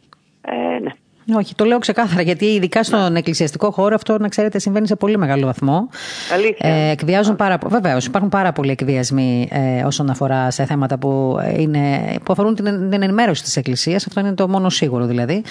ε, 0.40 0.78
ναι. 0.78 0.92
Όχι, 1.36 1.54
το 1.54 1.64
λέω 1.64 1.78
ξεκάθαρα, 1.78 2.22
γιατί 2.22 2.44
ειδικά 2.44 2.82
στον 2.82 3.16
εκκλησιαστικό 3.16 3.70
χώρο 3.70 3.94
αυτό, 3.94 4.18
να 4.18 4.28
ξέρετε, 4.28 4.58
συμβαίνει 4.58 4.86
σε 4.86 4.96
πολύ 4.96 5.18
μεγάλο 5.18 5.46
βαθμό. 5.46 5.88
Αλήθεια. 6.34 6.68
Ε, 6.70 6.90
εκβιάζουν 6.90 7.36
πάρα 7.36 7.58
Βεβαίως, 7.66 8.06
υπάρχουν 8.06 8.30
πάρα 8.30 8.52
πολλοί 8.52 8.70
εκβιασμοί 8.70 9.48
ε, 9.50 9.84
όσον 9.84 10.10
αφορά 10.10 10.50
σε 10.50 10.64
θέματα 10.64 10.98
που, 10.98 11.38
είναι, 11.56 12.14
που 12.24 12.32
αφορούν 12.32 12.54
την, 12.54 12.90
την 12.90 13.02
ενημέρωση 13.02 13.42
της 13.42 13.56
Εκκλησίας. 13.56 14.06
Αυτό 14.06 14.20
είναι 14.20 14.32
το 14.32 14.48
μόνο 14.48 14.70
σίγουρο 14.70 15.06
δηλαδή. 15.06 15.42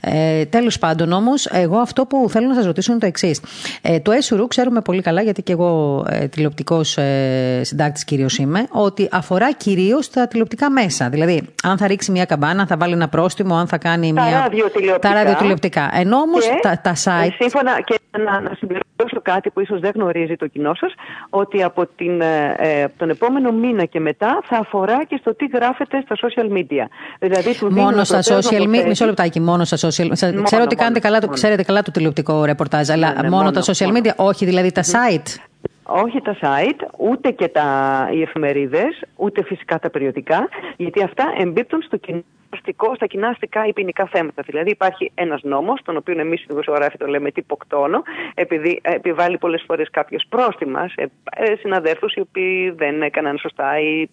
Ε, 0.00 0.44
Τέλος 0.44 0.78
πάντων, 0.78 1.12
όμως, 1.12 1.46
εγώ 1.46 1.78
αυτό 1.78 2.06
που 2.06 2.26
θέλω 2.30 2.46
να 2.46 2.54
σας 2.54 2.64
ρωτήσω 2.64 2.92
είναι 2.92 3.00
το 3.00 3.06
εξής. 3.06 3.40
Ε, 3.82 4.00
το 4.00 4.12
ΕΣΟΥΡΟΥ 4.12 4.48
ξέρουμε 4.48 4.80
πολύ 4.80 5.02
καλά, 5.02 5.22
γιατί 5.22 5.42
και 5.42 5.52
εγώ 5.52 6.04
ε, 6.08 6.26
τηλεοπτικός 6.26 6.96
ε, 6.96 7.60
συντάκτης 7.64 8.04
κυρίως 8.04 8.38
είμαι, 8.38 8.66
ότι 8.70 9.08
αφορά 9.10 9.52
κυρίως 9.52 10.10
τα 10.10 10.28
τηλεοπτικά 10.28 10.70
μέσα. 10.70 11.08
Δηλαδή, 11.08 11.42
αν 11.62 11.78
θα 11.78 11.86
ρίξει 11.86 12.10
μια 12.10 12.24
καμπάνα, 12.24 12.66
θα 12.66 12.76
βάλει 12.76 12.92
ένα 12.92 13.08
πρόστιμο, 13.08 13.56
αν 13.56 13.66
θα 13.66 13.78
κάνει 13.78 14.12
τα 14.12 14.22
μια. 14.22 14.40
Ραδιοτηλεοπτικά 14.40 15.21
ραδιοτηλεοπτικά. 15.22 15.90
Ενώ 15.92 16.16
όμως 16.16 16.48
τα, 16.60 16.80
τα 16.82 16.92
site. 17.04 17.32
Σύμφωνα 17.38 17.80
και 17.80 18.00
να, 18.18 18.40
να 18.40 18.54
συμπληρώσω 18.58 19.20
κάτι 19.22 19.50
που 19.50 19.60
ίσως 19.60 19.80
δεν 19.80 19.90
γνωρίζει 19.94 20.36
το 20.36 20.46
κοινό 20.46 20.74
σας, 20.74 20.92
ότι 21.30 21.62
από 21.62 21.86
την, 21.96 22.20
ε, 22.20 22.92
τον 22.96 23.10
επόμενο 23.10 23.52
μήνα 23.52 23.84
και 23.84 24.00
μετά 24.00 24.40
θα 24.44 24.56
αφορά 24.56 25.04
και 25.04 25.16
στο 25.20 25.34
τι 25.34 25.46
γράφεται 25.46 26.04
στα 26.04 26.16
social 26.28 26.52
media. 26.52 26.84
Δηλαδή, 27.18 27.58
του 27.58 27.72
μόνο 27.72 28.04
στα 28.04 28.20
social 28.22 28.62
media. 28.62 28.86
Μισό 28.86 29.06
λεπτάκι, 29.06 29.40
μόνο 29.40 29.64
στα 29.64 29.88
social 29.88 30.06
media. 30.06 30.42
Ξέρω 30.42 30.62
ότι 30.62 30.76
κάνετε 30.76 30.98
καλά, 31.00 31.18
ξέρετε 31.30 31.62
καλά 31.62 31.82
το 31.82 31.90
τηλεοπτικό 31.90 32.44
ρεπορτάζ, 32.44 32.90
αλλά 32.90 33.12
ναι, 33.12 33.22
ναι, 33.22 33.28
μόνο, 33.28 33.50
τα 33.50 33.62
social 33.62 33.96
media, 33.96 34.14
όχι 34.16 34.44
δηλαδή 34.44 34.72
τα 34.72 34.82
site. 34.82 35.36
Όχι 35.82 36.20
τα 36.20 36.36
site, 36.40 36.86
ούτε 36.96 37.30
και 37.30 37.48
τα, 37.48 38.08
οι 38.12 38.22
εφημερίδες, 38.22 39.02
ούτε 39.16 39.42
φυσικά 39.42 39.78
τα 39.78 39.90
περιοδικά, 39.90 40.48
γιατί 40.76 41.02
αυτά 41.02 41.24
εμπίπτουν 41.38 41.82
στο 41.82 41.96
κοινό 41.96 42.22
στα 42.94 43.06
κοινά 43.06 43.28
αστικά 43.28 43.66
ή 43.66 43.72
ποινικά 43.72 44.06
θέματα. 44.12 44.42
Δηλαδή 44.46 44.70
υπάρχει 44.70 45.10
ένας 45.14 45.42
νόμος, 45.42 45.80
τον 45.84 45.96
οποίο 45.96 46.20
εμείς 46.20 46.42
οι 46.42 46.46
δημοσιογράφοι 46.48 46.96
το 46.96 47.06
λέμε 47.06 47.30
τυποκτόνο, 47.30 48.02
επειδή 48.34 48.80
επιβάλλει 48.82 49.38
πολλές 49.38 49.64
φορές 49.66 49.90
κάποιος 49.90 50.24
πρόστιμα 50.28 50.88
σε 50.88 51.10
ε, 51.30 51.54
συναδέλφου 51.56 52.06
οι 52.14 52.20
οποίοι 52.20 52.70
δεν 52.70 53.02
έκαναν 53.02 53.38
σωστά 53.38 53.80
ή, 53.80 54.08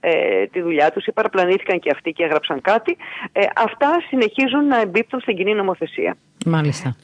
ε, 0.00 0.46
τη 0.46 0.60
δουλειά 0.60 0.90
τους 0.90 1.06
ή 1.06 1.12
παραπλανήθηκαν 1.12 1.78
και 1.78 1.90
αυτοί 1.90 2.12
και 2.12 2.24
έγραψαν 2.24 2.60
κάτι. 2.60 2.96
Ε, 3.32 3.40
αυτά 3.56 4.02
συνεχίζουν 4.08 4.66
να 4.66 4.80
εμπίπτουν 4.80 5.20
στην 5.20 5.36
κοινή 5.36 5.54
νομοθεσία. 5.54 6.16
Μάλιστα. 6.46 6.96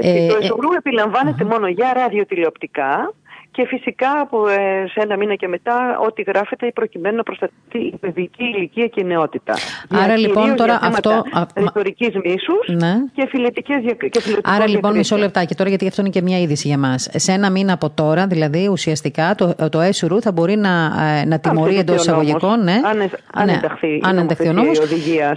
Ε, 0.00 0.26
το 0.26 0.36
εσωγρού 0.40 0.72
επιλαμβάνεται 0.72 1.44
μόνο 1.44 1.68
για 1.68 1.92
ραδιοτηλεοπτικά 1.92 3.14
και 3.50 3.66
φυσικά 3.66 4.20
από 4.20 4.48
ε, 4.48 4.86
σε 4.88 5.00
ένα 5.00 5.16
μήνα 5.16 5.34
και 5.34 5.48
μετά 5.48 5.98
ό,τι 6.06 6.22
γράφεται 6.22 6.70
προκειμένου 6.74 7.16
να 7.16 7.22
προστατευτεί 7.22 7.78
η 7.78 7.96
παιδική 8.00 8.44
ηλικία 8.44 8.86
και 8.86 9.00
η 9.00 9.04
νεότητα. 9.04 9.54
Άρα 10.04 10.16
λοιπόν 10.16 10.56
τώρα 10.56 10.78
αυτό. 10.82 11.22
Ρητορικής 11.54 12.08
μίσους 12.24 12.68
ναι. 12.68 12.94
και 13.12 13.26
φιλετικές 13.28 13.82
Άρα 14.42 14.68
λοιπόν 14.68 14.96
μισό 14.96 15.16
λεπτάκι 15.16 15.54
τώρα, 15.54 15.68
γιατί 15.68 15.86
αυτό 15.86 16.00
είναι 16.00 16.10
και 16.10 16.22
μια 16.22 16.40
είδηση 16.40 16.68
για 16.68 16.78
μας. 16.78 17.08
Σε 17.12 17.32
ένα 17.32 17.50
μήνα 17.50 17.72
από 17.72 17.90
τώρα, 17.90 18.26
δηλαδή 18.26 18.68
ουσιαστικά 18.68 19.34
το, 19.34 19.54
το 19.70 19.80
ΕΣΟΥΡΟΥ 19.80 20.20
θα 20.20 20.32
μπορεί 20.32 20.56
να, 20.56 20.92
ε, 21.20 21.24
να 21.24 21.38
τιμωρεί 21.38 21.78
εντός 21.78 21.96
εισαγωγικών. 21.96 22.62
Ναι, 22.62 22.80
αν, 22.84 22.96
ναι, 23.46 23.58
αν 24.02 24.18
ενταχθεί 24.18 24.48
ο 24.48 24.52
νόμος. 24.52 24.80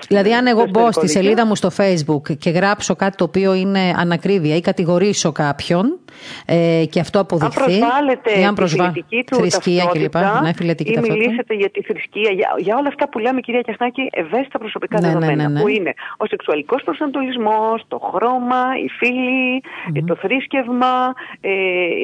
Δηλαδή, 0.07 0.34
αν 0.34 0.47
εγώ 0.47 0.66
μπω 0.70 0.91
στη 0.91 1.09
σελίδα 1.09 1.45
μου 1.45 1.55
στο 1.55 1.70
Facebook 1.78 2.38
και 2.38 2.49
γράψω 2.49 2.95
κάτι 2.95 3.18
το 3.18 3.24
οποίο 3.24 3.53
είναι 3.53 3.93
ανακρίβεια 3.97 4.55
ή 4.55 4.61
κατηγορήσω 4.61 5.32
κάποιον 5.32 5.99
ε, 6.45 6.84
και 6.89 6.99
αυτό 6.99 7.20
αποδειχθεί 7.20 7.80
προβάλλετε 8.04 8.64
τη 8.64 8.70
φιλετική 8.70 9.24
του 9.24 9.36
θρησκεία 9.36 9.86
κλπ. 9.86 10.16
Ναι, 10.41 10.54
φιλετική 10.54 10.91
ή 10.91 10.99
μιλήσετε 10.99 11.54
για 11.54 11.70
τη 11.70 11.82
θρησκεία, 11.82 12.32
για, 12.32 12.56
για 12.58 12.78
όλα 12.78 12.88
αυτά 12.88 13.10
που 13.10 13.20
λέμε 13.20 13.41
κυρία 13.41 13.62
Κιαχνάκη, 13.62 14.10
ευαίσθητα 14.12 14.60
προσωπικά 14.60 14.99
ναι, 14.99 15.08
ναι 15.08 15.14
δεδομένα, 15.14 15.43
ναι, 15.43 15.54
ναι, 15.54 15.62
που 15.62 15.68
είναι 15.68 15.93
ο 16.18 16.26
σεξουαλικός 16.26 16.84
προσανατολισμός, 16.84 17.84
το 17.88 17.99
χρώμα, 18.14 18.64
οι 18.84 18.89
φίλοι, 18.89 19.64
mm-hmm. 19.64 20.04
το 20.06 20.16
θρήσκευμα, 20.16 21.14
ε, 21.41 21.51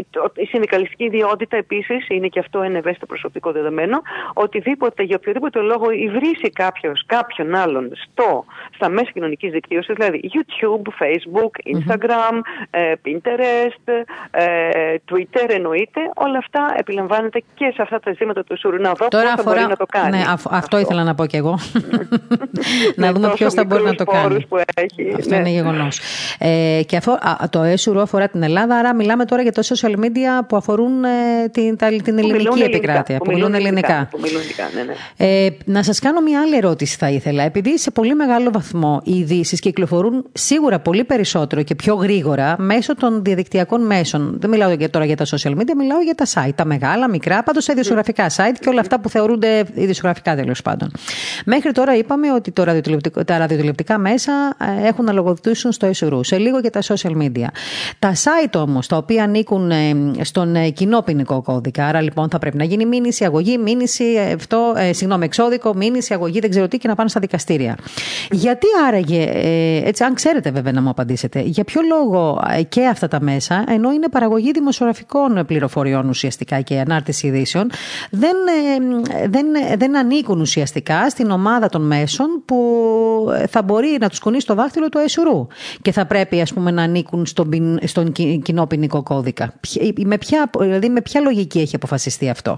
το, 0.10 0.32
η 0.36 0.46
συνδικαλιστική 0.46 1.04
ιδιότητα 1.04 1.58
επίσης, 1.58 2.08
είναι 2.10 2.28
και 2.28 2.40
αυτό 2.40 2.62
ένα 2.62 2.78
ευαίσθητο 2.78 3.06
προσωπικό 3.06 3.52
δεδομένο, 3.52 4.02
οτιδήποτε, 4.34 5.04
για 5.04 5.16
οποιοδήποτε 5.20 5.60
λόγο 5.60 5.92
υβρίσει 5.92 6.50
κάποιος 6.54 7.04
κάποιον 7.06 7.56
άλλον 7.56 7.92
στο, 7.94 8.46
στα 8.76 8.90
μέσα 8.90 9.12
κοινωνικής 9.12 9.52
δικτύωσης, 9.52 9.96
δηλαδή 9.96 10.32
YouTube, 10.34 10.88
Facebook, 11.04 11.54
Instagram, 11.76 12.36
mm-hmm. 12.36 12.94
Pinterest, 13.06 14.06
ε, 14.32 14.96
Twitter, 15.12 15.46
εννοείται, 15.48 15.89
όλα 16.16 16.38
αυτά 16.38 16.74
επιλαμβάνεται 16.78 17.44
και 17.54 17.72
σε 17.76 17.82
αυτά 17.82 18.00
τα 18.00 18.12
ζήματα 18.18 18.44
του 18.44 18.58
Σουρνά. 18.60 18.92
Τώρα 19.10 19.34
αφορά... 19.34 19.56
μπορεί 19.56 19.70
να 19.70 19.76
το 19.76 19.86
κάνει. 19.86 20.18
Ναι, 20.18 20.24
αυτό, 20.30 20.50
αυτό 20.54 20.80
ήθελα 20.80 21.04
να 21.04 21.16
πω 21.16 21.26
κι 21.26 21.36
εγώ. 21.36 21.60
να 22.96 23.12
δούμε 23.12 23.32
ποιος 23.34 23.54
θα 23.54 23.66
μπορεί 23.66 23.84
να 23.84 23.96
το 23.96 24.04
κάνει. 24.04 24.46
Που 24.46 24.58
έχει. 24.76 25.14
Αυτό 25.18 25.30
ναι. 25.30 25.36
είναι 25.36 25.50
γεγονός. 25.50 26.00
Ε, 26.40 26.82
και 26.86 26.98
αυτό, 26.98 27.12
α, 27.12 27.50
το 27.50 27.62
ΕΣΟΥΡΟ 27.62 28.02
αφορά 28.02 28.28
την 28.28 28.44
Ελλάδα, 28.44 28.76
άρα 28.76 28.96
μιλάμε 28.96 29.26
τώρα 29.26 29.42
για 29.42 29.52
τα 29.52 29.62
social 29.62 29.96
media 29.96 30.46
που 30.48 30.56
αφορούν 30.56 31.04
ε, 31.04 31.10
την, 31.52 31.78
τα, 31.78 31.88
την 31.88 32.18
ελληνική 32.18 32.62
επικράτεια. 32.62 33.18
Που, 33.18 33.32
μιλούν 33.32 33.54
ελληνικά. 33.54 34.08
Που 34.12 34.20
μιλούν 34.22 34.42
ναι, 34.76 34.84
ναι. 34.84 35.46
Ε, 35.46 35.50
να 35.66 35.84
σας 35.84 36.00
κάνω 36.00 36.22
μια 36.22 36.42
άλλη 36.42 36.56
ερώτηση, 36.56 36.98
θα 36.98 37.10
ήθελα. 37.10 37.44
Επειδή 37.44 37.78
σε 37.78 37.92
πολύ 37.92 38.16
μεγάλο 38.16 38.52
βαθμό 38.52 39.02
οι 39.04 39.18
ειδήσεις 39.18 39.60
κυκλοφορούν 39.60 40.26
σίγουρα 40.34 40.80
πολύ 40.80 41.04
περισσότερο 41.04 41.64
και 41.64 41.76
πιο 41.76 41.96
γρήγορα 41.96 42.56
μέσω 42.58 42.96
των 42.96 43.24
διαδικτυακών 43.24 43.86
μέσων. 43.86 44.38
Δεν 44.40 44.50
μιλάω 44.50 44.78
τώρα 44.92 45.06
για 45.06 45.16
τα 45.16 45.26
social 45.26 45.52
media, 45.52 45.74
μιλάω 45.80 46.02
για 46.02 46.16
τα 46.16 46.26
site, 46.34 46.54
τα 46.56 46.66
μεγάλα, 46.66 47.10
μικρά, 47.10 47.44
πάντως 47.44 47.64
σε 47.64 47.72
ιδιοσιογραφικά 47.72 48.30
site 48.30 48.56
και 48.60 48.70
όλα 48.70 48.80
αυτά 48.80 49.00
που 49.00 49.10
θεωρούνται 49.10 49.64
ιδιοσιογραφικά 49.74 50.36
τέλος 50.36 50.62
πάντων. 50.62 50.92
Μέχρι 51.46 51.72
τώρα 51.72 51.96
είπαμε 51.96 52.34
ότι 52.34 52.52
το 52.52 52.64
τα 53.26 53.38
ραδιοτηλεοπτικά 53.38 53.98
μέσα 53.98 54.56
ε, 54.82 54.88
έχουν 54.88 55.06
να 55.06 55.12
λογοδοτήσουν 55.12 55.72
στο 55.72 55.90
SRU, 55.96 56.20
σε 56.22 56.38
λίγο 56.38 56.62
και 56.62 56.70
τα 56.70 56.82
social 56.82 57.12
media. 57.22 57.48
Τα 58.00 58.14
site 58.14 58.56
όμως, 58.56 58.88
τα 58.88 58.98
οποία 58.98 59.24
ανήκουν 59.24 59.72
ε, 59.72 59.96
στον 60.22 60.56
ε, 60.56 60.70
κοινό 60.70 61.02
ποινικό 61.02 61.42
κώδικα, 61.42 61.86
άρα 61.86 62.02
λοιπόν 62.02 62.30
θα 62.30 62.40
πρέπει 62.40 62.58
να 62.58 62.64
γίνει 62.64 62.86
μήνυση, 62.86 63.26
αγωγή, 63.26 63.58
μήνυση, 63.58 64.04
αυτό, 64.36 64.74
ε, 64.78 64.94
συγγνώμη, 64.94 65.26
εξώδικο, 65.26 65.74
μήνυση, 65.76 66.14
αγωγή, 66.14 66.40
δεν 66.40 66.50
ξέρω 66.50 66.68
τι 66.68 66.78
και 66.78 66.88
να 66.88 66.96
πάνε 66.96 67.10
στα 67.10 67.20
δικαστήρια. 67.20 67.78
Γιατί 68.32 68.68
άραγε, 68.88 69.32
έτσι, 69.86 70.04
αν 70.04 70.14
ξέρετε 70.14 70.52
βέβαια 70.52 70.72
να 70.72 70.82
μου 70.82 70.90
απαντήσετε, 70.90 71.40
για 71.40 71.64
ποιο 71.64 71.82
λόγο 71.82 72.42
και 72.70 72.86
αυτά 72.86 73.08
τα 73.08 73.22
μέσα, 73.22 73.64
ενώ 73.68 73.92
είναι 73.92 74.10
παραγωγή 74.10 74.52
δημοσιογραφικών 74.52 75.46
πληροφοριών 75.46 75.69
ουσιαστικά 76.10 76.62
και 76.62 76.80
ανάρτηση 76.80 77.28
ειδήσεων, 77.28 77.70
δεν, 78.12 78.36
δεν, 79.28 79.46
δεν 79.78 79.98
ανήκουν 79.98 80.40
ουσιαστικά 80.40 81.10
στην 81.10 81.32
ομάδα 81.32 81.70
των 81.70 81.88
μέσων 81.88 82.44
που 82.46 82.58
θα 83.48 83.62
μπορεί 83.64 83.98
να 84.00 84.10
τους 84.10 84.20
κουνήσει 84.20 84.46
το 84.46 84.54
δάχτυλο 84.54 84.90
του 84.90 84.98
ΕΣΟΥΡΟΥ 84.98 85.48
και 85.82 85.92
θα 85.92 86.06
πρέπει 86.06 86.42
ας 86.42 86.54
πούμε, 86.54 86.72
να 86.72 86.84
ανήκουν 86.84 87.26
στον, 87.26 87.80
στον 87.84 88.12
κοινό 88.42 88.68
ποινικό 88.68 89.04
κώδικα. 89.04 89.54
Με 90.06 90.18
ποια, 90.18 90.50
δηλαδή 90.60 90.90
με 90.90 91.02
ποια 91.02 91.22
λογική 91.22 91.60
έχει 91.60 91.76
αποφασιστεί 91.76 92.30
αυτό; 92.30 92.58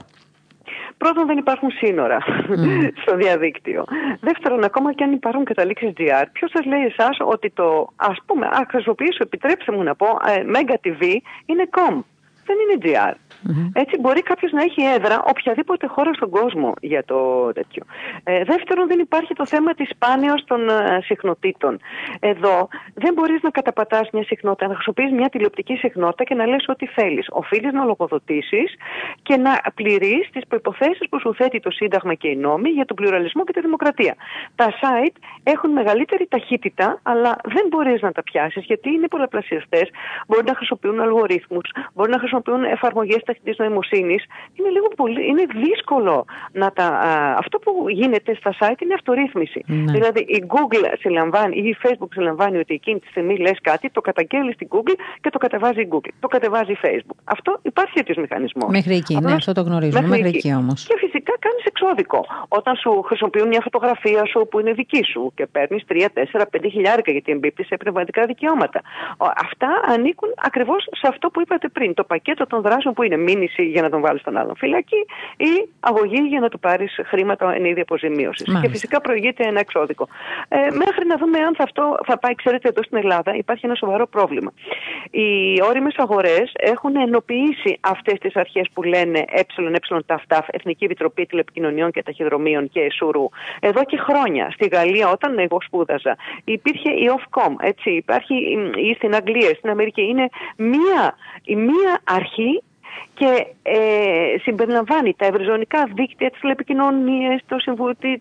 Πρώτον, 1.03 1.25
δεν 1.25 1.37
υπάρχουν 1.37 1.71
σύνορα 1.71 2.17
στο 3.01 3.15
διαδίκτυο. 3.15 3.83
Δεύτερον, 4.19 4.63
ακόμα 4.63 4.93
και 4.93 5.03
αν 5.03 5.11
υπάρχουν 5.11 5.43
καταλήξει 5.43 5.93
GR, 5.97 6.25
ποιος 6.31 6.51
σας 6.51 6.65
λέει 6.65 6.85
εσάς 6.85 7.17
ότι 7.19 7.49
το, 7.49 7.87
ας 7.95 8.17
πούμε, 8.25 8.45
α 8.45 8.65
χρησιμοποιήσω, 8.69 9.19
επιτρέψτε 9.21 9.71
μου 9.71 9.83
να 9.83 9.95
πω, 9.95 10.05
ε, 10.05 10.43
Mega 10.55 10.75
TV 10.85 11.01
είναι 11.45 11.69
com. 11.77 11.99
Δεν 12.45 12.57
είναι 12.59 12.77
GR. 12.81 13.13
Mm-hmm. 13.47 13.69
Έτσι 13.73 13.99
μπορεί 13.99 14.21
κάποιος 14.21 14.51
να 14.51 14.61
έχει 14.61 14.81
έδρα 14.81 15.23
οποιαδήποτε 15.27 15.87
χώρα 15.87 16.13
στον 16.13 16.29
κόσμο 16.29 16.73
για 16.81 17.03
το 17.03 17.51
τέτοιο. 17.53 17.83
Ε, 18.23 18.43
δεύτερον, 18.43 18.87
δεν 18.87 18.99
υπάρχει 18.99 19.33
το 19.33 19.45
θέμα 19.45 19.73
της 19.73 19.89
σπάνια 19.89 20.43
των 20.45 20.69
ε, 20.69 20.99
συχνοτήτων. 21.03 21.79
Εδώ 22.19 22.67
δεν 22.93 23.13
μπορείς 23.13 23.41
να 23.41 23.49
καταπατάς 23.49 24.09
μια 24.13 24.23
συχνότητα, 24.23 24.67
να 24.67 24.73
χρησιμοποιείς 24.73 25.11
μια 25.11 25.29
τηλεοπτική 25.29 25.75
συχνότητα 25.75 26.23
και 26.23 26.35
να 26.35 26.45
λες 26.45 26.65
ό,τι 26.67 26.85
θέλεις. 26.87 27.27
Οφείλεις 27.29 27.73
να 27.73 27.83
λογοδοτήσεις 27.83 28.75
και 29.21 29.37
να 29.37 29.61
πληρείς 29.75 30.29
τις 30.31 30.47
προποθέσει 30.47 31.07
που 31.09 31.19
σου 31.19 31.33
θέτει 31.33 31.59
το 31.59 31.71
Σύνταγμα 31.71 32.13
και 32.13 32.27
οι 32.27 32.35
νόμοι 32.35 32.69
για 32.69 32.85
τον 32.85 32.95
πλουραλισμό 32.95 33.43
και 33.43 33.53
τη 33.53 33.61
δημοκρατία. 33.61 34.15
Τα 34.55 34.67
site 34.81 35.15
έχουν 35.43 35.71
μεγαλύτερη 35.71 36.27
ταχύτητα, 36.27 36.99
αλλά 37.03 37.35
δεν 37.43 37.65
μπορείς 37.69 38.01
να 38.01 38.11
τα 38.11 38.23
πιάσεις 38.23 38.63
γιατί 38.65 38.89
είναι 38.89 39.07
πολλαπλασιαστές. 39.07 39.89
Μπορεί 40.27 40.43
να 40.45 40.55
χρησιμοποιούν 40.55 40.99
αλγορίθμους, 40.99 41.71
μπορεί 41.93 42.11
να 42.11 42.19
χρησιμοποιούν 42.19 42.63
εφαρμογές 42.63 43.23
τεχνητή 43.33 43.61
νοημοσύνης, 43.61 44.23
είναι, 44.55 44.69
λίγο 44.69 44.87
πολύ, 44.95 45.27
είναι 45.27 45.45
δύσκολο 45.65 46.25
να 46.51 46.71
τα. 46.71 46.87
αυτό 47.37 47.59
που 47.59 47.71
γίνεται 47.89 48.35
στα 48.35 48.51
site 48.59 48.81
είναι 48.83 48.93
αυτορύθμιση. 48.93 49.63
Ναι. 49.65 49.91
Δηλαδή 49.91 50.19
η 50.19 50.43
Google 50.53 50.85
συλλαμβάνει 50.99 51.55
ή 51.57 51.67
η 51.67 51.77
Facebook 51.83 52.11
συλλαμβάνει 52.13 52.57
ότι 52.57 52.73
εκείνη 52.73 52.99
τη 52.99 53.07
στιγμή 53.07 53.37
λες 53.37 53.57
κάτι, 53.61 53.89
το 53.89 54.01
καταγγέλει 54.01 54.53
στην 54.53 54.67
Google 54.71 54.95
και 55.21 55.29
το 55.29 55.37
κατεβάζει 55.37 55.81
η 55.81 55.87
Google. 55.91 56.13
Το 56.19 56.27
κατεβάζει 56.27 56.71
η 56.71 56.77
Facebook. 56.83 57.19
Αυτό 57.23 57.59
υπάρχει 57.61 57.93
τέτοιος 57.93 58.17
μηχανισμός. 58.17 58.69
Μέχρι 58.69 58.95
εκεί, 58.95 59.17
ναι, 59.21 59.33
αυτό 59.33 59.51
το 59.51 59.61
γνωρίζουμε. 59.61 60.07
Μέχρι, 60.07 60.27
εκεί, 60.27 60.37
εκεί 60.37 60.53
όμως. 60.53 60.85
Και 60.87 60.95
φυσικά 60.97 61.33
κάνεις 61.39 61.65
εξώδικο. 61.65 62.25
Όταν 62.47 62.75
σου 62.75 63.01
χρησιμοποιούν 63.01 63.47
μια 63.47 63.61
φωτογραφία 63.63 64.25
σου 64.25 64.47
που 64.49 64.59
είναι 64.59 64.71
δική 64.71 65.03
σου 65.03 65.31
και 65.35 65.45
παίρνεις 65.45 65.83
3, 65.87 66.09
4, 66.13 66.45
5 66.51 66.69
χιλιάρικα 66.71 67.11
γιατί 67.11 67.31
εμπίπτεις 67.31 67.67
σε 67.67 67.77
πνευματικά 67.77 68.25
δικαιώματα. 68.25 68.81
Αυτά 69.17 69.69
ανήκουν 69.87 70.29
ακριβώς 70.35 70.87
σε 70.91 71.07
αυτό 71.07 71.29
που 71.29 71.41
είπατε 71.41 71.67
πριν. 71.67 71.93
Το 71.93 72.03
πακέτο 72.03 72.47
των 72.47 72.61
δράσεων 72.61 72.93
που 72.93 73.03
είναι 73.03 73.17
μήνυση 73.21 73.63
για 73.63 73.81
να 73.81 73.89
τον 73.89 74.01
βάλεις 74.01 74.21
στον 74.21 74.37
άλλον 74.37 74.55
φυλακή 74.55 75.05
ή 75.37 75.69
αγωγή 75.79 76.21
για 76.27 76.39
να 76.39 76.49
του 76.49 76.59
πάρεις 76.59 76.99
χρήματα 77.05 77.53
εν 77.53 77.65
είδη 77.65 77.81
αποζημίωσης. 77.81 78.59
Και 78.61 78.69
φυσικά 78.69 79.01
προηγείται 79.01 79.43
ένα 79.47 79.59
εξώδικο. 79.59 80.07
Ε, 80.47 80.57
μέχρι 80.57 81.05
να 81.07 81.17
δούμε 81.17 81.37
αν 81.39 81.55
θα 81.55 81.63
αυτό 81.63 81.99
θα 82.05 82.17
πάει, 82.17 82.35
ξέρετε, 82.35 82.67
εδώ 82.67 82.83
στην 82.83 82.97
Ελλάδα 82.97 83.35
υπάρχει 83.35 83.65
ένα 83.65 83.75
σοβαρό 83.75 84.07
πρόβλημα. 84.07 84.51
Οι 85.11 85.61
όριμες 85.69 85.95
αγορές 85.97 86.51
έχουν 86.53 86.95
ενοποιήσει 86.95 87.77
αυτές 87.79 88.19
τις 88.19 88.35
αρχές 88.35 88.69
που 88.73 88.83
λένε 88.83 89.25
ΕΕ 89.27 89.43
ΤΑΦΤΑΦ, 90.05 90.47
Εθνική 90.51 90.83
Επιτροπή 90.83 91.25
Τηλεπικοινωνιών 91.25 91.91
και 91.91 92.03
Ταχυδρομείων 92.03 92.69
και 92.69 92.79
Εσουρού, 92.79 93.29
εδώ 93.59 93.83
και 93.83 93.97
χρόνια. 93.97 94.51
Στη 94.51 94.67
Γαλλία, 94.67 95.09
όταν 95.09 95.39
εγώ 95.39 95.57
σπούδαζα, 95.61 96.17
υπήρχε 96.43 96.89
η 96.89 97.09
Ofcom, 97.17 97.53
έτσι, 97.59 97.89
υπάρχει 97.91 98.33
ή 98.75 98.93
στην 98.93 99.15
Αγγλία, 99.15 99.53
στην 99.53 99.69
Αμερική. 99.69 100.01
Είναι 100.01 100.29
μία, 100.55 101.15
μία 101.55 102.01
αρχή 102.03 102.61
και 103.21 103.45
ε, 103.63 103.77
συμπεριλαμβάνει 104.41 105.15
τα 105.17 105.25
ευρυζωνικά 105.25 105.89
δίκτυα, 105.93 106.29
τις 106.29 106.39
τηλεπικοινωνίες, 106.39 107.41
το 107.47 107.57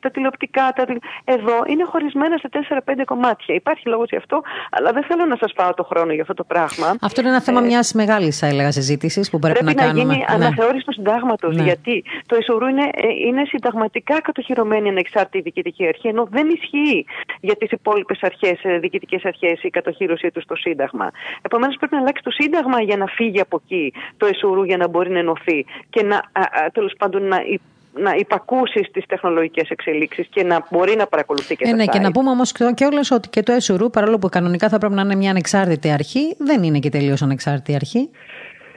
τα 0.01 0.11
τηλεοπτικά. 0.11 0.72
Τα... 0.76 0.84
Εδώ 1.24 1.57
είναι 1.66 1.84
χωρισμένα 1.84 2.36
σε 2.36 2.48
4-5 2.84 3.03
κομμάτια. 3.05 3.55
Υπάρχει 3.55 3.88
λόγος 3.88 4.09
γι' 4.11 4.16
αυτό, 4.16 4.42
αλλά 4.70 4.92
δεν 4.92 5.05
θέλω 5.05 5.24
να 5.26 5.36
σας 5.40 5.53
πάω 5.53 5.74
το 5.74 5.84
χρόνο 5.84 6.12
για 6.12 6.22
αυτό 6.22 6.34
το 6.34 6.44
πράγμα. 6.44 6.96
Αυτό 7.01 7.20
είναι 7.20 7.30
ένα 7.30 7.40
θέμα 7.40 7.61
ε, 7.61 7.64
μιας 7.64 7.92
μεγάλης, 7.92 8.42
έλεγα, 8.42 8.70
συζήτησης 8.70 9.30
που 9.30 9.38
πρέπει, 9.38 9.64
πρέπει 9.64 9.76
να, 9.76 9.82
να 9.82 9.92
κάνουμε. 9.92 10.14
γίνει 10.14 10.24
ναι. 10.28 10.44
αναθεώρηση 10.44 10.84
του 10.84 10.92
συντάγματος, 10.92 11.57
ναι. 11.57 11.62
γιατί 11.62 12.05
το 12.26 12.36
ΕΣΟΡΟΥ 12.36 12.70
είναι, 12.70 12.88
ε, 12.94 13.09
είναι 13.26 13.44
συνταγματικά 13.44 14.20
κατοχυρωμένη 14.20 14.88
ανεξάρτητη 14.88 15.40
διοικητική 15.40 15.86
αρχή, 15.86 16.09
ενώ 16.09 16.28
δεν 16.30 16.48
ισχύει 16.48 17.05
για 17.40 17.57
τις 17.57 17.70
υπόλοιπες 17.70 18.18
αρχές, 18.22 18.59
ε, 18.62 18.78
διοικητικές 18.78 19.24
αρχές 19.24 19.62
η 19.62 19.70
κατοχύρωσή 19.70 20.30
τους 20.30 20.42
στο 20.42 20.57
Σύνταγμα. 20.57 21.11
Επομένως 21.42 21.76
πρέπει 21.76 21.94
να 21.94 22.01
αλλάξει 22.01 22.22
το 22.22 22.30
Σύνταγμα 22.30 22.82
για 22.82 22.96
να 22.96 23.07
φύγει 23.07 23.40
από 23.40 23.61
εκεί 23.64 23.92
το 24.16 24.26
ΕΣΟΡΟΥ 24.26 24.66
για 24.66 24.76
να 24.76 24.88
μπορεί 24.91 25.11
να 25.11 25.18
ενωθεί 25.18 25.66
και 25.91 26.03
να 26.03 26.20
τέλος 26.72 26.95
πάντων 26.99 27.22
να 27.22 27.38
να 27.93 28.14
υπακούσει 28.14 28.80
τι 28.93 29.07
τεχνολογικές 29.07 29.68
εξελίξεις 29.68 30.26
και 30.26 30.43
να 30.43 30.66
μπορεί 30.70 30.97
να 30.97 31.07
παρακολουθεί 31.07 31.57
και 31.57 31.64
ε, 31.66 31.70
τα 31.70 31.76
Ναι, 31.76 31.84
και 31.84 31.99
να 31.99 32.11
πούμε 32.11 32.30
όμως 32.30 32.53
και 32.53 32.84
όλες 32.84 33.11
ότι 33.11 33.28
και 33.28 33.43
το 33.43 33.53
ΕΣΟΡΟΥ, 33.53 33.91
παρόλο 33.91 34.18
που 34.18 34.29
κανονικά 34.29 34.68
θα 34.68 34.79
πρέπει 34.79 34.95
να 34.95 35.03
είναι 35.03 35.14
μια 35.14 35.30
ανεξάρτητη 35.30 35.91
αρχή, 35.91 36.37
δεν 36.38 36.62
είναι 36.62 36.79
και 36.79 36.88
τελείως 36.88 37.22
ανεξάρτητη 37.22 37.75
αρχή. 37.75 38.11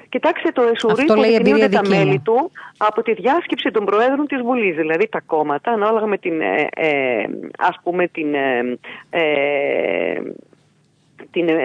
Κοιτάξτε, 0.10 0.52
το 0.52 0.61
ΕΣΟΡΙ 0.73 1.03
υποδεικνύονται 1.03 1.69
τα 1.69 1.88
μέλη 1.88 2.19
του 2.19 2.52
από 2.77 3.03
τη 3.03 3.14
διάσκεψη 3.14 3.72
των 3.72 3.85
Προέδρων 3.85 4.27
της 4.27 4.41
Βουλής, 4.41 4.76
δηλαδή 4.76 5.07
τα 5.10 5.22
κόμματα, 5.26 5.72
ανάλογα 5.72 6.06
με 6.06 6.18
την, 6.18 6.41
ε, 6.41 6.68
ε 6.76 7.26
ας 7.57 7.80
πούμε, 7.84 8.07
την 8.07 8.34
ε, 8.34 8.77
ε 9.10 10.22
την 11.34 11.47
ε, 11.49 11.55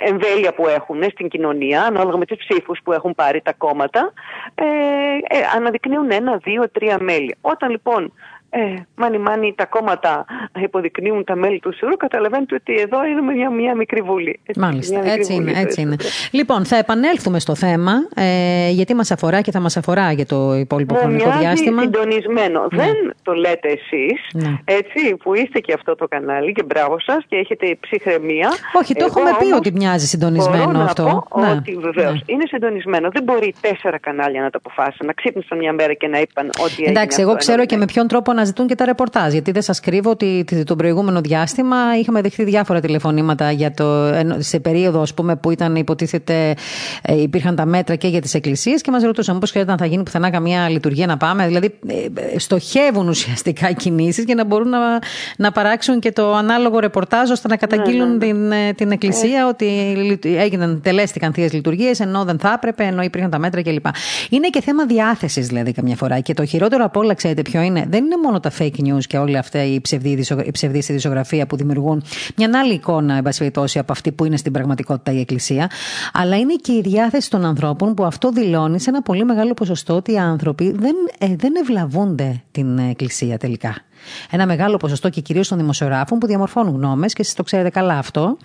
εμβέλεια 0.00 0.54
που 0.54 0.68
έχουν 0.68 1.02
στην 1.10 1.28
κοινωνία, 1.28 1.82
ανάλογα 1.82 2.16
με 2.16 2.24
τις 2.24 2.36
ψήφους 2.36 2.80
που 2.84 2.92
έχουν 2.92 3.14
πάρει 3.14 3.40
τα 3.42 3.52
κόμματα, 3.52 4.12
ε, 4.54 4.64
ε, 4.64 5.38
αναδεικνύουν 5.56 6.10
ένα, 6.10 6.36
δύο, 6.36 6.70
τρία 6.70 6.96
μέλη. 7.00 7.36
Όταν 7.40 7.70
λοιπόν 7.70 8.12
ε, 8.50 8.60
μάνι 8.94 9.18
μάνι 9.18 9.54
τα 9.56 9.66
κόμματα 9.66 10.24
υποδεικνύουν 10.60 11.24
τα 11.24 11.36
μέλη 11.36 11.60
του 11.60 11.72
Σιουρού, 11.74 11.96
καταλαβαίνετε 11.96 12.54
ότι 12.54 12.80
εδώ 12.80 13.04
είναι 13.04 13.32
μια, 13.32 13.50
μια 13.50 13.74
μικρή 13.74 14.00
βουλή. 14.00 14.40
Έτσι, 14.46 14.60
Μάλιστα, 14.60 15.12
έτσι 15.12 15.34
είναι. 15.34 15.52
Έτσι 15.56 15.80
είναι. 15.80 15.96
Λοιπόν, 16.30 16.64
θα 16.64 16.76
επανέλθουμε 16.76 17.38
στο 17.40 17.54
θέμα, 17.54 17.92
ε, 18.14 18.70
γιατί 18.70 18.94
μας 18.94 19.10
αφορά 19.10 19.40
και 19.40 19.50
θα 19.50 19.60
μας 19.60 19.76
αφορά 19.76 20.12
για 20.12 20.26
το 20.26 20.54
υπόλοιπο 20.54 20.94
Μου 20.94 21.00
χρονικό 21.00 21.30
διάστημα. 21.38 21.82
συντονισμένο. 21.82 22.60
Ναι. 22.72 22.84
Δεν 22.84 23.14
το 23.22 23.32
λέτε 23.32 23.68
εσείς, 23.68 24.20
ναι. 24.32 24.58
έτσι, 24.64 25.16
που 25.22 25.34
είστε 25.34 25.58
και 25.58 25.72
αυτό 25.72 25.94
το 25.94 26.08
κανάλι 26.08 26.52
και 26.52 26.62
μπράβο 26.62 27.00
σας 27.00 27.24
και 27.28 27.36
έχετε 27.36 27.76
ψυχραιμία. 27.80 28.48
Όχι, 28.72 28.94
το 28.94 29.04
Εγώ 29.04 29.20
έχουμε 29.20 29.36
πει 29.38 29.54
ότι 29.54 29.72
μοιάζει 29.72 30.06
συντονισμένο 30.06 30.64
μπορώ 30.64 30.84
αυτό. 30.84 31.02
Να 31.02 31.20
πω 31.20 31.40
ναι. 31.40 31.50
ότι 31.50 31.76
βεβαίως 31.76 32.12
ναι. 32.12 32.20
είναι 32.26 32.44
συντονισμένο. 32.46 33.08
Δεν 33.12 33.22
μπορεί 33.22 33.54
τέσσερα 33.60 33.98
κανάλια 33.98 34.42
να 34.42 34.50
το 34.50 34.58
αποφάσισαν, 34.64 35.06
να 35.06 35.12
ξύπνησαν 35.12 35.58
μια 35.58 35.72
μέρα 35.72 35.92
και 35.92 36.06
να 36.06 36.20
είπαν 36.20 36.50
ότι. 36.64 36.84
Εντάξει, 36.86 37.20
εγώ 37.20 37.36
ξέρω 37.36 37.66
και 37.66 37.76
με 37.76 37.84
ποιον 37.84 38.08
τρόπο 38.08 38.32
αναζητούν 38.38 38.66
και 38.66 38.74
τα 38.74 38.84
ρεπορτάζ. 38.84 39.32
Γιατί 39.32 39.50
δεν 39.50 39.62
σας 39.62 39.80
κρύβω 39.80 40.10
ότι 40.10 40.44
το 40.66 40.76
προηγούμενο 40.76 41.20
διάστημα 41.20 41.76
είχαμε 42.00 42.20
δεχτεί 42.20 42.44
διάφορα 42.44 42.80
τηλεφωνήματα 42.80 43.50
για 43.50 43.70
το, 43.70 44.10
σε 44.38 44.60
περίοδο 44.60 45.00
ας 45.00 45.14
πούμε, 45.14 45.36
που 45.36 45.50
ήταν 45.50 45.76
υποτίθεται 45.76 46.54
ε, 47.02 47.20
υπήρχαν 47.22 47.56
τα 47.56 47.66
μέτρα 47.66 47.94
και 47.94 48.08
για 48.08 48.20
τις 48.20 48.34
εκκλησίες 48.34 48.80
και 48.80 48.90
μας 48.90 49.02
ρωτούσαν 49.02 49.38
πώ 49.38 49.46
χρειάζεται 49.46 49.72
να 49.72 49.78
θα 49.78 49.86
γίνει 49.86 50.02
πουθενά 50.02 50.30
καμία 50.30 50.68
λειτουργία 50.68 51.06
να 51.06 51.16
πάμε; 51.16 51.46
Δηλαδή 51.46 51.78
ε, 51.86 52.38
στοχεύουν 52.38 53.08
ουσιαστικά 53.14 53.72
κινήσεις 53.72 54.24
για 54.24 54.34
να 54.34 54.44
μπορούν 54.44 54.68
να, 54.68 54.78
να 55.36 55.52
παράξουν 55.52 56.00
και 56.00 56.12
το 56.12 56.34
ανάλογο 56.34 56.78
ρεπορτάζ 56.78 57.30
ώστε 57.30 57.48
να 57.48 57.56
καταγγείλουν 57.56 58.16
ναι, 58.16 58.26
ναι, 58.26 58.32
ναι. 58.32 58.32
την, 58.32 58.52
ε, 58.52 58.72
την 58.72 58.90
εκκλησία 58.90 59.48
ότι 59.48 59.66
έγιναν, 60.22 60.80
τελέστηκαν 60.82 61.32
θείες 61.32 61.52
λειτουργίες 61.52 62.00
ενώ 62.00 62.24
δεν 62.24 62.38
θα 62.38 62.52
έπρεπε, 62.56 62.84
ενώ 62.84 63.02
υπήρχαν 63.02 63.30
τα 63.30 63.38
μέτρα 63.38 63.62
κλπ. 63.62 63.86
Είναι 64.30 64.48
και 64.48 64.60
θέμα 64.60 64.86
διάθεσης 64.86 65.46
δηλαδή 65.46 65.72
καμιά 65.72 65.96
φορά. 65.96 66.20
Και 66.20 66.34
το 66.34 66.44
χειρότερο 66.44 66.84
από 66.84 67.00
όλα, 67.00 67.14
ξέρετε 67.14 67.42
ποιο 67.42 67.60
είναι, 67.60 67.86
δεν 67.88 68.04
είναι 68.04 68.16
μόνο 68.28 68.40
τα 68.40 68.52
fake 68.58 68.80
news 68.86 69.02
και 69.06 69.18
όλη 69.18 69.36
αυτή 69.36 69.58
η 69.58 69.80
ψευδή, 69.80 70.08
η 70.08 70.78
ειδησιογραφία 70.88 71.46
που 71.46 71.56
δημιουργούν 71.56 72.02
μια 72.36 72.50
άλλη 72.54 72.74
εικόνα, 72.74 73.14
εν 73.14 73.22
πάση 73.22 73.50
από 73.78 73.92
αυτή 73.92 74.12
που 74.12 74.24
είναι 74.24 74.36
στην 74.36 74.52
πραγματικότητα 74.52 75.12
η 75.12 75.20
Εκκλησία, 75.20 75.70
αλλά 76.12 76.36
είναι 76.36 76.54
και 76.54 76.72
η 76.72 76.80
διάθεση 76.80 77.30
των 77.30 77.44
ανθρώπων 77.44 77.94
που 77.94 78.04
αυτό 78.04 78.30
δηλώνει 78.30 78.80
σε 78.80 78.90
ένα 78.90 79.02
πολύ 79.02 79.24
μεγάλο 79.24 79.54
ποσοστό 79.54 79.94
ότι 79.94 80.12
οι 80.12 80.18
άνθρωποι 80.18 80.72
δεν, 80.78 80.94
ε, 81.18 81.36
δεν 81.36 81.52
ευλαβούνται 81.60 82.42
την 82.50 82.78
Εκκλησία 82.78 83.38
τελικά 83.38 83.74
ένα 84.30 84.46
μεγάλο 84.46 84.76
ποσοστό 84.76 85.08
και 85.08 85.20
κυρίως 85.20 85.48
των 85.48 85.58
δημοσιογράφων 85.58 86.18
που 86.18 86.26
διαμορφώνουν 86.26 86.74
γνώμες 86.74 87.12
και 87.12 87.22
εσείς 87.22 87.34
το 87.34 87.42
ξέρετε 87.42 87.70
καλά 87.70 87.98
αυτό, 87.98 88.36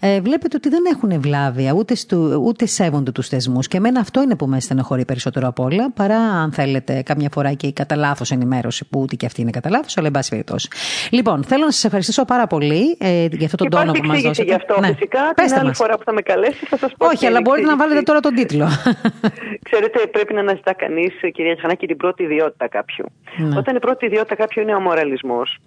ε, 0.00 0.20
βλέπετε 0.20 0.56
ότι 0.56 0.68
δεν 0.68 0.82
έχουν 0.92 1.10
ευλάβεια 1.10 1.72
ούτε, 1.72 1.94
στου, 1.94 2.42
ούτε 2.44 2.66
σέβονται 2.66 3.12
τους 3.12 3.28
θεσμούς. 3.28 3.68
Και 3.68 3.76
εμένα 3.76 4.00
αυτό 4.00 4.22
είναι 4.22 4.36
που 4.36 4.46
με 4.46 4.60
στενοχωρεί 4.60 5.04
περισσότερο 5.04 5.48
από 5.48 5.62
όλα, 5.62 5.90
παρά 5.90 6.18
αν 6.18 6.52
θέλετε 6.52 7.02
καμιά 7.02 7.28
φορά 7.32 7.52
και 7.52 7.66
η 7.66 7.72
κατά 7.72 7.96
λάθος 7.96 8.30
ενημέρωση, 8.30 8.84
που 8.90 9.00
ούτε 9.00 9.14
και 9.14 9.26
αυτή 9.26 9.40
είναι 9.40 9.50
κατά 9.50 9.70
λάθος, 9.70 9.96
αλλά 9.96 10.06
εν 10.06 10.12
πάση 10.12 10.30
περιπτώσει. 10.30 10.68
Λοιπόν, 11.10 11.44
θέλω 11.44 11.64
να 11.64 11.70
σας 11.70 11.84
ευχαριστήσω 11.84 12.24
πάρα 12.24 12.46
πολύ 12.46 12.96
ε, 13.00 13.26
για 13.30 13.46
αυτό 13.46 13.56
τον 13.56 13.70
τόνο 13.70 13.92
που 13.92 14.06
μας 14.06 14.20
δώσατε. 14.20 14.48
Γι' 14.48 14.54
αυτό, 14.54 14.80
ναι. 14.80 14.86
φυσικά. 14.86 15.20
Πέστε 15.34 15.50
την 15.50 15.58
άλλη 15.58 15.68
μας. 15.68 15.76
φορά 15.76 15.96
που 15.96 16.04
θα 16.04 16.12
με 16.12 16.20
καλέσει 16.20 16.66
θα 16.66 16.76
σας 16.76 16.92
πω. 16.96 17.06
Όχι, 17.06 17.26
αλλά 17.26 17.40
μπορείτε 17.40 17.66
να 17.66 17.76
βάλετε 17.76 18.02
τώρα 18.02 18.20
τον 18.20 18.34
τίτλο. 18.34 18.68
Ξέρετε, 19.68 19.98
πρέπει 20.06 20.34
να 20.34 20.40
αναζητά 20.40 20.72
κανείς, 20.74 21.12
κυρία 21.32 21.56
Τσανάκη, 21.56 21.86
την 21.86 21.96
πρώτη 21.96 22.22
ιδιότητα 22.22 22.68
κάποιου. 22.68 23.04
Ναι. 23.36 23.58
Όταν 23.58 23.76
η 23.76 23.78
πρώτη 23.78 24.06
ιδιότητα 24.06 24.34
κάποιου 24.34 24.62
είναι 24.62 24.74
ο 24.74 24.80
μοραλισμός 24.96 25.58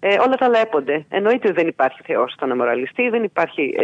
ε, 0.00 0.16
όλα 0.26 0.34
τα 0.34 0.48
λέπονται. 0.48 1.04
Εννοείται 1.08 1.48
ότι 1.48 1.56
δεν 1.56 1.66
υπάρχει 1.66 2.00
Θεός 2.04 2.32
στον 2.32 2.50
αμοραλιστή, 2.50 3.08
δεν 3.08 3.22
υπάρχει 3.22 3.74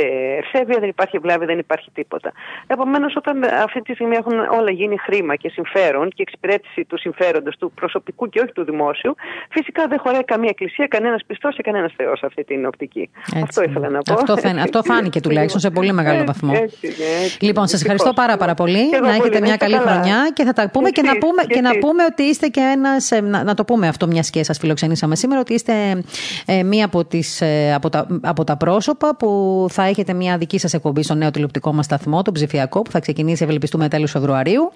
ε, 0.53 0.65
δεν 0.65 0.89
υπάρχει 0.89 1.19
βλάβη, 1.19 1.45
δεν 1.45 1.59
υπάρχει 1.59 1.91
τίποτα. 1.95 2.33
Επομένως, 2.67 3.17
όταν 3.17 3.45
αυτή 3.45 3.81
τη 3.81 3.95
στιγμή 3.95 4.17
έχουν 4.17 4.39
όλα 4.39 4.71
γίνει 4.71 4.97
χρήμα 4.99 5.37
και 5.37 5.49
συμφέρον 5.49 6.09
και 6.09 6.23
εξυπηρέτηση 6.23 6.85
του 6.85 6.99
συμφέροντος 6.99 7.57
του 7.57 7.73
προσωπικού 7.75 8.29
και 8.29 8.41
όχι 8.41 8.53
του 8.53 8.65
δημόσιου, 8.65 9.15
φυσικά 9.51 9.87
δεν 9.87 9.99
χωράει 9.99 10.25
καμία 10.25 10.49
εκκλησία, 10.49 10.87
κανένας 10.87 11.23
πιστός 11.27 11.57
και 11.57 11.63
κανένας 11.63 11.93
Θεός 11.97 12.23
αυτή 12.23 12.45
την 12.45 12.67
οπτική. 12.67 13.11
Έτσι. 13.27 13.41
Αυτό 13.43 13.63
ήθελα 13.63 13.89
να 13.89 13.99
πω. 14.03 14.13
Αυτό, 14.13 14.37
φαίν, 14.37 14.59
αυτό 14.59 14.83
φάνηκε 14.83 15.21
τουλάχιστον 15.21 15.61
σε 15.61 15.71
πολύ 15.71 15.93
μεγάλο 15.93 16.25
βαθμό. 16.25 16.53
Έτσι, 16.63 16.87
έτσι, 16.87 17.45
λοιπόν, 17.45 17.67
σας 17.67 17.81
ευχαριστώ 17.81 18.13
πάρα, 18.13 18.37
πάρα 18.37 18.55
πολύ. 18.55 18.91
Να 19.03 19.15
έχετε 19.15 19.41
μια 19.41 19.57
καλή 19.57 19.77
χρονιά 19.77 20.31
και 20.33 20.45
θα 20.45 20.53
τα 20.53 20.71
πούμε 20.71 20.91
και, 20.91 21.03
να 21.03 21.19
πούμε, 21.19 21.43
και, 21.45 21.61
να 21.61 21.79
πούμε 21.79 22.05
ότι 22.05 22.23
είστε 22.23 22.47
και 22.47 22.61
ένας. 22.61 23.11
Ε, 23.11 23.21
να, 23.21 23.45
να 23.45 23.55
το 23.55 23.65
πούμε 23.65 23.89
αυτό, 23.89 24.07
μιας 24.07 24.31
και 24.31 24.45
σας 24.45 24.59
φιλοξενήσαμε 24.59 25.17
σήμερα, 25.17 25.41
ότι 25.41 25.55
είστε 25.55 26.04
ε, 26.45 26.63
μία 26.63 26.85
από, 26.85 27.05
τις, 27.05 27.41
ε, 27.41 27.73
από, 27.75 27.89
τα, 27.89 28.07
από 28.23 28.45
τα 28.45 28.57
πρόσωπα 28.57 29.17
που 29.17 29.67
θα 29.71 29.83
έχετε 29.83 30.13
μια 30.13 30.39
δική 30.39 30.59
σας 30.59 30.75
εκπομπή 30.75 31.03
στο 31.03 31.15
νέο 31.15 31.31
τηλεοπτικό 31.31 31.73
μας 31.73 31.85
σταθμό, 31.85 32.23
το 32.23 32.33
ψηφιακό, 32.33 32.83
που 32.83 32.91
θα 32.91 33.01
ξεκινήσει 33.01 33.45
ευελπιστούμε 33.45 33.89
τέλος 33.89 34.11
Φεβρουαρίου, 34.11 34.73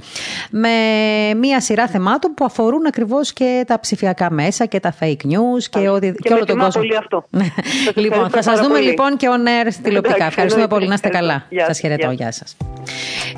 με 0.50 0.68
μία 1.40 1.60
σειρά 1.60 1.86
θεμάτων 1.86 2.34
που 2.34 2.44
αφορούν 2.44 2.86
ακριβώς 2.86 3.32
και 3.32 3.64
τα 3.66 3.80
ψηφιακά 3.80 4.30
μέσα 4.30 4.66
και 4.66 4.80
τα 4.80 4.94
fake 5.00 5.26
news 5.26 5.62
και, 5.70 5.88
ότι, 5.88 6.12
και, 6.12 6.28
και 6.28 6.34
όλο 6.34 6.44
τον 6.44 6.58
κόσμο. 6.58 6.80
Πολύ 6.80 6.96
αυτό. 6.96 7.24
λοιπόν, 8.02 8.30
θα 8.30 8.42
σας 8.42 8.60
δούμε 8.60 8.80
λοιπόν 8.80 9.16
και 9.16 9.28
on 9.30 9.66
air 9.68 9.72
τηλεοπτικά. 9.82 10.24
Ευχαριστούμε 10.24 10.66
πολύ. 10.66 10.86
Να 10.86 10.94
είστε 10.94 11.08
καλά. 11.08 11.46
Σας 11.66 11.78
χαιρετώ. 11.78 12.10
Γεια 12.10 12.32
σας. 12.32 12.56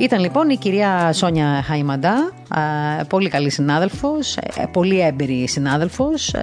Ήταν 0.00 0.20
λοιπόν 0.20 0.50
η 0.50 0.56
κυρία 0.56 1.12
Σόνια 1.12 1.62
Χαϊμαντά, 1.66 2.32
πολύ 3.08 3.28
καλή 3.28 3.50
συνάδελφος, 3.50 4.36
ε, 4.36 4.64
πολύ 4.72 5.00
έμπειρη 5.00 5.48
συνάδελφος, 5.48 6.34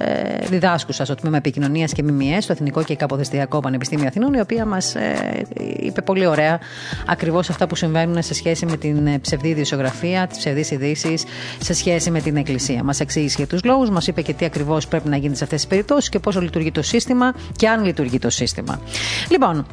διδάσκουσα 0.48 1.04
στο 1.04 1.14
τμήμα 1.14 1.36
επικοινωνίας 1.36 1.92
και 1.92 2.02
ΜΜΕ 2.02 2.40
στο 2.40 2.52
Εθνικό 2.52 2.82
και 2.82 2.96
Καποδεστιακό 2.96 3.60
Πανεπιστήμιο 3.60 4.06
Αθηνών, 4.06 4.32
η 4.34 4.40
οποία 4.40 4.66
μας 4.66 4.94
ε, 4.94 5.46
είπε 5.78 6.02
πολύ 6.02 6.26
ωραία 6.26 6.60
ακριβώς 7.06 7.50
αυτά 7.50 7.66
που 7.66 7.74
συμβαίνουν 7.74 8.22
σε 8.22 8.34
σχέση 8.34 8.66
με 8.66 8.76
την 8.76 9.06
ε, 9.06 9.18
ψευδή 9.18 9.48
ιδιοσιογραφία, 9.48 10.26
τις 10.26 10.38
ψευδείς 10.38 10.70
ειδήσει, 10.70 11.14
σε 11.60 11.74
σχέση 11.74 12.10
με 12.10 12.20
την 12.20 12.36
Εκκλησία. 12.36 12.82
Μας 12.82 13.00
εξήγησε 13.00 13.34
για 13.38 13.46
τους 13.46 13.64
λόγους, 13.64 13.90
μας 13.90 14.06
είπε 14.06 14.22
και 14.22 14.32
τι 14.32 14.44
ακριβώς 14.44 14.88
πρέπει 14.88 15.08
να 15.08 15.16
γίνει 15.16 15.36
σε 15.36 15.44
αυτές 15.44 15.60
τις 15.60 15.68
περιπτώσεις 15.68 16.08
και 16.08 16.18
πόσο 16.18 16.40
λειτουργεί 16.40 16.70
το 16.70 16.82
σύστημα 16.82 17.34
και 17.56 17.68
αν 17.68 17.84
λειτουργεί 17.84 18.18
το 18.18 18.30
σύστημα. 18.30 18.80
Λοιπόν. 19.28 19.66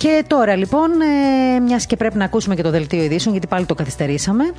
Και 0.00 0.24
τώρα 0.26 0.56
λοιπόν, 0.56 0.90
ε, 1.00 1.60
μιας 1.60 1.86
και 1.86 1.96
πρέπει 1.96 2.16
να 2.16 2.24
ακούσουμε 2.24 2.54
και 2.54 2.62
το 2.62 2.70
δελτίο 2.70 3.02
ειδήσεων, 3.02 3.32
γιατί 3.32 3.46
πάλι 3.46 3.66
το 3.66 3.74
καθυστερήσαμε. 3.74 4.52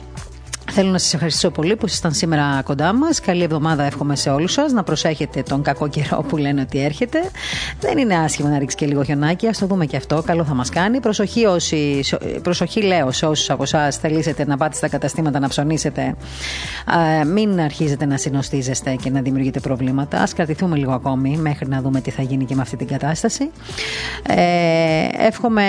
Θέλω 0.70 0.92
να 0.92 0.98
σας 0.98 1.14
ευχαριστήσω 1.14 1.50
πολύ 1.50 1.76
που 1.76 1.86
ήσασταν 1.86 2.14
σήμερα 2.14 2.62
κοντά 2.64 2.94
μας. 2.94 3.20
Καλή 3.20 3.44
εβδομάδα 3.44 3.84
εύχομαι 3.84 4.16
σε 4.16 4.30
όλους 4.30 4.52
σας. 4.52 4.72
Να 4.72 4.84
προσέχετε 4.84 5.44
τον 5.44 5.62
κακό 5.62 5.88
καιρό 5.88 6.26
που 6.28 6.38
λένε 6.38 6.62
ότι 6.62 6.80
έρχεται. 6.80 7.20
Δεν 7.80 7.98
είναι 7.98 8.16
άσχημα 8.16 8.50
να 8.50 8.58
ρίξει 8.58 8.76
και 8.76 8.86
λίγο 8.86 9.04
χιονάκι. 9.04 9.48
Α 9.48 9.52
το 9.60 9.66
δούμε 9.66 9.86
και 9.86 9.98
αυτό. 9.98 10.22
Καλό 10.26 10.44
θα 10.44 10.54
μας 10.54 10.70
κάνει. 10.70 11.00
Προσοχή, 11.00 11.46
όσοι, 11.46 12.04
προσοχή 12.42 12.82
λέω 12.82 13.12
σε 13.12 13.26
όσους 13.26 13.50
από 13.50 13.64
εσάς 13.64 13.98
θελήσετε 13.98 14.46
να 14.46 14.58
πάτε 14.58 14.76
στα 14.76 14.88
καταστήματα 14.88 15.40
να 15.40 15.48
ψωνίσετε. 15.48 16.16
μην 17.34 17.60
αρχίζετε 17.60 18.06
να 18.06 18.18
συνοστίζεστε 18.18 18.96
και 18.96 19.10
να 19.10 19.22
δημιουργείτε 19.22 19.60
προβλήματα. 19.60 20.18
Α 20.18 20.28
κρατηθούμε 20.36 20.78
λίγο 20.78 20.92
ακόμη 20.92 21.38
μέχρι 21.38 21.68
να 21.68 21.82
δούμε 21.82 22.02
τι 22.02 22.12
θα 22.12 22.22
γίνει 22.22 22.46
και 22.46 22.56
με 22.56 22.62
αυτή 22.62 22.76
την 22.76 22.88
κατάσταση. 22.88 23.52
Ε, 24.28 25.08
εύχομαι 25.18 25.64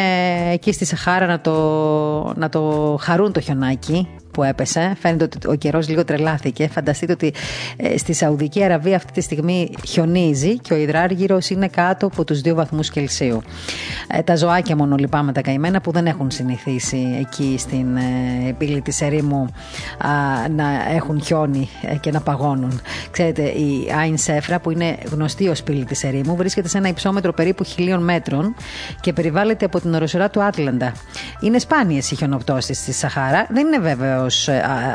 εκεί 0.53 0.73
στη 0.73 0.85
Σαχάρα 0.85 1.27
να 1.27 1.41
το, 1.41 1.53
να 2.37 2.49
το 2.49 2.97
χαρούν 3.01 3.33
το 3.33 3.41
χιονάκι 3.41 4.09
που 4.33 4.43
έπεσε. 4.43 4.97
Φαίνεται 5.01 5.25
ότι 5.25 5.39
ο 5.47 5.55
καιρός 5.55 5.89
λίγο 5.89 6.05
τρελάθηκε. 6.05 6.69
Φανταστείτε 6.69 7.13
ότι 7.13 7.33
ε, 7.77 7.99
στη 7.99 8.13
Σαουδική 8.13 8.65
Αραβία 8.65 8.97
αυτή 8.97 9.13
τη 9.13 9.21
στιγμή 9.21 9.71
χιονίζει 9.87 10.59
και 10.59 10.73
ο 10.73 10.77
υδράργυρος 10.77 11.51
είναι 11.51 11.69
κάτω 11.69 12.07
από 12.07 12.25
τους 12.25 12.41
2 12.45 12.53
βαθμούς 12.55 12.91
Κελσίου. 12.91 13.43
ε, 14.07 14.23
τα 14.23 14.37
ζωάκια 14.37 14.77
μόνο 14.77 14.97
λυπάμαι 14.97 15.33
τα 15.33 15.41
καημένα 15.41 15.81
που 15.81 15.91
δεν 15.91 16.07
έχουν 16.07 16.31
συνηθίσει 16.31 17.17
εκεί 17.21 17.55
στην 17.59 17.97
ε, 17.97 18.53
πύλη 18.59 18.81
της 18.81 19.01
ερήμου 19.01 19.49
να 20.57 20.65
έχουν 20.95 21.23
χιόνι 21.23 21.69
ε, 21.83 21.97
και 21.97 22.11
να 22.11 22.21
παγώνουν. 22.21 22.81
Ξέρετε, 23.11 23.43
η 23.43 23.93
Άιν 24.01 24.19
Σέφρα 24.19 24.61
που 24.61 24.71
είναι 24.71 24.97
γνωστή 25.11 25.49
ως 25.49 25.63
πύλη 25.63 25.85
της 25.85 26.05
ερήμου 26.05 26.37
βρίσκεται 26.37 26.69
σε 26.69 26.79
ένα 26.79 26.89
υψόμετρο 26.89 27.33
περίπου 27.33 27.65
χιλίων 27.65 28.05
μέτρων 28.05 28.55
και 29.01 29.13
περιβάλλεται 29.13 29.65
από 29.65 29.81
την 29.81 29.95
οροσορά 29.95 30.31
του 30.31 30.43
Άτλαντα. 30.43 30.93
Είναι 31.41 31.59
σπάνιες 31.59 32.11
οι 32.11 32.15
χιονοπτώσεις 32.17 32.79
στη 32.79 32.93
Σαχάρα, 32.93 33.47
δεν 33.51 33.67
είναι 33.67 33.79
βέβαιος 34.23 34.49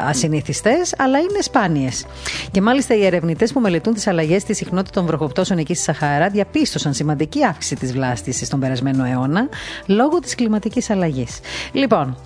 ασυνήθιστες, 0.08 0.94
αλλά 0.98 1.20
είναι 1.20 1.42
σπάνιες. 1.42 2.06
Και 2.52 2.62
μάλιστα 2.62 2.96
οι 2.96 3.06
ερευνητές 3.06 3.54
που 3.54 3.60
μελετούν 3.60 3.94
τις 3.94 4.08
αλλαγές 4.08 4.42
στη 4.42 4.54
συχνότητα 4.54 4.92
των 5.00 5.06
βροχοπτώσεων 5.06 5.60
εκεί 5.60 5.74
στη 5.74 5.84
Σαχάρα 5.84 6.30
διαπίστωσαν 6.30 6.94
σημαντική 6.94 7.46
αύξηση 7.46 7.76
της 7.76 7.92
βλάστησης 7.94 8.50
τον 8.50 8.60
περασμένο 8.60 9.06
αιώνα 9.06 9.50
λόγω 9.86 10.20
της 10.20 10.36
κλιματικής 10.36 10.90
αλλαγής. 10.90 11.40
Λοιπόν, 11.72 12.18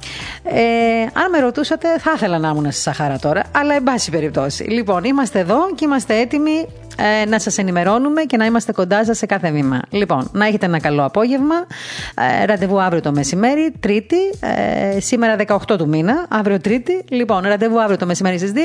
ε, 0.44 1.02
αν 1.02 1.30
με 1.32 1.40
ρωτούσατε, 1.40 1.88
θα 2.00 2.12
ήθελα 2.16 2.40
να 2.40 2.50
ήμουν 2.50 2.72
στη 2.72 2.82
Σαχάρα 2.82 3.20
τώρα, 3.20 3.44
αλλά 3.52 3.76
εν 3.76 3.84
πάση 3.84 4.12
περιπτώσει. 4.12 4.64
Λοιπόν, 4.64 5.04
είμαστε 5.04 5.40
εδώ 5.40 5.74
και 5.76 5.86
είμαστε 5.86 6.20
έτοιμοι 6.20 6.68
ε, 6.98 7.26
να 7.26 7.40
σας 7.40 7.58
ενημερώνουμε 7.58 8.22
και 8.22 8.38
να 8.38 8.46
είμαστε 8.46 8.72
κοντά 8.72 9.06
σας 9.06 9.18
σε 9.18 9.26
κάθε 9.26 9.52
βήμα. 9.52 9.80
Λοιπόν, 9.90 10.30
να 10.32 10.46
έχετε 10.46 10.66
ένα 10.66 10.80
καλό 10.80 11.06
απόγευμα. 11.06 11.56
Ε, 12.42 12.46
ραντεβού 12.46 12.82
αύριο 12.82 13.02
το 13.02 13.12
μεσημέρι, 13.12 13.72
Τρίτη, 13.80 14.18
ε, 14.40 15.00
σήμερα 15.00 15.36
18 15.48 15.78
του 15.78 15.88
μήνα, 15.88 16.26
αύριο 16.30 16.60
Τρίτη. 16.60 16.91
Λοιπόν, 17.10 17.44
ραντεβού 17.44 17.82
αύριο 17.82 17.98
το 17.98 18.06
μεσημέρι 18.06 18.38
στις 18.38 18.52
2, 18.52 18.58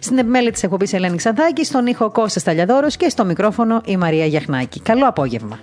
στην 0.00 0.18
επιμέλεια 0.18 0.52
της 0.52 0.62
εκπομπής 0.62 0.92
Ελένη 0.92 1.16
Ξανθάκη, 1.16 1.64
στον 1.64 1.86
ήχο 1.86 2.10
Κώστας 2.10 2.42
Ταλιαδόρος 2.42 2.96
και 2.96 3.08
στο 3.08 3.24
μικρόφωνο 3.24 3.80
η 3.84 3.96
Μαρία 3.96 4.26
Γιαχνάκη. 4.26 4.80
Καλό 4.80 5.06
απόγευμα. 5.08 5.58